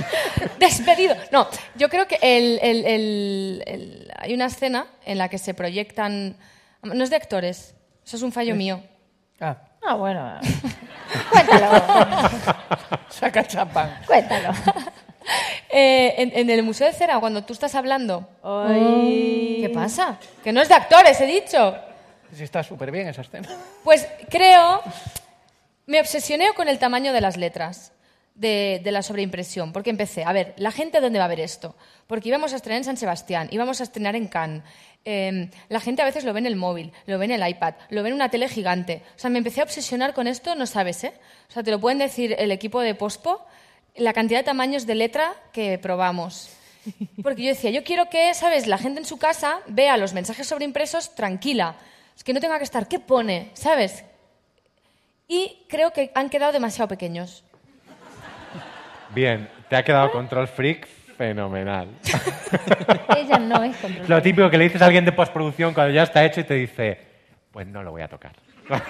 Despedido. 0.58 1.14
No, 1.30 1.48
yo 1.76 1.88
creo 1.88 2.06
que 2.06 2.18
el, 2.22 2.58
el- 2.62 2.84
el- 2.84 3.62
el- 3.66 4.12
hay 4.18 4.34
una 4.34 4.46
escena 4.46 4.86
en 5.04 5.18
la 5.18 5.28
que 5.28 5.38
se 5.38 5.54
proyectan. 5.54 6.36
No 6.82 7.04
es 7.04 7.10
de 7.10 7.16
actores, 7.16 7.74
eso 8.04 8.16
es 8.16 8.22
un 8.22 8.32
fallo 8.32 8.54
mío. 8.54 8.82
Ah, 9.40 9.56
Ah, 9.86 9.94
bueno. 9.94 10.38
Cuéntalo. 11.30 12.28
saca 13.08 13.44
champán. 13.46 14.00
Cuéntalo. 14.06 14.50
Eh, 15.70 16.14
en, 16.18 16.32
en 16.34 16.50
el 16.50 16.62
Museo 16.62 16.86
de 16.88 16.92
Cera, 16.92 17.18
cuando 17.20 17.44
tú 17.44 17.52
estás 17.52 17.74
hablando. 17.74 18.28
Ay. 18.42 19.58
¿Qué 19.60 19.68
pasa? 19.72 20.18
Que 20.42 20.52
no 20.52 20.60
es 20.60 20.68
de 20.68 20.74
actores, 20.74 21.20
he 21.20 21.26
dicho. 21.26 21.76
Sí, 22.34 22.42
está 22.42 22.62
súper 22.62 22.90
bien 22.90 23.08
esa 23.08 23.20
escena. 23.22 23.48
Pues 23.84 24.06
creo. 24.28 24.82
Me 25.88 26.00
obsesioné 26.00 26.52
con 26.54 26.68
el 26.68 26.78
tamaño 26.78 27.14
de 27.14 27.22
las 27.22 27.38
letras 27.38 27.92
de, 28.34 28.82
la 28.84 29.00
sobreimpresión, 29.00 29.72
porque 29.72 29.88
empecé, 29.88 30.22
a 30.22 30.34
ver, 30.34 30.52
¿la 30.58 30.70
gente 30.70 31.00
dónde 31.00 31.18
va 31.18 31.24
a 31.24 31.28
ver 31.28 31.40
esto? 31.40 31.74
Porque 32.06 32.28
íbamos 32.28 32.52
a 32.52 32.56
estrenar 32.56 32.76
en 32.76 32.84
San 32.84 32.98
Sebastián, 32.98 33.48
íbamos 33.52 33.80
a 33.80 33.84
estrenar 33.84 34.14
en 34.14 34.26
Cannes. 34.26 34.62
eh, 35.06 35.48
la 35.70 35.80
gente 35.80 36.02
a 36.02 36.04
veces 36.04 36.24
lo 36.24 36.34
ve 36.34 36.40
en 36.40 36.46
el 36.46 36.56
móvil, 36.56 36.92
lo 37.06 37.18
ve 37.18 37.24
en 37.24 37.30
el 37.30 37.48
iPad, 37.48 37.72
lo 37.88 38.02
ve 38.02 38.10
en 38.10 38.16
una 38.16 38.28
tele 38.28 38.50
gigante. 38.50 39.02
O 39.16 39.18
sea, 39.18 39.30
me 39.30 39.38
empecé 39.38 39.62
a 39.62 39.64
obsesionar 39.64 40.12
con 40.12 40.26
esto, 40.26 40.54
no 40.56 40.66
sabes, 40.66 41.04
¿eh? 41.04 41.14
O 41.48 41.52
sea, 41.52 41.62
te 41.62 41.70
lo 41.70 41.80
pueden 41.80 41.96
decir 41.96 42.36
el 42.38 42.52
equipo 42.52 42.82
de 42.82 42.94
Pospo, 42.94 43.40
la 43.96 44.12
cantidad 44.12 44.40
de 44.40 44.44
tamaños 44.44 44.84
de 44.84 44.94
letra 44.94 45.32
que 45.54 45.78
probamos. 45.78 46.50
Porque 47.22 47.44
yo 47.44 47.48
decía, 47.48 47.70
yo 47.70 47.82
quiero 47.82 48.10
que, 48.10 48.34
¿sabes? 48.34 48.66
La 48.66 48.76
gente 48.76 49.00
en 49.00 49.06
su 49.06 49.16
casa 49.16 49.60
vea 49.68 49.96
los 49.96 50.12
mensajes 50.12 50.46
sobreimpresos 50.46 51.14
tranquila. 51.14 51.76
Es 52.14 52.24
que 52.24 52.34
no 52.34 52.40
tenga 52.40 52.58
que 52.58 52.64
estar, 52.64 52.88
¿qué 52.88 52.98
pone? 52.98 53.52
¿Sabes? 53.54 54.04
Y 55.28 55.64
creo 55.68 55.92
que 55.92 56.10
han 56.14 56.30
quedado 56.30 56.52
demasiado 56.52 56.88
pequeños. 56.88 57.44
Bien, 59.14 59.48
te 59.68 59.76
ha 59.76 59.82
quedado 59.84 60.10
Control 60.10 60.48
Freak 60.48 60.86
fenomenal. 61.16 61.88
Ella 63.16 63.38
no 63.38 63.62
es 63.62 63.76
control. 63.76 64.06
Lo 64.08 64.22
típico 64.22 64.48
que 64.50 64.56
le 64.58 64.64
dices 64.64 64.80
a 64.82 64.86
alguien 64.86 65.04
de 65.04 65.12
postproducción 65.12 65.74
cuando 65.74 65.92
ya 65.92 66.04
está 66.04 66.24
hecho 66.24 66.40
y 66.40 66.44
te 66.44 66.54
dice, 66.54 67.00
pues 67.52 67.66
no 67.66 67.82
lo 67.82 67.90
voy 67.90 68.02
a 68.02 68.08
tocar. 68.08 68.32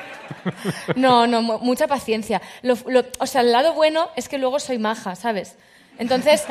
No, 0.96 1.26
no, 1.26 1.40
mu- 1.40 1.58
mucha 1.60 1.86
paciencia. 1.86 2.42
Lo- 2.62 2.76
lo- 2.88 3.04
o 3.20 3.26
sea, 3.26 3.40
el 3.42 3.52
lado 3.52 3.72
bueno 3.74 4.08
es 4.16 4.28
que 4.28 4.36
luego 4.38 4.58
soy 4.60 4.78
maja, 4.78 5.14
¿sabes? 5.14 5.56
Entonces, 5.98 6.46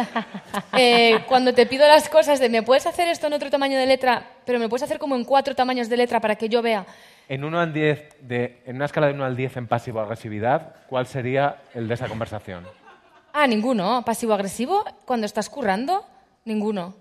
eh, 0.77 1.23
cuando 1.27 1.53
te 1.53 1.65
pido 1.65 1.87
las 1.87 2.09
cosas 2.09 2.39
de, 2.39 2.49
¿me 2.49 2.63
puedes 2.63 2.85
hacer 2.85 3.07
esto 3.07 3.27
en 3.27 3.33
otro 3.33 3.49
tamaño 3.49 3.77
de 3.77 3.85
letra, 3.85 4.23
pero 4.45 4.59
me 4.59 4.67
puedes 4.67 4.83
hacer 4.83 4.99
como 4.99 5.15
en 5.15 5.23
cuatro 5.23 5.55
tamaños 5.55 5.89
de 5.89 5.97
letra 5.97 6.19
para 6.19 6.35
que 6.35 6.49
yo 6.49 6.61
vea? 6.61 6.85
En, 7.29 7.43
uno 7.43 7.59
al 7.59 7.73
10 7.73 8.17
de, 8.21 8.61
en 8.65 8.75
una 8.75 8.85
escala 8.85 9.07
de 9.07 9.13
1 9.13 9.25
al 9.25 9.35
10 9.35 9.57
en 9.57 9.67
pasivo-agresividad, 9.67 10.75
¿cuál 10.87 11.07
sería 11.07 11.57
el 11.73 11.87
de 11.87 11.93
esa 11.93 12.07
conversación? 12.07 12.65
Ah, 13.33 13.47
ninguno. 13.47 14.03
Pasivo-agresivo, 14.05 14.83
cuando 15.05 15.25
estás 15.25 15.49
currando, 15.49 16.05
ninguno. 16.45 16.95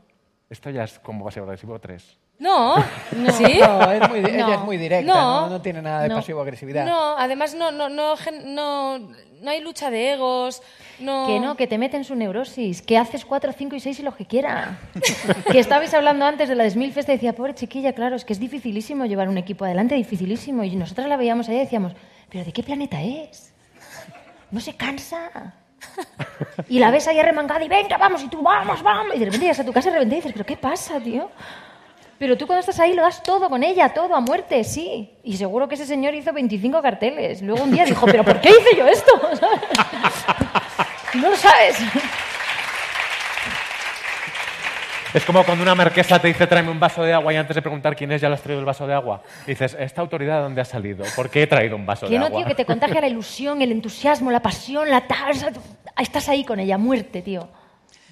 Esto 0.49 0.70
ya 0.70 0.84
es 0.84 0.99
como 1.01 1.24
pasivo-agresivo 1.24 1.78
3. 1.78 2.18
No, 2.39 2.76
No, 3.12 3.32
¿sí? 3.32 3.59
no, 3.61 3.91
es 3.91 4.09
muy, 4.11 4.18
ella 4.18 4.55
es 4.57 4.61
muy 4.61 4.76
directa, 4.76 5.11
No. 5.11 5.41
no, 5.43 5.51
no 5.51 5.62
tiene 5.62 5.80
nada 5.80 6.03
de 6.03 6.09
No. 6.11 6.16
pasivo-agresividad. 6.16 6.84
No, 6.84 7.16
además 7.16 7.55
no, 7.55 7.70
no, 7.72 7.89
no, 7.89 8.14
gen- 8.18 8.55
no, 8.55 8.99
no 8.99 9.51
hay 9.51 9.61
lucha 9.62 9.89
de 9.91 10.12
egos. 10.12 10.62
No. 10.99 11.26
Que 11.26 11.41
no, 11.41 11.57
que 11.57 11.66
te 11.66 11.78
mete 11.78 11.97
en 11.97 12.05
su 12.05 12.14
neurosis, 12.14 12.82
que 12.82 12.99
haces 12.99 13.24
4, 13.24 13.53
5 13.57 13.76
y 13.76 13.80
6 13.80 14.01
y 14.01 14.03
lo 14.03 14.14
que 14.14 14.26
quiera. 14.26 14.78
que 15.51 15.59
estabais 15.59 15.95
hablando 15.95 16.26
antes 16.26 16.49
de 16.51 16.55
la 16.55 16.64
Desmilfest 16.64 17.09
y 17.09 17.12
decía, 17.12 17.34
pobre 17.34 17.55
chiquilla, 17.55 17.95
claro, 17.95 18.16
es 18.16 18.24
que 18.26 18.34
es 18.34 18.39
dificilísimo 18.41 19.07
llevar 19.07 19.28
un 19.30 19.39
equipo 19.39 19.64
adelante, 19.64 19.95
dificilísimo. 19.95 20.62
Y 20.62 20.76
nosotras 20.76 21.09
la 21.09 21.16
veíamos 21.16 21.49
ahí 21.49 21.57
y 21.57 21.61
decíamos, 21.61 21.93
¿pero 22.30 22.45
de 22.45 22.53
qué 22.53 22.62
planeta 22.62 23.01
es? 23.03 23.55
No 24.51 24.61
se 24.61 24.74
cansa. 24.76 25.55
Y 26.68 26.78
la 26.78 26.91
ves 26.91 27.07
ahí 27.09 27.18
arremangada 27.18 27.64
y 27.64 27.68
venga, 27.68 27.97
vamos, 27.97 28.22
y 28.22 28.28
tú 28.28 28.43
vamos, 28.43 28.82
vamos. 28.82 29.14
Y 29.16 29.18
de 29.20 29.24
repente 29.26 29.45
llegas 29.47 29.61
a 29.61 29.64
tu 29.64 29.72
casa 29.72 29.89
y 29.89 29.93
de 29.93 29.99
repente 29.99 30.16
dices, 30.16 30.32
¿pero 30.32 30.45
qué 30.45 30.57
pasa, 30.57 31.01
tío? 31.01 31.30
Pero 32.19 32.37
tú 32.39 32.47
cuando 32.47 32.61
estás 32.61 32.81
ahí 32.81 32.95
lo 32.95 33.03
das 33.03 33.23
todo 33.23 33.49
con 33.49 33.62
ella, 33.62 33.91
todo 33.91 34.14
a 34.14 34.21
muerte, 34.21 34.64
sí. 34.64 35.11
Y 35.23 35.37
seguro 35.37 35.69
que 35.69 35.75
ese 35.75 35.85
señor 35.87 36.14
hizo 36.14 36.33
25 36.33 36.81
carteles. 36.81 37.43
Luego 37.43 37.64
un 37.64 37.71
día 37.73 37.85
dijo, 37.85 38.07
¿pero 38.07 38.25
por 38.25 38.41
qué 38.41 38.51
hice 38.51 38.77
yo 38.77 38.87
esto? 38.87 39.12
No 41.14 41.31
lo 41.31 41.37
sabes. 41.37 41.79
Es 45.14 45.25
como 45.25 45.43
cuando 45.45 45.62
una 45.62 45.75
marquesa 45.75 46.19
te 46.19 46.29
dice 46.29 46.47
tráeme 46.47 46.71
un 46.71 46.79
vaso 46.79 47.03
de 47.03 47.14
agua 47.14 47.33
y 47.33 47.37
antes 47.37 47.55
de 47.55 47.62
preguntar 47.62 47.97
quién 47.97 48.12
es 48.12 48.21
ya 48.21 48.29
le 48.29 48.35
has 48.35 48.43
traído 48.43 48.61
el 48.61 48.67
vaso 48.67 48.87
de 48.87 48.93
agua. 48.93 49.23
Dices, 49.47 49.75
¿esta 49.81 50.03
autoridad 50.03 50.37
de 50.39 50.43
dónde 50.43 50.61
ha 50.61 50.64
salido? 50.67 51.05
¿Por 51.14 51.31
qué 51.31 51.45
he 51.45 51.47
traído 51.47 51.75
un 51.77 51.87
vaso 51.87 52.07
Que 52.07 52.12
de 52.14 52.19
no, 52.19 52.27
agua? 52.27 52.39
tío, 52.41 52.47
que 52.49 52.55
te 52.55 52.67
contagia 52.67 53.01
la 53.01 53.09
ilusión, 53.09 53.62
el 53.62 53.73
entusiasmo, 53.73 54.31
la 54.31 54.41
pasión, 54.41 54.91
la 54.91 55.07
tal. 55.07 55.35
Estás 55.99 56.29
ahí 56.29 56.45
con 56.45 56.61
ella, 56.61 56.75
a 56.75 56.79
muerte, 56.79 57.23
tío. 57.23 57.49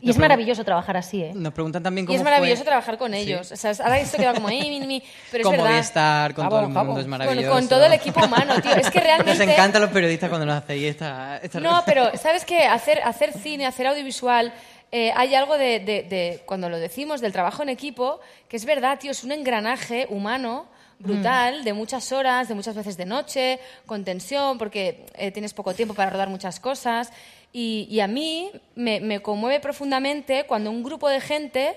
Y 0.01 0.11
es 0.11 0.19
maravilloso 0.19 0.65
trabajar 0.65 0.97
así, 0.99 1.23
¿eh? 1.23 1.33
Nos 1.35 1.53
preguntan 1.55 1.83
también 1.83 2.05
Y 2.05 2.07
cómo 2.09 2.19
es 2.19 2.23
maravilloso 2.25 2.59
fue... 2.63 2.67
trabajar 2.67 2.99
con 2.99 3.15
ellos. 3.15 3.51
O 3.53 3.57
sea, 3.57 3.73
ahora 3.83 3.99
esto 3.99 4.19
queda 4.19 4.35
como... 4.35 4.51
"Ey, 4.51 4.69
mi, 4.79 4.87
mi", 4.87 5.03
pero 5.31 5.41
es 5.43 5.47
Con 5.47 5.53
verdad. 5.57 5.71
Movistar, 5.73 6.35
con 6.35 6.49
todo 6.49 6.61
el 6.61 6.69
mundo, 6.69 6.93
es 6.99 7.05
Con- 7.05 7.11
maravilloso. 7.11 7.51
Con, 7.51 7.69
todo 7.69 7.85
el 7.87 7.93
equipo 7.95 8.23
humano, 8.25 8.61
tío. 8.61 8.73
Es 8.75 8.91
que 8.91 9.01
realmente... 9.01 9.33
Nos 9.47 9.49
encantan 9.55 9.81
los 9.81 9.91
periodistas 9.91 10.29
cuando 10.29 10.45
nos 10.47 10.57
hacéis 10.63 10.85
esta... 10.91 11.39
esta 11.43 11.59
No, 11.61 11.83
pero 11.87 12.11
¿sabes 12.19 12.45
qué? 12.45 12.65
Hacer, 12.67 13.01
hacer 13.03 13.33
cine, 13.33 13.65
hacer 13.67 13.87
audiovisual, 13.87 14.53
eh, 14.93 15.11
hay 15.17 15.35
algo 15.35 15.57
de, 15.57 15.81
de- 15.81 16.03
de- 16.03 16.43
cuando 16.45 16.69
lo 16.69 16.79
decimos, 16.79 17.21
del 17.23 17.33
trabajo 17.33 17.63
en 17.63 17.71
equipo, 17.71 18.21
que 18.49 18.57
es 18.59 18.65
verdad, 18.67 18.99
tío, 18.99 19.11
es 19.13 19.25
un 19.25 19.33
engranaje 19.33 20.07
humano 20.11 20.67
brutal, 20.99 21.65
de 21.65 21.73
muchas 21.73 22.13
horas, 22.13 22.49
de 22.49 22.55
muchas 22.55 22.75
veces 22.75 22.97
de 22.97 23.05
noche, 23.05 23.59
con 23.87 24.05
tensión, 24.05 24.59
porque 24.59 25.07
eh, 25.15 25.31
tienes 25.33 25.53
poco 25.55 25.75
tiempo 25.75 25.95
para 25.95 26.11
rodar 26.11 26.29
muchas 26.29 26.61
cosas. 26.61 27.11
Y, 27.57 27.87
y 27.89 28.01
a 28.01 28.09
mí 28.09 28.51
me, 28.75 29.01
me 29.01 29.23
conmueve 29.23 29.61
profundamente 29.61 30.45
cuando 30.45 30.73
un 30.73 30.83
grupo 30.83 31.09
de 31.09 31.21
gente 31.21 31.77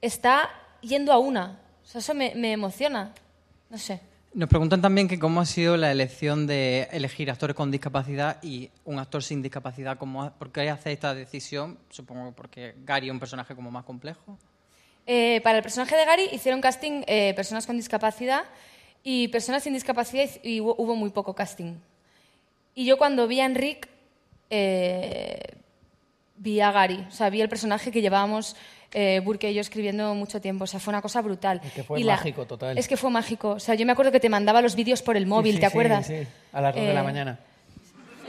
está 0.00 0.50
yendo 0.80 1.12
a 1.12 1.18
una. 1.18 1.60
O 1.84 1.86
sea, 1.86 2.00
eso 2.00 2.12
me, 2.12 2.34
me 2.34 2.50
emociona. 2.50 3.14
No 3.70 3.78
sé. 3.78 4.00
Nos 4.34 4.48
preguntan 4.48 4.82
también 4.82 5.06
que 5.06 5.20
cómo 5.20 5.40
ha 5.40 5.46
sido 5.46 5.76
la 5.76 5.92
elección 5.92 6.48
de 6.48 6.88
elegir 6.90 7.30
actores 7.30 7.54
con 7.54 7.70
discapacidad 7.70 8.42
y 8.42 8.70
un 8.84 8.98
actor 8.98 9.22
sin 9.22 9.42
discapacidad. 9.42 9.96
¿Cómo, 9.96 10.32
¿Por 10.32 10.50
qué 10.50 10.68
hace 10.68 10.90
esta 10.90 11.14
decisión? 11.14 11.78
Supongo 11.90 12.26
que 12.26 12.32
porque 12.32 12.74
Gary 12.84 13.06
es 13.06 13.12
un 13.12 13.20
personaje 13.20 13.54
como 13.54 13.70
más 13.70 13.84
complejo. 13.84 14.36
Eh, 15.06 15.40
para 15.44 15.58
el 15.58 15.62
personaje 15.62 15.94
de 15.94 16.04
Gary 16.04 16.28
hicieron 16.32 16.60
casting 16.60 17.04
eh, 17.06 17.32
personas 17.36 17.64
con 17.64 17.76
discapacidad 17.76 18.42
y 19.04 19.28
personas 19.28 19.62
sin 19.62 19.74
discapacidad 19.74 20.28
y 20.42 20.60
hubo, 20.60 20.74
hubo 20.78 20.96
muy 20.96 21.10
poco 21.10 21.34
casting. 21.34 21.74
Y 22.74 22.86
yo 22.86 22.98
cuando 22.98 23.28
vi 23.28 23.38
a 23.38 23.44
Enric, 23.44 23.91
eh, 24.54 25.40
vi 26.36 26.60
a 26.60 26.70
Gary, 26.72 27.06
o 27.08 27.10
sea, 27.10 27.30
vi 27.30 27.40
el 27.40 27.48
personaje 27.48 27.90
que 27.90 28.02
llevábamos 28.02 28.54
eh, 28.92 29.20
Burke 29.24 29.50
y 29.50 29.54
yo 29.54 29.62
escribiendo 29.62 30.14
mucho 30.14 30.38
tiempo. 30.42 30.64
O 30.64 30.66
sea, 30.66 30.78
fue 30.78 30.92
una 30.92 31.00
cosa 31.00 31.22
brutal. 31.22 31.62
que 31.74 31.82
fue 31.82 31.98
Y 32.00 32.04
la- 32.04 32.16
mágico, 32.16 32.44
total. 32.44 32.76
Es 32.76 32.86
que 32.86 32.98
fue 32.98 33.08
mágico. 33.10 33.52
O 33.52 33.58
sea, 33.60 33.74
yo 33.74 33.86
me 33.86 33.92
acuerdo 33.92 34.12
que 34.12 34.20
te 34.20 34.28
mandaba 34.28 34.60
los 34.60 34.74
vídeos 34.74 35.00
por 35.00 35.16
el 35.16 35.24
móvil, 35.26 35.52
Sí, 35.52 35.56
sí, 35.56 35.60
¿te 35.60 35.66
sí, 35.66 35.72
acuerdas? 35.72 36.06
sí, 36.06 36.26
a 36.52 36.60
las 36.60 36.74
2 36.74 36.84
de 36.84 36.92
la 36.92 37.00
Eh, 37.00 37.02
mañana. 37.02 37.38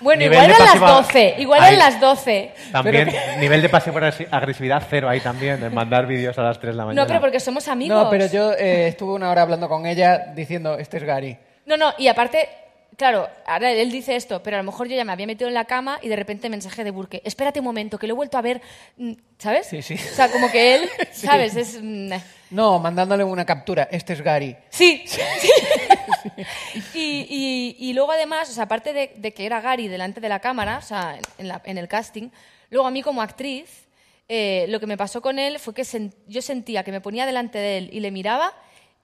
Bueno, 0.00 0.18
Nivel 0.20 0.32
igual 0.34 0.48
de 0.48 0.54
eran 0.54 0.66
las 0.66 0.74
pasiva- 0.74 0.90
12, 0.96 1.34
igual 1.38 1.62
eran 1.62 1.78
las 1.78 2.00
12. 2.00 2.54
También, 2.72 3.08
Pero- 3.08 3.40
nivel 3.40 3.62
de 3.62 3.68
pasivo-agresividad 3.68 4.82
cero 4.90 5.08
ahí 5.08 5.20
también, 5.20 5.62
en 5.62 5.72
mandar 5.72 6.06
vídeos 6.06 6.36
a 6.38 6.42
las 6.42 6.58
3 6.58 6.72
de 6.74 6.76
la 6.76 6.84
mañana. 6.86 7.02
No, 7.02 7.06
pero 7.06 7.20
porque 7.20 7.38
somos 7.38 7.68
amigos. 7.68 7.96
No, 8.02 8.10
pero 8.10 8.26
yo 8.26 8.52
eh, 8.52 8.88
estuve 8.88 9.12
una 9.12 9.30
hora 9.30 9.42
hablando 9.42 9.68
con 9.68 9.86
ella 9.86 10.32
diciendo, 10.34 10.76
este 10.76 10.96
es 10.96 11.04
Gary. 11.04 11.38
No, 11.66 11.76
no, 11.76 11.92
y 11.98 12.08
aparte, 12.08 12.48
claro, 12.96 13.28
ahora 13.46 13.72
él 13.72 13.90
dice 13.90 14.16
esto, 14.16 14.42
pero 14.42 14.56
a 14.56 14.60
lo 14.60 14.64
mejor 14.64 14.88
yo 14.88 14.96
ya 14.96 15.04
me 15.04 15.12
había 15.12 15.26
metido 15.26 15.48
en 15.48 15.54
la 15.54 15.64
cama 15.64 15.98
y 16.02 16.08
de 16.08 16.16
repente 16.16 16.48
mensaje 16.48 16.84
de 16.84 16.90
Burke, 16.90 17.20
espérate 17.24 17.58
un 17.60 17.64
momento, 17.64 17.98
que 17.98 18.06
lo 18.06 18.14
he 18.14 18.16
vuelto 18.16 18.38
a 18.38 18.42
ver, 18.42 18.60
mm, 18.96 19.12
¿sabes? 19.38 19.66
Sí, 19.66 19.82
sí. 19.82 19.94
O 19.94 20.14
sea, 20.14 20.30
como 20.30 20.50
que 20.50 20.74
él, 20.76 20.88
Sí. 21.12 21.26
¿sabes? 21.26 21.56
Es... 21.56 21.78
mm, 21.82 22.10
No, 22.50 22.78
mandándole 22.78 23.24
una 23.24 23.44
captura, 23.44 23.88
este 23.90 24.12
es 24.14 24.22
Gary. 24.22 24.56
Sí, 24.70 25.02
sí. 25.06 25.18
y, 26.94 27.26
y- 27.28 27.76
y 27.78 27.92
luego 27.94 28.12
además, 28.12 28.50
o 28.50 28.52
sea, 28.52 28.64
aparte 28.64 28.92
de, 28.92 29.12
de 29.16 29.32
que 29.32 29.46
era 29.46 29.60
Gary 29.60 29.88
delante 29.88 30.20
de 30.20 30.28
la 30.28 30.40
cámara, 30.40 30.78
o 30.78 30.82
sea, 30.82 31.18
en, 31.38 31.48
la- 31.48 31.62
en 31.64 31.78
el 31.78 31.88
casting, 31.88 32.30
luego 32.70 32.86
a 32.86 32.90
mí 32.90 33.02
como 33.02 33.22
actriz, 33.22 33.86
eh, 34.28 34.66
lo 34.68 34.80
que 34.80 34.86
me 34.86 34.96
pasó 34.96 35.20
con 35.20 35.38
él 35.38 35.58
fue 35.58 35.74
que 35.74 35.82
sen- 35.82 36.14
yo 36.26 36.40
sentía 36.42 36.84
que 36.84 36.92
me 36.92 37.00
ponía 37.00 37.26
delante 37.26 37.58
de 37.58 37.78
él 37.78 37.90
y 37.92 38.00
le 38.00 38.10
miraba 38.10 38.52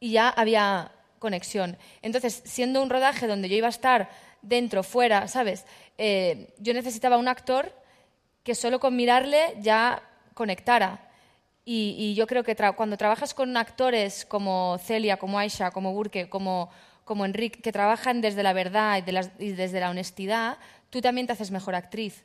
y 0.00 0.12
ya 0.12 0.28
había 0.28 0.92
conexión. 1.18 1.76
Entonces, 2.02 2.42
siendo 2.44 2.82
un 2.82 2.90
rodaje 2.90 3.26
donde 3.26 3.48
yo 3.48 3.56
iba 3.56 3.66
a 3.66 3.70
estar 3.70 4.08
dentro, 4.42 4.82
fuera, 4.82 5.28
¿sabes? 5.28 5.64
Eh, 5.98 6.54
yo 6.58 6.72
necesitaba 6.74 7.16
un 7.18 7.28
actor 7.28 7.72
que 8.44 8.54
solo 8.54 8.80
con 8.80 8.96
mirarle 8.96 9.54
ya 9.60 10.02
conectara. 10.34 11.04
Y, 11.64 11.94
y 11.98 12.14
yo 12.14 12.26
creo 12.26 12.44
que 12.44 12.56
tra- 12.56 12.74
cuando 12.74 12.96
trabajas 12.96 13.34
con 13.34 13.54
actores 13.56 14.24
como 14.24 14.78
Celia, 14.82 15.18
como 15.18 15.38
Aisha, 15.38 15.70
como 15.70 15.92
Burke, 15.92 16.28
como, 16.30 16.70
como 17.04 17.26
Enrique, 17.26 17.60
que 17.60 17.72
trabajan 17.72 18.20
desde 18.22 18.42
la 18.42 18.54
verdad 18.54 18.96
y, 18.98 19.02
de 19.02 19.12
las- 19.12 19.30
y 19.38 19.50
desde 19.52 19.80
la 19.80 19.90
honestidad, 19.90 20.56
tú 20.88 21.00
también 21.02 21.26
te 21.26 21.34
haces 21.34 21.50
mejor 21.50 21.74
actriz. 21.74 22.24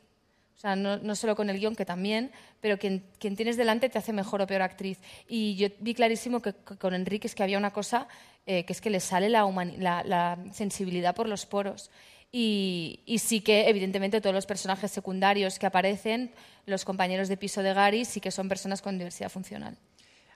O 0.56 0.60
sea, 0.60 0.76
no, 0.76 0.96
no 0.96 1.14
solo 1.14 1.36
con 1.36 1.50
el 1.50 1.58
guion, 1.58 1.76
que 1.76 1.84
también, 1.84 2.30
pero 2.60 2.78
quien, 2.78 3.04
quien 3.18 3.36
tienes 3.36 3.58
delante 3.58 3.90
te 3.90 3.98
hace 3.98 4.14
mejor 4.14 4.40
o 4.40 4.46
peor 4.46 4.62
actriz. 4.62 4.98
Y 5.28 5.56
yo 5.56 5.68
vi 5.80 5.92
clarísimo 5.92 6.40
que, 6.40 6.54
que 6.54 6.76
con 6.78 6.94
Enrique 6.94 7.26
es 7.26 7.34
que 7.34 7.42
había 7.42 7.58
una 7.58 7.72
cosa 7.72 8.08
eh, 8.46 8.64
que 8.64 8.72
es 8.72 8.80
que 8.80 8.90
le 8.90 9.00
sale 9.00 9.28
la, 9.28 9.44
la, 9.78 10.04
la 10.04 10.38
sensibilidad 10.52 11.14
por 11.14 11.28
los 11.28 11.46
poros. 11.46 11.90
Y, 12.32 13.00
y 13.06 13.18
sí 13.18 13.40
que, 13.42 13.68
evidentemente, 13.68 14.20
todos 14.20 14.34
los 14.34 14.44
personajes 14.46 14.90
secundarios 14.90 15.58
que 15.58 15.66
aparecen, 15.66 16.32
los 16.66 16.84
compañeros 16.84 17.28
de 17.28 17.36
piso 17.36 17.62
de 17.62 17.72
Gary, 17.72 18.04
sí 18.04 18.20
que 18.20 18.30
son 18.32 18.48
personas 18.48 18.82
con 18.82 18.98
diversidad 18.98 19.28
funcional. 19.28 19.76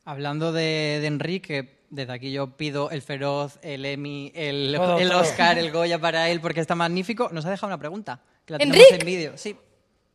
Hablando 0.05 0.53
de, 0.53 0.99
de 1.01 1.07
Enrique, 1.07 1.81
desde 1.91 2.13
aquí 2.13 2.31
yo 2.33 2.57
pido 2.57 2.91
el 2.91 3.03
Feroz, 3.03 3.59
el 3.63 3.85
Emmy, 3.85 4.31
el, 4.35 4.75
Todo, 4.77 4.99
el 4.99 5.09
todo. 5.09 5.21
Oscar, 5.21 5.59
el 5.59 5.73
Goya 5.73 5.99
para 5.99 6.31
él 6.31 6.41
porque 6.41 6.61
está 6.61 6.75
magnífico. 6.75 7.31
Nos 7.33 7.45
ha 7.47 7.51
dejado 7.51 7.67
una 7.67 7.79
pregunta. 7.79 8.21
Que 8.47 8.53
la 8.53 8.59
tenemos 8.59 8.79
¿Enric? 8.79 9.01
en 9.01 9.07
vídeo. 9.07 9.33
Sí. 9.37 9.57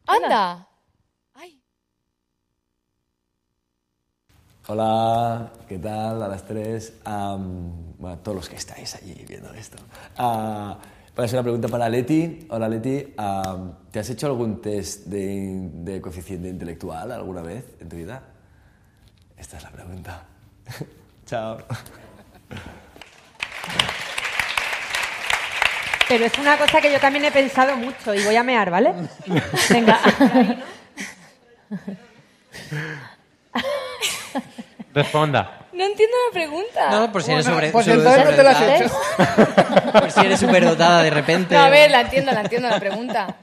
¡Anda! 0.08 0.68
Hola, 4.68 5.52
¿qué 5.68 5.78
tal? 5.78 6.24
A 6.24 6.28
las 6.30 6.46
tres. 6.46 6.94
Am, 7.04 7.98
bueno, 7.98 8.18
todos 8.20 8.36
los 8.38 8.50
que 8.50 8.56
estáis 8.56 8.96
allí 8.96 9.26
viendo 9.28 9.54
esto. 9.54 9.78
Ah, 10.18 10.78
voy 11.14 11.24
a 11.24 11.26
hacer 11.26 11.38
una 11.38 11.44
pregunta 11.44 11.68
para 11.68 11.90
Leti. 11.90 12.48
Hola, 12.50 12.70
Leti. 12.70 13.14
Am, 13.18 13.74
¿Te 13.92 14.00
has 14.00 14.10
hecho 14.10 14.28
algún 14.28 14.62
test 14.62 15.08
de, 15.08 15.70
de 15.74 16.00
coeficiente 16.00 16.48
intelectual 16.48 17.12
alguna 17.12 17.42
vez 17.42 17.66
en 17.82 17.90
tu 17.90 17.98
vida? 17.98 18.24
Esta 19.38 19.58
es 19.58 19.64
la 19.64 19.72
pregunta. 19.72 20.24
Chao. 21.26 21.58
Pero 26.08 26.26
es 26.26 26.38
una 26.38 26.58
cosa 26.58 26.80
que 26.80 26.90
yo 26.90 27.02
también 27.02 27.26
he 27.26 27.32
pensado 27.32 27.76
mucho 27.76 28.14
y 28.14 28.24
voy 28.24 28.36
a 28.38 28.44
mear, 28.44 28.72
¿vale? 28.72 28.94
Venga. 29.70 30.00
Responda. 34.94 35.60
No 35.74 35.84
entiendo 35.84 36.16
la 36.30 36.34
pregunta. 36.34 36.90
No, 36.92 37.12
por 37.12 37.24
si 37.24 37.32
eres 37.32 37.46
sobre, 37.46 37.72
pues 37.72 37.86
sobre- 37.86 37.98
entonces 37.98 38.26
no 38.26 38.36
te 38.36 38.44
la 38.44 38.52
has. 38.52 39.92
Por 40.02 40.12
si 40.12 40.20
eres 40.22 40.40
superdotada 40.40 41.02
de 41.04 41.10
repente. 41.10 41.56
No, 41.56 41.62
a 41.62 41.70
ver, 41.70 41.90
la 41.92 42.02
entiendo, 42.02 42.32
la 42.32 42.42
entiendo 42.42 42.70
la 42.70 42.80
pregunta. 42.80 43.36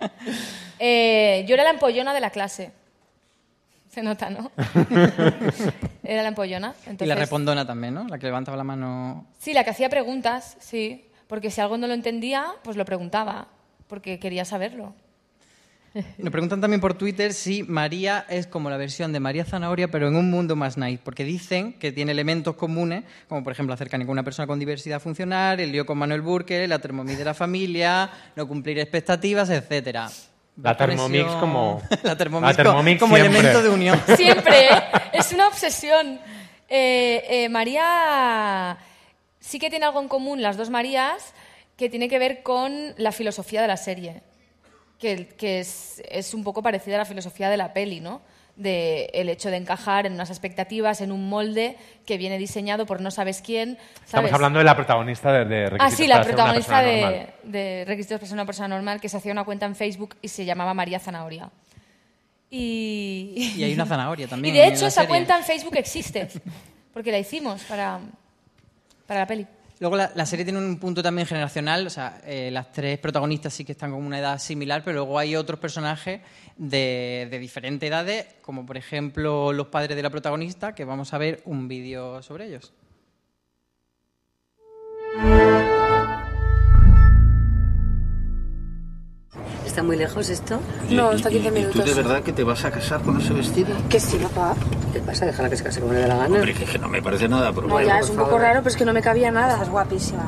Eh, 0.78 1.44
yo 1.48 1.54
era 1.54 1.64
la 1.64 1.70
empollona 1.70 2.14
de 2.14 2.20
la 2.20 2.30
clase. 2.30 2.72
Se 3.90 4.02
nota, 4.02 4.30
¿no? 4.30 4.52
Era 6.04 6.22
la 6.22 6.28
empollona. 6.28 6.74
Y 6.82 6.86
la 6.86 6.90
Entonces, 6.92 7.18
repondona 7.18 7.66
también, 7.66 7.92
¿no? 7.94 8.06
La 8.06 8.18
que 8.18 8.26
levantaba 8.26 8.56
la 8.56 8.62
mano. 8.62 9.26
Sí, 9.40 9.52
la 9.52 9.64
que 9.64 9.70
hacía 9.70 9.88
preguntas, 9.88 10.56
sí. 10.60 11.10
Porque 11.26 11.50
si 11.50 11.60
algo 11.60 11.76
no 11.76 11.88
lo 11.88 11.94
entendía, 11.94 12.46
pues 12.62 12.76
lo 12.76 12.84
preguntaba. 12.84 13.48
Porque 13.88 14.20
quería 14.20 14.44
saberlo. 14.44 14.94
Nos 16.18 16.30
preguntan 16.30 16.60
también 16.60 16.80
por 16.80 16.94
Twitter 16.94 17.32
si 17.32 17.62
María 17.62 18.24
es 18.28 18.46
como 18.46 18.70
la 18.70 18.76
versión 18.76 19.12
de 19.12 19.20
María 19.20 19.44
Zanahoria, 19.44 19.88
pero 19.88 20.08
en 20.08 20.16
un 20.16 20.30
mundo 20.30 20.56
más 20.56 20.76
nice, 20.76 21.00
porque 21.02 21.24
dicen 21.24 21.72
que 21.74 21.92
tiene 21.92 22.12
elementos 22.12 22.54
comunes, 22.56 23.04
como 23.28 23.42
por 23.42 23.52
ejemplo 23.52 23.74
acercar 23.74 24.00
a 24.00 24.04
una 24.04 24.22
persona 24.22 24.46
con 24.46 24.58
diversidad 24.58 25.00
funcional, 25.00 25.58
el 25.60 25.72
lío 25.72 25.86
con 25.86 25.98
Manuel 25.98 26.20
Burke, 26.20 26.66
la 26.68 26.78
Thermomix 26.78 27.18
de 27.18 27.24
la 27.24 27.34
familia, 27.34 28.10
no 28.36 28.46
cumplir 28.46 28.78
expectativas, 28.78 29.50
etcétera. 29.50 30.08
La 30.62 30.76
Thermomix 30.76 31.30
como... 31.36 31.82
la 32.02 32.16
Thermomix, 32.16 32.56
La 32.56 32.62
Thermomix 32.62 33.00
como 33.00 33.16
siempre. 33.16 33.38
elemento 33.38 33.62
de 33.62 33.68
unión. 33.70 34.00
Siempre, 34.16 34.66
¿eh? 34.66 34.82
es 35.12 35.32
una 35.32 35.48
obsesión. 35.48 36.20
Eh, 36.68 37.24
eh, 37.28 37.48
María 37.48 38.76
sí 39.40 39.58
que 39.58 39.70
tiene 39.70 39.86
algo 39.86 40.00
en 40.00 40.08
común, 40.08 40.42
las 40.42 40.56
dos 40.56 40.70
Marías, 40.70 41.34
que 41.76 41.88
tiene 41.88 42.08
que 42.08 42.18
ver 42.18 42.42
con 42.42 42.94
la 42.98 43.10
filosofía 43.10 43.62
de 43.62 43.68
la 43.68 43.76
serie, 43.76 44.22
que, 45.00 45.26
que 45.26 45.60
es, 45.60 46.02
es 46.08 46.34
un 46.34 46.44
poco 46.44 46.62
parecida 46.62 46.94
a 46.96 46.98
la 46.98 47.04
filosofía 47.04 47.48
de 47.50 47.56
la 47.56 47.72
peli, 47.72 48.00
¿no? 48.00 48.20
De 48.56 49.06
el 49.14 49.28
hecho 49.30 49.48
de 49.50 49.56
encajar 49.56 50.04
en 50.06 50.12
unas 50.12 50.28
expectativas, 50.28 51.00
en 51.00 51.12
un 51.12 51.28
molde 51.30 51.76
que 52.04 52.18
viene 52.18 52.36
diseñado 52.36 52.84
por 52.84 53.00
no 53.00 53.10
sabes 53.10 53.40
quién. 53.40 53.78
Estamos 54.04 54.30
hablando 54.32 54.58
de 54.58 54.64
la 54.66 54.76
protagonista 54.76 55.32
de, 55.32 55.44
de 55.46 55.64
Ah, 55.64 55.68
Requisitos 55.70 55.96
sí, 55.96 56.06
la 56.06 56.14
para 56.16 56.24
ser 56.24 56.34
una 56.34 56.42
protagonista 56.44 56.80
persona 56.82 56.92
de, 56.92 57.00
normal. 57.00 57.34
de 57.44 57.84
Requisitos 57.86 58.18
para 58.18 58.26
ser 58.28 58.34
una 58.34 58.44
persona 58.46 58.68
normal, 58.68 59.00
que 59.00 59.08
se 59.08 59.16
hacía 59.16 59.32
una 59.32 59.44
cuenta 59.44 59.64
en 59.66 59.74
Facebook 59.76 60.16
y 60.20 60.28
se 60.28 60.44
llamaba 60.44 60.74
María 60.74 60.98
Zanahoria. 60.98 61.50
Y, 62.50 63.52
Y 63.56 63.64
hay 63.64 63.72
una 63.74 63.86
zanahoria 63.86 64.26
también. 64.28 64.54
y 64.54 64.58
de 64.58 64.66
hecho 64.66 64.86
esa 64.86 64.90
serie. 64.90 65.08
cuenta 65.08 65.38
en 65.38 65.44
Facebook 65.44 65.76
existe, 65.76 66.28
porque 66.92 67.12
la 67.12 67.18
hicimos 67.18 67.62
para, 67.64 68.00
para 69.06 69.20
la 69.20 69.26
peli. 69.26 69.46
Luego 69.80 69.96
la, 69.96 70.26
serie 70.26 70.44
tiene 70.44 70.58
un 70.58 70.78
punto 70.78 71.02
también 71.02 71.26
generacional, 71.26 71.86
o 71.86 71.90
sea, 71.90 72.20
eh, 72.26 72.50
las 72.50 72.70
tres 72.70 72.98
protagonistas 72.98 73.54
sí 73.54 73.64
que 73.64 73.72
están 73.72 73.92
con 73.92 74.04
una 74.04 74.18
edad 74.18 74.38
similar, 74.38 74.82
pero 74.84 74.96
luego 74.98 75.18
hay 75.18 75.36
otros 75.36 75.58
personajes 75.58 76.20
de, 76.58 77.26
de 77.30 77.38
diferentes 77.38 77.88
edades, 77.88 78.26
como 78.42 78.66
por 78.66 78.76
ejemplo 78.76 79.54
los 79.54 79.68
padres 79.68 79.96
de 79.96 80.02
la 80.02 80.10
protagonista, 80.10 80.74
que 80.74 80.84
vamos 80.84 81.14
a 81.14 81.18
ver 81.18 81.40
un 81.46 81.66
vídeo 81.66 82.22
sobre 82.22 82.48
ellos. 82.48 82.74
¿Está 89.70 89.84
muy 89.84 89.96
lejos 89.96 90.28
esto? 90.30 90.58
No, 90.90 91.12
está 91.12 91.28
a 91.28 91.30
15 91.30 91.46
¿Y 91.48 91.50
minutos. 91.52 91.80
tú 91.84 91.88
de 91.88 91.94
verdad 91.94 92.22
que 92.24 92.32
te 92.32 92.42
vas 92.42 92.64
a 92.64 92.72
casar 92.72 93.00
con 93.02 93.20
ese 93.20 93.32
vestido? 93.32 93.68
Que 93.88 94.00
sí, 94.00 94.16
papá. 94.16 94.56
¿Qué 94.92 94.98
pasa? 94.98 95.26
Déjala 95.26 95.48
que 95.48 95.56
se 95.56 95.62
case 95.62 95.80
como 95.80 95.92
le 95.92 96.00
dé 96.00 96.08
la 96.08 96.16
gana. 96.16 96.34
Hombre, 96.34 96.52
que, 96.54 96.64
que 96.64 96.76
no 96.76 96.88
me 96.88 97.00
parece 97.00 97.28
nada, 97.28 97.52
pero 97.52 97.68
No, 97.68 97.74
bueno, 97.74 97.86
ya 97.88 98.00
es 98.00 98.10
un 98.10 98.16
favor. 98.16 98.30
poco 98.32 98.42
raro, 98.42 98.58
pero 98.62 98.70
es 98.70 98.76
que 98.76 98.84
no 98.84 98.92
me 98.92 99.00
cabía 99.00 99.30
nada. 99.30 99.52
Estás 99.52 99.68
guapísima. 99.70 100.24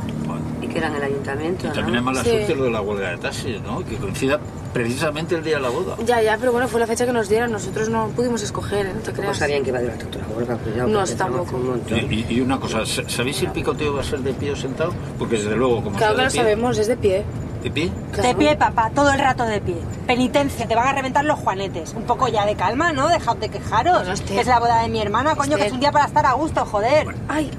Y 0.62 0.68
que 0.68 0.78
era 0.78 0.86
en 0.86 0.94
el 0.94 1.02
ayuntamiento, 1.02 1.64
Y 1.66 1.68
¿no? 1.70 1.74
también 1.74 1.96
es 1.98 2.02
mala 2.04 2.22
Sí. 2.22 2.30
suerte 2.30 2.54
lo 2.54 2.64
de 2.64 2.70
la 2.70 2.80
huelga 2.82 3.10
de 3.10 3.16
taxis, 3.18 3.60
¿no? 3.62 3.84
Que 3.84 3.96
coincida 3.96 4.38
precisamente 4.72 5.34
el 5.34 5.42
día 5.42 5.56
de 5.56 5.62
la 5.62 5.70
boda. 5.70 5.96
Ya, 6.06 6.22
ya, 6.22 6.36
pero 6.38 6.52
bueno, 6.52 6.68
fue 6.68 6.78
la 6.78 6.86
fecha 6.86 7.04
que 7.04 7.12
nos 7.12 7.28
dieron. 7.28 7.50
Nosotros 7.50 7.88
no 7.88 8.10
pudimos 8.14 8.44
escoger, 8.44 8.86
¿eh? 8.86 8.92
no 8.94 9.00
te 9.00 9.12
creas. 9.12 9.36
sabían 9.36 9.64
que 9.64 9.70
iba 9.70 9.78
a 9.80 9.82
durar 9.82 9.98
tanto 9.98 10.20
la 10.20 10.26
huelga, 10.36 10.56
cuidado. 10.58 10.88
No, 10.88 11.04
tampoco. 11.04 11.56
un 11.56 11.66
montón. 11.66 11.98
Y, 11.98 12.14
y- 12.14 12.26
y 12.36 12.40
una 12.40 12.60
cosa, 12.60 12.86
¿sa- 12.86 13.08
¿sabéis 13.08 13.38
si 13.38 13.46
el 13.46 13.50
picoteo 13.50 13.92
va 13.94 14.02
a 14.02 14.04
ser 14.04 14.20
de 14.20 14.32
pie 14.34 14.52
o 14.52 14.56
sentado? 14.56 14.92
Porque 15.18 15.34
desde 15.38 15.56
luego, 15.56 15.82
como 15.82 15.96
Claro 15.98 16.14
que 16.14 16.22
lo 16.22 16.30
sabemos, 16.30 16.78
es 16.78 16.86
de 16.86 16.96
pie. 16.96 17.24
¿De 17.62 17.70
pie? 17.70 17.92
De 18.20 18.34
pie, 18.34 18.56
papá, 18.56 18.90
todo 18.92 19.12
el 19.12 19.20
rato 19.20 19.44
de 19.44 19.60
pie. 19.60 19.76
Penitencia, 20.06 20.66
te 20.66 20.74
van 20.74 20.88
a 20.88 20.92
reventar 20.92 21.24
los 21.24 21.38
juanetes. 21.38 21.94
Un 21.94 22.02
poco 22.02 22.26
ya 22.26 22.44
de 22.44 22.56
calma, 22.56 22.92
¿no? 22.92 23.08
Dejad 23.08 23.36
de 23.36 23.48
quejaros. 23.50 24.20
que 24.22 24.40
es 24.40 24.46
la 24.48 24.58
boda 24.58 24.82
de 24.82 24.88
mi 24.88 25.00
hermana, 25.00 25.36
coño, 25.36 25.56
que 25.56 25.66
es 25.66 25.72
un 25.72 25.78
día 25.78 25.92
para 25.92 26.06
estar 26.06 26.26
a 26.26 26.32
gusto, 26.32 26.66
joder. 26.66 27.06
Ay, 27.28 27.52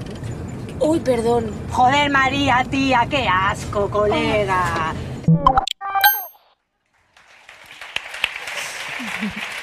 uy, 0.80 1.00
perdón. 1.00 1.50
Joder, 1.72 2.10
María, 2.10 2.66
tía, 2.70 3.06
qué 3.08 3.26
asco, 3.26 3.88
colega. 3.90 4.92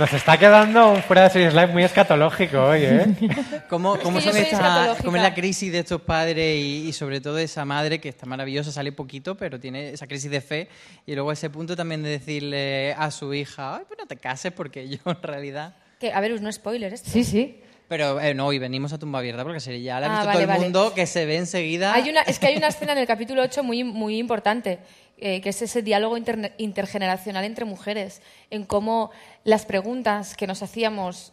Nos 0.00 0.14
está 0.14 0.38
quedando 0.38 0.92
un 0.92 1.02
fuera 1.02 1.24
de 1.24 1.28
series 1.28 1.52
live 1.52 1.66
muy 1.66 1.84
escatológico 1.84 2.58
hoy, 2.58 2.84
¿eh? 2.84 3.04
¿Cómo, 3.68 3.98
cómo 3.98 4.18
que 4.18 4.24
yo 4.24 4.32
son 4.32 4.40
escatológica. 4.40 5.04
cómo 5.04 5.18
es 5.18 5.22
la 5.22 5.34
crisis 5.34 5.70
de 5.70 5.80
estos 5.80 6.00
padres 6.00 6.56
y, 6.56 6.88
y 6.88 6.92
sobre 6.94 7.20
todo 7.20 7.34
de 7.34 7.42
esa 7.42 7.66
madre 7.66 8.00
que 8.00 8.08
está 8.08 8.24
maravillosa, 8.24 8.72
sale 8.72 8.92
poquito, 8.92 9.36
pero 9.36 9.60
tiene 9.60 9.90
esa 9.90 10.06
crisis 10.06 10.30
de 10.30 10.40
fe 10.40 10.68
y 11.04 11.14
luego 11.14 11.30
ese 11.32 11.50
punto 11.50 11.76
también 11.76 12.02
de 12.02 12.08
decirle 12.08 12.94
a 12.94 13.10
su 13.10 13.34
hija, 13.34 13.76
ay, 13.76 13.82
pues 13.86 14.00
no 14.00 14.06
te 14.06 14.16
cases 14.16 14.52
porque 14.52 14.88
yo 14.88 14.96
en 15.04 15.22
realidad... 15.22 15.76
Que, 15.98 16.14
a 16.14 16.20
ver, 16.20 16.30
es 16.30 16.40
un 16.40 16.50
spoiler 16.50 16.94
esto. 16.94 17.10
Sí, 17.10 17.22
sí. 17.22 17.60
Pero 17.90 18.20
eh, 18.20 18.34
no, 18.34 18.46
hoy 18.46 18.60
venimos 18.60 18.92
a 18.92 18.98
tumba 18.98 19.18
abierta 19.18 19.42
porque 19.42 19.58
sería 19.58 19.80
ya 19.96 20.00
la 20.00 20.06
ha 20.06 20.10
Ah, 20.10 20.12
visto 20.18 20.26
vale, 20.28 20.32
todo 20.34 20.42
el 20.42 20.46
vale. 20.46 20.60
mundo 20.60 20.94
que 20.94 21.06
se 21.06 21.26
ve 21.26 21.38
enseguida. 21.38 21.92
Hay 21.92 22.08
una, 22.08 22.20
es 22.22 22.38
que 22.38 22.46
hay 22.46 22.56
una 22.56 22.68
escena 22.74 22.92
en 22.92 22.98
el 22.98 23.06
capítulo 23.08 23.42
8 23.42 23.64
muy, 23.64 23.82
muy 23.82 24.16
importante, 24.18 24.78
eh, 25.18 25.40
que 25.40 25.48
es 25.48 25.60
ese 25.60 25.82
diálogo 25.82 26.16
interne- 26.16 26.52
intergeneracional 26.58 27.44
entre 27.44 27.64
mujeres, 27.64 28.22
en 28.50 28.64
cómo 28.64 29.10
las 29.42 29.66
preguntas 29.66 30.36
que 30.36 30.46
nos 30.46 30.62
hacíamos, 30.62 31.32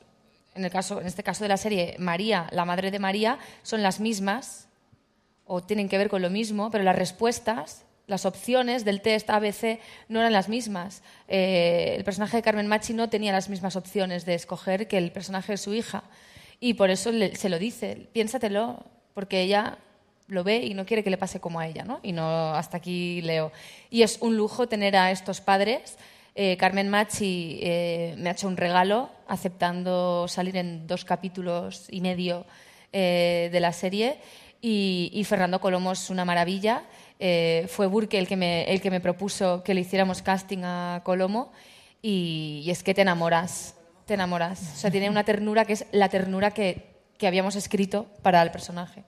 en, 0.56 0.66
el 0.66 0.72
caso, 0.72 1.00
en 1.00 1.06
este 1.06 1.22
caso 1.22 1.44
de 1.44 1.50
la 1.50 1.58
serie, 1.58 1.96
María, 2.00 2.48
la 2.50 2.66
madre 2.66 2.90
de 2.90 2.98
María, 2.98 3.38
son 3.62 3.84
las 3.84 4.00
mismas 4.00 4.68
o 5.46 5.62
tienen 5.62 5.88
que 5.90 6.00
ver 6.00 6.10
con 6.10 6.24
lo 6.24 6.32
mismo, 6.32 6.72
pero 6.72 6.84
las 6.84 6.96
respuestas, 6.96 7.86
las 8.08 8.26
opciones 8.26 8.84
del 8.84 9.02
test 9.02 9.30
ABC 9.30 9.80
no 10.10 10.22
eran 10.22 10.34
las 10.34 10.50
mismas. 10.50 11.04
Eh, 11.28 11.94
el 11.98 12.04
personaje 12.04 12.38
de 12.38 12.42
Carmen 12.42 12.66
Machi 12.66 12.94
no 12.94 13.10
tenía 13.10 13.32
las 13.32 13.48
mismas 13.48 13.76
opciones 13.76 14.26
de 14.26 14.34
escoger 14.34 14.88
que 14.88 14.98
el 14.98 15.12
personaje 15.12 15.52
de 15.52 15.58
su 15.58 15.76
hija. 15.76 16.04
Y 16.60 16.74
por 16.74 16.90
eso 16.90 17.12
se 17.34 17.50
lo 17.50 17.60
dice, 17.60 18.08
piénsatelo, 18.14 18.84
porque 19.14 19.42
ella 19.42 19.78
lo 20.28 20.44
ve 20.44 20.58
y 20.58 20.74
no 20.74 20.86
quiere 20.86 21.04
que 21.04 21.10
le 21.10 21.18
pase 21.18 21.40
como 21.40 21.60
a 21.60 21.68
ella, 21.68 21.84
¿no? 21.84 22.00
Y 22.04 22.12
no 22.12 22.54
hasta 22.54 22.78
aquí 22.78 23.22
leo. 23.22 23.52
Y 23.90 24.02
es 24.02 24.18
un 24.22 24.36
lujo 24.36 24.68
tener 24.68 24.96
a 24.96 25.12
estos 25.12 25.40
padres. 25.42 25.98
Eh, 26.36 26.58
Carmen 26.58 26.90
Machi 26.90 27.60
eh, 27.62 28.16
me 28.18 28.30
ha 28.30 28.34
hecho 28.34 28.48
un 28.48 28.58
regalo 28.58 29.10
aceptando 29.28 30.28
salir 30.28 30.58
en 30.58 30.86
dos 30.86 31.06
capítulos 31.06 31.88
y 31.90 32.02
medio 32.02 32.46
eh, 32.94 33.50
de 33.52 33.60
la 33.60 33.74
serie 33.74 34.18
y, 34.62 35.12
y 35.14 35.24
Fernando 35.24 35.60
Colomo 35.60 35.92
es 35.92 36.10
una 36.10 36.26
maravilla. 36.26 36.84
Eh, 37.20 37.66
fue 37.70 37.88
Burke 37.88 38.18
el 38.18 38.28
que, 38.28 38.36
me, 38.36 38.64
el 38.66 38.82
que 38.82 38.92
me 38.92 39.00
propuso 39.00 39.64
que 39.64 39.74
le 39.74 39.82
hiciéramos 39.82 40.22
casting 40.22 40.64
a 40.64 41.02
Colomo 41.04 41.52
y, 42.02 42.62
y 42.66 42.72
es 42.72 42.84
que 42.84 42.94
te 42.94 43.02
enamoras, 43.02 43.76
te 44.08 44.16
enamoras. 44.16 44.60
O 44.74 44.78
sea, 44.78 44.90
tiene 44.90 45.10
una 45.10 45.24
ternura 45.24 45.66
que 45.66 45.74
es 45.74 45.86
la 45.92 46.10
ternura 46.10 46.52
que, 46.52 46.96
que 47.20 47.28
habíamos 47.28 47.56
escrito 47.56 48.08
para 48.24 48.42
el 48.42 48.50
personaje. 48.52 49.04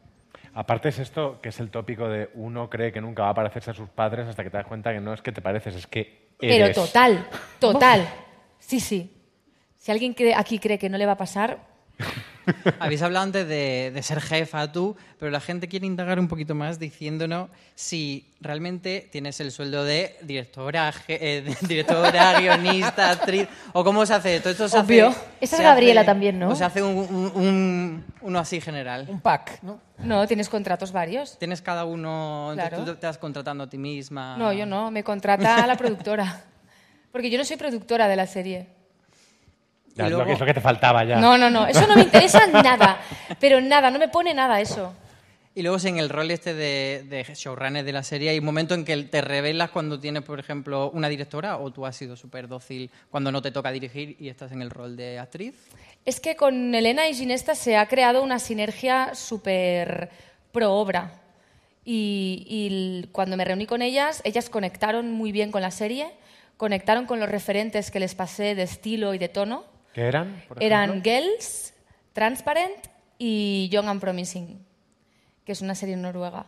Aparte 0.54 0.90
es 0.90 1.00
esto 1.00 1.40
que 1.42 1.50
es 1.50 1.60
el 1.60 1.70
tópico 1.72 2.08
de 2.10 2.30
uno 2.34 2.70
cree 2.70 2.92
que 2.92 3.02
nunca 3.02 3.24
va 3.24 3.30
a 3.30 3.34
parecerse 3.34 3.72
a 3.72 3.74
sus 3.74 3.90
padres 3.90 4.28
hasta 4.28 4.44
que 4.44 4.50
te 4.50 4.58
das 4.58 4.66
cuenta 4.68 4.92
que 4.92 5.00
no 5.00 5.14
es 5.14 5.22
que 5.22 5.32
te 5.32 5.42
pareces, 5.42 5.76
es 5.76 5.88
que 5.88 6.30
Pero 6.40 6.66
eres. 6.66 6.76
total, 6.76 7.26
total. 7.60 8.08
Sí, 8.60 8.80
sí. 8.80 9.16
Si 9.78 9.90
alguien 9.92 10.14
cree- 10.14 10.36
aquí 10.36 10.60
cree 10.60 10.78
que 10.78 10.90
no 10.90 10.98
le 10.98 11.06
va 11.06 11.14
a 11.14 11.18
pasar, 11.18 11.60
Habéis 12.80 13.02
hablado 13.04 13.26
antes 13.26 13.48
de, 13.48 13.92
de 13.94 14.02
ser 14.04 14.22
jefa 14.22 14.72
tú, 14.72 14.96
pero 15.20 15.30
la 15.30 15.40
gente 15.40 15.68
quiere 15.68 15.86
indagar 15.86 16.20
un 16.20 16.28
poquito 16.28 16.56
más 16.56 16.80
diciéndonos 16.80 17.50
si 17.76 18.34
realmente 18.42 19.08
tienes 19.12 19.40
el 19.40 19.52
sueldo 19.52 19.84
de 19.84 20.16
directora, 20.24 20.92
eh, 21.08 21.44
de 21.46 21.56
directora 21.68 22.40
guionista, 22.40 23.12
actriz, 23.12 23.48
o 23.74 23.84
cómo 23.84 24.04
se 24.06 24.14
hace. 24.16 24.40
Todo 24.40 24.50
esto 24.52 24.68
se 24.68 24.80
Obvio. 24.80 25.10
hace. 25.10 25.20
Esa 25.42 25.58
se 25.58 25.62
es 25.64 25.68
Gabriela 25.70 26.02
hace- 26.02 26.06
también, 26.08 26.40
¿no? 26.40 26.50
O 26.50 26.56
se 26.56 26.64
hace 26.64 26.82
un, 26.82 26.98
un- 26.98 27.32
un- 27.36 28.06
uno 28.22 28.40
así 28.40 28.60
general. 28.62 29.06
Un 29.10 29.22
pack, 29.22 29.62
¿no? 29.62 29.80
no, 30.00 30.26
tienes 30.28 30.50
contratos 30.50 30.92
varios. 30.92 31.38
Tienes 31.38 31.62
cada 31.62 31.86
uno. 31.86 32.50
entonces 32.52 32.70
Claro. 32.70 32.84
tú 32.84 32.92
te 32.92 32.96
estás 32.96 33.18
contratando 33.20 33.66
a 33.66 33.70
ti 33.70 33.78
misma. 33.78 34.38
No, 34.38 34.52
yo 34.54 34.66
no, 34.66 34.90
me 34.90 35.04
contrata 35.04 35.68
la 35.68 35.76
productora. 35.78 36.42
Porque 37.12 37.30
yo 37.30 37.38
no 37.38 37.46
soy 37.46 37.58
productora 37.58 38.08
de 38.08 38.16
la 38.16 38.26
serie. 38.28 38.79
Ya, 40.00 40.08
es, 40.08 40.12
lo 40.12 40.26
que, 40.26 40.34
es 40.34 40.40
lo 40.40 40.46
que 40.46 40.54
te 40.54 40.62
faltaba 40.62 41.04
ya. 41.04 41.18
No, 41.18 41.38
no, 41.38 41.50
no, 41.50 41.68
eso 41.68 41.86
no 41.88 41.96
me 41.96 42.04
interesa 42.04 42.48
nada. 42.54 43.00
Pero 43.40 43.62
nada, 43.62 43.92
no 43.92 44.00
me 44.00 44.08
pone 44.08 44.34
nada 44.34 44.60
eso. 44.62 44.94
Y 45.56 45.62
luego, 45.62 45.78
en 45.84 45.98
el 45.98 46.10
rol 46.10 46.32
este 46.32 46.54
de, 46.54 47.04
de 47.10 47.24
showrunner 47.34 47.84
de 47.84 47.92
la 47.92 48.04
serie, 48.04 48.30
hay 48.30 48.40
un 48.40 48.46
momento 48.46 48.76
en 48.76 48.86
que 48.86 48.96
te 49.04 49.20
revelas 49.20 49.72
cuando 49.72 50.00
tienes, 50.00 50.24
por 50.24 50.40
ejemplo, 50.40 50.90
una 50.92 51.10
directora 51.10 51.58
o 51.58 51.72
tú 51.72 51.86
has 51.86 51.96
sido 51.96 52.16
súper 52.16 52.48
dócil 52.48 52.90
cuando 53.10 53.32
no 53.32 53.42
te 53.42 53.52
toca 53.52 53.72
dirigir 53.72 54.16
y 54.20 54.30
estás 54.30 54.52
en 54.52 54.62
el 54.62 54.70
rol 54.70 54.96
de 54.96 55.20
actriz. 55.20 55.56
Es 56.06 56.20
que 56.20 56.36
con 56.36 56.74
Elena 56.74 57.10
y 57.10 57.14
Ginesta 57.14 57.56
se 57.56 57.76
ha 57.76 57.88
creado 57.88 58.24
una 58.24 58.40
sinergia 58.40 59.16
súper 59.16 60.10
pro 60.52 60.74
obra. 60.74 61.12
Y, 61.84 62.46
y 62.48 63.08
cuando 63.12 63.36
me 63.36 63.44
reuní 63.44 63.66
con 63.66 63.82
ellas, 63.82 64.22
ellas 64.24 64.50
conectaron 64.50 65.12
muy 65.12 65.32
bien 65.32 65.52
con 65.52 65.62
la 65.62 65.72
serie, 65.72 66.08
conectaron 66.58 67.06
con 67.06 67.20
los 67.20 67.28
referentes 67.28 67.90
que 67.90 68.00
les 68.00 68.16
pasé 68.16 68.54
de 68.54 68.64
estilo 68.64 69.14
y 69.14 69.18
de 69.18 69.30
tono. 69.30 69.66
¿Qué 70.00 70.08
eran? 70.08 70.42
por 70.48 70.64
Eran? 70.64 71.04
Girls, 71.04 71.74
Transparent 72.14 72.88
y 73.18 73.68
Young 73.70 73.90
and 73.90 74.00
Promising, 74.00 74.66
que 75.44 75.52
es 75.52 75.60
una 75.60 75.76
serie 75.76 75.98
noruega. 75.98 76.46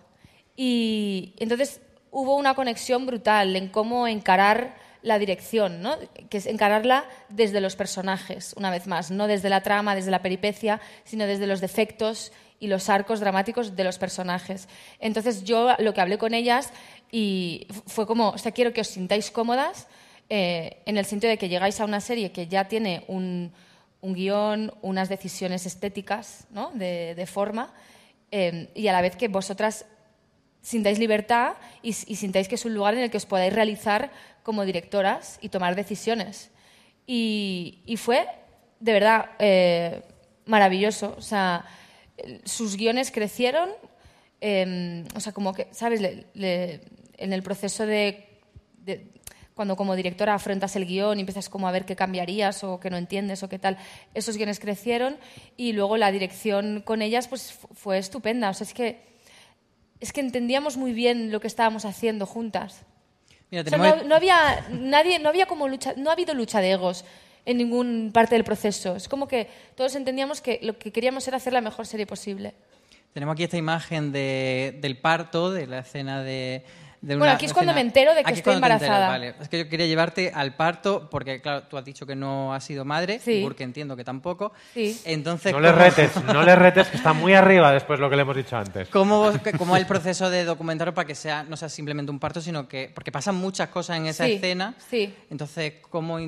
Y 0.56 1.34
entonces 1.38 1.82
hubo 2.12 2.38
una 2.38 2.56
conexión 2.56 3.06
brutal 3.06 3.54
en 3.58 3.68
cómo 3.68 4.08
encarar 4.08 4.78
la 5.02 5.20
dirección, 5.20 5.82
¿no? 5.82 5.98
que 6.30 6.38
es 6.38 6.46
encararla 6.46 7.04
desde 7.28 7.60
los 7.60 7.76
personajes, 7.76 8.54
una 8.56 8.72
vez 8.72 8.88
más, 8.88 9.12
no 9.12 9.28
desde 9.28 9.50
la 9.50 9.64
trama, 9.64 9.96
desde 9.96 10.12
la 10.12 10.22
peripecia, 10.22 10.80
sino 11.04 11.26
desde 11.26 11.46
los 11.46 11.60
defectos 11.60 12.32
y 12.58 12.68
los 12.68 12.88
arcos 12.88 13.20
dramáticos 13.20 13.76
de 13.76 13.84
los 13.84 13.98
personajes. 13.98 14.70
Entonces 15.02 15.44
yo 15.44 15.76
lo 15.78 15.94
que 15.94 16.00
hablé 16.00 16.18
con 16.18 16.34
ellas 16.34 16.72
y 17.12 17.68
fue 17.86 18.08
como, 18.08 18.30
o 18.30 18.38
sea, 18.38 18.54
quiero 18.54 18.72
que 18.72 18.80
os 18.80 18.88
sintáis 18.88 19.30
cómodas, 19.30 19.88
eh, 20.34 20.82
en 20.86 20.96
el 20.98 21.04
sentido 21.04 21.30
de 21.30 21.38
que 21.38 21.50
llegáis 21.50 21.82
a 21.82 21.86
una 21.86 22.00
serie 22.00 22.32
que 22.32 22.48
ya 22.48 22.70
tiene 22.70 23.04
un, 23.10 23.52
un 24.00 24.14
guion, 24.14 24.72
unas 24.82 25.10
decisiones 25.10 25.66
estéticas, 25.66 26.48
¿no? 26.52 26.72
de, 26.74 27.16
de 27.16 27.26
forma, 27.26 27.74
eh, 28.32 28.70
y 28.74 28.88
a 28.88 28.94
la 28.94 29.02
vez 29.02 29.18
que 29.18 29.28
vosotras 29.28 29.86
sintáis 30.62 31.00
libertad 31.00 31.56
y, 31.84 31.90
y 31.90 32.16
sintáis 32.16 32.48
que 32.48 32.56
es 32.56 32.64
un 32.64 32.74
lugar 32.74 32.94
en 32.94 33.02
el 33.02 33.12
que 33.12 33.18
os 33.18 33.26
podáis 33.26 33.52
realizar 33.52 34.10
como 34.44 34.64
directoras 34.64 35.38
y 35.42 35.50
tomar 35.50 35.76
decisiones. 35.76 36.50
Y, 37.06 37.82
y 37.86 37.98
fue, 37.98 38.26
de 38.80 38.94
verdad, 38.94 39.32
eh, 39.40 40.02
maravilloso. 40.46 41.14
O 41.18 41.22
sea, 41.22 41.66
sus 42.46 42.78
guiones 42.78 43.12
crecieron, 43.12 43.70
eh, 44.40 45.04
o 45.14 45.20
sea, 45.20 45.34
como 45.34 45.52
que, 45.54 45.68
¿sabes? 45.72 46.00
Le- 46.00 46.26
le- 46.36 46.80
en 47.18 47.34
el 47.34 47.44
proceso 47.44 47.86
de, 47.86 48.30
de- 48.86 49.08
cuando 49.56 49.76
como 49.76 49.96
directora 49.96 50.34
afrontas 50.34 50.76
el 50.76 50.86
guion 50.86 51.18
y 51.18 51.22
empiezas 51.22 51.50
como 51.50 51.68
a 51.68 51.72
ver 51.72 51.86
qué 51.86 51.96
cambiarías 51.96 52.64
o 52.64 52.80
qué 52.80 52.90
no 52.90 52.98
entiendes 52.98 53.44
o 53.44 53.50
qué 53.50 53.60
tal, 53.60 53.78
esos 54.14 54.38
guiones 54.38 54.60
crecieron 54.60 55.18
y 55.58 55.74
luego 55.74 55.98
la 55.98 56.12
dirección 56.12 56.82
con 56.86 57.02
ellas 57.02 57.28
pues 57.28 57.52
fu- 57.54 57.68
fue 57.74 57.98
estupenda. 57.98 58.50
O 58.50 58.54
sea, 58.54 58.66
es 58.66 58.74
que, 58.74 59.02
es 60.00 60.14
que 60.14 60.22
entendíamos 60.22 60.78
muy 60.78 60.94
bien 60.94 61.32
lo 61.32 61.40
que 61.40 61.48
estábamos 61.48 61.86
haciendo 61.86 62.26
juntas. 62.26 62.84
Mira, 63.52 63.64
O 63.66 63.70
sea, 63.70 63.78
no, 63.78 64.04
no 64.04 64.16
había 64.16 64.66
nadie, 64.72 65.20
no 65.20 65.30
había 65.30 65.46
como 65.46 65.68
lucha, 65.68 65.94
no 65.98 66.10
ha 66.10 66.14
habido 66.14 66.34
lucha 66.34 66.62
de 66.62 66.72
egos 66.72 67.04
en 67.46 67.58
ningún 67.58 68.12
parte 68.14 68.36
del 68.36 68.44
proceso. 68.46 68.96
Es 68.96 69.08
como 69.10 69.28
que 69.28 69.48
todos 69.76 69.96
entendíamos 69.96 70.40
que 70.42 70.60
lo 70.64 70.78
que 70.80 70.92
queríamos 70.92 71.28
era 71.28 71.38
hacer 71.38 71.52
la 71.54 71.62
mejor 71.62 71.86
serie 71.86 72.08
posible. 72.08 72.54
Tenemos 73.14 73.34
aquí 73.34 73.44
esta 73.44 73.58
imagen 73.58 74.14
de- 74.14 74.78
del 74.82 74.98
parto, 74.98 75.52
de 75.52 75.68
la 75.68 75.80
escena 75.80 76.24
de... 76.24 76.64
de 77.02 77.16
Bueno, 77.16 77.24
una 77.24 77.34
aquí 77.34 77.46
es 77.48 77.54
cuando 77.54 77.74
me 77.74 77.82
entero 77.82 78.12
de 78.14 78.18
que 78.24 78.30
Aquí 78.30 78.34
es 78.34 78.38
estoy 78.40 78.54
enteras, 78.54 78.80
embarazada. 78.82 79.08
vale. 79.10 79.34
Es 79.42 79.50
que 79.50 79.58
yo 79.58 79.68
quería 79.70 79.88
llevarte 79.88 80.32
al 80.36 80.54
parto 80.56 81.10
porque, 81.10 81.42
claro, 81.42 81.64
tú 81.64 81.76
has 81.78 81.84
dicho 81.84 82.06
que 82.06 82.16
no 82.16 82.54
has 82.54 82.64
sido 82.64 82.86
madre, 82.86 83.18
Sí. 83.20 83.40
porque 83.44 83.64
entiendo 83.64 83.96
que 83.96 84.04
tampoco. 84.04 84.54
Sí. 84.76 85.02
Entonces, 85.06 85.52
No 85.52 85.60
le 85.60 85.72
¿cómo- 85.72 85.82
retes, 85.84 86.24
no 86.26 86.44
le 86.44 86.56
retes, 86.56 86.90
que 86.90 86.98
está 86.98 87.14
muy 87.14 87.34
arriba 87.34 87.72
después 87.72 87.98
de 87.98 88.02
lo 88.02 88.10
que 88.12 88.16
le 88.18 88.22
hemos 88.22 88.36
dicho 88.36 88.56
antes. 88.56 88.88
¿Cómo, 88.90 89.32
cómo 89.58 89.76
es 89.76 89.82
el 89.82 89.88
proceso 89.88 90.30
de 90.30 90.44
documentario 90.44 90.94
para 90.94 91.08
que 91.08 91.16
sea, 91.16 91.42
no 91.44 91.58
sea 91.58 91.70
simplemente 91.70 92.12
un 92.12 92.20
parto, 92.20 92.40
sino 92.40 92.68
que... 92.68 92.92
Porque 92.94 93.12
pasan 93.12 93.34
muchas 93.36 93.70
cosas 93.70 93.98
en 93.98 94.06
esa 94.06 94.26
Sí, 94.28 94.34
escena. 94.34 94.76
sí. 94.90 95.12
Entonces, 95.32 95.74
¿cómo, 95.90 96.20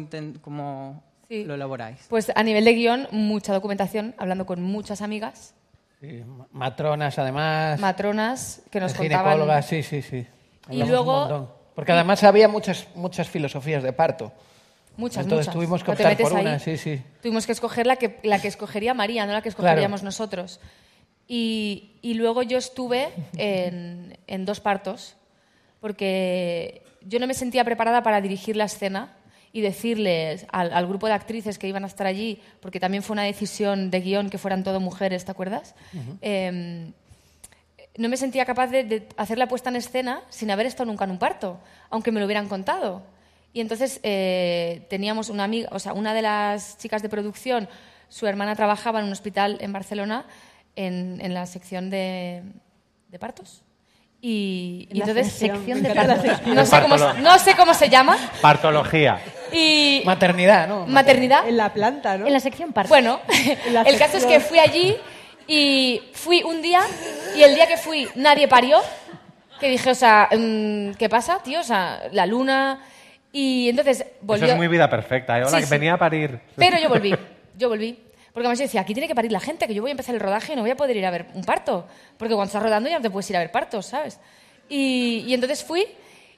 cómo 0.42 1.04
Sí. 1.30 1.44
lo 1.44 1.54
elaboráis? 1.54 2.00
Pues 2.10 2.32
a 2.36 2.42
nivel 2.42 2.66
de 2.66 2.74
guion, 2.74 3.08
mucha 3.12 3.54
documentación, 3.54 4.16
hablando 4.18 4.48
con 4.48 4.62
muchas 4.64 5.04
amigas, 5.04 5.54
Sí, 6.02 6.24
ma- 6.26 6.48
matronas, 6.52 7.18
además. 7.20 7.80
matronas, 7.80 8.64
que 8.72 8.80
nos 8.80 8.94
contaban... 8.96 9.24
ginecólogas, 9.34 9.68
sí, 9.68 9.84
sí, 9.84 10.02
sí. 10.02 10.26
Y 10.70 10.84
luego- 10.84 11.14
un 11.14 11.20
montón. 11.30 11.50
Porque 11.76 11.92
además 11.92 12.24
había 12.24 12.48
muchas, 12.48 12.88
muchas 12.96 13.28
filosofías 13.30 13.82
de 13.84 13.94
parto. 13.94 14.32
Muchas, 14.96 15.24
Entonces 15.24 15.48
muchas. 15.48 15.54
tuvimos 15.56 15.84
que 15.84 15.92
No 15.92 15.98
te 15.98 16.04
optar 16.06 16.18
por 16.30 16.36
ahí. 16.38 16.42
una, 16.46 16.60
sí, 16.60 16.78
sí. 16.78 17.02
Tuvimos 17.22 17.46
que 17.48 17.52
escoger 17.52 17.88
la 17.88 17.96
que, 17.96 18.20
la 18.22 18.40
que 18.40 18.48
escogería 18.48 18.94
María, 18.94 19.26
no 19.26 19.34
la 19.34 19.42
que 19.42 19.50
escogeríamos 19.50 20.04
nosotros. 20.04 20.60
Y, 21.28 21.94
y 22.04 22.14
luego 22.14 22.44
yo 22.44 22.58
estuve 22.60 23.10
en, 23.38 24.18
en 24.28 24.46
dos 24.46 24.60
partos, 24.60 25.16
porque 25.80 26.84
yo 27.02 27.20
no 27.20 27.28
me 27.28 27.34
sentía 27.34 27.64
preparada 27.66 28.04
para 28.04 28.22
dirigir 28.22 28.56
la 28.56 28.66
escena 28.66 29.14
y 29.52 29.62
decirles 29.62 30.46
al, 30.52 30.72
al 30.74 30.88
grupo 30.88 31.08
de 31.08 31.14
actrices 31.14 31.58
que 31.60 31.68
iban 31.68 31.84
a 31.84 31.88
estar 31.88 32.08
allí, 32.08 32.40
porque 32.60 32.80
también 32.80 33.04
fue 33.04 33.14
una 33.14 33.24
decisión 33.24 33.92
de 33.92 34.00
guion 34.02 34.30
que 34.30 34.38
fueran 34.38 34.64
todo 34.64 34.80
mujeres, 34.80 35.26
¿te 35.26 35.32
acuerdas? 35.32 35.76
Eh, 36.22 36.92
no 37.98 38.10
me 38.10 38.18
sentía 38.18 38.46
capaz 38.46 38.68
de, 38.68 38.84
de 38.84 39.08
hacer 39.18 39.38
la 39.38 39.48
puesta 39.48 39.70
en 39.70 39.76
escena 39.76 40.22
sin 40.30 40.50
haber 40.52 40.66
estado 40.66 40.86
nunca 40.86 41.06
en 41.06 41.12
un 41.12 41.20
parto, 41.20 41.60
aunque 41.90 42.12
me 42.12 42.20
lo 42.20 42.26
hubieran 42.26 42.48
contado. 42.48 43.02
Y 43.54 43.62
entonces 43.62 44.00
eh, 44.04 44.86
teníamos 44.90 45.30
una 45.30 45.44
amiga, 45.44 45.70
o 45.72 45.78
sea, 45.80 45.94
una 45.94 46.14
de 46.14 46.24
las 46.24 46.78
chicas 46.80 47.02
de 47.04 47.10
producción, 47.10 47.70
su 48.10 48.26
hermana 48.28 48.56
trabajaba 48.56 49.00
en 49.00 49.06
un 49.06 49.12
hospital 49.12 49.58
en 49.62 49.72
Barcelona 49.74 50.26
en, 50.76 51.20
en 51.22 51.34
la 51.36 51.46
sección 51.46 51.90
de, 51.92 52.42
de 53.10 53.20
partos. 53.20 53.62
Y, 54.26 54.88
entonces 54.90 55.34
sección 55.34 55.84
de 55.84 55.94
partos. 55.96 56.48
No 56.48 56.66
sé, 56.66 56.82
cómo, 56.82 56.98
se- 56.98 57.04
Partolo- 57.04 57.20
no 57.22 57.40
sé 57.40 57.56
cómo 57.56 57.74
se 57.74 57.90
llama. 57.90 58.18
Partología. 58.42 59.20
Y 59.52 60.02
Maternidad, 60.06 60.68
¿no? 60.68 60.88
maternidad. 60.88 61.48
En 61.48 61.58
la 61.58 61.72
planta, 61.74 62.18
¿no? 62.18 62.26
En 62.26 62.34
la 62.34 62.40
sección 62.40 62.72
parto. 62.74 62.90
Bueno, 62.90 63.20
la 63.72 63.82
el 63.84 63.98
caso 64.00 64.18
es 64.18 64.26
que 64.26 64.40
fui 64.40 64.58
allí 64.60 64.96
y 65.48 66.02
fui 66.14 66.44
un 66.44 66.62
día 66.62 66.82
y 67.36 67.44
el 67.44 67.56
día 67.56 67.68
que 67.68 67.78
fui 67.78 68.08
nadie 68.16 68.48
parió. 68.48 68.80
Que 69.60 69.70
dije, 69.70 69.92
o 69.92 69.96
sea, 69.96 70.28
mm, 70.32 70.94
¿qué 70.96 71.08
pasa, 71.10 71.40
tío? 71.44 71.62
O 71.62 71.64
sea, 71.64 72.04
la 72.12 72.26
luna. 72.26 72.84
Y 73.32 73.70
entonces 73.70 74.06
volvió. 74.22 74.46
Eso 74.46 74.54
es 74.54 74.58
muy 74.58 74.68
vida 74.68 74.90
perfecta, 74.90 75.38
¿eh? 75.40 75.42
Hola, 75.44 75.52
Sí, 75.52 75.58
que 75.58 75.66
sí. 75.66 75.70
venía 75.72 75.94
a 75.94 75.98
parir. 75.98 76.40
Pero 76.56 76.78
yo 76.80 76.90
volví, 76.90 77.16
yo 77.58 77.70
volví. 77.70 77.98
Porque 78.34 78.48
además 78.48 78.60
yo 78.60 78.66
decía, 78.66 78.82
aquí 78.82 78.94
tiene 78.94 79.08
que 79.08 79.16
parir 79.16 79.32
la 79.32 79.40
gente, 79.40 79.68
que 79.68 79.74
yo 79.74 79.82
voy 79.82 79.92
a 79.92 79.94
empezar 79.94 80.16
el 80.16 80.22
rodaje 80.22 80.54
y 80.54 80.56
no 80.56 80.64
voy 80.64 80.72
a 80.72 80.76
poder 80.76 80.98
ir 80.98 81.06
a 81.06 81.12
ver 81.12 81.28
un 81.34 81.44
parto. 81.44 81.88
Porque 82.18 82.34
cuando 82.34 82.48
estás 82.50 82.64
rodando 82.64 82.90
ya 82.90 82.98
no 82.98 83.02
te 83.04 83.10
puedes 83.12 83.30
ir 83.30 83.38
a 83.38 83.40
ver 83.40 83.52
partos, 83.52 83.86
¿sabes? 83.86 84.20
Y, 84.70 85.24
y 85.28 85.34
entonces 85.34 85.64
fui 85.64 85.86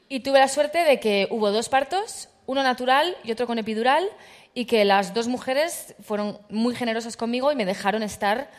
y 0.09 0.19
tuve 0.19 0.39
la 0.39 0.47
suerte 0.49 0.79
de 0.83 0.99
que 0.99 1.27
hubo 1.31 1.51
dos 1.51 1.69
partos, 1.69 2.29
uno 2.45 2.63
natural 2.63 3.15
y 3.23 3.31
otro 3.31 3.47
con 3.47 3.57
epidural, 3.59 4.07
y 4.53 4.65
que 4.65 4.85
las 4.85 5.13
dos 5.13 5.27
mujeres 5.27 5.95
fueron 6.01 6.37
muy 6.49 6.75
generosas 6.75 7.17
conmigo 7.17 7.51
y 7.51 7.55
me 7.55 7.65
dejaron 7.65 8.03
estar 8.03 8.49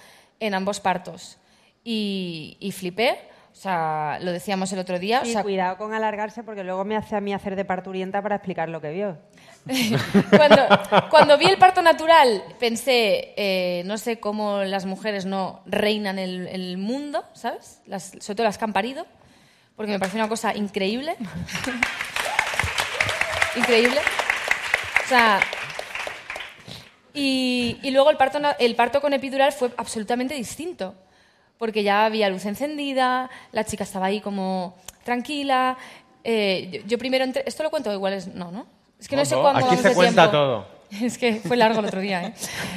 en 0.40 0.54
ambos 0.54 0.80
partos. 0.80 1.38
Y, 1.84 2.56
y 2.60 2.72
flipé, 2.72 3.18
o 3.56 3.58
sea, 3.58 4.18
lo 4.20 4.32
decíamos 4.32 4.70
el 4.74 4.80
otro 4.80 4.98
día. 4.98 5.22
Sí, 5.24 5.30
o 5.30 5.32
sea, 5.32 5.42
cuidado 5.42 5.78
con 5.78 5.94
alargarse 5.94 6.42
porque 6.42 6.62
luego 6.62 6.84
me 6.84 6.94
hace 6.94 7.16
a 7.16 7.22
mí 7.22 7.32
hacer 7.32 7.56
de 7.56 7.64
parturienta 7.64 8.20
para 8.20 8.36
explicar 8.36 8.68
lo 8.68 8.82
que 8.82 8.90
vio. 8.90 9.16
cuando, 10.36 10.68
cuando 11.08 11.38
vi 11.38 11.46
el 11.46 11.56
parto 11.56 11.80
natural 11.80 12.44
pensé, 12.60 13.32
eh, 13.36 13.82
no 13.86 13.96
sé 13.96 14.20
cómo 14.20 14.58
las 14.58 14.84
mujeres 14.84 15.24
no 15.24 15.62
reinan 15.64 16.18
el, 16.18 16.46
el 16.48 16.76
mundo, 16.76 17.24
¿sabes? 17.32 17.80
Las, 17.86 18.12
sobre 18.20 18.34
todo 18.34 18.44
las 18.44 18.58
que 18.58 18.64
han 18.66 18.74
parido, 18.74 19.06
porque 19.74 19.90
me 19.90 19.98
pareció 19.98 20.20
una 20.20 20.28
cosa 20.28 20.54
increíble. 20.54 21.16
increíble. 23.56 24.00
O 25.02 25.08
sea, 25.08 25.40
y, 27.16 27.78
y 27.82 27.90
luego 27.90 28.10
el 28.10 28.16
parto, 28.16 28.38
el 28.58 28.74
parto 28.76 29.00
con 29.00 29.12
epidural 29.12 29.52
fue 29.52 29.70
absolutamente 29.76 30.34
distinto, 30.34 30.94
porque 31.58 31.82
ya 31.82 32.04
había 32.04 32.28
luz 32.28 32.44
encendida, 32.44 33.30
la 33.52 33.64
chica 33.64 33.84
estaba 33.84 34.06
ahí 34.06 34.20
como 34.20 34.76
tranquila. 35.04 35.76
eh, 36.24 36.68
yo, 36.72 36.80
yo 36.86 36.98
primero 36.98 37.24
entré, 37.24 37.42
esto 37.46 37.62
lo 37.62 37.70
cuento 37.70 37.92
igual 37.92 38.12
es 38.12 38.28
no, 38.28 38.50
¿no? 38.50 38.66
Es 39.00 39.08
que 39.08 39.16
no 39.16 39.24
sé 39.24 39.34
No, 39.34 39.42
cuándo 39.42 39.66
aquí 39.66 39.76
se 39.82 39.94
cuenta 39.94 40.30
tiempo. 40.30 40.30
todo. 40.38 40.76
Es 41.02 41.18
que 41.18 41.34
fue 41.40 41.56
largo 41.56 41.80
el 41.80 41.86
otro 41.86 42.00
día, 42.00 42.32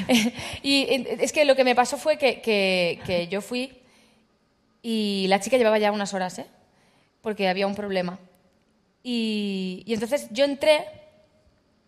¿eh? 0.08 0.34
y 0.64 0.82
eh, 0.90 1.18
es 1.22 1.32
que 1.32 1.46
lo 1.46 1.56
que 1.56 1.64
me 1.64 1.76
pasó 1.76 1.96
fue 1.98 2.18
que, 2.18 2.42
que- 2.42 3.00
que 3.06 3.28
yo 3.28 3.40
fui 3.42 3.72
y 4.82 5.26
la 5.30 5.40
chica 5.40 5.58
llevaba 5.58 5.78
ya 5.78 5.92
unas 5.92 6.14
horas, 6.14 6.40
¿eh? 6.40 6.46
Porque 7.22 7.48
había 7.50 7.68
un 7.68 7.76
problema. 7.76 8.18
Y, 9.04 9.84
y 9.86 9.94
entonces 9.94 10.28
yo 10.32 10.46
entré. 10.46 10.86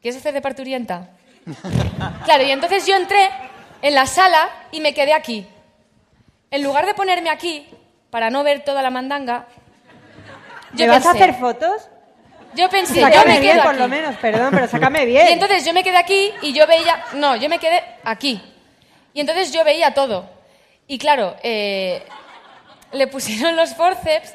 ¿Quieres 0.02 0.20
hacer 0.20 0.34
de 0.34 0.42
parturienta? 0.42 1.10
Claro, 2.26 2.44
y 2.44 2.52
entonces 2.52 2.86
yo 2.86 2.96
entré 2.96 3.30
en 3.82 3.96
la 3.96 4.06
sala 4.06 4.50
y 4.72 4.80
me 4.82 4.94
quedé 4.94 5.14
aquí. 5.14 5.48
En 6.52 6.64
lugar 6.64 6.86
de 6.86 6.94
ponerme 6.94 7.30
aquí 7.30 7.68
para 8.10 8.30
no 8.30 8.44
ver 8.44 8.64
toda 8.64 8.82
la 8.82 8.90
mandanga, 8.90 9.48
yo 10.74 10.86
¿Me 10.86 10.92
vas 10.92 11.06
a 11.06 11.12
hacer 11.12 11.34
fotos? 11.36 11.88
Yo 12.54 12.70
pensé, 12.70 13.00
yo 13.00 13.08
Sácame 13.08 13.34
me 13.36 13.40
bien, 13.40 13.54
quedo 13.54 13.64
por 13.64 13.72
aquí. 13.72 13.80
lo 13.82 13.88
menos, 13.88 14.16
perdón, 14.18 14.50
pero 14.52 14.68
sácame 14.68 15.06
bien. 15.06 15.28
Y 15.28 15.32
entonces 15.32 15.64
yo 15.66 15.74
me 15.74 15.84
quedé 15.84 15.98
aquí 15.98 16.32
y 16.42 16.52
yo 16.54 16.68
veía. 16.68 17.02
No, 17.14 17.36
yo 17.38 17.48
me 17.50 17.60
quedé 17.60 17.82
aquí. 18.04 18.42
Y 19.14 19.22
entonces 19.22 19.52
yo 19.54 19.64
veía 19.64 19.94
todo. 19.94 20.30
Y 20.88 20.98
claro, 20.98 21.36
eh, 21.44 22.04
le 22.92 23.08
pusieron 23.08 23.56
los 23.56 23.74
forceps 23.76 24.34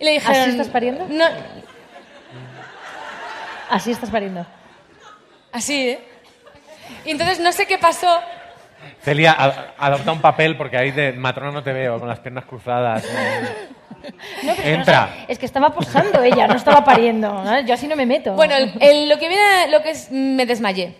y 0.00 0.04
le 0.04 0.10
dijeron. 0.12 0.42
¿Así 0.42 0.50
estás 0.50 0.68
pariendo? 0.68 1.06
No, 1.08 1.26
Así 3.70 3.90
estás 3.92 4.10
pariendo. 4.10 4.46
así, 5.52 5.90
¿eh? 5.90 6.08
Y 7.04 7.10
entonces 7.10 7.40
no 7.40 7.52
sé 7.52 7.66
qué 7.66 7.78
pasó. 7.78 8.20
Celia, 9.02 9.32
a- 9.32 9.74
adopta 9.78 10.12
un 10.12 10.20
papel 10.20 10.56
porque 10.56 10.76
ahí 10.76 10.90
de 10.90 11.12
matrona 11.12 11.50
no 11.52 11.62
te 11.62 11.72
veo, 11.72 11.98
con 11.98 12.08
las 12.08 12.20
piernas 12.20 12.44
cruzadas. 12.44 13.04
No, 14.42 14.52
Entra. 14.62 15.06
no 15.06 15.12
sé, 15.26 15.32
es 15.32 15.38
que 15.38 15.46
estaba 15.46 15.70
posando 15.70 16.22
ella, 16.22 16.46
no 16.46 16.56
estaba 16.56 16.84
pariendo. 16.84 17.42
¿no? 17.42 17.60
Yo 17.60 17.72
así 17.72 17.88
no 17.88 17.96
me 17.96 18.04
meto. 18.04 18.34
Bueno, 18.34 18.54
el- 18.54 18.74
el- 18.80 19.08
lo 19.08 19.18
que 19.18 19.28
viene, 19.28 19.68
lo 19.70 19.80
que 19.82 19.90
es, 19.92 20.10
me 20.10 20.44
desmayé. 20.44 20.94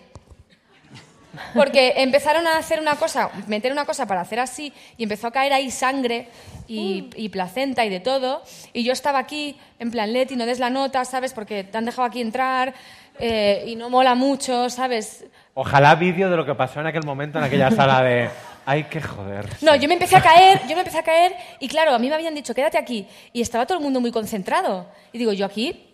Porque 1.53 1.93
empezaron 1.97 2.47
a 2.47 2.57
hacer 2.57 2.79
una 2.79 2.95
cosa, 2.95 3.29
meter 3.47 3.71
una 3.71 3.85
cosa 3.85 4.07
para 4.07 4.21
hacer 4.21 4.39
así, 4.39 4.73
y 4.97 5.03
empezó 5.03 5.27
a 5.27 5.31
caer 5.31 5.53
ahí 5.53 5.69
sangre 5.69 6.29
y, 6.67 7.09
y 7.15 7.29
placenta 7.29 7.85
y 7.85 7.89
de 7.89 7.99
todo. 7.99 8.41
Y 8.73 8.83
yo 8.83 8.93
estaba 8.93 9.19
aquí, 9.19 9.55
en 9.77 9.91
plan, 9.91 10.11
Leti, 10.11 10.35
no 10.35 10.45
des 10.47 10.59
la 10.59 10.69
nota, 10.71 11.05
¿sabes? 11.05 11.33
Porque 11.33 11.63
te 11.63 11.77
han 11.77 11.85
dejado 11.85 12.07
aquí 12.07 12.21
entrar 12.21 12.73
eh, 13.19 13.65
y 13.67 13.75
no 13.75 13.89
mola 13.89 14.15
mucho, 14.15 14.69
¿sabes? 14.69 15.25
Ojalá 15.57 15.95
vídeo 15.95 16.29
de 16.29 16.35
lo 16.35 16.45
que 16.45 16.53
pasó 16.53 16.81
en 16.81 16.87
aquel 16.87 17.03
momento 17.05 17.37
en 17.37 17.45
aquella 17.45 17.71
sala 17.71 18.03
de. 18.03 18.29
Ay, 18.65 18.83
qué 18.85 19.01
joder. 19.01 19.47
No, 19.61 19.73
yo 19.75 19.87
me 19.87 19.93
empecé 19.93 20.17
a 20.17 20.21
caer, 20.21 20.59
yo 20.67 20.75
me 20.75 20.81
empecé 20.81 20.97
a 20.99 21.03
caer 21.03 21.33
y 21.61 21.67
claro, 21.69 21.93
a 21.93 21.99
mí 21.99 22.09
me 22.09 22.15
habían 22.15 22.35
dicho, 22.35 22.53
quédate 22.53 22.77
aquí. 22.77 23.07
Y 23.31 23.41
estaba 23.41 23.65
todo 23.65 23.77
el 23.77 23.83
mundo 23.83 24.01
muy 24.01 24.11
concentrado. 24.11 24.87
Y 25.13 25.17
digo, 25.17 25.31
yo 25.31 25.45
aquí, 25.45 25.87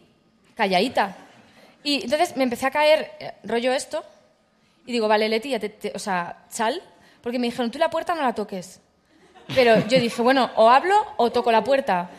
calladita. 0.55 1.15
Y 1.83 2.03
entonces 2.05 2.35
me 2.37 2.43
empecé 2.43 2.65
a 2.65 2.71
caer 2.71 3.11
eh, 3.19 3.33
rollo 3.43 3.71
esto 3.71 4.03
y 4.87 4.91
digo, 4.93 5.07
vale, 5.07 5.29
Leti, 5.29 5.49
ya 5.51 5.59
te, 5.59 5.69
te- 5.69 5.91
o 5.93 5.99
sea, 5.99 6.37
sal, 6.49 6.81
porque 7.21 7.37
me 7.37 7.45
dijeron, 7.47 7.69
tú 7.69 7.77
la 7.77 7.89
puerta 7.91 8.15
no 8.15 8.21
la 8.23 8.33
toques. 8.33 8.79
Pero 9.53 9.85
yo 9.87 9.99
dije, 9.99 10.21
bueno, 10.23 10.49
o 10.55 10.69
hablo 10.71 10.95
o 11.17 11.31
toco 11.31 11.51
la 11.51 11.63
puerta. 11.63 12.09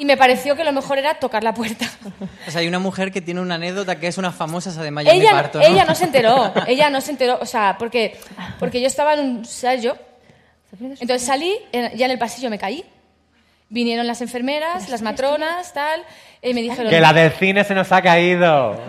Y 0.00 0.06
me 0.06 0.16
pareció 0.16 0.56
que 0.56 0.64
lo 0.64 0.72
mejor 0.72 0.98
era 0.98 1.12
tocar 1.14 1.44
la 1.44 1.52
puerta. 1.52 1.84
O 2.48 2.50
sea, 2.50 2.62
hay 2.62 2.66
una 2.66 2.78
mujer 2.78 3.12
que 3.12 3.20
tiene 3.20 3.40
una 3.42 3.56
anécdota 3.56 4.00
que 4.00 4.06
es 4.06 4.16
una 4.16 4.32
famosa, 4.32 4.70
además 4.76 5.04
mi 5.04 5.10
Ella, 5.10 5.32
parto, 5.32 5.58
¿no? 5.58 5.66
ella 5.66 5.84
no 5.84 5.94
se 5.94 6.04
enteró, 6.04 6.52
ella 6.66 6.88
no 6.88 7.00
se 7.02 7.10
enteró, 7.10 7.38
o 7.40 7.44
sea, 7.44 7.76
porque, 7.78 8.18
porque 8.58 8.80
yo 8.80 8.86
estaba 8.86 9.12
en 9.12 9.20
un 9.20 9.36
ensayo, 9.40 9.96
entonces 10.80 11.22
salí, 11.22 11.54
ya 11.72 12.06
en 12.06 12.10
el 12.10 12.18
pasillo 12.18 12.48
me 12.48 12.58
caí, 12.58 12.82
vinieron 13.68 14.06
las 14.06 14.22
enfermeras, 14.22 14.88
las 14.88 15.02
matronas, 15.02 15.72
tal, 15.74 16.02
y 16.42 16.54
me 16.54 16.62
dijeron... 16.62 16.88
Que 16.88 17.00
la 17.00 17.12
del 17.12 17.30
cine 17.32 17.62
se 17.62 17.74
nos 17.74 17.92
ha 17.92 18.00
caído. 18.00 18.80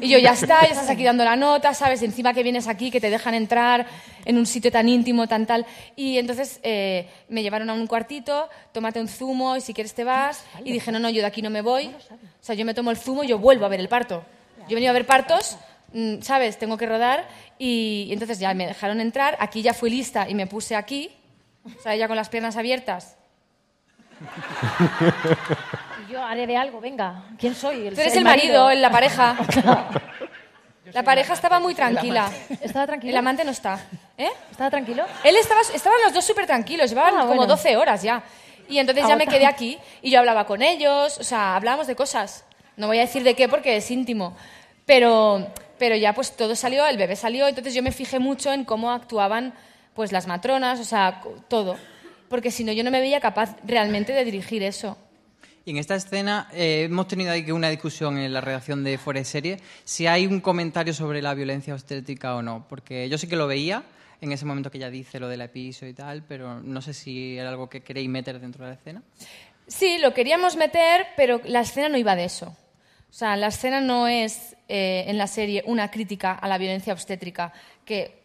Y 0.00 0.08
yo, 0.08 0.18
ya 0.18 0.32
está, 0.32 0.62
ya 0.62 0.68
estás 0.68 0.88
aquí 0.88 1.04
dando 1.04 1.24
la 1.24 1.36
nota, 1.36 1.74
¿sabes? 1.74 2.02
Encima 2.02 2.32
que 2.32 2.42
vienes 2.42 2.68
aquí, 2.68 2.90
que 2.90 3.00
te 3.00 3.10
dejan 3.10 3.34
entrar 3.34 3.86
en 4.24 4.38
un 4.38 4.46
sitio 4.46 4.70
tan 4.70 4.88
íntimo, 4.88 5.26
tan 5.26 5.46
tal. 5.46 5.66
Y 5.96 6.18
entonces 6.18 6.60
eh, 6.62 7.08
me 7.28 7.42
llevaron 7.42 7.70
a 7.70 7.74
un 7.74 7.86
cuartito, 7.86 8.48
tómate 8.72 9.00
un 9.00 9.08
zumo 9.08 9.56
y 9.56 9.60
si 9.60 9.74
quieres 9.74 9.94
te 9.94 10.04
vas. 10.04 10.44
Y 10.64 10.72
dije, 10.72 10.92
no, 10.92 10.98
no, 10.98 11.10
yo 11.10 11.20
de 11.20 11.26
aquí 11.26 11.42
no 11.42 11.50
me 11.50 11.62
voy. 11.62 11.86
O 11.86 12.44
sea, 12.44 12.54
yo 12.54 12.64
me 12.64 12.74
tomo 12.74 12.90
el 12.90 12.96
zumo 12.96 13.24
y 13.24 13.28
yo 13.28 13.38
vuelvo 13.38 13.64
a 13.64 13.68
ver 13.68 13.80
el 13.80 13.88
parto. 13.88 14.24
Yo 14.68 14.72
he 14.72 14.74
venido 14.74 14.90
a 14.90 14.94
ver 14.94 15.06
partos, 15.06 15.56
mm, 15.92 16.20
¿sabes? 16.22 16.58
Tengo 16.58 16.76
que 16.76 16.86
rodar. 16.86 17.26
Y, 17.58 18.06
y 18.08 18.12
entonces 18.12 18.38
ya 18.38 18.54
me 18.54 18.66
dejaron 18.66 19.00
entrar. 19.00 19.36
Aquí 19.40 19.62
ya 19.62 19.74
fui 19.74 19.90
lista 19.90 20.28
y 20.28 20.34
me 20.34 20.46
puse 20.46 20.76
aquí. 20.76 21.10
O 21.64 21.82
sea, 21.82 21.96
ya 21.96 22.06
con 22.06 22.16
las 22.16 22.28
piernas 22.28 22.56
abiertas. 22.56 23.16
Yo 26.10 26.22
haré 26.24 26.46
de 26.46 26.56
algo, 26.56 26.80
venga. 26.80 27.22
¿Quién 27.38 27.54
soy? 27.54 27.90
Tú 27.94 28.00
eres 28.00 28.16
el 28.16 28.24
marido, 28.24 28.70
la 28.72 28.90
pareja. 28.90 29.36
La 30.92 31.04
pareja 31.04 31.34
estaba 31.34 31.60
muy 31.60 31.72
tranquila. 31.72 32.28
¿Estaba 32.60 32.84
tranquilo? 32.84 33.12
El 33.12 33.16
amante 33.16 33.44
no 33.44 33.52
está. 33.52 33.78
¿Eh? 34.18 34.28
¿Estaba 34.50 34.70
tranquilo? 34.70 35.04
Él 35.22 35.36
estaba, 35.36 35.60
estaban 35.60 36.00
los 36.02 36.12
dos 36.12 36.24
súper 36.24 36.46
tranquilos, 36.46 36.90
llevaban 36.90 37.14
Ah, 37.14 37.20
como 37.20 37.36
bueno. 37.36 37.46
12 37.46 37.76
horas 37.76 38.02
ya. 38.02 38.24
Y 38.68 38.78
entonces 38.80 39.06
ya 39.06 39.14
me 39.14 39.28
quedé 39.28 39.46
aquí 39.46 39.78
y 40.02 40.10
yo 40.10 40.18
hablaba 40.18 40.46
con 40.46 40.62
ellos, 40.62 41.16
o 41.18 41.22
sea, 41.22 41.54
hablábamos 41.54 41.86
de 41.86 41.94
cosas. 41.94 42.44
No 42.76 42.88
voy 42.88 42.98
a 42.98 43.02
decir 43.02 43.22
de 43.22 43.34
qué 43.34 43.48
porque 43.48 43.76
es 43.76 43.88
íntimo. 43.88 44.36
Pero, 44.84 45.46
pero 45.78 45.94
ya 45.94 46.12
pues 46.12 46.34
todo 46.36 46.56
salió, 46.56 46.84
el 46.86 46.96
bebé 46.96 47.14
salió, 47.14 47.46
entonces 47.46 47.72
yo 47.72 47.84
me 47.84 47.92
fijé 47.92 48.18
mucho 48.18 48.52
en 48.52 48.64
cómo 48.64 48.90
actuaban 48.90 49.54
pues 49.94 50.10
las 50.10 50.26
matronas, 50.26 50.80
o 50.80 50.84
sea, 50.84 51.22
todo. 51.46 51.76
Porque 52.28 52.50
si 52.50 52.64
no, 52.64 52.72
yo 52.72 52.82
no 52.82 52.90
me 52.90 53.00
veía 53.00 53.20
capaz 53.20 53.54
realmente 53.64 54.12
de 54.12 54.24
dirigir 54.24 54.64
eso. 54.64 54.98
Y 55.64 55.72
en 55.72 55.76
esta 55.76 55.94
escena 55.94 56.48
eh, 56.52 56.84
hemos 56.84 57.06
tenido 57.06 57.32
ahí 57.32 57.50
una 57.50 57.68
discusión 57.68 58.18
en 58.18 58.32
la 58.32 58.40
redacción 58.40 58.82
de 58.82 58.96
Fuera 58.96 59.20
de 59.20 59.24
Serie 59.24 59.60
si 59.84 60.06
hay 60.06 60.26
un 60.26 60.40
comentario 60.40 60.94
sobre 60.94 61.20
la 61.20 61.34
violencia 61.34 61.74
obstétrica 61.74 62.34
o 62.34 62.42
no. 62.42 62.66
Porque 62.68 63.08
yo 63.08 63.18
sí 63.18 63.28
que 63.28 63.36
lo 63.36 63.46
veía 63.46 63.84
en 64.20 64.32
ese 64.32 64.44
momento 64.44 64.70
que 64.70 64.78
ella 64.78 64.90
dice 64.90 65.20
lo 65.20 65.28
del 65.28 65.42
episo 65.42 65.86
y 65.86 65.92
tal, 65.92 66.22
pero 66.26 66.60
no 66.60 66.80
sé 66.82 66.94
si 66.94 67.38
era 67.38 67.50
algo 67.50 67.68
que 67.68 67.82
queréis 67.82 68.08
meter 68.08 68.40
dentro 68.40 68.64
de 68.64 68.70
la 68.70 68.76
escena. 68.76 69.02
Sí, 69.66 69.98
lo 69.98 70.12
queríamos 70.14 70.56
meter, 70.56 71.06
pero 71.16 71.40
la 71.44 71.60
escena 71.60 71.88
no 71.88 71.96
iba 71.96 72.16
de 72.16 72.24
eso. 72.24 72.46
O 72.46 73.12
sea, 73.12 73.36
la 73.36 73.48
escena 73.48 73.80
no 73.80 74.06
es 74.08 74.56
eh, 74.68 75.04
en 75.08 75.18
la 75.18 75.26
serie 75.26 75.62
una 75.66 75.90
crítica 75.90 76.32
a 76.32 76.48
la 76.48 76.58
violencia 76.58 76.92
obstétrica, 76.92 77.52
que, 77.84 78.19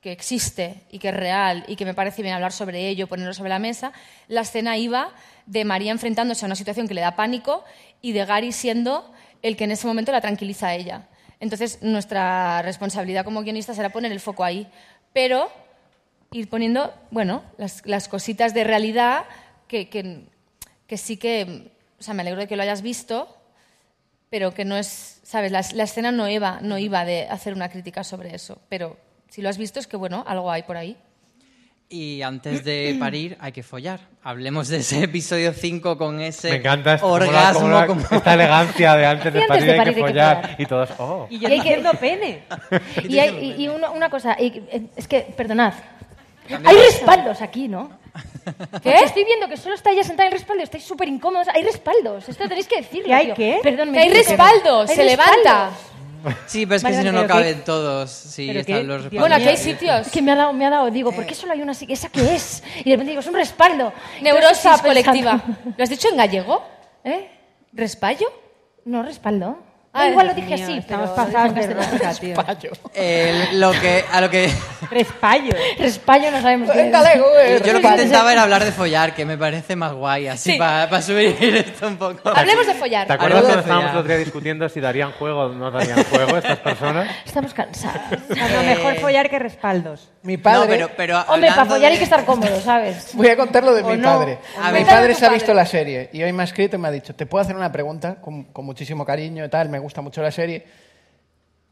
que 0.00 0.12
existe 0.12 0.82
y 0.90 0.98
que 0.98 1.08
es 1.08 1.16
real 1.16 1.64
y 1.68 1.76
que 1.76 1.84
me 1.84 1.94
parece 1.94 2.22
bien 2.22 2.34
hablar 2.34 2.52
sobre 2.52 2.88
ello, 2.88 3.06
ponerlo 3.06 3.34
sobre 3.34 3.50
la 3.50 3.58
mesa. 3.58 3.92
La 4.28 4.42
escena 4.42 4.76
iba 4.76 5.12
de 5.46 5.64
María 5.64 5.92
enfrentándose 5.92 6.44
a 6.44 6.46
una 6.46 6.56
situación 6.56 6.86
que 6.86 6.94
le 6.94 7.00
da 7.00 7.16
pánico 7.16 7.64
y 8.02 8.12
de 8.12 8.24
Gary 8.24 8.52
siendo 8.52 9.10
el 9.42 9.56
que 9.56 9.64
en 9.64 9.72
ese 9.72 9.86
momento 9.86 10.12
la 10.12 10.20
tranquiliza 10.20 10.68
a 10.68 10.74
ella. 10.74 11.08
Entonces, 11.40 11.78
nuestra 11.82 12.62
responsabilidad 12.62 13.24
como 13.24 13.42
guionistas 13.42 13.78
era 13.78 13.90
poner 13.90 14.12
el 14.12 14.20
foco 14.20 14.44
ahí, 14.44 14.68
pero 15.12 15.50
ir 16.32 16.48
poniendo, 16.48 16.92
bueno, 17.10 17.42
las, 17.58 17.84
las 17.86 18.08
cositas 18.08 18.54
de 18.54 18.64
realidad 18.64 19.24
que, 19.68 19.88
que, 19.88 20.96
sí 20.96 21.16
que, 21.16 21.72
o 21.98 22.02
sea, 22.02 22.14
me 22.14 22.22
alegro 22.22 22.40
de 22.40 22.48
que 22.48 22.56
lo 22.56 22.62
hayas 22.62 22.82
visto, 22.82 23.36
pero 24.30 24.54
que 24.54 24.64
no 24.64 24.76
es, 24.76 25.20
¿sabes? 25.22 25.52
La, 25.52 25.64
la 25.74 25.84
escena 25.84 26.10
no 26.10 26.28
iba, 26.28 26.58
no 26.62 26.78
iba 26.78 27.04
de 27.04 27.28
hacer 27.28 27.54
una 27.54 27.68
crítica 27.68 28.02
sobre 28.02 28.34
eso, 28.34 28.58
pero 28.68 28.96
si 29.28 29.42
lo 29.42 29.48
has 29.48 29.58
visto 29.58 29.78
es 29.80 29.86
que, 29.86 29.96
bueno, 29.96 30.24
algo 30.26 30.50
hay 30.50 30.62
por 30.62 30.76
ahí. 30.76 30.96
Y 31.88 32.22
antes 32.22 32.64
de 32.64 32.96
parir 33.00 33.36
hay 33.40 33.52
que 33.52 33.62
follar. 33.62 34.00
Hablemos 34.24 34.68
de 34.68 34.78
ese 34.78 35.04
episodio 35.04 35.52
5 35.52 35.96
con 35.96 36.20
ese 36.20 36.50
Me 36.50 36.56
encanta 36.56 36.94
esta, 36.94 37.02
cómo 37.06 37.18
la- 37.18 37.26
orgasmo. 37.26 37.68
la- 37.68 37.86
como- 37.86 38.00
esta 38.10 38.34
elegancia 38.34 38.96
de 38.96 39.06
antes 39.06 39.32
de 39.32 39.40
antes 39.42 39.48
parir 39.48 39.64
de 39.66 39.70
hay 39.72 39.78
que 39.78 39.88
hay 39.90 39.94
que 39.94 40.00
follar. 40.00 40.56
Y 40.58 40.66
todos, 40.66 40.90
oh. 40.98 41.26
Y 41.30 41.38
yo 41.40 41.48
Y 41.48 41.52
hay 41.52 41.60
que- 41.60 41.68
haciendo 41.68 41.92
pene. 41.94 42.42
Y, 43.08 43.18
hay- 43.18 43.54
y- 43.56 43.62
y 43.64 43.68
una, 43.68 43.90
una 43.90 44.10
cosa, 44.10 44.36
y- 44.40 44.62
es 44.96 45.06
que, 45.06 45.20
perdonad, 45.36 45.74
hay 46.64 46.76
respaldos 46.76 47.40
aquí, 47.42 47.68
¿no? 47.68 47.90
¿Qué? 48.82 48.94
Estoy 49.04 49.24
viendo 49.24 49.48
que 49.48 49.56
solo 49.56 49.74
está 49.74 49.90
ella 49.90 50.02
sentada 50.04 50.26
en 50.28 50.32
respaldo, 50.32 50.62
estáis 50.62 50.84
súper 50.84 51.06
incómodos. 51.08 51.48
Hay 51.48 51.62
respaldos, 51.62 52.28
esto 52.28 52.48
tenéis 52.48 52.66
que 52.66 52.76
decirlo. 52.78 53.08
¿Y 53.08 53.12
hay 53.12 53.26
tío. 53.26 53.34
qué? 53.34 53.58
Perdón, 53.62 53.92
Que 53.92 53.98
hay 54.00 54.08
respaldos, 54.08 54.90
Hay 54.90 54.96
se 54.96 55.04
levanta. 55.04 55.70
Sí, 56.46 56.66
pero 56.66 56.76
es 56.76 56.82
que 56.82 56.90
Vale, 56.90 56.96
si 56.98 57.04
no, 57.04 57.12
vale, 57.12 57.12
no 57.12 57.20
pero 57.22 57.28
caben 57.28 57.64
todos. 57.64 58.10
Sí, 58.10 58.46
pero 58.48 58.60
están 58.60 58.76
qué- 58.78 58.82
los. 58.84 59.10
Bueno, 59.10 59.34
aquí 59.34 59.48
hay 59.48 59.56
sitios. 59.56 60.06
Es 60.06 60.12
que 60.12 60.22
me 60.22 60.32
ha 60.32 60.36
dado, 60.36 60.52
me 60.52 60.66
ha 60.66 60.70
dado, 60.70 60.90
digo, 60.90 61.12
¿por 61.12 61.26
qué 61.26 61.34
solo 61.34 61.52
hay 61.52 61.62
una 61.62 61.72
así? 61.72 61.86
¿Esa 61.88 62.08
qué 62.08 62.34
es? 62.34 62.62
Y 62.80 62.84
de 62.90 62.96
repente 62.96 63.10
digo, 63.10 63.20
es 63.20 63.26
un 63.26 63.34
respaldo. 63.34 63.92
Entonces 64.18 64.22
Neurosis 64.22 64.56
pensando- 64.62 64.82
colectiva. 64.88 65.42
¿Lo 65.76 65.82
has 65.84 65.90
dicho 65.90 66.08
en 66.08 66.16
gallego? 66.16 66.64
¿Eh? 67.04 67.28
¿Respallo? 67.72 68.26
No, 68.84 69.02
respaldo. 69.02 69.58
Ah, 69.96 70.08
igual 70.08 70.26
lo 70.28 70.34
dije 70.34 70.54
mío, 70.54 70.64
así, 70.64 70.78
estamos 70.78 71.10
pero 71.10 71.22
lo 71.26 71.32
pasados 71.32 71.54
de 71.54 71.74
castellano. 72.00 72.36
rosca, 72.42 72.54
tío. 72.58 72.70
Eh, 72.94 73.48
lo 73.54 73.72
que, 73.72 74.04
a 74.12 74.20
lo 74.20 74.30
que 74.30 74.50
Respallo. 74.90 75.52
Respallo 75.78 76.30
no 76.30 76.40
sabemos 76.40 76.70
qué 76.70 76.86
es. 76.86 77.62
yo 77.62 77.72
lo 77.72 77.80
que 77.80 77.88
intentaba 77.88 78.32
era 78.32 78.42
hablar 78.42 78.64
de 78.64 78.72
follar, 78.72 79.14
que 79.14 79.24
me 79.24 79.36
parece 79.36 79.74
más 79.76 79.92
guay, 79.92 80.28
así 80.28 80.52
Sí. 80.52 80.58
para 80.58 81.02
subir 81.02 81.36
esto 81.40 81.88
un 81.88 81.96
poco. 81.96 82.28
Hablemos 82.28 82.66
de 82.66 82.74
follar. 82.74 83.06
¿Te 83.06 83.12
acuerdas 83.14 83.42
cuando 83.42 83.60
estábamos 83.60 83.90
el 83.92 83.96
otro 83.98 84.08
día 84.08 84.18
discutiendo 84.18 84.68
si 84.68 84.80
darían 84.80 85.12
juego 85.12 85.40
o 85.46 85.48
no 85.50 85.70
darían 85.70 86.04
juego 86.04 86.36
estas 86.36 86.58
personas? 86.58 87.08
Estamos 87.24 87.52
cansados. 87.54 88.00
A 88.30 88.48
lo 88.48 88.62
mejor 88.62 88.96
follar 88.96 89.28
que 89.30 89.38
respaldos. 89.38 90.10
Mi 90.22 90.36
padre. 90.36 90.60
No, 90.78 90.88
pero, 90.88 90.90
pero 90.96 91.20
Hombre, 91.32 91.50
para 91.50 91.64
follar 91.66 91.86
hay 91.86 91.92
de- 91.92 91.98
que 91.98 92.04
estar 92.04 92.24
cómodo, 92.24 92.60
¿sabes? 92.60 93.10
Voy 93.14 93.28
a 93.28 93.36
contar 93.36 93.64
lo 93.64 93.74
de 93.74 93.82
O 93.82 93.88
mi 93.88 93.96
no. 93.96 94.08
padre. 94.18 94.38
A 94.62 94.70
mi 94.72 94.84
padre 94.84 95.14
se 95.14 95.24
ha 95.26 95.28
visto 95.30 95.52
la 95.54 95.66
serie 95.66 96.10
y 96.12 96.22
hoy 96.22 96.32
me 96.32 96.42
ha 96.42 96.44
escrito 96.44 96.76
y 96.76 96.78
me 96.78 96.88
ha 96.88 96.90
dicho, 96.90 97.14
¿te 97.14 97.26
puedo 97.26 97.42
hacer 97.42 97.56
una 97.56 97.72
pregunta? 97.72 98.16
Con, 98.20 98.44
con 98.44 98.64
muchísimo 98.64 99.04
cariño 99.04 99.44
y 99.44 99.48
tal, 99.48 99.68
me 99.68 99.78
gusta 99.86 100.00
mucho 100.02 100.20
la 100.22 100.30
serie. 100.30 100.66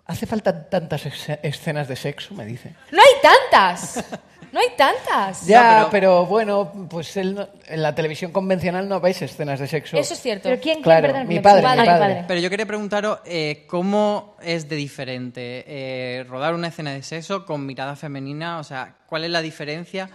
¿Hace 0.07 0.27
falta 0.27 0.69
tantas 0.69 1.07
escenas 1.43 1.89
de 1.89 1.97
sexo? 1.97 2.35
Me 2.35 2.45
dice. 2.45 2.74
No 2.93 3.01
hay 3.01 3.20
tantas. 3.23 4.05
No 4.53 4.61
hay 4.61 4.69
tantas. 4.77 5.47
Ya, 5.47 5.62
No, 5.81 5.91
pero... 5.91 5.91
pero- 5.91 6.27
bueno, 6.27 6.86
pues 6.91 7.16
él 7.16 7.35
no- 7.35 7.49
en 7.66 7.82
la 7.82 7.93
televisión 7.95 8.31
convencional 8.31 8.89
no 8.89 9.01
veis 9.01 9.20
escenas 9.23 9.59
de 9.59 9.66
sexo. 9.66 9.97
Eso 9.97 10.15
es 10.15 10.20
cierto. 10.20 10.45
Pero 10.45 10.61
¿quién, 10.61 10.74
quién, 10.74 10.82
Claro, 10.85 11.09
perdón, 11.09 11.27
mi 11.27 11.36
me- 11.36 11.41
padre, 11.41 11.66
Ah, 11.66 11.74
mi 11.77 11.85
padre. 11.86 12.24
Pero 12.28 12.39
yo 12.41 12.51
quería 12.51 12.66
preguntaros 12.66 13.19
eh, 13.24 13.65
cómo 13.66 14.36
es 14.43 14.69
de 14.69 14.77
diferente 14.77 15.65
eh, 15.66 16.24
rodar 16.28 16.55
una 16.55 16.69
escena 16.69 16.93
de 16.93 17.03
sexo 17.03 17.45
con 17.47 17.65
mirada 17.66 17.97
femenina, 17.97 18.59
o 18.59 18.65
sea, 18.65 18.95
¿cuál 19.07 19.24
es 19.24 19.31
la 19.31 19.41
diferencia? 19.43 20.09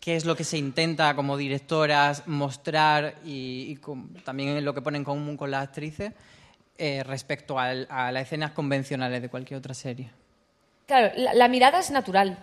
¿Qué 0.00 0.14
es 0.16 0.24
lo 0.24 0.36
que 0.36 0.44
se 0.44 0.56
intenta 0.58 1.14
como 1.16 1.36
directoras 1.36 2.26
mostrar 2.28 3.16
y, 3.24 3.66
y 3.70 3.76
con- 3.76 4.14
también 4.22 4.62
lo 4.64 4.72
que 4.74 4.82
ponen 4.82 5.00
en 5.00 5.04
común 5.04 5.36
con 5.36 5.50
las 5.50 5.64
actrices 5.64 6.12
eh, 6.80 7.02
respecto 7.04 7.58
a 7.58 7.74
las 7.74 8.22
escenas 8.22 8.52
convencionales 8.52 9.20
de 9.20 9.28
cualquier 9.28 9.58
otra 9.58 9.74
serie? 9.74 10.10
Claro, 10.86 11.12
la, 11.14 11.34
la 11.34 11.46
mirada 11.46 11.78
es 11.78 11.90
natural. 11.90 12.38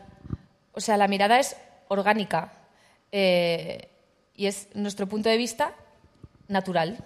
O 0.73 0.79
sea, 0.79 0.95
la 0.95 1.07
mirada 1.07 1.39
es 1.39 1.57
orgánica. 1.87 2.53
Eh, 3.11 3.89
y 4.35 4.45
es 4.45 4.67
nuestro 4.75 5.07
punto 5.07 5.27
de 5.27 5.37
vista 5.37 5.73
natural. 6.47 6.99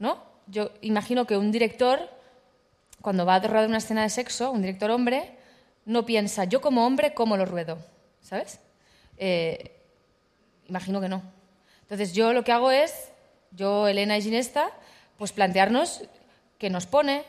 ¿No? 0.00 0.24
Yo 0.48 0.72
imagino 0.80 1.24
que 1.24 1.36
un 1.36 1.52
director, 1.52 2.10
cuando 3.00 3.24
va 3.24 3.36
a 3.36 3.38
rodar 3.38 3.68
una 3.68 3.78
escena 3.78 4.02
de 4.02 4.10
sexo, 4.10 4.50
un 4.50 4.62
director 4.62 4.90
hombre, 4.90 5.36
no 5.84 6.04
piensa, 6.04 6.44
yo 6.44 6.60
como 6.60 6.84
hombre, 6.84 7.14
¿cómo 7.14 7.36
lo 7.36 7.44
ruedo? 7.44 7.78
¿Sabes? 8.20 8.58
Eh, 9.18 9.76
imagino 10.66 11.00
que 11.00 11.08
no. 11.08 11.22
Entonces 11.82 12.12
yo 12.12 12.32
lo 12.32 12.42
que 12.42 12.50
hago 12.50 12.72
es, 12.72 13.12
yo, 13.52 13.86
Elena 13.86 14.18
y 14.18 14.22
Ginesta, 14.22 14.72
pues 15.16 15.30
plantearnos 15.30 16.02
qué 16.62 16.70
nos 16.70 16.86
pone, 16.86 17.24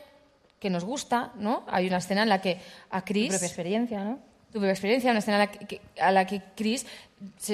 qué 0.60 0.70
nos 0.70 0.84
gusta, 0.84 1.32
¿no? 1.34 1.64
Hay 1.66 1.88
una 1.88 1.96
escena 1.98 2.22
en 2.22 2.28
la 2.28 2.40
que 2.40 2.60
a 2.90 3.00
Tu 3.00 3.06
Chris... 3.06 3.30
propia 3.30 3.46
experiencia, 3.48 4.04
¿no? 4.04 4.18
Tu 4.52 4.60
propia 4.60 4.70
experiencia, 4.70 5.10
una 5.10 5.18
escena 5.18 5.38
a 5.38 5.40
la 5.40 5.46
que, 5.48 5.66
que- 5.66 5.80
a 6.00 6.12
la 6.12 6.24
que 6.24 6.40
Chris, 6.54 6.86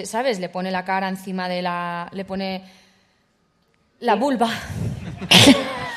¿sabes? 0.04 0.40
Le 0.40 0.50
pone 0.50 0.70
la 0.70 0.84
cara 0.84 1.08
encima 1.08 1.48
de 1.48 1.62
la... 1.62 2.06
le 2.12 2.26
pone 2.26 2.62
la 4.00 4.14
vulva. 4.16 4.48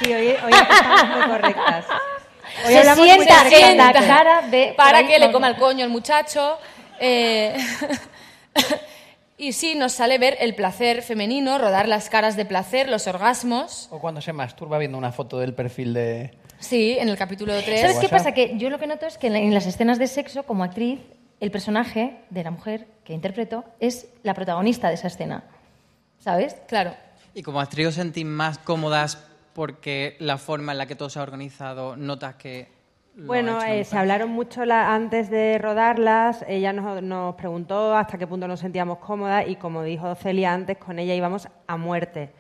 Sí, 0.02 0.12
hoy, 0.12 0.28
hoy 0.44 0.52
estamos 0.52 1.18
muy 1.18 1.28
correctas. 1.28 1.86
Hoy 2.66 2.74
Se 2.74 2.96
sienta 2.96 3.48
en 3.72 3.78
la 3.78 3.94
cara 3.94 4.42
de... 4.44 4.74
para 4.78 5.06
que 5.08 5.18
le 5.20 5.32
coma 5.32 5.48
el 5.50 5.56
coño 5.58 5.84
el 5.86 5.92
muchacho. 5.92 6.58
eh, 7.00 7.56
y 9.38 9.54
sí, 9.54 9.76
nos 9.76 9.94
sale 9.94 10.18
ver 10.18 10.38
el 10.40 10.56
placer 10.56 11.02
femenino, 11.02 11.58
rodar 11.58 11.88
las 11.88 12.10
caras 12.10 12.36
de 12.36 12.46
placer, 12.46 12.90
los 12.90 13.08
orgasmos. 13.08 13.88
O 13.92 14.00
cuando 14.00 14.22
se 14.22 14.34
masturba 14.34 14.78
viendo 14.78 14.98
una 14.98 15.12
foto 15.12 15.40
del 15.40 15.54
perfil 15.54 15.94
de, 15.94 16.32
Sí, 16.60 16.96
en 16.98 17.10
el 17.10 17.18
capítulo 17.18 17.54
3. 17.62 17.82
¿Sabes 17.82 18.00
qué 18.00 18.08
pasa? 18.10 18.32
Que 18.34 18.58
yo 18.58 18.70
lo 18.70 18.80
que 18.80 18.88
noto 18.88 19.06
es 19.06 19.18
que 19.18 19.28
en 19.28 19.34
la- 19.34 19.40
en 19.40 19.54
las 19.54 19.66
escenas 19.66 20.00
de 20.00 20.08
sexo, 20.08 20.44
como 20.44 20.64
actriz, 20.64 21.00
el 21.42 21.52
personaje 21.52 22.20
de 22.30 22.44
la 22.44 22.52
mujer 22.52 22.88
que 23.04 23.12
interpreto 23.14 23.66
es 23.82 24.08
la 24.24 24.34
protagonista 24.34 24.88
de 24.88 24.94
esa 24.94 25.08
escena. 25.08 25.44
¿Sabes? 26.20 26.56
Claro. 26.68 26.94
Y 27.34 27.44
como 27.44 27.60
actriz 27.60 27.88
os 27.88 27.96
sentís 27.96 28.24
más 28.26 28.60
cómodas 28.60 29.18
porque 29.54 30.16
la 30.20 30.38
forma 30.38 30.72
en 30.72 30.78
la 30.78 30.86
que 30.86 30.96
todo 30.96 31.10
se 31.10 31.20
ha 31.20 31.24
organizado 31.24 31.98
notas 31.98 32.36
que... 32.36 32.70
Bueno, 33.16 33.62
eh, 33.64 33.84
se 33.84 33.98
hablaron 33.98 34.30
mucho 34.32 34.66
la- 34.66 34.94
antes 34.94 35.30
de 35.30 35.58
rodarlas. 35.60 36.44
Ella 36.48 36.74
nos, 36.74 37.02
nos 37.04 37.36
preguntó 37.36 37.96
hasta 37.96 38.18
qué 38.18 38.26
punto 38.26 38.48
nos 38.48 38.60
sentíamos 38.60 38.98
cómodas 38.98 39.48
y 39.48 39.56
como 39.56 39.84
dijo 39.84 40.16
Celia 40.16 40.54
antes, 40.54 40.78
con 40.78 40.98
ella 40.98 41.14
íbamos 41.14 41.48
a 41.68 41.78
muerte. 41.78 42.32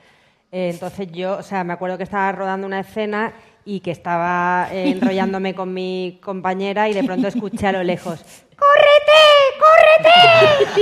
Eh, 0.51 0.69
entonces 0.71 1.11
yo, 1.11 1.37
o 1.37 1.43
sea, 1.43 1.63
me 1.63 1.73
acuerdo 1.73 1.97
que 1.97 2.03
estaba 2.03 2.31
rodando 2.31 2.65
una 2.67 2.79
escena 2.79 3.33
y 3.65 3.79
que 3.81 3.91
estaba 3.91 4.67
eh, 4.71 4.89
enrollándome 4.91 5.53
con 5.53 5.73
mi 5.73 6.19
compañera 6.23 6.89
y 6.89 6.93
de 6.93 7.03
pronto 7.03 7.27
escuché 7.27 7.67
a 7.67 7.71
lo 7.71 7.83
lejos, 7.83 8.23
¡córrete, 8.57 9.21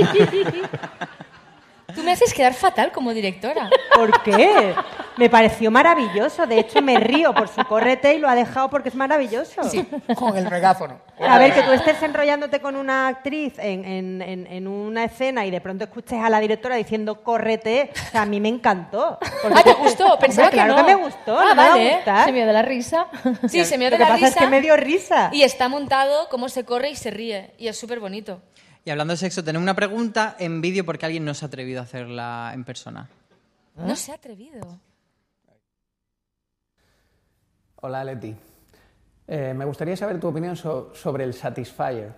córrete! 0.08 1.08
Tú 1.94 2.02
me 2.02 2.12
haces 2.12 2.32
quedar 2.34 2.54
fatal 2.54 2.92
como 2.92 3.12
directora. 3.12 3.68
¿Por 3.94 4.22
qué? 4.22 4.74
Me 5.16 5.28
pareció 5.28 5.70
maravilloso. 5.70 6.46
De 6.46 6.58
hecho, 6.58 6.80
me 6.82 6.98
río 6.98 7.34
por 7.34 7.48
su 7.48 7.62
correte 7.64 8.14
y 8.14 8.18
lo 8.18 8.28
ha 8.28 8.34
dejado 8.34 8.70
porque 8.70 8.88
es 8.88 8.94
maravilloso. 8.94 9.60
Con 10.16 10.36
el 10.36 10.48
megáfono. 10.48 11.00
A 11.20 11.38
ver, 11.38 11.52
que 11.52 11.62
tú 11.62 11.70
estés 11.72 12.02
enrollándote 12.02 12.60
con 12.60 12.74
una 12.76 13.08
actriz 13.08 13.58
en, 13.58 13.84
en- 13.84 14.22
en- 14.22 14.46
en 14.46 14.66
una 14.66 15.04
escena 15.04 15.44
y 15.46 15.50
de 15.50 15.60
pronto 15.60 15.84
escuches 15.84 16.18
a 16.22 16.28
la 16.30 16.40
directora 16.40 16.74
diciendo 16.76 17.22
córrete, 17.22 17.92
o 18.08 18.10
sea, 18.10 18.22
a 18.22 18.26
mí 18.26 18.40
me 18.40 18.48
encantó. 18.48 19.18
Porque- 19.42 19.58
Ah, 19.58 19.62
¿te 19.62 19.74
gustó? 19.74 20.18
Pensaba 20.18 20.48
Hombre, 20.48 20.62
claro 20.62 20.74
que 20.76 20.80
no. 20.82 20.86
que 20.88 20.96
me 20.96 21.02
gustó. 21.02 21.38
Ah, 21.38 21.44
no 21.50 21.54
vale. 21.54 22.00
Se 22.24 22.32
me 22.32 22.38
dio 22.38 22.46
de 22.46 22.52
la 22.52 22.62
risa. 22.62 23.06
Sí, 23.48 23.64
se 23.64 23.78
me 23.78 23.84
Lo 23.84 23.90
dio 23.90 23.98
que 23.98 24.04
la 24.04 24.08
pasa 24.08 24.26
es 24.26 24.34
risa. 24.34 24.40
que 24.40 24.46
me 24.50 24.60
dio 24.60 24.76
risa. 24.76 25.30
Y 25.32 25.42
está 25.42 25.68
montado 25.68 26.28
cómo 26.30 26.48
se 26.48 26.64
corre 26.64 26.90
y 26.90 26.96
se 26.96 27.10
ríe. 27.10 27.52
Y 27.58 27.68
es 27.68 27.78
súper 27.78 28.00
bonito. 28.00 28.40
Y 28.84 28.90
hablando 28.90 29.12
de 29.12 29.16
sexo, 29.18 29.44
tenemos 29.44 29.62
una 29.62 29.74
pregunta 29.74 30.36
en 30.38 30.60
vídeo 30.60 30.84
porque 30.84 31.06
alguien 31.06 31.24
no 31.24 31.34
se 31.34 31.44
ha 31.44 31.48
atrevido 31.48 31.80
a 31.80 31.84
hacerla 31.84 32.50
en 32.54 32.64
persona. 32.64 33.08
No 33.76 33.94
se 33.96 34.12
ha 34.12 34.16
atrevido. 34.16 34.78
Hola, 37.76 38.04
Leti. 38.04 38.34
Eh, 39.28 39.54
me 39.54 39.64
gustaría 39.64 39.96
saber 39.96 40.18
tu 40.20 40.28
opinión 40.28 40.56
so- 40.56 40.92
sobre 40.94 41.24
el 41.24 41.32
Satisfyer. 41.34 42.12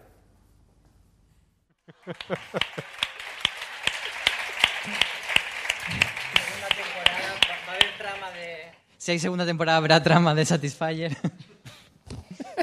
Si 8.98 9.10
hay 9.12 9.18
segunda 9.18 9.44
temporada, 9.44 9.78
habrá 9.78 10.02
trama 10.02 10.34
de 10.34 10.44
Satisfyer. 10.46 11.14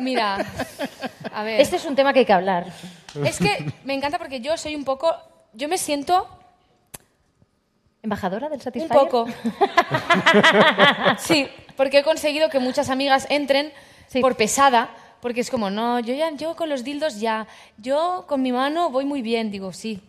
Mira, 0.01 0.43
a 1.31 1.43
ver. 1.43 1.61
Este 1.61 1.75
es 1.75 1.85
un 1.85 1.95
tema 1.95 2.13
que 2.13 2.19
hay 2.19 2.25
que 2.25 2.33
hablar. 2.33 2.65
Es 3.25 3.38
que 3.39 3.65
me 3.83 3.93
encanta 3.93 4.17
porque 4.17 4.39
yo 4.41 4.57
soy 4.57 4.75
un 4.75 4.83
poco. 4.85 5.13
Yo 5.53 5.67
me 5.67 5.77
siento 5.77 6.27
¿Embajadora 8.03 8.49
del 8.49 8.57
un 8.57 8.63
Satisfyer? 8.63 8.89
poco. 8.97 9.27
Sí, 11.19 11.47
porque 11.75 11.99
he 11.99 12.03
conseguido 12.03 12.49
que 12.49 12.59
muchas 12.59 12.89
amigas 12.89 13.27
entren 13.29 13.71
por 14.21 14.35
pesada. 14.35 14.89
Porque 15.21 15.41
es 15.41 15.51
como, 15.51 15.69
no, 15.69 15.99
yo 15.99 16.15
ya, 16.15 16.31
yo 16.31 16.55
con 16.55 16.67
los 16.67 16.83
dildos 16.83 17.19
ya, 17.19 17.45
yo 17.77 18.25
con 18.27 18.41
mi 18.41 18.51
mano 18.51 18.89
voy 18.89 19.05
muy 19.05 19.21
bien, 19.21 19.51
digo, 19.51 19.71
sí. 19.71 20.01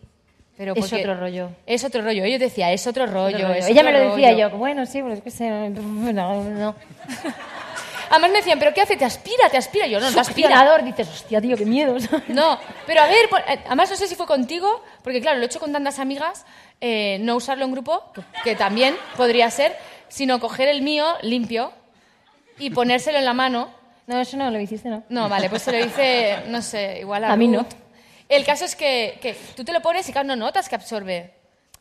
Pero 0.57 0.73
Es 0.75 0.91
otro 0.91 1.15
rollo. 1.19 1.49
Es 1.67 1.83
otro 1.83 2.01
rollo. 2.01 2.25
Yo 2.25 2.39
decía, 2.39 2.71
es 2.71 2.87
otro 2.87 3.05
rollo. 3.05 3.35
Otro 3.37 3.47
rollo. 3.49 3.59
es 3.59 3.67
Ella 3.69 3.81
otro 3.81 3.93
me 3.93 3.99
lo 3.99 4.09
decía 4.11 4.31
rollo. 4.31 4.49
yo, 4.49 4.57
bueno, 4.57 4.85
sí, 4.87 5.01
pero 5.03 5.13
es 5.13 5.21
que 5.21 5.29
se... 5.29 5.49
No, 5.69 6.43
no. 6.43 6.75
Además 8.13 8.29
me 8.29 8.37
decían, 8.37 8.59
¿pero 8.59 8.75
qué 8.75 8.81
hace? 8.81 8.95
¿Te 8.95 9.05
aspira? 9.05 9.49
¿Te 9.49 9.57
aspira? 9.57 9.87
Yo 9.87 9.99
no, 9.99 10.07
no 10.07 10.13
te 10.13 10.19
aspira. 10.19 10.79
Dices, 10.83 11.09
hostia, 11.09 11.41
tío, 11.41 11.57
qué 11.57 11.65
miedo. 11.65 11.97
No, 12.27 12.59
pero 12.85 13.01
a 13.01 13.07
ver, 13.07 13.27
eh, 13.47 13.59
además 13.65 13.89
no 13.89 13.95
sé 13.95 14.07
si 14.07 14.13
fue 14.13 14.27
contigo, 14.27 14.83
porque 15.03 15.19
claro, 15.19 15.37
lo 15.37 15.43
he 15.43 15.47
hecho 15.47 15.59
con 15.59 15.73
tantas 15.73 15.97
amigas, 15.97 16.45
eh, 16.79 17.17
no 17.21 17.35
usarlo 17.35 17.65
en 17.65 17.71
grupo, 17.71 18.03
que, 18.43 18.55
también 18.55 18.95
podría 19.17 19.49
ser, 19.49 19.75
sino 20.09 20.39
coger 20.39 20.67
el 20.67 20.83
mío 20.83 21.07
limpio 21.23 21.73
y 22.59 22.69
ponérselo 22.69 23.17
en 23.17 23.25
la 23.25 23.33
mano. 23.33 23.71
No, 24.05 24.21
eso 24.21 24.37
no 24.37 24.51
lo 24.51 24.59
hiciste, 24.59 24.89
¿no? 24.89 25.03
No, 25.09 25.27
vale, 25.27 25.49
pues 25.49 25.63
se 25.63 25.71
lo 25.71 25.83
hice, 25.83 26.43
no 26.49 26.61
sé, 26.61 26.99
igual 26.99 27.23
a 27.23 27.31
A 27.31 27.35
mí 27.35 27.47
no. 27.47 27.65
El 28.29 28.45
caso 28.45 28.65
es 28.65 28.75
que, 28.75 29.17
que 29.23 29.35
tú 29.55 29.63
te 29.63 29.73
lo 29.73 29.81
pones 29.81 30.07
y 30.07 30.11
claro, 30.11 30.27
no 30.27 30.35
notas 30.35 30.69
que 30.69 30.75
absorbe. 30.75 31.33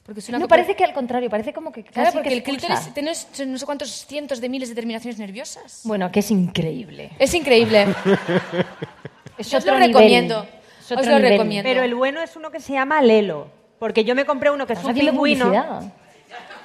Porque 0.04 0.20
es 0.20 0.28
una 0.28 0.38
No, 0.40 0.48
parece 0.48 0.74
que 0.74 0.82
al 0.84 0.92
contrario, 0.92 1.30
parece 1.30 1.52
como 1.52 1.70
que 1.70 1.84
Claro, 1.84 2.10
porque 2.12 2.28
que 2.28 2.34
el 2.34 2.42
clítoris 2.42 2.92
tiene 2.92 3.12
no 3.46 3.58
sé 3.58 3.64
cuántos 3.66 4.04
cientos 4.06 4.40
de 4.40 4.48
miles 4.48 4.68
de 4.68 4.74
terminaciones 4.74 5.18
nerviosas. 5.18 5.80
Bueno, 5.84 6.10
que 6.10 6.20
es 6.20 6.30
increíble. 6.30 7.10
Es 7.18 7.32
increíble. 7.34 7.86
Es 9.38 9.50
Yo 9.50 9.58
os 9.58 9.64
lo 9.64 9.72
otro 9.72 9.80
nivel. 9.80 9.94
recomiendo. 9.94 10.46
Es 10.80 10.90
Os 10.92 11.06
lo 11.06 11.16
nivel. 11.16 11.30
recomiendo. 11.30 11.68
Pero 11.68 11.82
el 11.82 11.94
bueno 11.94 12.20
es 12.20 12.36
uno 12.36 12.50
que 12.50 12.60
se 12.60 12.74
llama 12.74 13.00
Lelo. 13.00 13.48
Porque 13.78 14.04
yo 14.04 14.14
me 14.14 14.26
compré 14.26 14.50
uno 14.50 14.66
que 14.66 14.74
es 14.74 14.84
un 14.84 14.92
pingüino. 14.92 15.46
publicidad. 15.46 15.82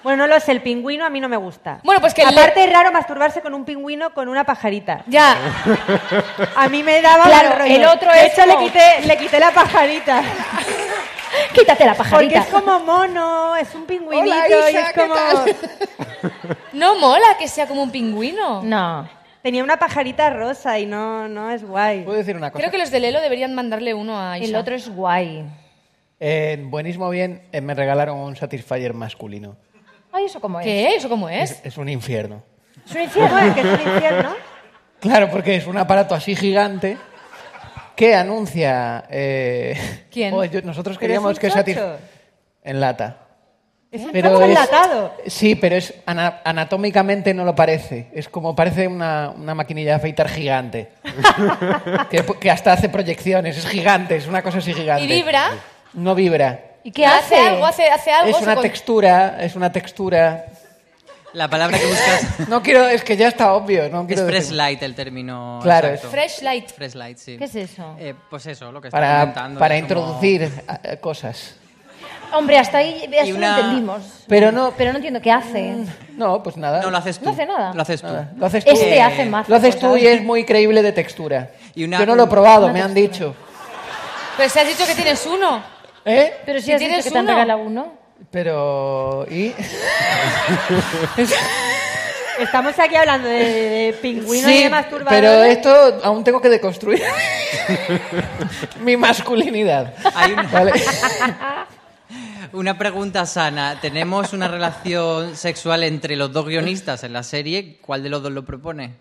Bueno, 0.03 0.27
no 0.27 0.33
lo 0.33 0.39
sé, 0.39 0.51
el 0.51 0.61
pingüino 0.61 1.05
a 1.05 1.09
mí 1.09 1.19
no 1.21 1.29
me 1.29 1.37
gusta. 1.37 1.79
Bueno, 1.83 2.01
pues 2.01 2.13
que 2.13 2.21
el 2.23 2.27
Aparte 2.27 2.63
es 2.65 2.71
raro 2.71 2.91
masturbarse 2.91 3.41
con 3.41 3.53
un 3.53 3.63
pingüino 3.65 4.13
con 4.13 4.27
una 4.27 4.43
pajarita. 4.43 5.03
Ya. 5.07 5.35
A 6.55 6.67
mí 6.69 6.83
me 6.83 7.01
daba 7.01 7.23
Claro, 7.25 7.49
mal 7.49 7.59
rollo. 7.59 7.75
el 7.75 7.85
otro 7.85 8.11
De 8.11 8.25
es 8.27 8.33
hecho, 8.33 8.41
como- 8.47 8.59
le, 8.59 8.65
quité, 8.67 9.07
le 9.07 9.17
quité 9.17 9.39
la 9.39 9.51
pajarita. 9.51 10.21
Quítate 11.53 11.85
la 11.85 11.93
Porque 11.93 12.09
pajarita. 12.09 12.39
es 12.39 12.45
como 12.47 12.79
mono, 12.79 13.55
es 13.55 13.73
un 13.75 13.85
pingüinito 13.85 14.35
Hola, 14.35 14.71
y 14.71 14.75
es 14.75 14.93
¿qué 14.93 15.01
como... 15.01 15.15
No 16.73 16.99
mola 16.99 17.37
que 17.39 17.47
sea 17.47 17.67
como 17.67 17.83
un 17.83 17.91
pingüino. 17.91 18.61
No. 18.63 19.09
Tenía 19.41 19.63
una 19.63 19.77
pajarita 19.77 20.29
rosa 20.29 20.77
y 20.79 20.85
no, 20.85 21.27
no 21.27 21.49
es 21.51 21.63
guay. 21.63 22.03
¿Puedo 22.03 22.17
decir 22.17 22.35
una 22.35 22.51
cosa? 22.51 22.61
Creo 22.61 22.71
que 22.71 22.77
los 22.77 22.91
de 22.91 22.99
Lelo 22.99 23.21
deberían 23.21 23.55
mandarle 23.55 23.93
uno 23.93 24.19
a 24.19 24.37
Isa. 24.37 24.47
El 24.49 24.55
otro 24.55 24.75
es 24.75 24.89
guay. 24.89 25.45
En 26.19 26.69
Buenísimo 26.71 27.09
Bien 27.09 27.43
eh, 27.51 27.61
me 27.61 27.73
regalaron 27.73 28.17
un 28.17 28.35
Satisfyer 28.35 28.93
masculino. 28.93 29.55
Ay, 30.11 30.25
¿eso 30.25 30.41
cómo 30.41 30.59
es? 30.59 30.65
¿Qué? 30.65 30.95
¿Eso 30.95 31.09
cómo 31.09 31.29
es? 31.29 31.51
Es, 31.51 31.65
es 31.65 31.77
un 31.77 31.89
infierno. 31.89 32.43
Es 32.85 32.95
un 32.95 33.01
infierno, 33.01 33.39
¿eh? 33.39 33.51
que 33.53 33.59
es 33.61 33.65
un 33.65 33.93
infierno. 33.93 34.35
Claro, 34.99 35.29
porque 35.29 35.55
es 35.55 35.67
un 35.67 35.77
aparato 35.77 36.15
así 36.15 36.35
gigante 36.35 36.97
que 37.97 38.15
anuncia... 38.15 39.03
eh, 39.09 40.05
¿Quién? 40.09 40.33
oh, 40.33 40.45
yo- 40.45 40.61
nosotros 40.61 40.97
queríamos 40.97 41.33
un 41.33 41.37
que. 41.37 41.49
Satisfyer... 41.49 41.97
En 42.63 42.79
lata. 42.79 43.17
Es 43.91 44.01
un 44.01 44.11
Pero 44.11 44.39
es- 44.41 44.49
enlatado. 44.49 45.13
Sí, 45.25 45.55
pero 45.55 45.75
es 45.77 45.93
ana- 46.05 46.41
anatómicamente 46.43 47.33
no 47.33 47.43
lo 47.45 47.55
parece. 47.55 48.07
Es 48.13 48.27
como 48.29 48.53
parece 48.55 48.87
una, 48.87 49.29
una 49.35 49.55
maquinilla 49.55 49.91
de 49.91 49.95
afeitar 49.95 50.27
gigante. 50.29 50.89
que, 52.11 52.23
que 52.39 52.51
hasta 52.51 52.73
hace 52.73 52.89
proyecciones. 52.89 53.57
Es 53.57 53.65
gigante, 53.65 54.17
es 54.17 54.27
una 54.27 54.41
cosa 54.41 54.57
así 54.59 54.73
gigante. 54.73 55.03
¿Y 55.03 55.07
vibra? 55.07 55.51
No 55.93 56.13
vibra. 56.15 56.59
¿Y 56.83 56.91
qué 56.91 57.05
hace? 57.05 57.35
algo? 57.37 57.65
¿Hace, 57.65 57.87
hace 57.89 58.11
algo? 58.11 58.35
Es 58.37 58.41
una 58.43 58.55
con- 58.55 58.63
textura, 58.63 59.37
es 59.41 59.55
una 59.55 59.71
textura. 59.71 60.45
La 61.37 61.47
palabra 61.47 61.77
que 61.77 61.85
buscas 61.85 62.47
No 62.49 62.63
quiero, 62.63 62.87
es 62.87 63.03
que 63.03 63.15
ya 63.15 63.27
está 63.27 63.53
obvio. 63.53 63.87
No 63.89 64.07
es 64.09 64.19
fresh 64.21 64.49
light 64.49 64.81
el 64.81 64.95
término. 64.95 65.59
Claro, 65.61 65.89
exacto. 65.89 66.09
Fresh 66.09 66.41
light. 66.41 66.69
Fresh 66.71 66.95
light, 66.95 67.17
sí. 67.19 67.37
¿Qué 67.37 67.43
es 67.45 67.55
eso? 67.55 67.95
Eh, 67.99 68.15
pues 68.29 68.45
eso, 68.47 68.71
lo 68.71 68.81
que 68.81 68.87
está 68.87 68.97
Para, 68.97 69.19
comentando. 69.19 69.59
para 69.59 69.75
es 69.75 69.83
como- 69.83 70.01
introducir 70.01 70.51
eh, 70.83 70.97
cosas. 70.97 71.55
Hombre, 72.33 72.57
hasta 72.57 72.79
ahí 72.79 73.07
eso 73.11 73.35
una- 73.37 73.51
lo 73.55 73.63
entendimos. 73.63 74.01
Pero 74.27 74.51
no, 74.51 74.73
Pero 74.75 74.91
no 74.91 74.97
entiendo 74.97 75.21
qué 75.21 75.31
hace. 75.31 75.75
no, 76.15 76.41
pues 76.41 76.57
nada. 76.57 76.81
No 76.81 76.89
lo 76.89 76.97
haces 76.97 77.19
tú. 77.19 77.25
No 77.25 77.31
hace 77.31 77.45
nada. 77.45 77.71
Lo 77.73 77.81
haces 77.83 78.01
tú. 78.01 78.07
Nada, 78.07 78.31
Lo 78.35 78.45
haces 78.47 78.65
tú. 78.65 78.71
Este 78.71 78.95
Eh, 78.95 79.01
hace 79.01 79.25
más. 79.25 79.47
Lo 79.47 79.55
haces 79.57 79.75
tú 79.79 79.87
cosas. 79.89 80.01
y 80.01 80.07
es 80.07 80.23
muy 80.23 80.43
creíble 80.43 80.81
de 80.81 80.91
textura. 80.91 81.51
Y 81.75 81.83
una- 81.83 81.99
Yo 81.99 82.05
no 82.07 82.15
lo 82.15 82.23
he 82.23 82.27
probado, 82.27 82.65
una 82.65 82.73
me 82.73 82.81
han 82.81 82.93
dicho. 82.95 83.35
Pero 84.37 84.49
si 84.49 84.59
has 84.59 84.67
dicho 84.67 84.85
que 84.87 84.95
tienes 84.95 85.23
uno. 85.27 85.61
¿Eh? 86.03 86.33
Pero 86.45 86.59
si 86.59 86.65
Si 86.65 86.71
has 86.73 86.79
dicho 86.79 86.89
tienes 86.89 87.05
que 87.05 87.11
te 87.11 87.17
han 87.19 87.25
uno. 87.25 87.33
regalado 87.35 87.59
uno. 87.61 88.06
Pero. 88.31 89.25
¿Y? 89.29 89.53
Estamos 92.39 92.77
aquí 92.77 92.95
hablando 92.95 93.27
de, 93.27 93.35
de 93.35 93.93
pingüinos 93.99 94.51
y 94.51 94.57
Sí, 94.57 94.63
de 94.63 94.69
masturbadores. 94.69 95.09
pero 95.19 95.43
esto 95.43 95.99
aún 96.03 96.23
tengo 96.23 96.39
que 96.39 96.49
deconstruir 96.49 97.01
mi 98.83 98.95
masculinidad. 98.95 99.95
Hay 100.13 100.33
una, 100.33 100.43
¿vale? 100.43 100.73
una 102.53 102.77
pregunta 102.77 103.25
sana. 103.25 103.79
¿Tenemos 103.81 104.33
una 104.33 104.47
relación 104.47 105.35
sexual 105.35 105.81
entre 105.83 106.15
los 106.15 106.31
dos 106.31 106.45
guionistas 106.45 107.03
en 107.03 107.13
la 107.13 107.23
serie? 107.23 107.79
¿Cuál 107.81 108.03
de 108.03 108.09
los 108.09 108.21
dos 108.21 108.31
lo 108.31 108.45
propone? 108.45 108.93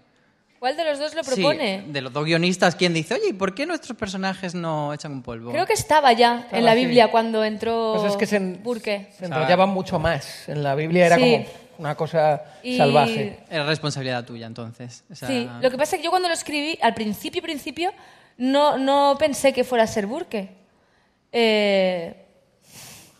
¿Cuál 0.58 0.76
de 0.76 0.84
los 0.84 0.98
dos 0.98 1.14
lo 1.14 1.22
Sí, 1.22 1.30
propone? 1.34 1.84
de 1.86 2.00
los 2.00 2.12
dos 2.12 2.24
guionistas, 2.24 2.74
¿quién 2.76 2.94
dice, 2.94 3.14
oye, 3.14 3.28
¿y 3.28 3.32
por 3.32 3.54
qué 3.54 3.66
nuestros 3.66 3.96
personajes 3.96 4.54
no 4.54 4.92
echan 4.94 5.12
un 5.12 5.22
polvo? 5.22 5.50
Creo 5.52 5.66
que 5.66 5.74
estaba 5.74 6.12
ya 6.12 6.40
Estaba 6.40 6.58
en 6.58 6.64
la 6.64 6.72
así. 6.72 6.80
Biblia 6.80 7.10
cuando 7.10 7.44
entró 7.44 7.94
Pues 8.00 8.12
es 8.12 8.16
que 8.16 8.26
se, 8.26 8.36
en- 8.36 8.62
Burke. 8.62 9.10
se 9.18 9.26
enrollaban 9.26 9.68
mucho 9.68 9.98
más. 9.98 10.48
En 10.48 10.62
la 10.62 10.74
Biblia 10.74 11.06
era 11.06 11.16
Sí. 11.16 11.22
como 11.22 11.46
una 11.78 11.94
cosa 11.94 12.42
Y- 12.62 12.78
salvaje. 12.78 13.40
Era 13.50 13.66
responsabilidad 13.66 14.24
tuya, 14.24 14.46
entonces. 14.46 15.04
Sí, 15.12 15.48
lo 15.60 15.70
que 15.70 15.76
pasa 15.76 15.96
es 15.96 16.00
que 16.00 16.04
yo 16.04 16.10
cuando 16.10 16.28
lo 16.28 16.34
escribí, 16.34 16.78
al 16.80 16.94
principio, 16.94 17.42
principio, 17.42 17.92
no, 18.38 18.78
no 18.78 19.16
pensé 19.18 19.52
que 19.52 19.62
fuera 19.62 19.84
a 19.84 19.86
ser 19.86 20.06
Burke. 20.06 20.48
Eh, 21.32 22.22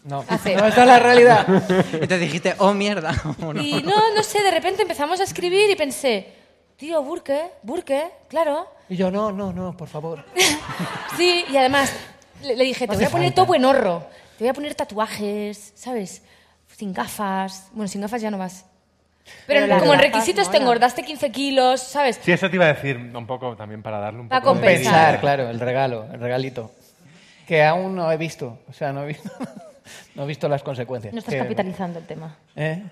No, 0.05 0.25
no, 0.29 0.37
esa 0.37 0.69
es 0.69 0.77
la 0.87 0.99
realidad. 1.01 1.47
Y 2.03 2.07
te 2.07 2.19
dijiste, 2.19 2.55
oh, 2.59 2.73
mierda. 2.73 3.13
Y 3.61 3.83
no, 3.83 4.15
no 4.15 4.23
sé, 4.23 4.43
de 4.43 4.51
repente 4.53 4.83
empezamos 4.83 5.21
a 5.21 5.25
escribir 5.25 5.69
y 5.71 5.75
pensé, 5.75 6.29
tío, 6.77 7.03
Burke, 7.03 7.51
Burke, 7.63 8.11
claro. 8.29 8.67
Y 8.89 8.97
yo, 8.97 9.11
no, 9.11 9.33
no, 9.33 9.53
no, 9.53 9.77
por 9.77 9.89
favor. 9.89 10.25
Sí, 11.17 11.45
y 11.51 11.57
además 11.57 11.93
le, 12.43 12.57
le 12.57 12.65
dije, 12.65 12.87
te 12.87 12.93
No 12.93 12.99
voy 12.99 13.05
a 13.07 13.11
poner 13.11 13.29
falta. 13.29 13.35
todo 13.37 13.47
buen 13.47 13.65
horro. 13.65 14.07
Te 14.37 14.45
voy 14.45 14.49
a 14.51 14.53
poner 14.53 14.75
tatuajes, 14.75 15.73
¿sabes? 15.75 16.23
Sin 16.77 16.93
gafas. 16.93 17.69
Bueno, 17.73 17.89
sin 17.89 18.03
gafas 18.03 18.21
ya 18.21 18.31
no 18.31 18.37
vas. 18.37 18.67
Pero, 19.47 19.67
Pero 19.67 19.79
como 19.81 19.95
en 19.95 20.01
requisitos 20.01 20.51
te 20.51 20.59
engordaste 20.59 21.03
15 21.03 21.33
kilos, 21.33 21.81
¿sabes? 21.81 22.21
Sí, 22.23 22.33
eso 22.33 22.49
te 22.51 22.57
iba 22.57 22.67
a 22.67 22.75
decir 22.75 22.97
un 22.99 23.27
poco 23.27 23.57
también 23.57 23.83
para 23.83 23.99
darle 23.99 24.21
un 24.21 24.29
Para 24.29 24.43
poco 24.43 24.55
de 24.55 24.61
compensar. 24.61 24.85
Pensar, 24.93 25.07
vidilla. 25.09 25.21
claro, 25.21 25.49
el 25.51 25.59
regalo, 25.61 26.07
el 26.13 26.21
regalito. 26.21 26.71
Que 27.47 27.65
aún 27.65 27.97
no 27.97 28.13
he 28.13 28.17
visto. 28.19 28.59
O 28.69 28.73
sea, 28.73 28.93
no 28.93 29.05
he 29.05 29.07
visto, 29.07 29.31
no 30.15 30.25
he 30.25 30.27
visto 30.27 30.49
las 30.49 30.63
consecuencias. 30.63 31.15
No 31.15 31.19
estás 31.21 31.35
Que- 31.35 31.41
capitalizando 31.41 31.99
el 31.99 32.07
tema. 32.07 32.37
¿Eh? 32.55 32.83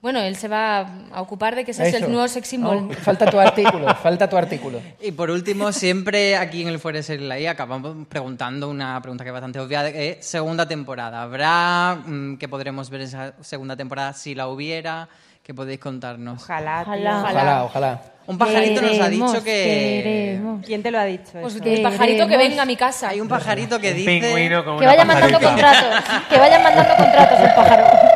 Bueno, 0.00 0.20
él 0.20 0.36
se 0.36 0.48
va 0.48 0.80
a 1.12 1.20
ocupar 1.20 1.54
de 1.54 1.64
que 1.64 1.74
seas 1.74 1.88
Eso. 1.88 2.06
el 2.06 2.10
nuevo 2.12 2.26
sex 2.26 2.48
symbol. 2.48 2.94
Falta 2.94 3.26
tu 3.30 3.38
artículo, 3.38 3.94
falta 4.02 4.28
tu 4.28 4.36
artículo. 4.36 4.80
Y 5.00 5.12
por 5.12 5.30
último, 5.30 5.72
siempre 5.72 6.36
aquí 6.36 6.62
en 6.62 6.68
el 6.68 6.78
Fuera 6.78 6.98
de 6.98 7.02
Series 7.02 7.28
Live 7.28 7.48
acabamos 7.48 8.06
preguntando 8.08 8.70
una 8.70 9.00
pregunta 9.02 9.24
que 9.24 9.28
es 9.30 9.34
bastante 9.34 9.60
obvia. 9.60 9.82
de, 9.82 10.08
eh, 10.08 10.18
segunda 10.22 10.66
temporada. 10.66 11.22
¿Habrá 11.22 11.98
mm, 12.06 12.36
que 12.36 12.48
podremos 12.48 12.88
ver 12.88 13.02
esa 13.02 13.34
segunda 13.42 13.76
temporada 13.76 14.14
si 14.14 14.34
la 14.34 14.48
hubiera? 14.48 15.08
¿Qué 15.42 15.52
podéis 15.52 15.80
contarnos? 15.80 16.42
Ojalá. 16.42 16.82
Ojalá. 16.82 17.20
Ojalá, 17.20 17.64
ojalá. 17.64 18.02
Un 18.26 18.36
pajarito 18.36 18.82
nos 18.82 19.00
ha 19.00 19.08
dicho 19.08 19.42
que... 19.42 20.02
queremos. 20.04 20.64
¿Quién 20.64 20.82
te 20.82 20.90
lo 20.90 20.98
ha 20.98 21.04
dicho? 21.04 21.32
Pues 21.40 21.54
eso? 21.54 21.64
el 21.64 21.82
pajarito 21.82 22.26
que 22.26 22.36
venga 22.36 22.62
a 22.62 22.66
mi 22.66 22.76
casa. 22.76 23.08
Hay 23.08 23.20
un 23.20 23.28
pajarito 23.28 23.78
que 23.80 23.90
Un 23.90 23.96
dice... 23.96 24.20
pingüino 24.20 24.64
con 24.64 24.76
Que 24.76 24.84
una 24.84 24.92
vayan 24.92 25.06
mandando 25.06 25.40
contratos. 25.40 26.04
Que 26.28 26.38
vayan 26.38 26.62
mandando 26.62 26.94
contratos 26.96 27.40
el 27.40 27.54
pájaro. 27.54 28.07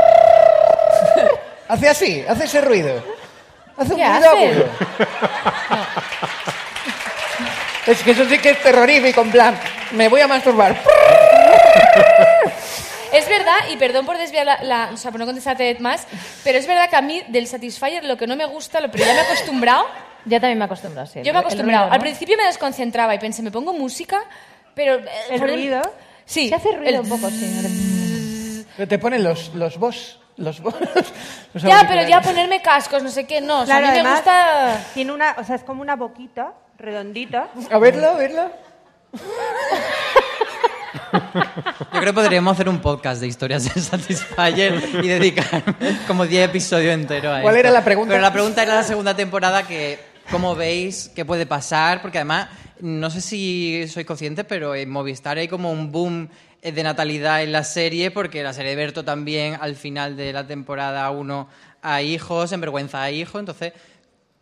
Hace 1.73 1.89
así, 1.89 2.25
hace 2.29 2.45
ese 2.45 2.61
ruido. 2.61 3.03
Hace 3.79 3.95
un 3.95 3.99
¿Qué 3.99 4.07
ruido 4.07 4.29
hace? 4.31 4.47
agudo. 4.47 4.65
Es 7.87 8.03
que 8.03 8.11
eso 8.11 8.29
sí 8.29 8.39
que 8.39 8.51
es 8.51 8.63
terrorífico, 8.63 9.23
en 9.23 9.31
plan, 9.31 9.59
me 9.93 10.09
voy 10.09 10.21
a 10.21 10.29
masturbar. 10.29 10.77
Es 13.13 13.27
verdad, 13.27 13.57
y 13.73 13.77
perdón 13.79 14.05
por 14.05 14.19
desviar 14.19 14.45
la, 14.45 14.63
la- 14.63 14.91
o 14.93 14.97
sea, 14.99 15.11
por 15.11 15.19
no 15.21 15.25
contestarte 15.27 15.77
más, 15.81 16.07
pero 16.45 16.59
es 16.59 16.67
verdad 16.67 16.91
que 16.91 16.97
a 16.97 17.01
mí 17.03 17.23
del 17.29 17.47
Satisfyer 17.47 18.05
lo 18.05 18.19
que 18.19 18.27
no 18.27 18.37
me 18.37 18.45
gusta, 18.45 18.79
lo 18.81 18.91
pero 18.91 19.05
ya 19.07 19.15
me 19.15 19.21
he 19.21 19.25
acostumbrado, 19.25 19.87
Ya 20.27 20.41
también 20.41 20.59
me 20.59 20.65
he 20.65 20.67
acostumbrado, 20.67 21.07
sí. 21.07 21.21
yo 21.23 21.33
me 21.33 21.39
he 21.39 21.41
El 21.41 21.47
acostumbrado. 21.47 21.85
ruido, 21.85 21.93
Al 21.95 21.99
¿no? 21.99 22.03
principio 22.03 22.37
me 22.37 22.45
desconcentraba 22.45 23.15
y 23.15 23.19
pensé, 23.19 23.43
me 23.43 23.51
pongo 23.51 23.73
música, 23.73 24.23
pero... 24.75 24.97
eh, 24.97 25.05
¿El 25.31 25.41
ruido? 25.41 25.81
Sí. 26.27 26.51
Se 26.51 26.55
hace 26.55 26.73
ruido 26.73 26.89
el 26.89 27.01
un 27.01 27.09
poco, 27.09 27.31
sí. 27.31 28.67
Pero 28.77 28.89
te 28.89 28.99
ponen 28.99 29.25
los, 29.25 29.55
los 29.55 29.79
boss. 29.79 30.19
Los 30.37 30.63
Ya, 31.55 31.85
pero 31.87 32.09
ya 32.09 32.21
ponerme 32.23 32.63
cascos, 32.63 33.03
no 33.03 33.11
sé 33.11 33.27
qué, 33.27 33.41
no. 33.41 33.61
o 33.61 33.67
sea, 33.67 33.79
Claro, 33.79 33.87
a 33.87 33.91
mí 33.91 33.95
me 33.95 34.01
además, 34.01 34.17
gusta... 34.21 34.87
Tiene 34.95 35.13
una, 35.13 35.35
o 35.39 35.45
sea, 35.45 35.57
es 35.57 35.63
como 35.63 35.83
una 35.83 35.97
boquita 35.97 36.53
redondita. 36.79 37.49
A 37.71 37.79
verlo, 37.79 38.11
a 38.11 38.15
verlo. 38.15 38.51
Yo 41.13 42.01
creo 42.01 42.05
que 42.05 42.13
podríamos 42.13 42.53
hacer 42.55 42.69
un 42.69 42.81
podcast 42.81 43.21
de 43.21 43.27
historias 43.27 43.73
de 43.73 43.81
Satisfyer 43.81 44.83
y 45.05 45.09
dedicar 45.09 45.63
como 46.07 46.27
10 46.27 46.49
episodios 46.49 46.95
enteros 46.95 47.37
a 47.39 47.43
¿Cuál 47.43 47.55
esto. 47.57 47.69
era 47.69 47.71
la 47.71 47.85
pregunta? 47.85 48.11
Pero 48.11 48.23
la 48.23 48.33
pregunta 48.33 48.63
era 48.63 48.75
la 48.75 48.83
segunda 48.83 49.15
temporada 49.15 49.67
que, 49.67 49.99
¿cómo 50.31 50.55
veis? 50.55 51.11
¿Qué 51.15 51.25
puede 51.25 51.45
pasar? 51.47 52.01
Porque 52.03 52.19
además, 52.19 52.49
no 52.81 53.11
sé 53.11 53.21
si 53.21 53.87
sois 53.89 54.07
conscientes, 54.07 54.45
pero 54.49 54.75
en 54.75 54.91
Movistar 54.91 55.37
hay 55.37 55.49
como 55.49 55.71
un 55.71 55.93
boom 55.93 56.29
de 56.71 56.83
natalidad 56.85 57.43
en 57.43 57.51
la 57.53 57.65
serie, 57.65 58.11
porque 58.13 58.43
la 58.43 58.53
serie 58.53 58.71
de 58.71 58.77
Berto 58.77 59.05
también 59.05 59.57
al 59.61 59.75
final 59.75 60.17
de 60.17 60.33
la 60.33 60.47
temporada 60.47 61.11
1 61.11 61.49
a 61.83 62.03
hijos, 62.03 62.53
en 62.53 62.61
vergüenza 62.61 63.03
a 63.03 63.11
hijos, 63.11 63.41
entonces... 63.41 63.73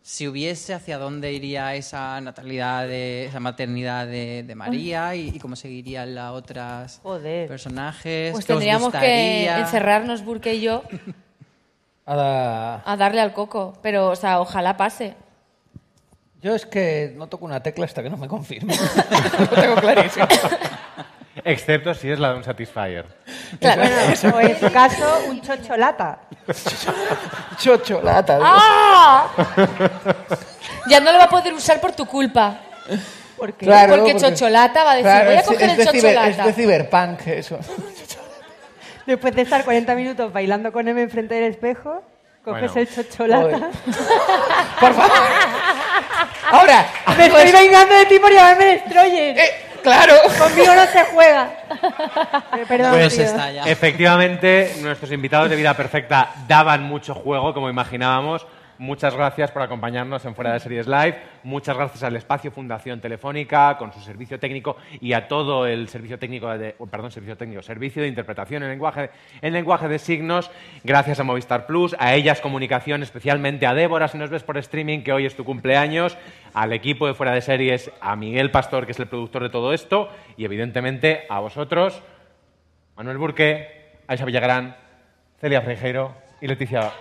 Si 0.03 0.27
hubiese, 0.27 0.73
¿hacia 0.73 0.97
dónde 0.97 1.31
iría 1.31 1.75
esa 1.75 2.19
natalidad, 2.21 2.87
de, 2.87 3.25
esa 3.25 3.39
maternidad 3.39 4.07
de, 4.07 4.41
de 4.41 4.55
María 4.55 5.13
y, 5.13 5.29
y 5.29 5.37
cómo 5.37 5.55
seguirían 5.55 6.15
las 6.15 6.31
otras 6.31 6.99
Joder. 7.03 7.47
personajes? 7.47 8.31
Pues 8.31 8.43
¿Qué 8.43 8.53
os 8.53 8.57
tendríamos 8.59 8.91
que 8.91 9.45
encerrarnos, 9.47 10.25
Burke 10.25 10.55
y 10.55 10.61
yo, 10.61 10.81
A 12.07 12.15
la- 12.15 12.81
a 12.83 12.97
darle 12.97 13.21
al 13.21 13.31
coco. 13.31 13.77
Pero, 13.83 14.09
o 14.09 14.15
sea, 14.15 14.39
ojalá 14.41 14.75
pase. 14.75 15.13
Yo 16.41 16.55
es 16.55 16.65
que 16.65 17.13
no 17.15 17.27
toco 17.27 17.45
una 17.45 17.61
tecla 17.61 17.85
hasta 17.85 18.01
que 18.01 18.09
no 18.09 18.17
me 18.17 18.27
confirme. 18.27 18.73
Lo 19.39 19.47
tengo 19.61 19.75
clarísimo. 19.75 20.25
Excepto 21.43 21.93
si 21.93 22.09
es 22.11 22.19
la 22.19 22.29
de 22.31 22.35
un 22.37 22.43
Satisfyer. 22.43 23.05
Bueno, 23.59 23.83
o 24.35 24.39
en 24.39 24.59
su 24.59 24.71
caso, 24.71 25.23
un 25.27 25.41
chocholata. 25.41 26.19
Chocholata. 27.57 28.39
¡Ah! 28.41 29.27
Ya 30.87 30.99
no 30.99 31.11
lo 31.11 31.17
va 31.17 31.25
a 31.25 31.29
poder 31.29 31.53
usar 31.53 31.79
por 31.79 31.91
tu 31.93 32.05
culpa. 32.05 32.55
¿Por 33.37 33.53
qué? 33.53 33.65
Claro, 33.65 33.95
porque, 33.97 34.15
Chocholata 34.17 34.83
va 34.83 34.91
a 34.91 34.95
decir, 34.95 35.09
claro, 35.11 35.25
voy 35.25 35.35
a 35.35 35.39
es- 35.39 35.45
coger 35.47 35.61
es 35.63 35.71
el 35.71 35.77
de 35.77 35.83
ciber- 35.91 36.01
Chocholata. 36.01 36.29
es 36.29 36.45
de 36.45 36.53
ciberpunk 36.61 37.27
eso. 37.27 37.59
Después 39.05 39.35
de 39.35 39.41
estar 39.41 39.63
40 39.63 39.95
minutos 39.95 40.31
bailando 40.31 40.71
con 40.71 40.87
él 40.87 40.97
enfrente 40.97 41.35
del 41.35 41.45
espejo, 41.51 42.03
coges 42.43 42.71
Bueno. 42.71 42.87
el 42.89 43.07
chocholata. 43.09 43.69
Por 44.79 44.93
favor. 44.93 45.11
Ahora. 46.51 46.85
Me 47.17 47.25
estoy 47.27 47.51
vengando 47.51 47.95
de 47.95 48.05
ti 48.05 48.19
por 48.19 48.31
llamarme 48.31 48.65
Destroyer. 48.65 49.37
Eh, 49.37 49.51
claro. 49.83 50.13
Conmigo 50.37 50.73
no 50.73 50.85
se 50.87 51.05
juega. 51.13 51.49
Eh, 52.57 52.65
perdón, 52.67 52.91
Pues 52.91 53.15
tío. 53.15 53.23
está 53.23 53.51
ya. 53.51 53.63
Efectivamente, 53.63 54.73
nuestros 54.81 55.11
invitados 55.11 55.49
de 55.49 55.55
Vida 55.55 55.73
Perfecta 55.73 56.31
daban 56.47 56.83
mucho 56.83 57.15
juego, 57.15 57.53
como 57.53 57.69
imaginábamos. 57.69 58.45
Muchas 58.81 59.15
gracias 59.15 59.51
por 59.51 59.61
acompañarnos 59.61 60.25
en 60.25 60.33
Fuera 60.33 60.53
de 60.53 60.59
Series 60.59 60.87
Live. 60.87 61.15
Muchas 61.43 61.77
gracias 61.77 62.01
al 62.01 62.15
Espacio 62.15 62.49
Fundación 62.49 62.99
Telefónica, 62.99 63.77
con 63.77 63.93
su 63.93 63.99
servicio 63.99 64.39
técnico 64.39 64.75
y 64.99 65.13
a 65.13 65.27
todo 65.27 65.67
el 65.67 65.87
servicio 65.87 66.17
técnico 66.17 66.49
de, 66.57 66.73
oh, 66.79 66.87
perdón, 66.87 67.11
servicio 67.11 67.37
técnico, 67.37 67.61
servicio 67.61 68.01
de 68.01 68.07
interpretación 68.07 68.63
en 68.63 68.69
lenguaje, 68.69 69.11
en 69.43 69.53
lenguaje 69.53 69.87
de 69.87 69.99
signos. 69.99 70.49
Gracias 70.83 71.19
a 71.19 71.23
Movistar 71.23 71.67
Plus, 71.67 71.95
a 71.99 72.15
ellas 72.15 72.41
comunicación, 72.41 73.03
especialmente 73.03 73.67
a 73.67 73.75
Débora, 73.75 74.07
si 74.07 74.17
nos 74.17 74.31
ves 74.31 74.41
por 74.41 74.57
streaming, 74.57 75.03
que 75.03 75.13
hoy 75.13 75.27
es 75.27 75.35
tu 75.35 75.45
cumpleaños, 75.45 76.17
al 76.55 76.73
equipo 76.73 77.05
de 77.05 77.13
Fuera 77.13 77.33
de 77.33 77.41
Series, 77.41 77.91
a 78.01 78.15
Miguel 78.15 78.49
Pastor, 78.49 78.87
que 78.87 78.93
es 78.93 78.99
el 78.99 79.05
productor 79.05 79.43
de 79.43 79.49
todo 79.51 79.73
esto, 79.73 80.09
y 80.37 80.45
evidentemente 80.45 81.27
a 81.29 81.39
vosotros. 81.39 82.01
Manuel 82.97 83.19
Burque, 83.19 83.99
Aisha 84.07 84.25
Villagrán, 84.25 84.75
Celia 85.39 85.61
Frejeiro 85.61 86.20
y 86.41 86.47
Leticia 86.47 86.91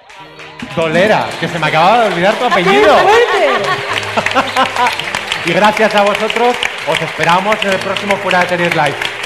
Dolera, 0.77 1.27
que 1.41 1.49
se 1.49 1.59
me 1.59 1.67
acababa 1.67 2.03
de 2.03 2.09
olvidar 2.09 2.35
tu 2.35 2.45
apellido. 2.45 2.95
y 5.47 5.53
gracias 5.53 5.95
a 5.95 6.03
vosotros, 6.03 6.55
os 6.87 7.01
esperamos 7.01 7.57
en 7.63 7.71
el 7.71 7.79
próximo 7.79 8.17
Fuera 8.17 8.43
de 8.43 8.49
Series 8.49 8.77
Live. 8.77 9.20